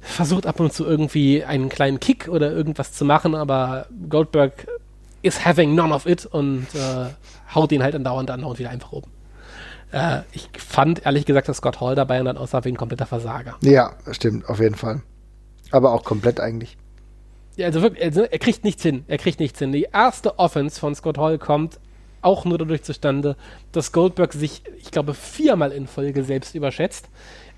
versucht 0.01 0.45
ab 0.45 0.59
und 0.59 0.71
zu 0.71 0.85
irgendwie 0.85 1.43
einen 1.43 1.69
kleinen 1.69 1.99
Kick 1.99 2.27
oder 2.29 2.51
irgendwas 2.51 2.93
zu 2.93 3.05
machen, 3.05 3.35
aber 3.35 3.87
Goldberg 4.09 4.67
is 5.21 5.45
having 5.45 5.75
none 5.75 5.93
of 5.93 6.05
it 6.05 6.25
und 6.25 6.67
äh, 6.73 7.07
haut 7.53 7.71
ihn 7.71 7.83
halt 7.83 7.95
andauernd 7.95 8.31
an 8.31 8.43
und 8.43 8.59
wieder 8.59 8.69
einfach 8.69 8.93
um. 8.93 9.03
Äh, 9.91 10.21
ich 10.31 10.49
fand 10.57 11.05
ehrlich 11.05 11.25
gesagt, 11.25 11.49
dass 11.49 11.57
Scott 11.57 11.81
Hall 11.81 11.95
dabei 11.95 12.21
dann 12.21 12.37
aussah 12.37 12.63
wie 12.63 12.69
ein 12.69 12.77
kompletter 12.77 13.05
Versager. 13.05 13.57
Ja, 13.61 13.93
stimmt, 14.11 14.47
auf 14.47 14.59
jeden 14.59 14.75
Fall. 14.75 15.01
Aber 15.71 15.93
auch 15.93 16.03
komplett 16.03 16.39
eigentlich. 16.39 16.77
Ja, 17.55 17.65
also 17.67 17.81
wirklich, 17.81 18.03
also 18.03 18.21
er 18.21 18.39
kriegt 18.39 18.63
nichts 18.63 18.83
hin. 18.83 19.03
Er 19.07 19.17
kriegt 19.17 19.39
nichts 19.39 19.59
hin. 19.59 19.71
Die 19.71 19.87
erste 19.91 20.39
Offense 20.39 20.79
von 20.79 20.95
Scott 20.95 21.17
Hall 21.17 21.37
kommt 21.37 21.79
auch 22.21 22.45
nur 22.45 22.57
dadurch 22.57 22.83
zustande, 22.83 23.35
dass 23.71 23.91
Goldberg 23.91 24.33
sich, 24.33 24.63
ich 24.77 24.91
glaube, 24.91 25.13
viermal 25.13 25.71
in 25.71 25.87
Folge 25.87 26.23
selbst 26.23 26.55
überschätzt 26.55 27.09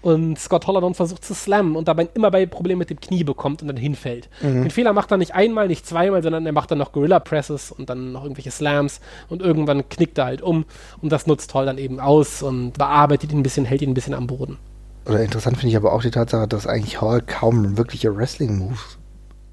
und 0.02 0.40
Scott 0.40 0.68
Holler 0.68 0.82
dann 0.82 0.96
versucht 0.96 1.24
zu 1.24 1.34
slammen 1.34 1.76
und 1.76 1.88
dabei 1.88 2.10
immer 2.14 2.32
bei 2.32 2.46
Problemen 2.46 2.80
mit 2.80 2.90
dem 2.90 3.00
Knie 3.00 3.24
bekommt 3.24 3.62
und 3.62 3.68
dann 3.68 3.78
hinfällt. 3.78 4.30
Mhm. 4.42 4.64
Den 4.64 4.72
Fehler 4.72 4.94
macht 4.94 5.12
er 5.12 5.18
nicht 5.18 5.36
einmal, 5.36 5.68
nicht 5.68 5.86
zweimal, 5.86 6.24
sondern 6.24 6.46
er 6.46 6.52
macht 6.52 6.72
dann 6.72 6.80
noch 6.80 6.92
Gorilla 6.92 7.20
Presses 7.20 7.72
und 7.72 7.90
dann 7.90 8.12
noch 8.12 8.24
irgendwelche 8.24 8.52
Slams 8.52 9.00
und 9.30 9.42
irgendwann 9.42 9.88
knickt 9.90 10.18
er 10.18 10.26
halt 10.26 10.42
um 10.42 10.66
und 11.02 11.12
das 11.12 11.28
nutzt 11.28 11.54
Holl 11.54 11.66
dann 11.66 11.78
eben 11.78 12.00
aus 12.00 12.42
und 12.42 12.74
bearbeitet 12.74 13.32
ihn 13.32 13.40
ein 13.40 13.44
bisschen, 13.44 13.66
hält 13.66 13.82
ihn 13.82 13.92
ein 13.92 13.96
bisschen 13.96 14.14
am 14.14 14.28
Boden. 14.28 14.58
Oder 15.06 15.22
interessant 15.22 15.58
finde 15.58 15.70
ich 15.70 15.76
aber 15.76 15.94
auch 15.94 16.02
die 16.02 16.12
Tatsache, 16.12 16.48
dass 16.48 16.68
eigentlich 16.68 17.02
Hall 17.02 17.22
kaum 17.22 17.78
wirkliche 17.78 18.16
Wrestling-Moves 18.16 18.98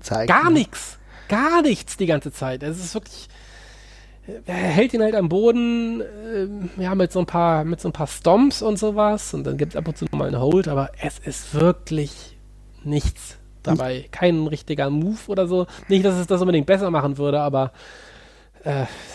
zeigt. 0.00 0.28
Gar 0.28 0.50
ne? 0.50 0.58
nichts. 0.58 0.98
Gar 1.28 1.62
nichts 1.62 1.96
die 1.96 2.06
ganze 2.06 2.32
Zeit. 2.32 2.62
Es 2.62 2.78
ist 2.78 2.94
wirklich 2.94 3.28
er 4.46 4.54
hält 4.54 4.92
ihn 4.92 5.02
halt 5.02 5.14
am 5.14 5.28
Boden, 5.28 6.00
äh, 6.00 6.82
ja, 6.82 6.94
mit 6.94 7.12
so 7.12 7.20
ein 7.20 7.26
paar, 7.26 7.64
mit 7.64 7.80
so 7.80 7.88
ein 7.88 7.92
paar 7.92 8.06
Stomps 8.06 8.62
und 8.62 8.78
sowas. 8.78 9.32
Und 9.32 9.44
dann 9.44 9.56
gibt 9.56 9.72
es 9.72 9.76
ab 9.76 9.88
und 9.88 9.96
zu 9.96 10.06
mal 10.12 10.26
einen 10.26 10.40
Hold, 10.40 10.68
aber 10.68 10.90
es 11.00 11.18
ist 11.18 11.54
wirklich 11.54 12.36
nichts 12.84 13.38
dabei. 13.62 14.06
Kein 14.10 14.46
richtiger 14.46 14.90
Move 14.90 15.18
oder 15.28 15.46
so. 15.46 15.66
Nicht, 15.88 16.04
dass 16.04 16.16
es 16.16 16.26
das 16.26 16.40
unbedingt 16.40 16.66
besser 16.66 16.90
machen 16.90 17.18
würde, 17.18 17.40
aber 17.40 17.72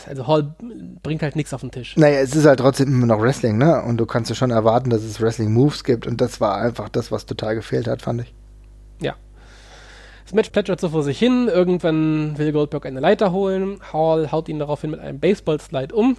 also 0.08 0.28
Hall 0.28 0.56
bringt 1.04 1.22
halt 1.22 1.36
nichts 1.36 1.54
auf 1.54 1.62
den 1.62 1.72
Tisch. 1.72 1.96
Naja, 1.98 2.20
es 2.20 2.36
ist 2.36 2.46
halt 2.46 2.60
trotzdem 2.60 2.88
immer 2.88 3.06
noch 3.06 3.22
Wrestling, 3.22 3.58
ne? 3.58 3.84
Und 3.84 3.98
du 3.98 4.06
kannst 4.06 4.30
ja 4.30 4.36
schon 4.36 4.52
erwarten, 4.52 4.90
dass 4.90 5.04
es 5.04 5.22
Wrestling-Moves 5.22 5.84
gibt. 5.84 6.08
Und 6.08 6.22
das 6.22 6.42
war 6.42 6.58
einfach 6.58 6.90
das, 6.90 7.12
was 7.12 7.26
total 7.26 7.56
gefehlt 7.56 7.88
hat, 7.88 8.02
fand 8.02 8.22
ich. 8.22 8.34
Ja, 9.02 9.16
das 10.24 10.34
Match 10.34 10.50
plätschert 10.50 10.80
so 10.80 10.90
vor 10.90 11.04
sich 11.04 11.20
hin. 11.20 11.48
Irgendwann 11.48 12.38
will 12.38 12.52
Goldberg 12.52 12.86
eine 12.86 13.00
Leiter 13.00 13.32
holen. 13.32 13.80
Hall 13.92 14.32
haut 14.32 14.50
ihn 14.50 14.60
daraufhin 14.60 14.92
mit 14.92 15.00
einem 15.00 15.20
Baseball-Slide 15.20 15.94
um. 15.94 16.18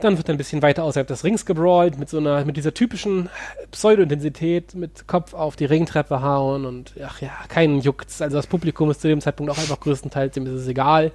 Dann 0.00 0.16
wird 0.16 0.28
er 0.28 0.34
ein 0.34 0.38
bisschen 0.38 0.62
weiter 0.62 0.84
außerhalb 0.84 1.06
des 1.06 1.24
Rings 1.24 1.44
gebrawlt, 1.44 1.98
mit 1.98 2.08
so 2.08 2.18
einer, 2.18 2.44
mit 2.46 2.56
dieser 2.56 2.72
typischen 2.72 3.28
Pseudo-Intensität, 3.70 4.74
mit 4.74 5.06
Kopf 5.06 5.34
auf 5.34 5.56
die 5.56 5.66
Ringtreppe 5.66 6.22
hauen 6.22 6.64
und 6.64 6.94
ach 7.04 7.20
ja, 7.20 7.30
keinen 7.48 7.80
juckt's. 7.80 8.22
Also 8.22 8.38
das 8.38 8.46
Publikum 8.46 8.90
ist 8.90 9.02
zu 9.02 9.08
dem 9.08 9.20
Zeitpunkt 9.20 9.52
auch 9.52 9.58
einfach 9.58 9.78
größtenteils, 9.78 10.34
dem 10.34 10.46
ist 10.46 10.52
es 10.52 10.66
egal. 10.68 11.12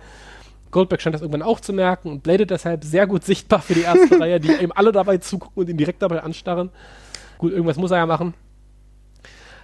Goldberg 0.75 1.01
scheint 1.01 1.13
das 1.13 1.21
irgendwann 1.21 1.41
auch 1.41 1.61
zu 1.61 1.71
merken 1.71 2.09
und 2.09 2.21
blädet 2.21 2.51
deshalb 2.51 2.83
sehr 2.83 3.07
gut 3.07 3.23
sichtbar 3.23 3.61
für 3.61 3.73
die 3.73 3.83
erste 3.83 4.19
Reihe, 4.19 4.41
die 4.41 4.51
ihm 4.51 4.73
alle 4.75 4.91
dabei 4.91 5.17
zugucken 5.19 5.61
und 5.61 5.69
ihn 5.69 5.77
direkt 5.77 6.01
dabei 6.01 6.21
anstarren. 6.21 6.69
Gut, 7.37 7.53
irgendwas 7.53 7.77
muss 7.77 7.91
er 7.91 7.97
ja 7.99 8.05
machen. 8.05 8.33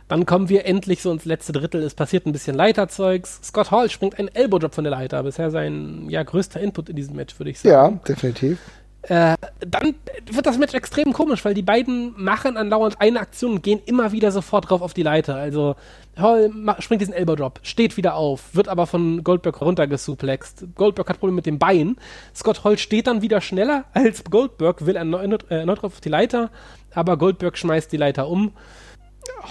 Dann 0.08 0.26
kommen 0.26 0.48
wir 0.48 0.66
endlich 0.66 1.02
so 1.02 1.12
ins 1.12 1.26
letzte 1.26 1.52
Drittel. 1.52 1.84
Es 1.84 1.96
passiert 1.96 2.26
ein 2.26 2.32
bisschen 2.32 2.56
Leiterzeugs. 2.56 3.42
Scott 3.44 3.72
Hall 3.72 3.90
springt 3.90 4.20
einen 4.20 4.30
Elbow-Drop 4.30 4.74
von 4.74 4.86
der 4.86 4.92
Leiter. 4.92 5.22
Bisher 5.24 5.52
sein 5.52 6.06
ja, 6.08 6.24
größter 6.24 6.62
Input 6.62 6.88
in 6.88 6.96
diesem 6.96 7.18
Match, 7.18 7.38
würde 7.38 7.50
ich 7.50 7.60
sagen. 7.60 8.00
Ja, 8.00 8.08
definitiv. 8.08 8.60
Äh, 9.04 9.36
dann 9.60 9.96
wird 10.30 10.46
das 10.46 10.60
Match 10.60 10.76
extrem 10.76 11.12
komisch, 11.12 11.44
weil 11.44 11.56
die 11.56 11.64
beiden 11.64 12.14
machen 12.22 12.56
andauernd 12.56 13.02
eine 13.02 13.20
Aktion 13.20 13.54
und 13.54 13.64
gehen 13.64 13.82
immer 13.86 14.12
wieder 14.12 14.32
sofort 14.32 14.70
drauf 14.70 14.82
auf 14.82 14.94
die 14.94 15.02
Leiter. 15.02 15.36
Also 15.36 15.76
Hall 16.18 16.52
springt 16.80 17.02
diesen 17.02 17.14
Elbow-Drop, 17.14 17.62
steht 17.64 17.98
wieder 17.98 18.14
auf, 18.14 18.54
wird 18.54 18.68
aber 18.68 18.86
von 18.86 19.24
Goldberg 19.24 19.60
runtergesuplext. 19.62 20.66
Goldberg 20.76 21.10
hat 21.10 21.20
Probleme 21.20 21.38
mit 21.38 21.48
dem 21.48 21.58
Bein. 21.58 21.96
Scott 22.36 22.64
Hall 22.64 22.78
steht 22.78 23.08
dann 23.08 23.24
wieder 23.24 23.42
schneller 23.42 23.86
als 23.94 24.24
Goldberg, 24.26 24.86
will 24.86 24.96
erneut, 24.96 25.50
äh, 25.50 25.60
erneut 25.60 25.82
drauf 25.82 25.94
auf 25.94 26.02
die 26.02 26.10
Leiter, 26.10 26.52
aber 26.94 27.18
Goldberg 27.18 27.58
schmeißt 27.58 27.92
die 27.92 27.98
Leiter 27.98 28.28
um. 28.28 28.52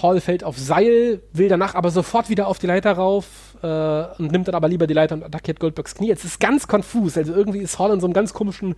Hall 0.03 0.21
fällt 0.21 0.45
auf 0.45 0.59
Seil, 0.59 1.23
will 1.33 1.49
danach 1.49 1.75
aber 1.75 1.91
sofort 1.91 2.29
wieder 2.29 2.47
auf 2.47 2.59
die 2.59 2.67
Leiter 2.67 2.93
rauf 2.93 3.27
äh, 3.63 3.67
und 4.19 4.33
nimmt 4.33 4.49
dann 4.49 4.55
aber 4.55 4.69
lieber 4.69 4.87
die 4.87 4.95
Leiter 4.95 5.15
und 5.15 5.25
attackiert 5.25 5.61
Goldbergs 5.61 5.95
Knie. 5.95 6.11
Es 6.11 6.25
ist 6.25 6.41
ganz 6.41 6.67
konfus. 6.67 7.17
Also 7.17 7.33
irgendwie 7.33 7.61
ist 7.61 7.79
Hall 7.79 7.93
in 7.93 8.01
so 8.01 8.07
einem 8.07 8.15
ganz 8.15 8.35
komischen, 8.35 8.75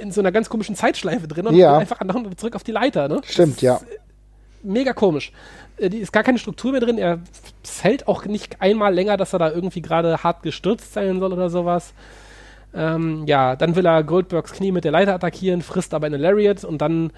in 0.00 0.12
so 0.12 0.20
einer 0.20 0.32
ganz 0.32 0.48
komischen 0.48 0.74
Zeitschleife 0.74 1.26
drin 1.28 1.46
und 1.46 1.54
ja. 1.54 1.78
einfach 1.78 2.00
andauernd 2.00 2.38
zurück 2.38 2.56
auf 2.56 2.62
die 2.62 2.72
Leiter. 2.72 3.08
Ne? 3.08 3.20
Stimmt, 3.24 3.62
ja. 3.62 3.80
Mega 4.62 4.92
komisch. 4.92 5.32
Äh, 5.78 5.90
die 5.90 5.98
ist 5.98 6.12
gar 6.12 6.22
keine 6.22 6.38
Struktur 6.38 6.72
mehr 6.72 6.80
drin. 6.80 6.98
Er 6.98 7.20
fällt 7.62 8.08
auch 8.08 8.24
nicht 8.24 8.60
einmal 8.60 8.94
länger, 8.94 9.16
dass 9.16 9.32
er 9.32 9.38
da 9.38 9.50
irgendwie 9.50 9.82
gerade 9.82 10.22
hart 10.22 10.42
gestürzt 10.42 10.92
sein 10.92 11.20
soll 11.20 11.32
oder 11.32 11.50
sowas. 11.50 11.94
Ähm, 12.74 13.24
ja, 13.26 13.56
dann 13.56 13.74
will 13.74 13.86
er 13.86 14.04
Goldbergs 14.04 14.52
Knie 14.52 14.70
mit 14.70 14.84
der 14.84 14.92
Leiter 14.92 15.14
attackieren, 15.14 15.62
frisst 15.62 15.92
aber 15.92 16.06
eine 16.06 16.18
Lariat 16.18 16.64
und 16.64 16.80
dann 16.80 17.12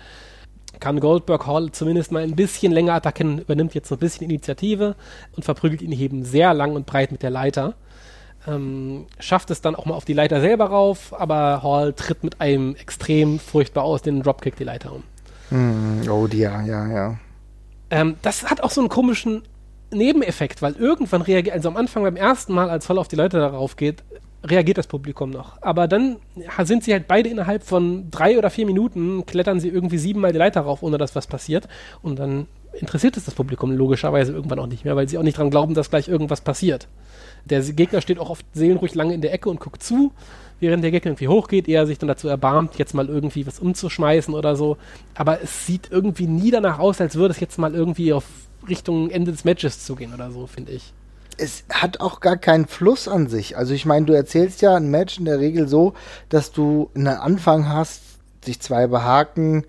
kann 0.81 1.01
Goldberg 1.01 1.47
Hall 1.47 1.71
zumindest 1.73 2.13
mal 2.13 2.23
ein 2.23 2.35
bisschen 2.35 2.73
länger 2.73 2.95
attackieren, 2.95 3.39
übernimmt 3.39 3.75
jetzt 3.75 3.89
so 3.89 3.97
ein 3.97 3.99
bisschen 3.99 4.25
Initiative 4.25 4.97
und 5.37 5.45
verprügelt 5.45 5.83
ihn 5.83 5.93
eben 5.93 6.25
sehr 6.25 6.55
lang 6.55 6.75
und 6.75 6.87
breit 6.87 7.13
mit 7.13 7.23
der 7.23 7.31
Leiter. 7.31 7.75
Ähm, 8.47 9.07
schafft 9.21 9.51
es 9.51 9.61
dann 9.61 9.77
auch 9.77 9.87
mal 9.87 9.95
auf 9.95 10.05
die 10.05 10.15
Leiter 10.15 10.41
selber 10.41 10.67
rauf, 10.67 11.15
aber 11.19 11.63
Hall 11.63 11.93
tritt 11.93 12.25
mit 12.25 12.41
einem 12.41 12.75
extrem 12.75 13.39
furchtbar 13.39 13.85
aus 13.85 14.03
den 14.03 14.23
Dropkick 14.23 14.57
die 14.57 14.65
Leiter 14.65 14.93
um. 14.93 15.03
Mm, 15.51 16.09
oh, 16.09 16.27
ja, 16.27 16.63
ja, 16.63 16.89
ja. 16.89 17.19
Ähm, 17.91 18.17
das 18.23 18.51
hat 18.51 18.63
auch 18.63 18.71
so 18.71 18.81
einen 18.81 18.89
komischen 18.89 19.43
Nebeneffekt, 19.93 20.63
weil 20.63 20.75
irgendwann 20.75 21.23
reagiert, 21.23 21.55
also 21.55 21.69
am 21.69 21.77
Anfang 21.77 22.03
beim 22.03 22.17
ersten 22.17 22.53
Mal, 22.53 22.71
als 22.71 22.89
Hall 22.89 22.99
auf 22.99 23.09
die 23.09 23.17
Leiter 23.17 23.39
darauf 23.39 23.77
geht, 23.77 24.03
reagiert 24.45 24.79
das 24.79 24.87
Publikum 24.87 25.31
noch. 25.31 25.61
Aber 25.63 25.87
dann 25.87 26.17
sind 26.65 26.85
sie 26.85 26.93
halt 26.93 27.07
beide 27.07 27.29
innerhalb 27.29 27.63
von 27.63 28.11
drei 28.11 28.39
oder 28.39 28.51
vier 28.51 28.67
Minuten, 28.67 29.25
klettern 29.27 29.61
sie 29.61 29.69
irgendwie 29.69 29.99
siebenmal 29.99 30.33
die 30.33 30.39
Leiter 30.39 30.63
rauf, 30.63 30.83
ohne 30.83 30.99
dass 30.99 31.15
was 31.15 31.27
passiert. 31.27 31.69
Und 32.03 32.19
dann 32.19 32.47
interessiert 32.73 33.17
es 33.17 33.25
das 33.25 33.35
Publikum 33.35 33.71
logischerweise 33.73 34.33
irgendwann 34.33 34.59
auch 34.59 34.67
nicht 34.67 34.85
mehr, 34.85 34.97
weil 34.97 35.09
sie 35.09 35.19
auch 35.19 35.23
nicht 35.23 35.39
dran 35.39 35.51
glauben, 35.51 35.75
dass 35.75 35.91
gleich 35.91 36.09
irgendwas 36.09 36.41
passiert. 36.41 36.89
Der 37.45 37.61
Gegner 37.61 38.01
steht 38.01 38.19
auch 38.19 38.31
oft 38.31 38.47
seelenruhig 38.53 38.95
lange 38.95 39.15
in 39.15 39.21
der 39.21 39.33
Ecke 39.33 39.51
und 39.51 39.61
guckt 39.61 39.83
zu, 39.83 40.13
während 40.61 40.83
der 40.83 40.91
Gegner 40.91 41.11
irgendwie 41.11 41.29
hochgeht, 41.29 41.69
er 41.69 41.87
sich 41.87 41.99
dann 41.99 42.09
dazu 42.09 42.29
erbarmt, 42.29 42.79
jetzt 42.79 42.95
mal 42.95 43.09
irgendwie 43.09 43.47
was 43.47 43.59
umzuschmeißen 43.59 44.33
oder 44.33 44.57
so. 44.57 44.77
Aber 45.15 45.43
es 45.43 45.67
sieht 45.67 45.89
irgendwie 45.91 46.27
nie 46.27 46.51
danach 46.51 46.79
aus, 46.79 47.01
als 47.01 47.17
würde 47.17 47.33
es 47.33 47.41
jetzt 47.41 47.59
mal 47.59 47.75
irgendwie 47.75 48.13
auf 48.13 48.25
Richtung 48.69 49.11
Ende 49.11 49.33
des 49.33 49.45
Matches 49.45 49.85
zugehen 49.85 50.15
oder 50.15 50.31
so, 50.31 50.47
finde 50.47 50.73
ich 50.73 50.93
es 51.39 51.65
hat 51.71 52.01
auch 52.01 52.21
gar 52.21 52.37
keinen 52.37 52.67
Fluss 52.67 53.09
an 53.09 53.29
sich. 53.29 53.57
Also 53.57 53.75
ich 53.75 53.87
meine, 53.87 54.07
du 54.07 54.13
erzählst 54.13 54.63
ja 54.63 54.75
ein 54.75 54.91
Match 54.91 55.19
in 55.19 55.25
der 55.25 55.39
Regel 55.39 55.69
so, 55.69 55.95
dass 56.29 56.53
du 56.53 56.91
einen 56.95 57.09
Anfang 57.09 57.69
hast, 57.69 58.03
sich 58.45 58.61
zwei 58.61 58.87
behaken, 58.87 59.65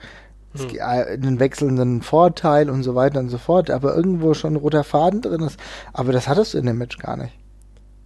hm. 0.55 0.81
einen 0.81 1.39
wechselnden 1.39 2.01
Vorteil 2.01 2.69
und 2.69 2.83
so 2.83 2.95
weiter 2.95 3.19
und 3.19 3.29
so 3.29 3.37
fort, 3.37 3.69
aber 3.69 3.95
irgendwo 3.95 4.33
schon 4.33 4.53
ein 4.53 4.57
roter 4.57 4.83
Faden 4.83 5.21
drin 5.21 5.41
ist. 5.41 5.59
Aber 5.93 6.11
das 6.11 6.27
hattest 6.27 6.53
du 6.53 6.57
in 6.57 6.65
dem 6.65 6.77
Match 6.77 6.97
gar 6.97 7.17
nicht. 7.17 7.33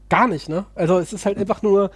Gar 0.10 0.28
nicht, 0.28 0.48
ne? 0.48 0.66
Also 0.76 1.00
es 1.00 1.12
ist 1.12 1.26
halt 1.26 1.38
einfach 1.38 1.62
nur 1.62 1.92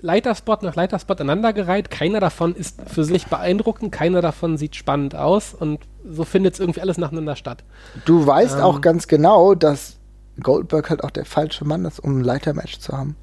Leiterspot 0.00 0.62
nach 0.62 0.76
Leiterspot 0.76 1.20
aneinandergereiht. 1.20 1.90
Keiner 1.90 2.20
davon 2.20 2.54
ist 2.54 2.80
für 2.86 3.04
sich 3.04 3.26
beeindruckend, 3.26 3.90
keiner 3.90 4.22
davon 4.22 4.56
sieht 4.56 4.76
spannend 4.76 5.16
aus 5.16 5.54
und 5.54 5.80
so 6.08 6.24
findet 6.24 6.54
es 6.54 6.60
irgendwie 6.60 6.80
alles 6.80 6.98
nacheinander 6.98 7.34
statt. 7.34 7.64
Du 8.04 8.24
weißt 8.24 8.58
ähm, 8.58 8.62
auch 8.62 8.80
ganz 8.80 9.08
genau, 9.08 9.54
dass 9.54 9.97
Goldberg 10.42 10.90
halt 10.90 11.04
auch 11.04 11.10
der 11.10 11.24
falsche 11.24 11.64
Mann 11.64 11.84
ist, 11.84 12.00
um 12.00 12.18
ein 12.18 12.24
Leitermatch 12.24 12.78
zu 12.78 12.96
haben. 12.96 13.16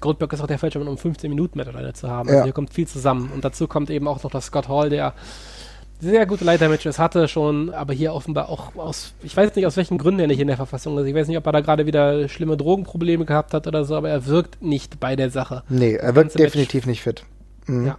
Goldberg 0.00 0.32
ist 0.32 0.40
auch 0.40 0.46
der 0.46 0.58
falsche 0.58 0.78
Mann, 0.78 0.88
um 0.88 0.98
15 0.98 1.30
Minuten 1.30 1.58
Match 1.58 1.94
zu 1.94 2.08
haben. 2.08 2.28
Ja. 2.28 2.36
Also 2.36 2.44
hier 2.44 2.52
kommt 2.52 2.72
viel 2.72 2.86
zusammen. 2.86 3.30
Und 3.34 3.44
dazu 3.44 3.66
kommt 3.66 3.90
eben 3.90 4.06
auch 4.06 4.22
noch 4.22 4.30
das 4.30 4.46
Scott 4.46 4.68
Hall, 4.68 4.90
der 4.90 5.14
sehr 6.00 6.26
gute 6.26 6.44
Leitermatches 6.44 6.98
hatte 6.98 7.26
schon, 7.26 7.70
aber 7.70 7.92
hier 7.92 8.14
offenbar 8.14 8.48
auch 8.48 8.76
aus, 8.76 9.14
ich 9.22 9.36
weiß 9.36 9.56
nicht 9.56 9.66
aus 9.66 9.76
welchen 9.76 9.98
Gründen 9.98 10.20
er 10.20 10.26
nicht 10.28 10.38
in 10.38 10.46
der 10.46 10.56
Verfassung 10.56 10.96
ist. 10.98 11.06
Ich 11.06 11.14
weiß 11.14 11.26
nicht, 11.26 11.36
ob 11.36 11.46
er 11.46 11.52
da 11.52 11.60
gerade 11.60 11.86
wieder 11.86 12.28
schlimme 12.28 12.56
Drogenprobleme 12.56 13.24
gehabt 13.24 13.52
hat 13.52 13.66
oder 13.66 13.84
so, 13.84 13.96
aber 13.96 14.08
er 14.08 14.26
wirkt 14.26 14.62
nicht 14.62 15.00
bei 15.00 15.16
der 15.16 15.30
Sache. 15.30 15.64
Nee, 15.68 15.94
er 15.94 16.14
wirkt 16.14 16.38
definitiv 16.38 16.82
Match, 16.82 16.86
nicht 16.86 17.02
fit. 17.02 17.24
Mhm. 17.66 17.86
Ja. 17.86 17.98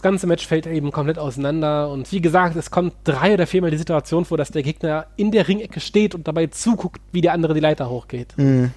Das 0.00 0.02
ganze 0.02 0.26
Match 0.26 0.46
fällt 0.46 0.66
eben 0.66 0.92
komplett 0.92 1.18
auseinander 1.18 1.90
und 1.90 2.10
wie 2.10 2.22
gesagt, 2.22 2.56
es 2.56 2.70
kommt 2.70 2.94
drei 3.04 3.34
oder 3.34 3.46
viermal 3.46 3.70
die 3.70 3.76
Situation 3.76 4.24
vor, 4.24 4.38
dass 4.38 4.50
der 4.50 4.62
Gegner 4.62 5.08
in 5.16 5.30
der 5.30 5.46
Ringecke 5.46 5.78
steht 5.78 6.14
und 6.14 6.26
dabei 6.26 6.46
zuguckt, 6.46 7.02
wie 7.12 7.20
der 7.20 7.34
andere 7.34 7.52
die 7.52 7.60
Leiter 7.60 7.90
hochgeht. 7.90 8.32
Mhm. 8.38 8.70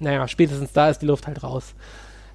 Naja, 0.00 0.26
spätestens 0.26 0.72
da 0.72 0.88
ist 0.88 1.00
die 1.00 1.06
Luft 1.06 1.28
halt 1.28 1.44
raus. 1.44 1.74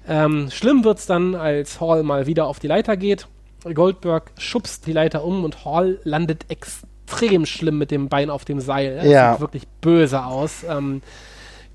Ähm, 0.08 0.48
schlimm 0.50 0.82
es 0.86 1.04
dann, 1.04 1.34
als 1.34 1.82
Hall 1.82 2.02
mal 2.02 2.26
wieder 2.26 2.46
auf 2.46 2.60
die 2.60 2.66
Leiter 2.66 2.96
geht. 2.96 3.28
Goldberg 3.74 4.30
schubst 4.38 4.86
die 4.86 4.92
Leiter 4.92 5.22
um 5.22 5.44
und 5.44 5.66
Hall 5.66 5.98
landet 6.04 6.46
extrem 6.48 7.44
schlimm 7.44 7.76
mit 7.76 7.90
dem 7.90 8.08
Bein 8.08 8.30
auf 8.30 8.46
dem 8.46 8.58
Seil. 8.58 8.96
Das 8.96 9.06
ja. 9.06 9.32
sieht 9.32 9.40
wirklich 9.42 9.68
böse 9.82 10.24
aus. 10.24 10.64
Ähm, 10.66 11.02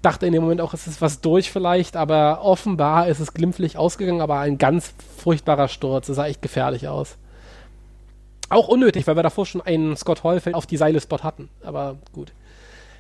dachte 0.01 0.25
in 0.25 0.33
dem 0.33 0.43
Moment 0.43 0.61
auch, 0.61 0.73
es 0.73 0.87
ist 0.87 1.01
was 1.01 1.21
durch 1.21 1.51
vielleicht, 1.51 1.95
aber 1.95 2.41
offenbar 2.43 3.07
ist 3.07 3.19
es 3.19 3.33
glimpflich 3.33 3.77
ausgegangen, 3.77 4.21
aber 4.21 4.39
ein 4.39 4.57
ganz 4.57 4.93
furchtbarer 5.17 5.67
Sturz. 5.67 6.07
Das 6.07 6.15
sah 6.15 6.27
echt 6.27 6.41
gefährlich 6.41 6.87
aus. 6.87 7.17
Auch 8.49 8.67
unnötig, 8.67 9.05
weil 9.07 9.15
wir 9.15 9.23
davor 9.23 9.45
schon 9.45 9.61
einen 9.61 9.95
Scott 9.95 10.23
Hallfeld 10.23 10.55
auf 10.55 10.65
die 10.65 10.77
Seile-Spot 10.77 11.19
hatten. 11.19 11.49
Aber 11.63 11.97
gut. 12.13 12.31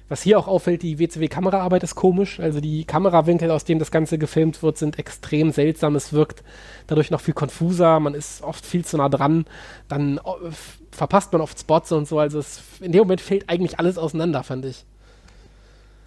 Was 0.09 0.23
hier 0.23 0.39
auch 0.39 0.47
auffällt, 0.47 0.81
die 0.81 0.97
WCW-Kameraarbeit 0.97 1.83
ist 1.83 1.95
komisch. 1.95 2.39
Also 2.39 2.59
die 2.59 2.83
Kamerawinkel, 2.83 3.51
aus 3.51 3.63
denen 3.63 3.79
das 3.79 3.91
Ganze 3.91 4.17
gefilmt 4.17 4.61
wird, 4.63 4.77
sind 4.77 4.97
extrem 4.97 5.51
seltsam. 5.51 5.95
Es 5.95 6.13
wirkt 6.13 6.43
dadurch 6.87 7.11
noch 7.11 7.21
viel 7.21 7.35
konfuser. 7.35 7.99
Man 7.99 8.15
ist 8.15 8.41
oft 8.41 8.65
viel 8.65 8.83
zu 8.83 8.97
nah 8.97 9.09
dran. 9.09 9.45
Dann 9.87 10.17
äh, 10.17 10.21
verpasst 10.91 11.31
man 11.31 11.41
oft 11.41 11.59
Spots 11.59 11.91
und 11.91 12.07
so. 12.07 12.19
Also 12.19 12.39
es, 12.39 12.61
in 12.81 12.91
dem 12.91 13.01
Moment 13.01 13.21
fällt 13.21 13.49
eigentlich 13.49 13.79
alles 13.79 13.97
auseinander, 13.99 14.43
fand 14.43 14.65
ich. 14.65 14.85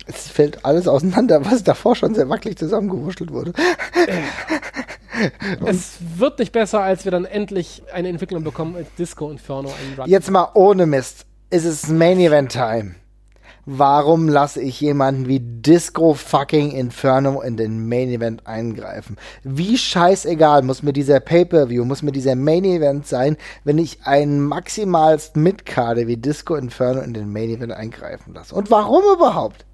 Es 0.06 0.28
fällt 0.28 0.64
alles 0.64 0.88
auseinander, 0.88 1.44
was 1.44 1.62
davor 1.62 1.94
schon 1.94 2.14
sehr 2.14 2.28
wackelig 2.28 2.58
zusammengewurschtelt 2.58 3.32
wurde. 3.32 3.52
Es 5.64 5.98
wird 6.16 6.38
nicht 6.38 6.52
besser, 6.52 6.80
als 6.80 7.04
wir 7.04 7.12
dann 7.12 7.24
endlich 7.24 7.82
eine 7.92 8.08
Entwicklung 8.08 8.42
bekommen 8.42 8.74
als 8.76 8.88
Disco 8.98 9.30
Inferno. 9.30 9.70
Jetzt 10.06 10.30
mal 10.30 10.48
ohne 10.54 10.86
Mist. 10.86 11.26
Es 11.50 11.64
ist 11.64 11.88
Main 11.90 12.18
Event 12.18 12.52
Time. 12.52 12.94
Warum 13.64 14.28
lasse 14.28 14.60
ich 14.60 14.80
jemanden 14.80 15.28
wie 15.28 15.38
Disco 15.38 16.14
fucking 16.14 16.72
Inferno 16.72 17.42
in 17.42 17.56
den 17.56 17.88
Main 17.88 18.08
Event 18.08 18.44
eingreifen? 18.44 19.16
Wie 19.44 19.78
scheißegal 19.78 20.62
muss 20.62 20.82
mir 20.82 20.92
dieser 20.92 21.20
Pay-Per-View, 21.20 21.84
muss 21.84 22.02
mir 22.02 22.10
dieser 22.10 22.34
Main 22.34 22.64
Event 22.64 23.06
sein, 23.06 23.36
wenn 23.62 23.78
ich 23.78 24.04
einen 24.04 24.40
maximalst 24.40 25.36
Mitkade 25.36 26.08
wie 26.08 26.16
Disco 26.16 26.56
Inferno 26.56 27.02
in 27.02 27.14
den 27.14 27.30
Main 27.32 27.50
Event 27.50 27.72
eingreifen 27.72 28.34
lasse? 28.34 28.52
Und 28.52 28.72
warum 28.72 29.04
überhaupt? 29.14 29.64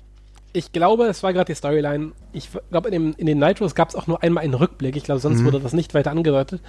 Ich 0.58 0.72
glaube, 0.72 1.04
es 1.06 1.22
war 1.22 1.32
gerade 1.32 1.52
die 1.52 1.54
Storyline. 1.56 2.10
Ich 2.32 2.48
glaube, 2.70 2.88
in, 2.88 2.92
dem- 2.92 3.14
in 3.16 3.26
den 3.26 3.38
Nitros 3.38 3.76
gab 3.76 3.90
es 3.90 3.94
auch 3.94 4.08
nur 4.08 4.22
einmal 4.24 4.42
einen 4.42 4.54
Rückblick. 4.54 4.96
Ich 4.96 5.04
glaube, 5.04 5.20
sonst 5.20 5.44
wurde 5.44 5.60
das 5.60 5.72
nicht 5.72 5.94
weiter 5.94 6.10
angedeutet. 6.10 6.60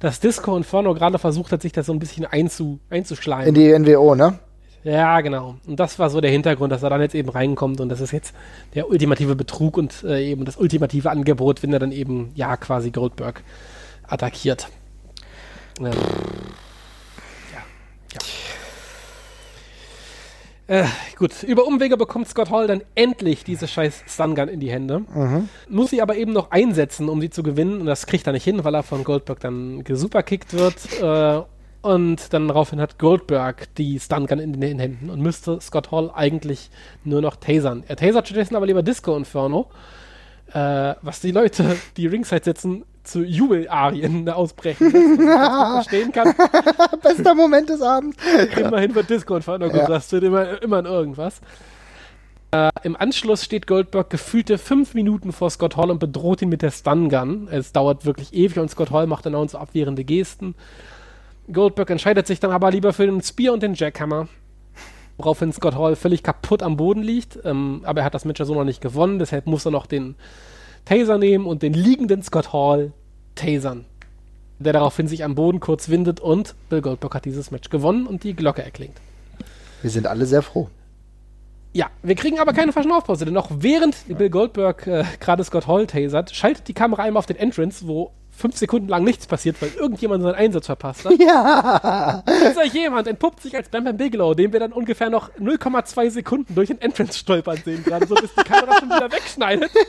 Dass 0.00 0.18
Disco 0.18 0.56
Inferno 0.56 0.94
gerade 0.94 1.18
versucht 1.20 1.52
hat, 1.52 1.62
sich 1.62 1.70
das 1.72 1.86
so 1.86 1.92
ein 1.92 2.00
bisschen 2.00 2.24
einzu, 2.26 2.80
einzuschleimen. 2.90 3.46
In 3.46 3.54
die 3.54 3.78
NWO, 3.78 4.16
ne? 4.16 4.40
Ja, 4.82 5.20
genau. 5.20 5.54
Und 5.66 5.78
das 5.78 5.98
war 6.00 6.10
so 6.10 6.20
der 6.20 6.30
Hintergrund, 6.32 6.72
dass 6.72 6.82
er 6.82 6.90
dann 6.90 7.00
jetzt 7.00 7.14
eben 7.14 7.28
reinkommt 7.28 7.80
und 7.80 7.88
das 7.88 8.00
ist 8.00 8.10
jetzt 8.12 8.34
der 8.74 8.88
ultimative 8.90 9.36
Betrug 9.36 9.76
und 9.76 10.02
äh, 10.04 10.24
eben 10.28 10.44
das 10.44 10.56
ultimative 10.56 11.10
Angebot, 11.10 11.62
wenn 11.62 11.72
er 11.72 11.78
dann 11.78 11.92
eben, 11.92 12.32
ja, 12.34 12.56
quasi 12.56 12.90
Goldberg 12.90 13.42
attackiert. 14.08 14.68
Ähm, 15.80 15.86
ja, 17.52 17.62
ja. 18.12 18.18
Äh, 20.68 20.84
gut, 21.16 21.44
über 21.44 21.64
Umwege 21.64 21.96
bekommt 21.96 22.26
Scott 22.26 22.50
Hall 22.50 22.66
dann 22.66 22.82
endlich 22.96 23.44
diese 23.44 23.68
scheiß 23.68 24.02
Stun-Gun 24.08 24.48
in 24.48 24.58
die 24.58 24.70
Hände. 24.70 25.02
Muss 25.68 25.90
sie 25.90 26.02
aber 26.02 26.16
eben 26.16 26.32
noch 26.32 26.50
einsetzen, 26.50 27.08
um 27.08 27.20
sie 27.20 27.30
zu 27.30 27.42
gewinnen. 27.42 27.80
Und 27.80 27.86
das 27.86 28.06
kriegt 28.06 28.26
er 28.26 28.32
nicht 28.32 28.44
hin, 28.44 28.64
weil 28.64 28.74
er 28.74 28.82
von 28.82 29.04
Goldberg 29.04 29.38
dann 29.40 29.84
gesuperkickt 29.84 30.54
wird. 30.54 31.00
Äh, 31.00 31.42
und 31.82 32.32
dann 32.32 32.48
daraufhin 32.48 32.80
hat 32.80 32.98
Goldberg 32.98 33.72
die 33.76 34.00
Stun-Gun 34.00 34.40
in 34.40 34.60
den 34.60 34.80
Händen 34.80 35.08
und 35.08 35.20
müsste 35.20 35.60
Scott 35.60 35.92
Hall 35.92 36.10
eigentlich 36.12 36.70
nur 37.04 37.20
noch 37.20 37.36
tasern. 37.36 37.84
Er 37.86 37.94
tasert 37.94 38.26
stattdessen 38.26 38.56
aber 38.56 38.66
lieber 38.66 38.82
Disco 38.82 39.16
Inferno, 39.16 39.68
äh, 40.52 40.94
was 41.00 41.20
die 41.20 41.30
Leute, 41.30 41.76
die 41.96 42.08
Ringside 42.08 42.42
sitzen, 42.42 42.84
zu 43.06 43.22
Jubelarien 43.22 44.28
ausbrechen. 44.28 44.90
lässt, 44.90 45.18
was 45.18 45.72
verstehen 45.86 46.12
kann. 46.12 46.34
Bester 47.02 47.34
Moment 47.34 47.68
des 47.68 47.82
Abends. 47.82 48.16
Immerhin 48.58 48.94
wird 48.94 49.08
Disco 49.10 49.36
Inferno 49.36 49.66
Ja. 49.66 50.00
immer, 50.18 50.62
immer 50.62 50.78
in 50.80 50.86
irgendwas. 50.86 51.40
Äh, 52.52 52.70
Im 52.84 52.96
Anschluss 52.96 53.44
steht 53.44 53.66
Goldberg 53.66 54.08
gefühlte 54.10 54.58
fünf 54.58 54.94
Minuten 54.94 55.32
vor 55.32 55.50
Scott 55.50 55.76
Hall 55.76 55.90
und 55.90 55.98
bedroht 55.98 56.42
ihn 56.42 56.48
mit 56.48 56.62
der 56.62 56.70
Stun 56.70 57.08
Gun. 57.08 57.48
Es 57.50 57.72
dauert 57.72 58.06
wirklich 58.06 58.32
ewig 58.32 58.58
und 58.58 58.70
Scott 58.70 58.90
Hall 58.90 59.06
macht 59.06 59.26
dann 59.26 59.34
auch 59.34 59.48
so 59.48 59.58
abwehrende 59.58 60.04
Gesten. 60.04 60.54
Goldberg 61.52 61.90
entscheidet 61.90 62.26
sich 62.26 62.40
dann 62.40 62.50
aber 62.50 62.70
lieber 62.70 62.92
für 62.92 63.06
den 63.06 63.22
Spear 63.22 63.52
und 63.52 63.62
den 63.62 63.74
Jackhammer. 63.74 64.28
Woraufhin 65.18 65.52
Scott 65.52 65.74
Hall 65.76 65.96
völlig 65.96 66.22
kaputt 66.22 66.62
am 66.62 66.76
Boden 66.76 67.02
liegt. 67.02 67.38
Ähm, 67.44 67.80
aber 67.84 68.00
er 68.00 68.04
hat 68.06 68.14
das 68.14 68.24
Match 68.24 68.38
ja 68.38 68.44
so 68.46 68.54
noch 68.54 68.64
nicht 68.64 68.80
gewonnen, 68.80 69.18
deshalb 69.18 69.46
muss 69.46 69.64
er 69.64 69.70
noch 69.70 69.86
den 69.86 70.14
Taser 70.86 71.18
nehmen 71.18 71.46
und 71.46 71.62
den 71.62 71.74
liegenden 71.74 72.22
Scott 72.22 72.52
Hall 72.52 72.92
tasern. 73.34 73.84
Der 74.58 74.72
daraufhin 74.72 75.08
sich 75.08 75.22
am 75.24 75.34
Boden 75.34 75.60
kurz 75.60 75.90
windet 75.90 76.20
und 76.20 76.54
Bill 76.70 76.80
Goldberg 76.80 77.14
hat 77.14 77.24
dieses 77.26 77.50
Match 77.50 77.68
gewonnen 77.68 78.06
und 78.06 78.24
die 78.24 78.34
Glocke 78.34 78.62
erklingt. 78.62 78.96
Wir 79.82 79.90
sind 79.90 80.06
alle 80.06 80.24
sehr 80.24 80.40
froh. 80.40 80.70
Ja, 81.74 81.90
wir 82.02 82.14
kriegen 82.14 82.38
aber 82.38 82.54
keine 82.54 82.72
Verschnaufpause, 82.72 83.26
denn 83.26 83.36
auch 83.36 83.50
während 83.58 83.96
Bill 84.16 84.30
Goldberg 84.30 84.86
äh, 84.86 85.04
gerade 85.20 85.44
Scott 85.44 85.66
Hall 85.66 85.86
tasert, 85.86 86.34
schaltet 86.34 86.68
die 86.68 86.72
Kamera 86.72 87.02
einmal 87.02 87.18
auf 87.18 87.26
den 87.26 87.36
Entrance, 87.36 87.86
wo 87.86 88.12
fünf 88.36 88.56
Sekunden 88.56 88.88
lang 88.88 89.04
nichts 89.04 89.26
passiert, 89.26 89.60
weil 89.60 89.70
irgendjemand 89.70 90.22
seinen 90.22 90.34
Einsatz 90.34 90.66
verpasst 90.66 91.04
hat. 91.04 91.14
Ja. 91.26 92.22
Dieser 92.28 92.66
jemand 92.66 93.08
entpuppt 93.08 93.40
sich 93.40 93.56
als 93.56 93.68
Bam 93.68 93.84
Bam 93.84 93.96
Bigelow, 93.96 94.34
den 94.34 94.52
wir 94.52 94.60
dann 94.60 94.72
ungefähr 94.72 95.10
noch 95.10 95.30
0,2 95.34 96.10
Sekunden 96.10 96.54
durch 96.54 96.68
den 96.68 96.80
Entrance 96.80 97.18
stolpern 97.18 97.56
sehen, 97.64 97.82
gerade 97.82 98.06
so, 98.06 98.14
bis 98.14 98.32
die 98.34 98.44
Kamera 98.44 98.78
schon 98.78 98.88
wieder 98.88 99.10
wegschneidet. 99.10 99.70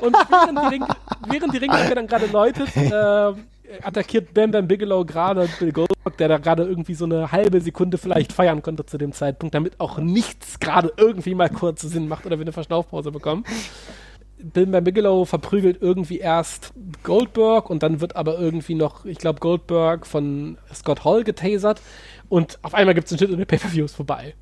Und 0.00 0.14
während 0.14 0.58
die, 0.58 0.66
Ring, 0.66 0.84
während 1.28 1.54
die 1.54 1.58
Ringlampe 1.58 1.94
dann 1.94 2.06
gerade 2.06 2.26
läutet, 2.26 2.74
äh, 2.76 3.32
attackiert 3.82 4.34
Bam 4.34 4.50
Bam 4.50 4.66
Bigelow 4.66 5.04
gerade 5.04 5.48
Bill 5.58 5.72
Goldberg, 5.72 6.16
der 6.18 6.28
da 6.28 6.38
gerade 6.38 6.64
irgendwie 6.64 6.94
so 6.94 7.04
eine 7.04 7.30
halbe 7.32 7.60
Sekunde 7.60 7.98
vielleicht 7.98 8.32
feiern 8.32 8.62
konnte 8.62 8.86
zu 8.86 8.98
dem 8.98 9.12
Zeitpunkt, 9.12 9.54
damit 9.54 9.78
auch 9.78 9.98
nichts 9.98 10.58
gerade 10.58 10.92
irgendwie 10.96 11.34
mal 11.34 11.50
kurz 11.50 11.82
Sinn 11.82 12.08
macht 12.08 12.26
oder 12.26 12.38
wir 12.38 12.44
eine 12.44 12.52
Verschnaufpause 12.52 13.12
bekommen. 13.12 13.44
Bill 14.42 14.66
Bam 14.66 14.84
Bigelow 14.84 15.24
verprügelt 15.24 15.78
irgendwie 15.80 16.18
erst 16.18 16.72
Goldberg 17.02 17.70
und 17.70 17.82
dann 17.82 18.00
wird 18.00 18.16
aber 18.16 18.38
irgendwie 18.38 18.74
noch, 18.74 19.04
ich 19.04 19.18
glaube, 19.18 19.40
Goldberg 19.40 20.06
von 20.06 20.58
Scott 20.74 21.04
Hall 21.04 21.24
getasert 21.24 21.80
und 22.28 22.58
auf 22.62 22.74
einmal 22.74 22.94
gibt 22.94 23.06
es 23.06 23.12
einen 23.12 23.18
Schnitt 23.18 23.30
und 23.30 23.38
der 23.38 23.44
Pay-Per-View 23.44 23.84
ist 23.84 23.96
vorbei. 23.96 24.34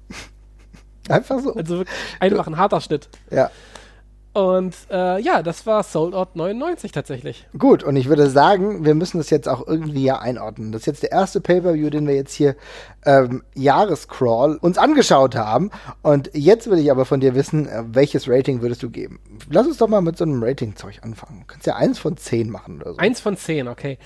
Einfach 1.09 1.41
so. 1.41 1.55
Also 1.55 1.79
wirklich 1.79 1.97
einfach 2.21 2.47
ein 2.47 2.57
harter 2.57 2.81
Schnitt. 2.81 3.09
Ja. 3.31 3.51
Und 4.39 4.77
äh, 4.89 5.21
ja, 5.21 5.43
das 5.43 5.67
war 5.67 5.83
Sold 5.83 6.15
Out 6.15 6.37
99 6.37 6.93
tatsächlich. 6.93 7.49
Gut, 7.59 7.83
und 7.83 7.97
ich 7.97 8.09
würde 8.09 8.31
sagen, 8.31 8.85
wir 8.85 8.95
müssen 8.95 9.19
das 9.19 9.31
jetzt 9.31 9.49
auch 9.49 9.67
irgendwie 9.67 10.05
ja 10.05 10.21
einordnen. 10.21 10.71
Das 10.71 10.83
ist 10.83 10.87
jetzt 10.87 11.03
der 11.03 11.11
erste 11.11 11.41
Pay-Per-View, 11.41 11.91
den 11.91 12.07
wir 12.07 12.15
jetzt 12.15 12.35
hier 12.35 12.55
ähm, 13.05 13.43
Jahrescrawl 13.57 14.57
uns 14.59 14.79
angeschaut 14.79 15.35
haben. 15.35 15.73
Und 16.03 16.31
jetzt 16.35 16.71
will 16.71 16.79
ich 16.79 16.93
aber 16.93 17.05
von 17.05 17.19
dir 17.19 17.35
wissen, 17.35 17.67
äh, 17.67 17.83
welches 17.89 18.29
Rating 18.29 18.63
würdest 18.63 18.81
du 18.85 18.91
geben? 18.91 19.19
Lass 19.51 19.67
uns 19.67 19.79
doch 19.79 19.89
mal 19.89 20.03
mit 20.03 20.17
so 20.17 20.23
einem 20.23 20.41
Rating-Zeug 20.41 21.01
anfangen. 21.03 21.41
Du 21.41 21.47
kannst 21.49 21.67
ja 21.67 21.75
eins 21.75 21.99
von 21.99 22.17
zehn 22.17 22.49
machen 22.49 22.81
oder 22.81 22.93
so. 22.93 22.99
Eins 22.99 23.19
von 23.19 23.37
zehn, 23.37 23.67
okay. 23.67 23.99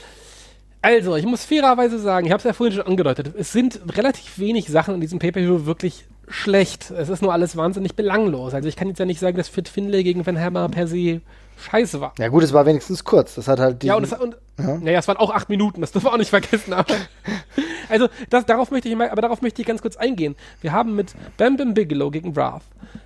Also, 0.80 1.14
ich 1.14 1.26
muss 1.26 1.44
fairerweise 1.44 1.98
sagen, 1.98 2.24
ich 2.24 2.32
habe 2.32 2.38
es 2.38 2.44
ja 2.44 2.54
vorhin 2.54 2.74
schon 2.74 2.86
angedeutet, 2.86 3.34
es 3.36 3.52
sind 3.52 3.82
relativ 3.98 4.38
wenig 4.38 4.68
Sachen 4.68 4.94
in 4.94 5.02
diesem 5.02 5.18
Pay-Per-View 5.18 5.66
wirklich 5.66 6.06
schlecht. 6.28 6.90
Es 6.90 7.08
ist 7.08 7.22
nur 7.22 7.32
alles 7.32 7.56
wahnsinnig 7.56 7.94
belanglos. 7.94 8.54
Also 8.54 8.68
ich 8.68 8.76
kann 8.76 8.88
jetzt 8.88 8.98
ja 8.98 9.04
nicht 9.04 9.20
sagen, 9.20 9.36
dass 9.36 9.48
Fit 9.48 9.68
Finlay 9.68 10.02
gegen 10.02 10.24
Van 10.26 10.38
Hammer 10.40 10.68
per 10.68 10.86
se 10.86 11.20
scheiße 11.58 12.00
war. 12.00 12.12
Ja 12.18 12.28
gut, 12.28 12.42
es 12.42 12.52
war 12.52 12.66
wenigstens 12.66 13.04
kurz. 13.04 13.34
Das 13.34 13.48
hat 13.48 13.60
halt 13.60 13.84
Ja, 13.84 13.94
und, 13.94 14.04
es, 14.04 14.12
und 14.12 14.36
naja, 14.56 14.98
es 14.98 15.08
waren 15.08 15.16
auch 15.16 15.30
acht 15.30 15.48
Minuten, 15.48 15.80
das 15.80 15.92
dürfen 15.92 16.06
wir 16.06 16.12
auch 16.12 16.18
nicht 16.18 16.30
vergessen. 16.30 16.72
Aber, 16.72 16.94
also, 17.88 18.08
das, 18.30 18.46
darauf 18.46 18.70
möchte 18.70 18.88
ich 18.88 18.96
mal, 18.96 19.10
aber 19.10 19.22
darauf 19.22 19.42
möchte 19.42 19.62
ich 19.62 19.68
ganz 19.68 19.82
kurz 19.82 19.96
eingehen. 19.96 20.36
Wir 20.60 20.72
haben 20.72 20.94
mit 20.94 21.14
Bam 21.36 21.56
Bam 21.56 21.74
Bigelow 21.74 22.10
gegen 22.10 22.36
Wrath, 22.36 22.62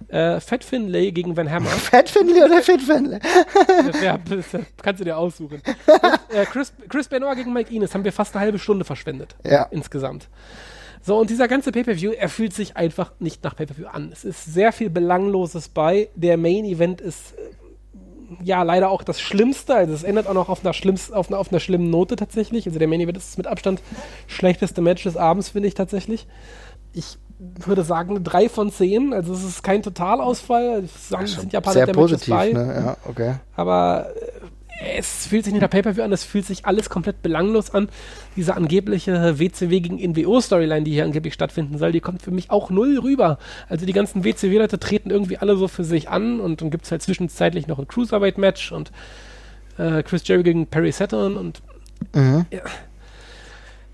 äh, 0.09 0.41
Fat 0.41 0.64
Finlay 0.64 1.12
gegen 1.12 1.37
Van 1.37 1.51
Hammer, 1.51 1.69
Fat 1.71 2.09
Finley 2.09 2.43
oder 2.43 2.62
Fit 2.62 2.83
Finley? 2.83 3.21
ja, 4.03 4.19
das 4.19 4.47
kannst 4.83 5.01
du 5.01 5.05
dir 5.05 5.17
aussuchen. 5.17 5.62
Und, 5.87 6.37
äh, 6.37 6.45
Chris, 6.47 6.73
Chris 6.89 7.09
Benoit 7.09 7.37
gegen 7.37 7.53
Mike 7.53 7.73
Ines 7.75 7.95
haben 7.95 8.05
wir 8.05 8.12
fast 8.12 8.35
eine 8.35 8.45
halbe 8.45 8.59
Stunde 8.59 8.85
verschwendet. 8.85 9.37
Ja. 9.45 9.64
Insgesamt. 9.71 10.29
So, 11.07 11.16
und 11.20 11.30
dieser 11.30 11.46
ganze 11.46 11.70
Pay-Per-View, 11.70 12.11
er 12.18 12.28
fühlt 12.28 12.52
sich 12.52 12.76
einfach 12.76 13.12
nicht 13.20 13.44
nach 13.44 13.54
Pay-Per-View 13.54 13.86
an. 13.86 14.11
Es 14.12 14.24
ist 14.24 14.44
sehr 14.52 14.72
viel 14.72 14.90
Belangloses 14.90 15.68
bei. 15.68 16.09
Der 16.16 16.36
Main-Event 16.36 17.00
ist 17.00 17.34
äh, 17.34 18.44
ja 18.44 18.64
leider 18.64 18.90
auch 18.90 19.04
das 19.04 19.20
Schlimmste. 19.20 19.76
Also 19.76 19.92
es 19.94 20.02
endet 20.02 20.26
auch 20.26 20.34
noch 20.34 20.48
auf 20.48 20.64
einer, 20.64 20.72
schlimmst, 20.72 21.14
auf 21.14 21.28
einer, 21.28 21.38
auf 21.38 21.52
einer 21.52 21.61
schlimmen 21.61 21.90
Note 21.90 22.16
tatsächlich. 22.16 22.66
Also 22.66 22.80
der 22.80 22.88
Main-Event 22.88 23.16
ist 23.16 23.38
mit 23.38 23.46
Abstand 23.46 23.80
schlechteste 24.26 24.80
Match 24.82 25.04
des 25.04 25.16
Abends, 25.16 25.50
finde 25.50 25.68
ich 25.68 25.74
tatsächlich. 25.74 26.26
Ich 26.92 27.18
würde 27.38 27.84
sagen, 27.84 28.11
eine 28.11 28.20
3 28.22 28.48
von 28.48 28.72
10. 28.72 29.12
Also 29.12 29.32
es 29.32 29.44
ist 29.44 29.62
kein 29.62 29.84
Totalausfall. 29.84 30.82
Es 30.84 31.09
sind- 31.11 31.28
sind 31.28 31.52
ja 31.52 31.61
ein 31.61 31.62
paar 31.62 31.72
Sehr 31.72 31.86
Matches 31.86 32.00
positiv, 32.02 32.34
bei. 32.34 32.52
ne? 32.52 32.82
Ja, 32.84 32.96
okay. 33.09 33.34
Aber 33.54 34.09
äh, 34.16 34.45
es 34.97 35.27
fühlt 35.27 35.45
sich 35.45 35.53
nicht 35.53 35.62
nach 35.62 35.70
Pay-Per-View 35.70 36.03
an, 36.03 36.12
es 36.12 36.24
fühlt 36.24 36.45
sich 36.45 36.66
alles 36.66 36.91
komplett 36.91 37.22
belanglos 37.22 37.70
an. 37.70 37.89
Diese 38.37 38.55
angebliche 38.55 39.39
WCW 39.39 39.81
gegen 39.81 39.99
NWO-Storyline, 39.99 40.83
die 40.85 40.93
hier 40.93 41.05
angeblich 41.05 41.35
stattfinden 41.35 41.79
soll, 41.79 41.93
die 41.93 42.01
kommt 42.01 42.22
für 42.22 42.31
mich 42.31 42.51
auch 42.51 42.70
null 42.70 42.99
rüber. 42.99 43.39
Also 43.68 43.87
die 43.87 43.93
ganzen 43.93 44.24
WCW-Leute 44.24 44.79
treten 44.79 45.11
irgendwie 45.11 45.39
alle 45.39 45.57
so 45.57 45.68
für 45.68 45.85
sich 45.85 46.09
an 46.09 46.41
und 46.41 46.61
dann 46.61 46.70
gibt 46.70 46.85
es 46.85 46.91
halt 46.91 47.03
zwischenzeitlich 47.03 47.66
noch 47.66 47.79
ein 47.79 47.89
Cruiserweight-Match 47.89 48.72
und 48.72 48.93
äh, 49.79 50.03
Chris 50.03 50.27
Jericho 50.27 50.45
gegen 50.45 50.66
Perry 50.66 50.93
Saturn 50.93 51.37
und 51.37 51.62
Mhm. 52.14 52.45
ja. 52.51 52.61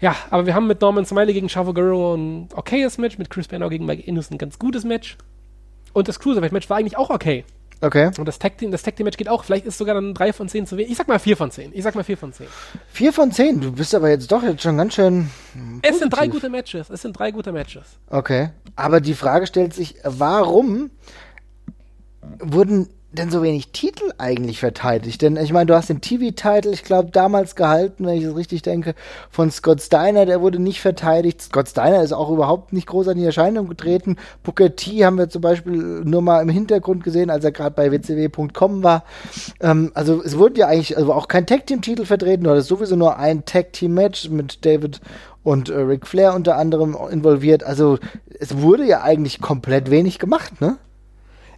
ja, 0.01 0.17
aber 0.31 0.45
wir 0.47 0.55
haben 0.55 0.67
mit 0.67 0.81
Norman 0.81 1.07
Smiley 1.07 1.33
gegen 1.35 1.49
Chavo 1.49 1.73
Guerrero 1.73 2.15
ein 2.15 2.49
okayes 2.55 2.99
Match, 2.99 3.17
mit 3.17 3.31
Chris 3.31 3.47
Benoit 3.47 3.71
gegen 3.71 3.87
Mike 3.87 4.03
Innes 4.03 4.31
ein 4.33 4.39
ganz 4.39 4.59
gutes 4.59 4.85
Match. 4.85 5.17
Und 5.93 6.09
das 6.09 6.19
Cruiserweight-Match 6.19 6.69
war 6.69 6.79
eigentlich 6.79 6.97
auch 6.97 7.11
okay. 7.11 7.45
Okay. 7.83 8.11
Und 8.17 8.27
das 8.27 8.39
Tag 8.39 8.57
Team, 8.59 8.71
das 8.71 8.83
Tag 8.83 8.97
Team 8.97 9.05
Match 9.05 9.17
geht 9.17 9.29
auch. 9.29 9.45
Vielleicht 9.45 9.67
ist 9.67 9.77
sogar 9.77 9.95
dann 9.95 10.15
3 10.15 10.33
von 10.33 10.49
10 10.49 10.67
zu 10.67 10.77
wenig. 10.77 10.93
Ich 10.93 10.97
sag 10.97 11.09
mal 11.09 11.19
4 11.19 11.37
von 11.37 11.51
10. 11.51 11.73
Ich 11.75 11.83
sag 11.83 11.95
mal 11.95 12.05
4 12.05 12.17
von 12.17 12.33
10. 12.33 12.47
Vier 12.89 13.13
von 13.13 13.33
zehn. 13.33 13.61
Du 13.61 13.73
bist 13.73 13.95
aber 13.95 14.11
jetzt 14.11 14.31
doch 14.31 14.43
jetzt 14.43 14.63
schon 14.63 14.77
ganz 14.77 14.95
schön. 14.95 15.29
Es 15.83 15.99
sind 15.99 16.13
drei 16.13 16.27
Positiv. 16.27 16.35
gute 16.35 16.51
Matches. 16.51 16.91
Es 16.91 17.03
sind 17.03 17.19
drei 17.19 17.31
gute 17.33 17.53
Matches. 17.53 17.85
Okay. 18.09 18.51
Aber 18.77 19.01
die 19.01 19.15
Frage 19.15 19.47
stellt 19.47 19.75
sich, 19.75 19.97
warum 20.05 20.91
wurden 22.39 22.89
denn 23.13 23.31
so 23.31 23.43
wenig 23.43 23.73
Titel 23.73 24.11
eigentlich 24.19 24.61
verteidigt? 24.61 25.23
Denn 25.23 25.37
ich 25.37 25.53
meine, 25.53 25.67
du 25.67 25.75
hast 25.75 25.89
den 25.89 26.01
TV-Titel, 26.01 26.73
ich 26.73 26.85
glaube, 26.85 27.11
damals 27.11 27.57
gehalten, 27.57 28.07
wenn 28.07 28.17
ich 28.17 28.25
es 28.25 28.35
richtig 28.35 28.63
denke, 28.63 28.95
von 29.31 29.51
Scott 29.51 29.81
Steiner, 29.81 30.27
der 30.27 30.41
wurde 30.41 30.59
nicht 30.59 30.81
verteidigt. 30.81 31.43
Scott 31.43 31.69
Steiner 31.69 32.03
ist 32.03 32.13
auch 32.13 32.31
überhaupt 32.31 32.73
nicht 32.73 32.87
groß 32.87 33.09
an 33.09 33.19
die 33.19 33.25
Erscheinung 33.25 33.69
getreten. 33.69 34.17
Booker 34.43 34.75
T 34.75 35.05
haben 35.05 35.19
wir 35.19 35.29
zum 35.29 35.43
Beispiel 35.43 35.73
nur 35.73 36.23
mal 36.23 36.41
im 36.43 36.49
Hintergrund 36.49 37.05
gesehen, 37.05 37.31
als 37.31 37.45
er 37.45 37.53
gerade 37.53 37.75
bei 37.75 37.91
wcw.com 37.91 38.83
war. 38.83 39.05
Ähm, 39.61 39.93
also 39.95 40.23
es 40.23 40.39
wurde 40.39 40.61
ja 40.61 40.69
eigentlich 40.69 40.97
also 40.97 41.13
auch 41.13 41.29
kein 41.29 41.47
Tag-Team-Titel 41.47 42.05
vertreten, 42.05 42.47
oder 42.47 42.63
sowieso 42.63 42.97
nur 42.97 43.19
ein 43.19 43.45
Tag-Team-Match 43.45 44.31
mit 44.31 44.65
David 44.65 45.01
und 45.43 45.69
äh, 45.69 45.75
Ric 45.75 46.07
Flair 46.07 46.35
unter 46.35 46.57
anderem 46.57 46.97
involviert. 47.11 47.65
Also 47.65 47.99
es 48.39 48.59
wurde 48.59 48.85
ja 48.85 49.03
eigentlich 49.03 49.41
komplett 49.41 49.91
wenig 49.91 50.19
gemacht, 50.19 50.61
ne? 50.61 50.79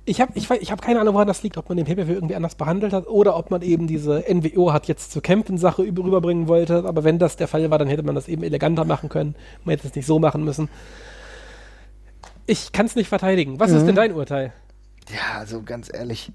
Ich 0.07 0.21
habe 0.21 0.33
ich, 0.35 0.51
ich 0.51 0.71
hab 0.71 0.83
keine 0.83 1.01
Ahnung, 1.01 1.15
woran 1.15 1.27
das 1.27 1.43
liegt, 1.43 1.57
ob 1.57 1.69
man 1.69 1.79
den 1.79 1.87
pay 1.87 1.97
irgendwie 1.97 2.35
anders 2.35 2.57
behandelt 2.57 2.93
hat 2.93 3.07
oder 3.07 3.37
ob 3.37 3.51
man 3.51 3.63
eben 3.63 3.87
diese 3.87 4.23
NWO 4.29 4.73
hat 4.73 4.87
jetzt 4.87 5.13
zur 5.13 5.23
Campen-Sache 5.23 5.83
rüberbringen 5.83 6.47
wollte. 6.47 6.85
Aber 6.85 7.05
wenn 7.05 7.19
das 7.19 7.37
der 7.37 7.49
Fall 7.49 7.71
war, 7.71 7.79
dann 7.79 7.89
hätte 7.89 8.03
man 8.03 8.15
das 8.15 8.29
eben 8.29 8.43
eleganter 8.43 8.85
machen 8.85 9.09
können. 9.09 9.35
Man 9.65 9.75
hätte 9.75 9.89
es 9.89 9.95
nicht 9.95 10.07
so 10.07 10.19
machen 10.19 10.45
müssen. 10.45 10.69
Ich 12.47 12.73
kann 12.73 12.85
es 12.85 12.97
nicht 12.97 13.09
verteidigen. 13.09 13.59
Was 13.59 13.71
mhm. 13.71 13.77
ist 13.79 13.87
denn 13.87 13.95
dein 13.95 14.13
Urteil? 14.13 14.53
Ja, 15.11 15.39
also 15.41 15.63
ganz 15.63 15.91
ehrlich. 15.93 16.33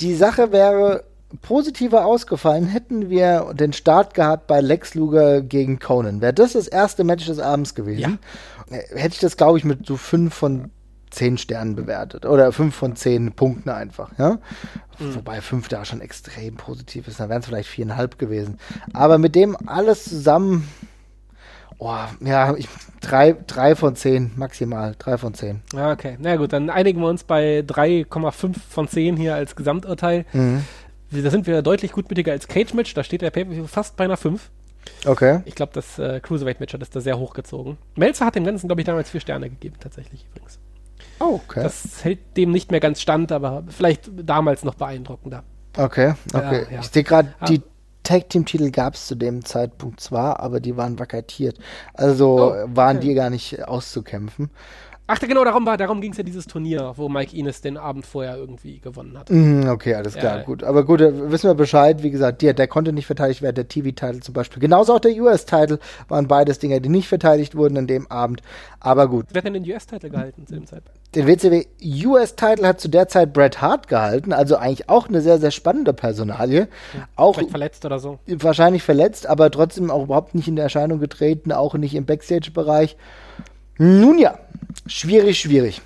Die 0.00 0.14
Sache 0.14 0.52
wäre 0.52 1.04
positiver 1.42 2.06
ausgefallen, 2.06 2.66
hätten 2.66 3.10
wir 3.10 3.52
den 3.52 3.72
Start 3.72 4.14
gehabt 4.14 4.46
bei 4.46 4.60
Lex 4.60 4.94
Luger 4.94 5.42
gegen 5.42 5.78
Conan. 5.78 6.20
Wäre 6.20 6.32
das 6.32 6.52
das 6.52 6.68
erste 6.68 7.04
Match 7.04 7.26
des 7.26 7.40
Abends 7.40 7.74
gewesen, 7.74 8.18
ja. 8.70 8.78
hätte 8.94 9.14
ich 9.14 9.20
das, 9.20 9.36
glaube 9.36 9.58
ich, 9.58 9.64
mit 9.64 9.86
so 9.86 9.96
fünf 9.96 10.34
von 10.34 10.70
zehn 11.16 11.38
Sternen 11.38 11.74
bewertet. 11.74 12.26
Oder 12.26 12.52
fünf 12.52 12.74
von 12.74 12.94
zehn 12.94 13.32
Punkten 13.32 13.70
einfach, 13.70 14.10
ja. 14.18 14.38
Mhm. 14.98 15.16
Wobei 15.16 15.40
fünf 15.40 15.68
da 15.68 15.84
schon 15.84 16.00
extrem 16.00 16.56
positiv 16.56 17.08
ist. 17.08 17.18
Dann 17.18 17.28
wären 17.28 17.40
es 17.40 17.46
vielleicht 17.46 17.68
viereinhalb 17.68 18.18
gewesen. 18.18 18.58
Aber 18.92 19.18
mit 19.18 19.34
dem 19.34 19.56
alles 19.66 20.04
zusammen, 20.04 20.68
oh, 21.78 21.96
ja, 22.20 22.54
ich, 22.54 22.68
drei, 23.00 23.34
drei 23.46 23.74
von 23.74 23.96
zehn 23.96 24.32
maximal. 24.36 24.94
Drei 24.98 25.18
von 25.18 25.34
zehn. 25.34 25.62
Ja, 25.72 25.92
okay. 25.92 26.16
Na 26.20 26.36
gut, 26.36 26.52
dann 26.52 26.70
einigen 26.70 27.00
wir 27.00 27.08
uns 27.08 27.24
bei 27.24 27.60
3,5 27.60 28.54
von 28.68 28.88
zehn 28.88 29.16
hier 29.16 29.34
als 29.34 29.56
Gesamturteil. 29.56 30.26
Mhm. 30.32 30.64
Da 31.10 31.30
sind 31.30 31.46
wir 31.46 31.62
deutlich 31.62 31.92
gutmütiger 31.92 32.32
als 32.32 32.48
Cage-Match. 32.48 32.92
Da 32.94 33.04
steht 33.04 33.22
der 33.22 33.30
pay 33.30 33.46
fast 33.66 33.96
bei 33.96 34.04
einer 34.04 34.16
5. 34.16 34.50
Okay. 35.04 35.40
Ich 35.44 35.54
glaube, 35.54 35.72
das 35.72 35.98
äh, 35.98 36.20
Cruiserweight-Match 36.20 36.74
hat 36.74 36.82
es 36.82 36.90
da 36.90 37.00
sehr 37.00 37.18
hochgezogen. 37.18 37.78
Melzer 37.96 38.26
hat 38.26 38.34
dem 38.34 38.44
Ganzen, 38.44 38.68
glaube 38.68 38.80
ich, 38.80 38.86
damals 38.86 39.10
vier 39.10 39.20
Sterne 39.20 39.48
gegeben, 39.48 39.76
tatsächlich 39.80 40.26
übrigens. 40.30 40.58
Oh, 41.18 41.40
okay. 41.44 41.62
Das 41.62 42.04
hält 42.04 42.36
dem 42.36 42.50
nicht 42.50 42.70
mehr 42.70 42.80
ganz 42.80 43.00
stand, 43.00 43.32
aber 43.32 43.64
vielleicht 43.68 44.10
damals 44.16 44.64
noch 44.64 44.74
beeindruckender. 44.74 45.44
Okay, 45.76 46.14
okay. 46.32 46.66
Ja, 46.68 46.74
ja. 46.76 46.80
Ich 46.80 46.88
sehe 46.88 47.04
gerade, 47.04 47.34
die 47.48 47.62
Tag 48.02 48.30
Team 48.30 48.44
Titel 48.44 48.70
gab 48.70 48.94
es 48.94 49.08
zu 49.08 49.16
dem 49.16 49.44
Zeitpunkt 49.44 50.00
zwar, 50.00 50.40
aber 50.40 50.60
die 50.60 50.76
waren 50.76 50.98
vakatiert. 50.98 51.58
Also 51.92 52.52
oh, 52.52 52.68
waren 52.68 53.00
die 53.00 53.14
gar 53.14 53.30
nicht 53.30 53.66
auszukämpfen. 53.66 54.50
Ach, 55.08 55.20
genau, 55.20 55.44
darum, 55.44 55.64
darum 55.64 56.00
ging 56.00 56.10
es 56.10 56.18
ja 56.18 56.24
dieses 56.24 56.46
Turnier, 56.46 56.92
wo 56.96 57.08
Mike 57.08 57.36
Ines 57.36 57.60
den 57.60 57.76
Abend 57.76 58.04
vorher 58.04 58.36
irgendwie 58.36 58.80
gewonnen 58.80 59.16
hat. 59.16 59.30
Mm, 59.30 59.68
okay, 59.68 59.94
alles 59.94 60.14
klar, 60.14 60.38
ja, 60.38 60.42
gut. 60.42 60.64
Aber 60.64 60.84
gut, 60.84 61.00
wissen 61.00 61.48
wir 61.48 61.54
Bescheid. 61.54 62.02
Wie 62.02 62.10
gesagt, 62.10 62.42
der, 62.42 62.54
der 62.54 62.66
konnte 62.66 62.92
nicht 62.92 63.06
verteidigt 63.06 63.40
werden, 63.40 63.54
der 63.54 63.68
TV-Titel 63.68 64.20
zum 64.20 64.34
Beispiel. 64.34 64.60
Genauso 64.60 64.94
auch 64.94 65.00
der 65.00 65.12
US-Titel 65.12 65.78
waren 66.08 66.26
beides 66.26 66.58
Dinge, 66.58 66.80
die 66.80 66.88
nicht 66.88 67.06
verteidigt 67.06 67.54
wurden 67.54 67.78
an 67.78 67.86
dem 67.86 68.10
Abend. 68.10 68.42
Aber 68.80 69.08
gut. 69.08 69.26
Wer 69.30 69.40
hat 69.40 69.46
denn 69.46 69.54
den 69.54 69.70
US-Titel 69.70 70.10
gehalten 70.10 70.44
zu 70.44 70.54
dem 70.54 70.66
Zeitpunkt? 70.66 70.98
Den 71.14 71.28
WCW 71.28 71.64
US-Titel 72.04 72.66
hat 72.66 72.80
zu 72.80 72.88
der 72.88 73.06
Zeit 73.06 73.32
Bret 73.32 73.62
Hart 73.62 73.86
gehalten, 73.88 74.32
also 74.32 74.56
eigentlich 74.56 74.88
auch 74.88 75.08
eine 75.08 75.20
sehr, 75.20 75.38
sehr 75.38 75.52
spannende 75.52 75.92
Personalie. 75.94 76.68
Ja, 76.94 77.08
auch 77.14 77.36
vielleicht 77.36 77.50
verletzt 77.50 77.84
oder 77.84 78.00
so. 78.00 78.18
Wahrscheinlich 78.26 78.82
verletzt, 78.82 79.26
aber 79.26 79.50
trotzdem 79.50 79.90
auch 79.90 80.02
überhaupt 80.02 80.34
nicht 80.34 80.48
in 80.48 80.58
Erscheinung 80.58 80.98
getreten, 80.98 81.52
auch 81.52 81.74
nicht 81.74 81.94
im 81.94 82.06
Backstage-Bereich. 82.06 82.96
Nun 83.78 84.18
ja, 84.18 84.38
schwierig, 84.86 85.40
schwierig. 85.40 85.80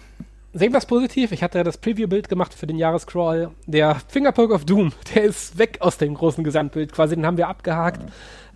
Sehen 0.53 0.73
wir 0.73 0.79
es 0.79 0.87
positiv. 0.87 1.31
Ich 1.31 1.45
hatte 1.45 1.59
ja 1.59 1.65
das 1.65 1.79
Preview-Bild 1.79 2.29
gemacht 2.29 2.55
für 2.55 2.67
den 2.67 2.77
Jahrescrawl. 2.77 3.51
Der 3.67 4.01
Fingerpoke 4.09 4.53
of 4.53 4.65
Doom, 4.65 4.93
der 5.15 5.23
ist 5.23 5.59
weg 5.59 5.79
aus 5.81 5.97
dem 5.97 6.15
großen 6.15 6.43
Gesamtbild 6.43 6.93
quasi. 6.93 7.15
Den 7.15 7.25
haben 7.25 7.37
wir 7.37 7.47
abgehakt. 7.47 8.01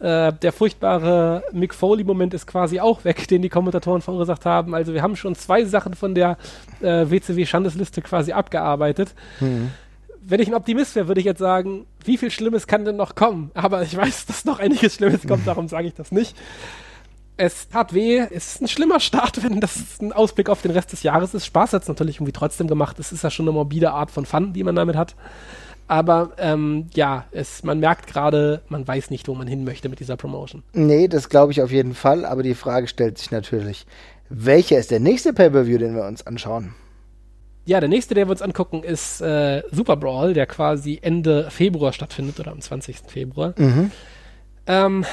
Äh, 0.01 0.33
der 0.33 0.53
furchtbare 0.53 1.45
Mick 1.53 1.73
Foley-Moment 1.73 2.35
ist 2.35 2.49
quasi 2.49 2.81
auch 2.81 3.05
weg, 3.05 3.29
den 3.29 3.43
die 3.43 3.49
Kommentatoren 3.49 4.03
verursacht 4.03 4.45
haben. 4.45 4.75
Also 4.75 4.93
wir 4.93 5.03
haben 5.03 5.15
schon 5.15 5.37
zwei 5.37 5.65
Sachen 5.65 5.95
von 5.95 6.17
der 6.17 6.37
äh, 6.81 7.09
WCW-Schandesliste 7.09 8.03
quasi 8.03 8.33
abgearbeitet. 8.33 9.15
Mhm. 9.39 9.71
Wenn 10.21 10.41
ich 10.41 10.49
ein 10.49 10.55
Optimist 10.55 10.97
wäre, 10.97 11.07
würde 11.07 11.21
ich 11.21 11.27
jetzt 11.27 11.39
sagen, 11.39 11.87
wie 12.05 12.17
viel 12.17 12.33
Schlimmes 12.33 12.67
kann 12.67 12.85
denn 12.85 12.97
noch 12.97 13.15
kommen? 13.15 13.53
Aber 13.55 13.83
ich 13.83 13.97
weiß, 13.97 14.27
dass 14.27 14.45
noch 14.45 14.59
einiges 14.59 14.97
Schlimmes 14.97 15.27
kommt, 15.29 15.47
darum 15.47 15.69
sage 15.69 15.87
ich 15.87 15.95
das 15.95 16.11
nicht 16.11 16.35
es 17.37 17.69
tat 17.69 17.93
weh. 17.95 18.19
Es 18.31 18.55
ist 18.55 18.63
ein 18.63 18.69
schlimmer 18.69 19.01
Start, 19.01 19.43
wenn 19.43 19.61
das 19.61 20.01
ein 20.01 20.13
Ausblick 20.13 20.49
auf 20.49 20.63
den 20.63 20.71
Rest 20.71 20.93
des 20.93 21.03
Jahres 21.03 21.35
ist. 21.35 21.47
Spaß 21.47 21.73
hat 21.73 21.83
es 21.83 21.89
natürlich 21.89 22.17
irgendwie 22.17 22.33
trotzdem 22.33 22.69
gemacht. 22.69 22.99
Es 22.99 23.13
ist 23.13 23.25
ja 23.25 23.31
schon 23.31 23.45
eine 23.45 23.53
morbide 23.53 23.93
Art 23.93 24.11
von 24.11 24.27
Fun, 24.27 24.53
die 24.53 24.65
man 24.65 24.77
damit 24.77 24.97
hat. 24.97 25.15
Aber 25.87 26.33
ähm, 26.39 26.87
ja, 26.95 27.27
es, 27.31 27.63
man 27.63 27.79
merkt 27.79 28.07
gerade, 28.07 28.63
man 28.69 28.89
weiß 28.89 29.11
nicht, 29.11 29.29
wo 29.29 29.35
man 29.35 29.47
hin 29.47 29.65
möchte 29.65 29.91
mit 29.91 30.01
dieser 30.01 30.17
Promotion. 30.17 30.63
Nee, 30.73 31.09
das 31.09 31.29
glaube 31.29 31.53
ich 31.53 31.61
auf 31.61 31.71
jeden 31.71 31.95
Fall. 31.95 32.25
Aber 32.25 32.43
die 32.43 32.55
Frage 32.55 32.89
stellt 32.89 33.19
sich 33.19 33.31
natürlich, 33.31 33.87
welcher 34.31 34.79
ist 34.79 34.91
der 34.91 35.01
nächste 35.01 35.35
Pay-Per-View, 35.35 35.79
den 35.79 35.95
wir 35.95 36.07
uns 36.07 36.27
anschauen? 36.27 36.75
Ja, 37.67 37.81
der 37.81 37.89
nächste, 37.89 38.15
den 38.15 38.29
wir 38.29 38.33
uns 38.33 38.43
angucken, 38.43 38.83
ist 38.83 39.21
äh, 39.21 39.63
Super 39.71 39.97
Brawl, 39.97 40.35
der 40.35 40.47
quasi 40.47 40.99
Ende 41.03 41.51
Februar 41.51 41.93
stattfindet 41.93 42.41
oder 42.41 42.53
am 42.53 42.61
20. 42.61 42.97
Februar. 43.07 43.55
Mhm. 43.57 43.91
Ähm, 44.67 45.05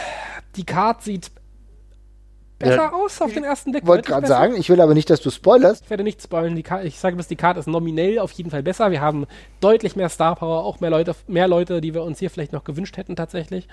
die 0.56 0.65
Card 0.65 1.02
sieht 1.02 1.31
besser 2.61 2.75
ja. 2.75 2.93
aus 2.93 3.21
auf 3.21 3.33
den 3.33 3.43
ersten 3.43 3.71
Blick. 3.71 3.83
Ich 3.83 3.88
wollte 3.88 4.09
gerade 4.09 4.27
sagen, 4.27 4.55
ich 4.55 4.69
will 4.69 4.79
aber 4.79 4.93
nicht, 4.93 5.09
dass 5.09 5.21
du 5.21 5.29
spoilerst. 5.29 5.83
Ich 5.83 5.89
werde 5.89 6.03
nicht 6.03 6.21
spoilern. 6.21 6.57
ich 6.83 6.99
sage 6.99 7.15
bis 7.15 7.27
die 7.27 7.35
Karte 7.35 7.59
ist 7.59 7.67
nominell 7.67 8.19
auf 8.19 8.31
jeden 8.31 8.49
Fall 8.49 8.63
besser. 8.63 8.91
Wir 8.91 9.01
haben 9.01 9.27
deutlich 9.59 9.95
mehr 9.95 10.09
Star 10.09 10.35
Power, 10.35 10.63
auch 10.63 10.79
mehr 10.79 10.89
Leute, 10.89 11.15
mehr 11.27 11.47
Leute, 11.47 11.81
die 11.81 11.93
wir 11.93 12.03
uns 12.03 12.19
hier 12.19 12.29
vielleicht 12.29 12.53
noch 12.53 12.63
gewünscht 12.63 12.97
hätten 12.97 13.15
tatsächlich. 13.15 13.67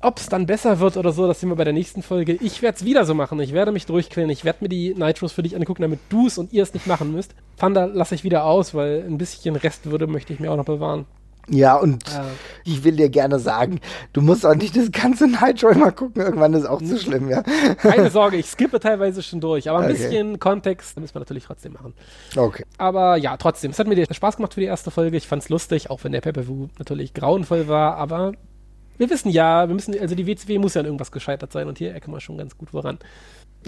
Ob 0.00 0.18
es 0.18 0.28
dann 0.28 0.46
besser 0.46 0.78
wird 0.78 0.96
oder 0.96 1.10
so, 1.10 1.26
das 1.26 1.40
sehen 1.40 1.48
wir 1.48 1.56
bei 1.56 1.64
der 1.64 1.72
nächsten 1.72 2.02
Folge. 2.02 2.34
Ich 2.34 2.62
werde 2.62 2.76
es 2.76 2.84
wieder 2.84 3.04
so 3.04 3.14
machen. 3.14 3.40
Ich 3.40 3.52
werde 3.52 3.72
mich 3.72 3.84
durchquälen. 3.84 4.30
Ich 4.30 4.44
werde 4.44 4.58
mir 4.62 4.68
die 4.68 4.94
Nitros 4.94 5.32
für 5.32 5.42
dich 5.42 5.56
angucken, 5.56 5.82
damit 5.82 5.98
du 6.08 6.28
es 6.28 6.38
und 6.38 6.52
ihr 6.52 6.62
es 6.62 6.72
nicht 6.72 6.86
machen 6.86 7.10
müsst. 7.10 7.34
Thunder 7.58 7.88
lasse 7.88 8.14
ich 8.14 8.22
wieder 8.22 8.44
aus, 8.44 8.74
weil 8.74 9.04
ein 9.04 9.18
bisschen 9.18 9.56
Restwürde 9.56 10.06
möchte 10.06 10.32
ich 10.32 10.38
mir 10.38 10.52
auch 10.52 10.56
noch 10.56 10.64
bewahren. 10.64 11.06
Ja, 11.50 11.76
und 11.76 12.08
ja. 12.10 12.24
ich 12.64 12.84
will 12.84 12.96
dir 12.96 13.08
gerne 13.08 13.38
sagen, 13.38 13.80
du 14.12 14.20
musst 14.20 14.44
auch 14.44 14.54
nicht 14.54 14.76
das 14.76 14.90
ganze 14.92 15.26
Nitro 15.26 15.70
immer 15.70 15.92
gucken, 15.92 16.22
irgendwann 16.22 16.54
ist 16.54 16.66
auch 16.66 16.82
zu 16.82 16.98
schlimm, 16.98 17.28
ja. 17.28 17.42
Keine 17.42 18.10
Sorge, 18.10 18.36
ich 18.38 18.46
skippe 18.46 18.80
teilweise 18.80 19.22
schon 19.22 19.40
durch, 19.40 19.68
aber 19.68 19.78
ein 19.78 19.84
okay. 19.90 19.94
bisschen 19.94 20.38
Kontext 20.38 20.98
müssen 21.00 21.14
wir 21.14 21.20
natürlich 21.20 21.44
trotzdem 21.44 21.72
machen. 21.72 21.94
Okay. 22.36 22.64
Aber 22.76 23.16
ja, 23.16 23.36
trotzdem, 23.36 23.70
es 23.70 23.78
hat 23.78 23.86
mir 23.86 24.06
Spaß 24.10 24.36
gemacht 24.36 24.54
für 24.54 24.60
die 24.60 24.66
erste 24.66 24.90
Folge, 24.90 25.16
ich 25.16 25.26
fand's 25.26 25.48
lustig, 25.48 25.90
auch 25.90 26.04
wenn 26.04 26.12
der 26.12 26.20
Pay-Per-View 26.20 26.68
natürlich 26.78 27.14
grauenvoll 27.14 27.68
war, 27.68 27.96
aber 27.96 28.32
wir 28.98 29.08
wissen 29.10 29.30
ja, 29.30 29.68
wir 29.68 29.74
müssen, 29.74 29.98
also 29.98 30.14
die 30.14 30.26
WCW 30.26 30.58
muss 30.58 30.74
ja 30.74 30.80
an 30.80 30.86
irgendwas 30.86 31.12
gescheitert 31.12 31.52
sein 31.52 31.68
und 31.68 31.78
hier 31.78 31.92
erkennen 31.92 32.14
wir 32.14 32.20
schon 32.20 32.36
ganz 32.36 32.58
gut 32.58 32.74
woran. 32.74 32.98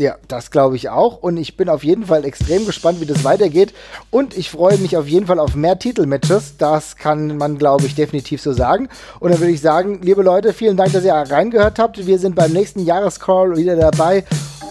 Ja, 0.01 0.17
das 0.29 0.51
glaube 0.51 0.77
ich 0.77 0.89
auch. 0.89 1.19
Und 1.23 1.37
ich 1.37 1.59
bin 1.59 1.69
auf 1.69 1.85
jeden 1.85 2.07
Fall 2.07 2.25
extrem 2.25 2.65
gespannt, 2.65 3.03
wie 3.03 3.07
das 3.07 3.23
weitergeht. 3.23 3.75
Und 4.11 4.35
ich 4.35 4.51
freue 4.51 4.79
mich 4.79 4.97
auf 4.97 5.07
jeden 5.07 5.27
Fall 5.27 5.39
auf 5.39 5.55
mehr 5.55 5.79
Titelmatches. 5.79 6.57
Das 6.57 6.97
kann 6.97 7.37
man, 7.37 7.59
glaube 7.59 7.85
ich, 7.85 7.95
definitiv 7.95 8.41
so 8.41 8.55
sagen. 8.55 8.89
Und 9.21 9.31
dann 9.31 9.41
würde 9.41 9.53
ich 9.53 9.61
sagen, 9.61 10.01
liebe 10.03 10.23
Leute, 10.23 10.55
vielen 10.55 10.79
Dank, 10.79 10.93
dass 10.95 11.05
ihr 11.05 11.13
reingehört 11.13 11.79
habt. 11.79 12.07
Wir 12.07 12.19
sind 12.19 12.35
beim 12.35 12.53
nächsten 12.53 12.81
Jahrescall 12.81 13.59
wieder 13.59 13.77
dabei 13.77 14.25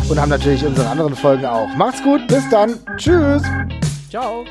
und 0.09 0.19
haben 0.19 0.29
natürlich 0.29 0.65
unsere 0.65 0.89
anderen 0.89 1.15
Folgen 1.15 1.45
auch. 1.45 1.67
Macht's 1.75 2.01
gut, 2.01 2.27
bis 2.27 2.49
dann. 2.49 2.79
Tschüss. 2.97 3.43
Ciao. 4.09 4.45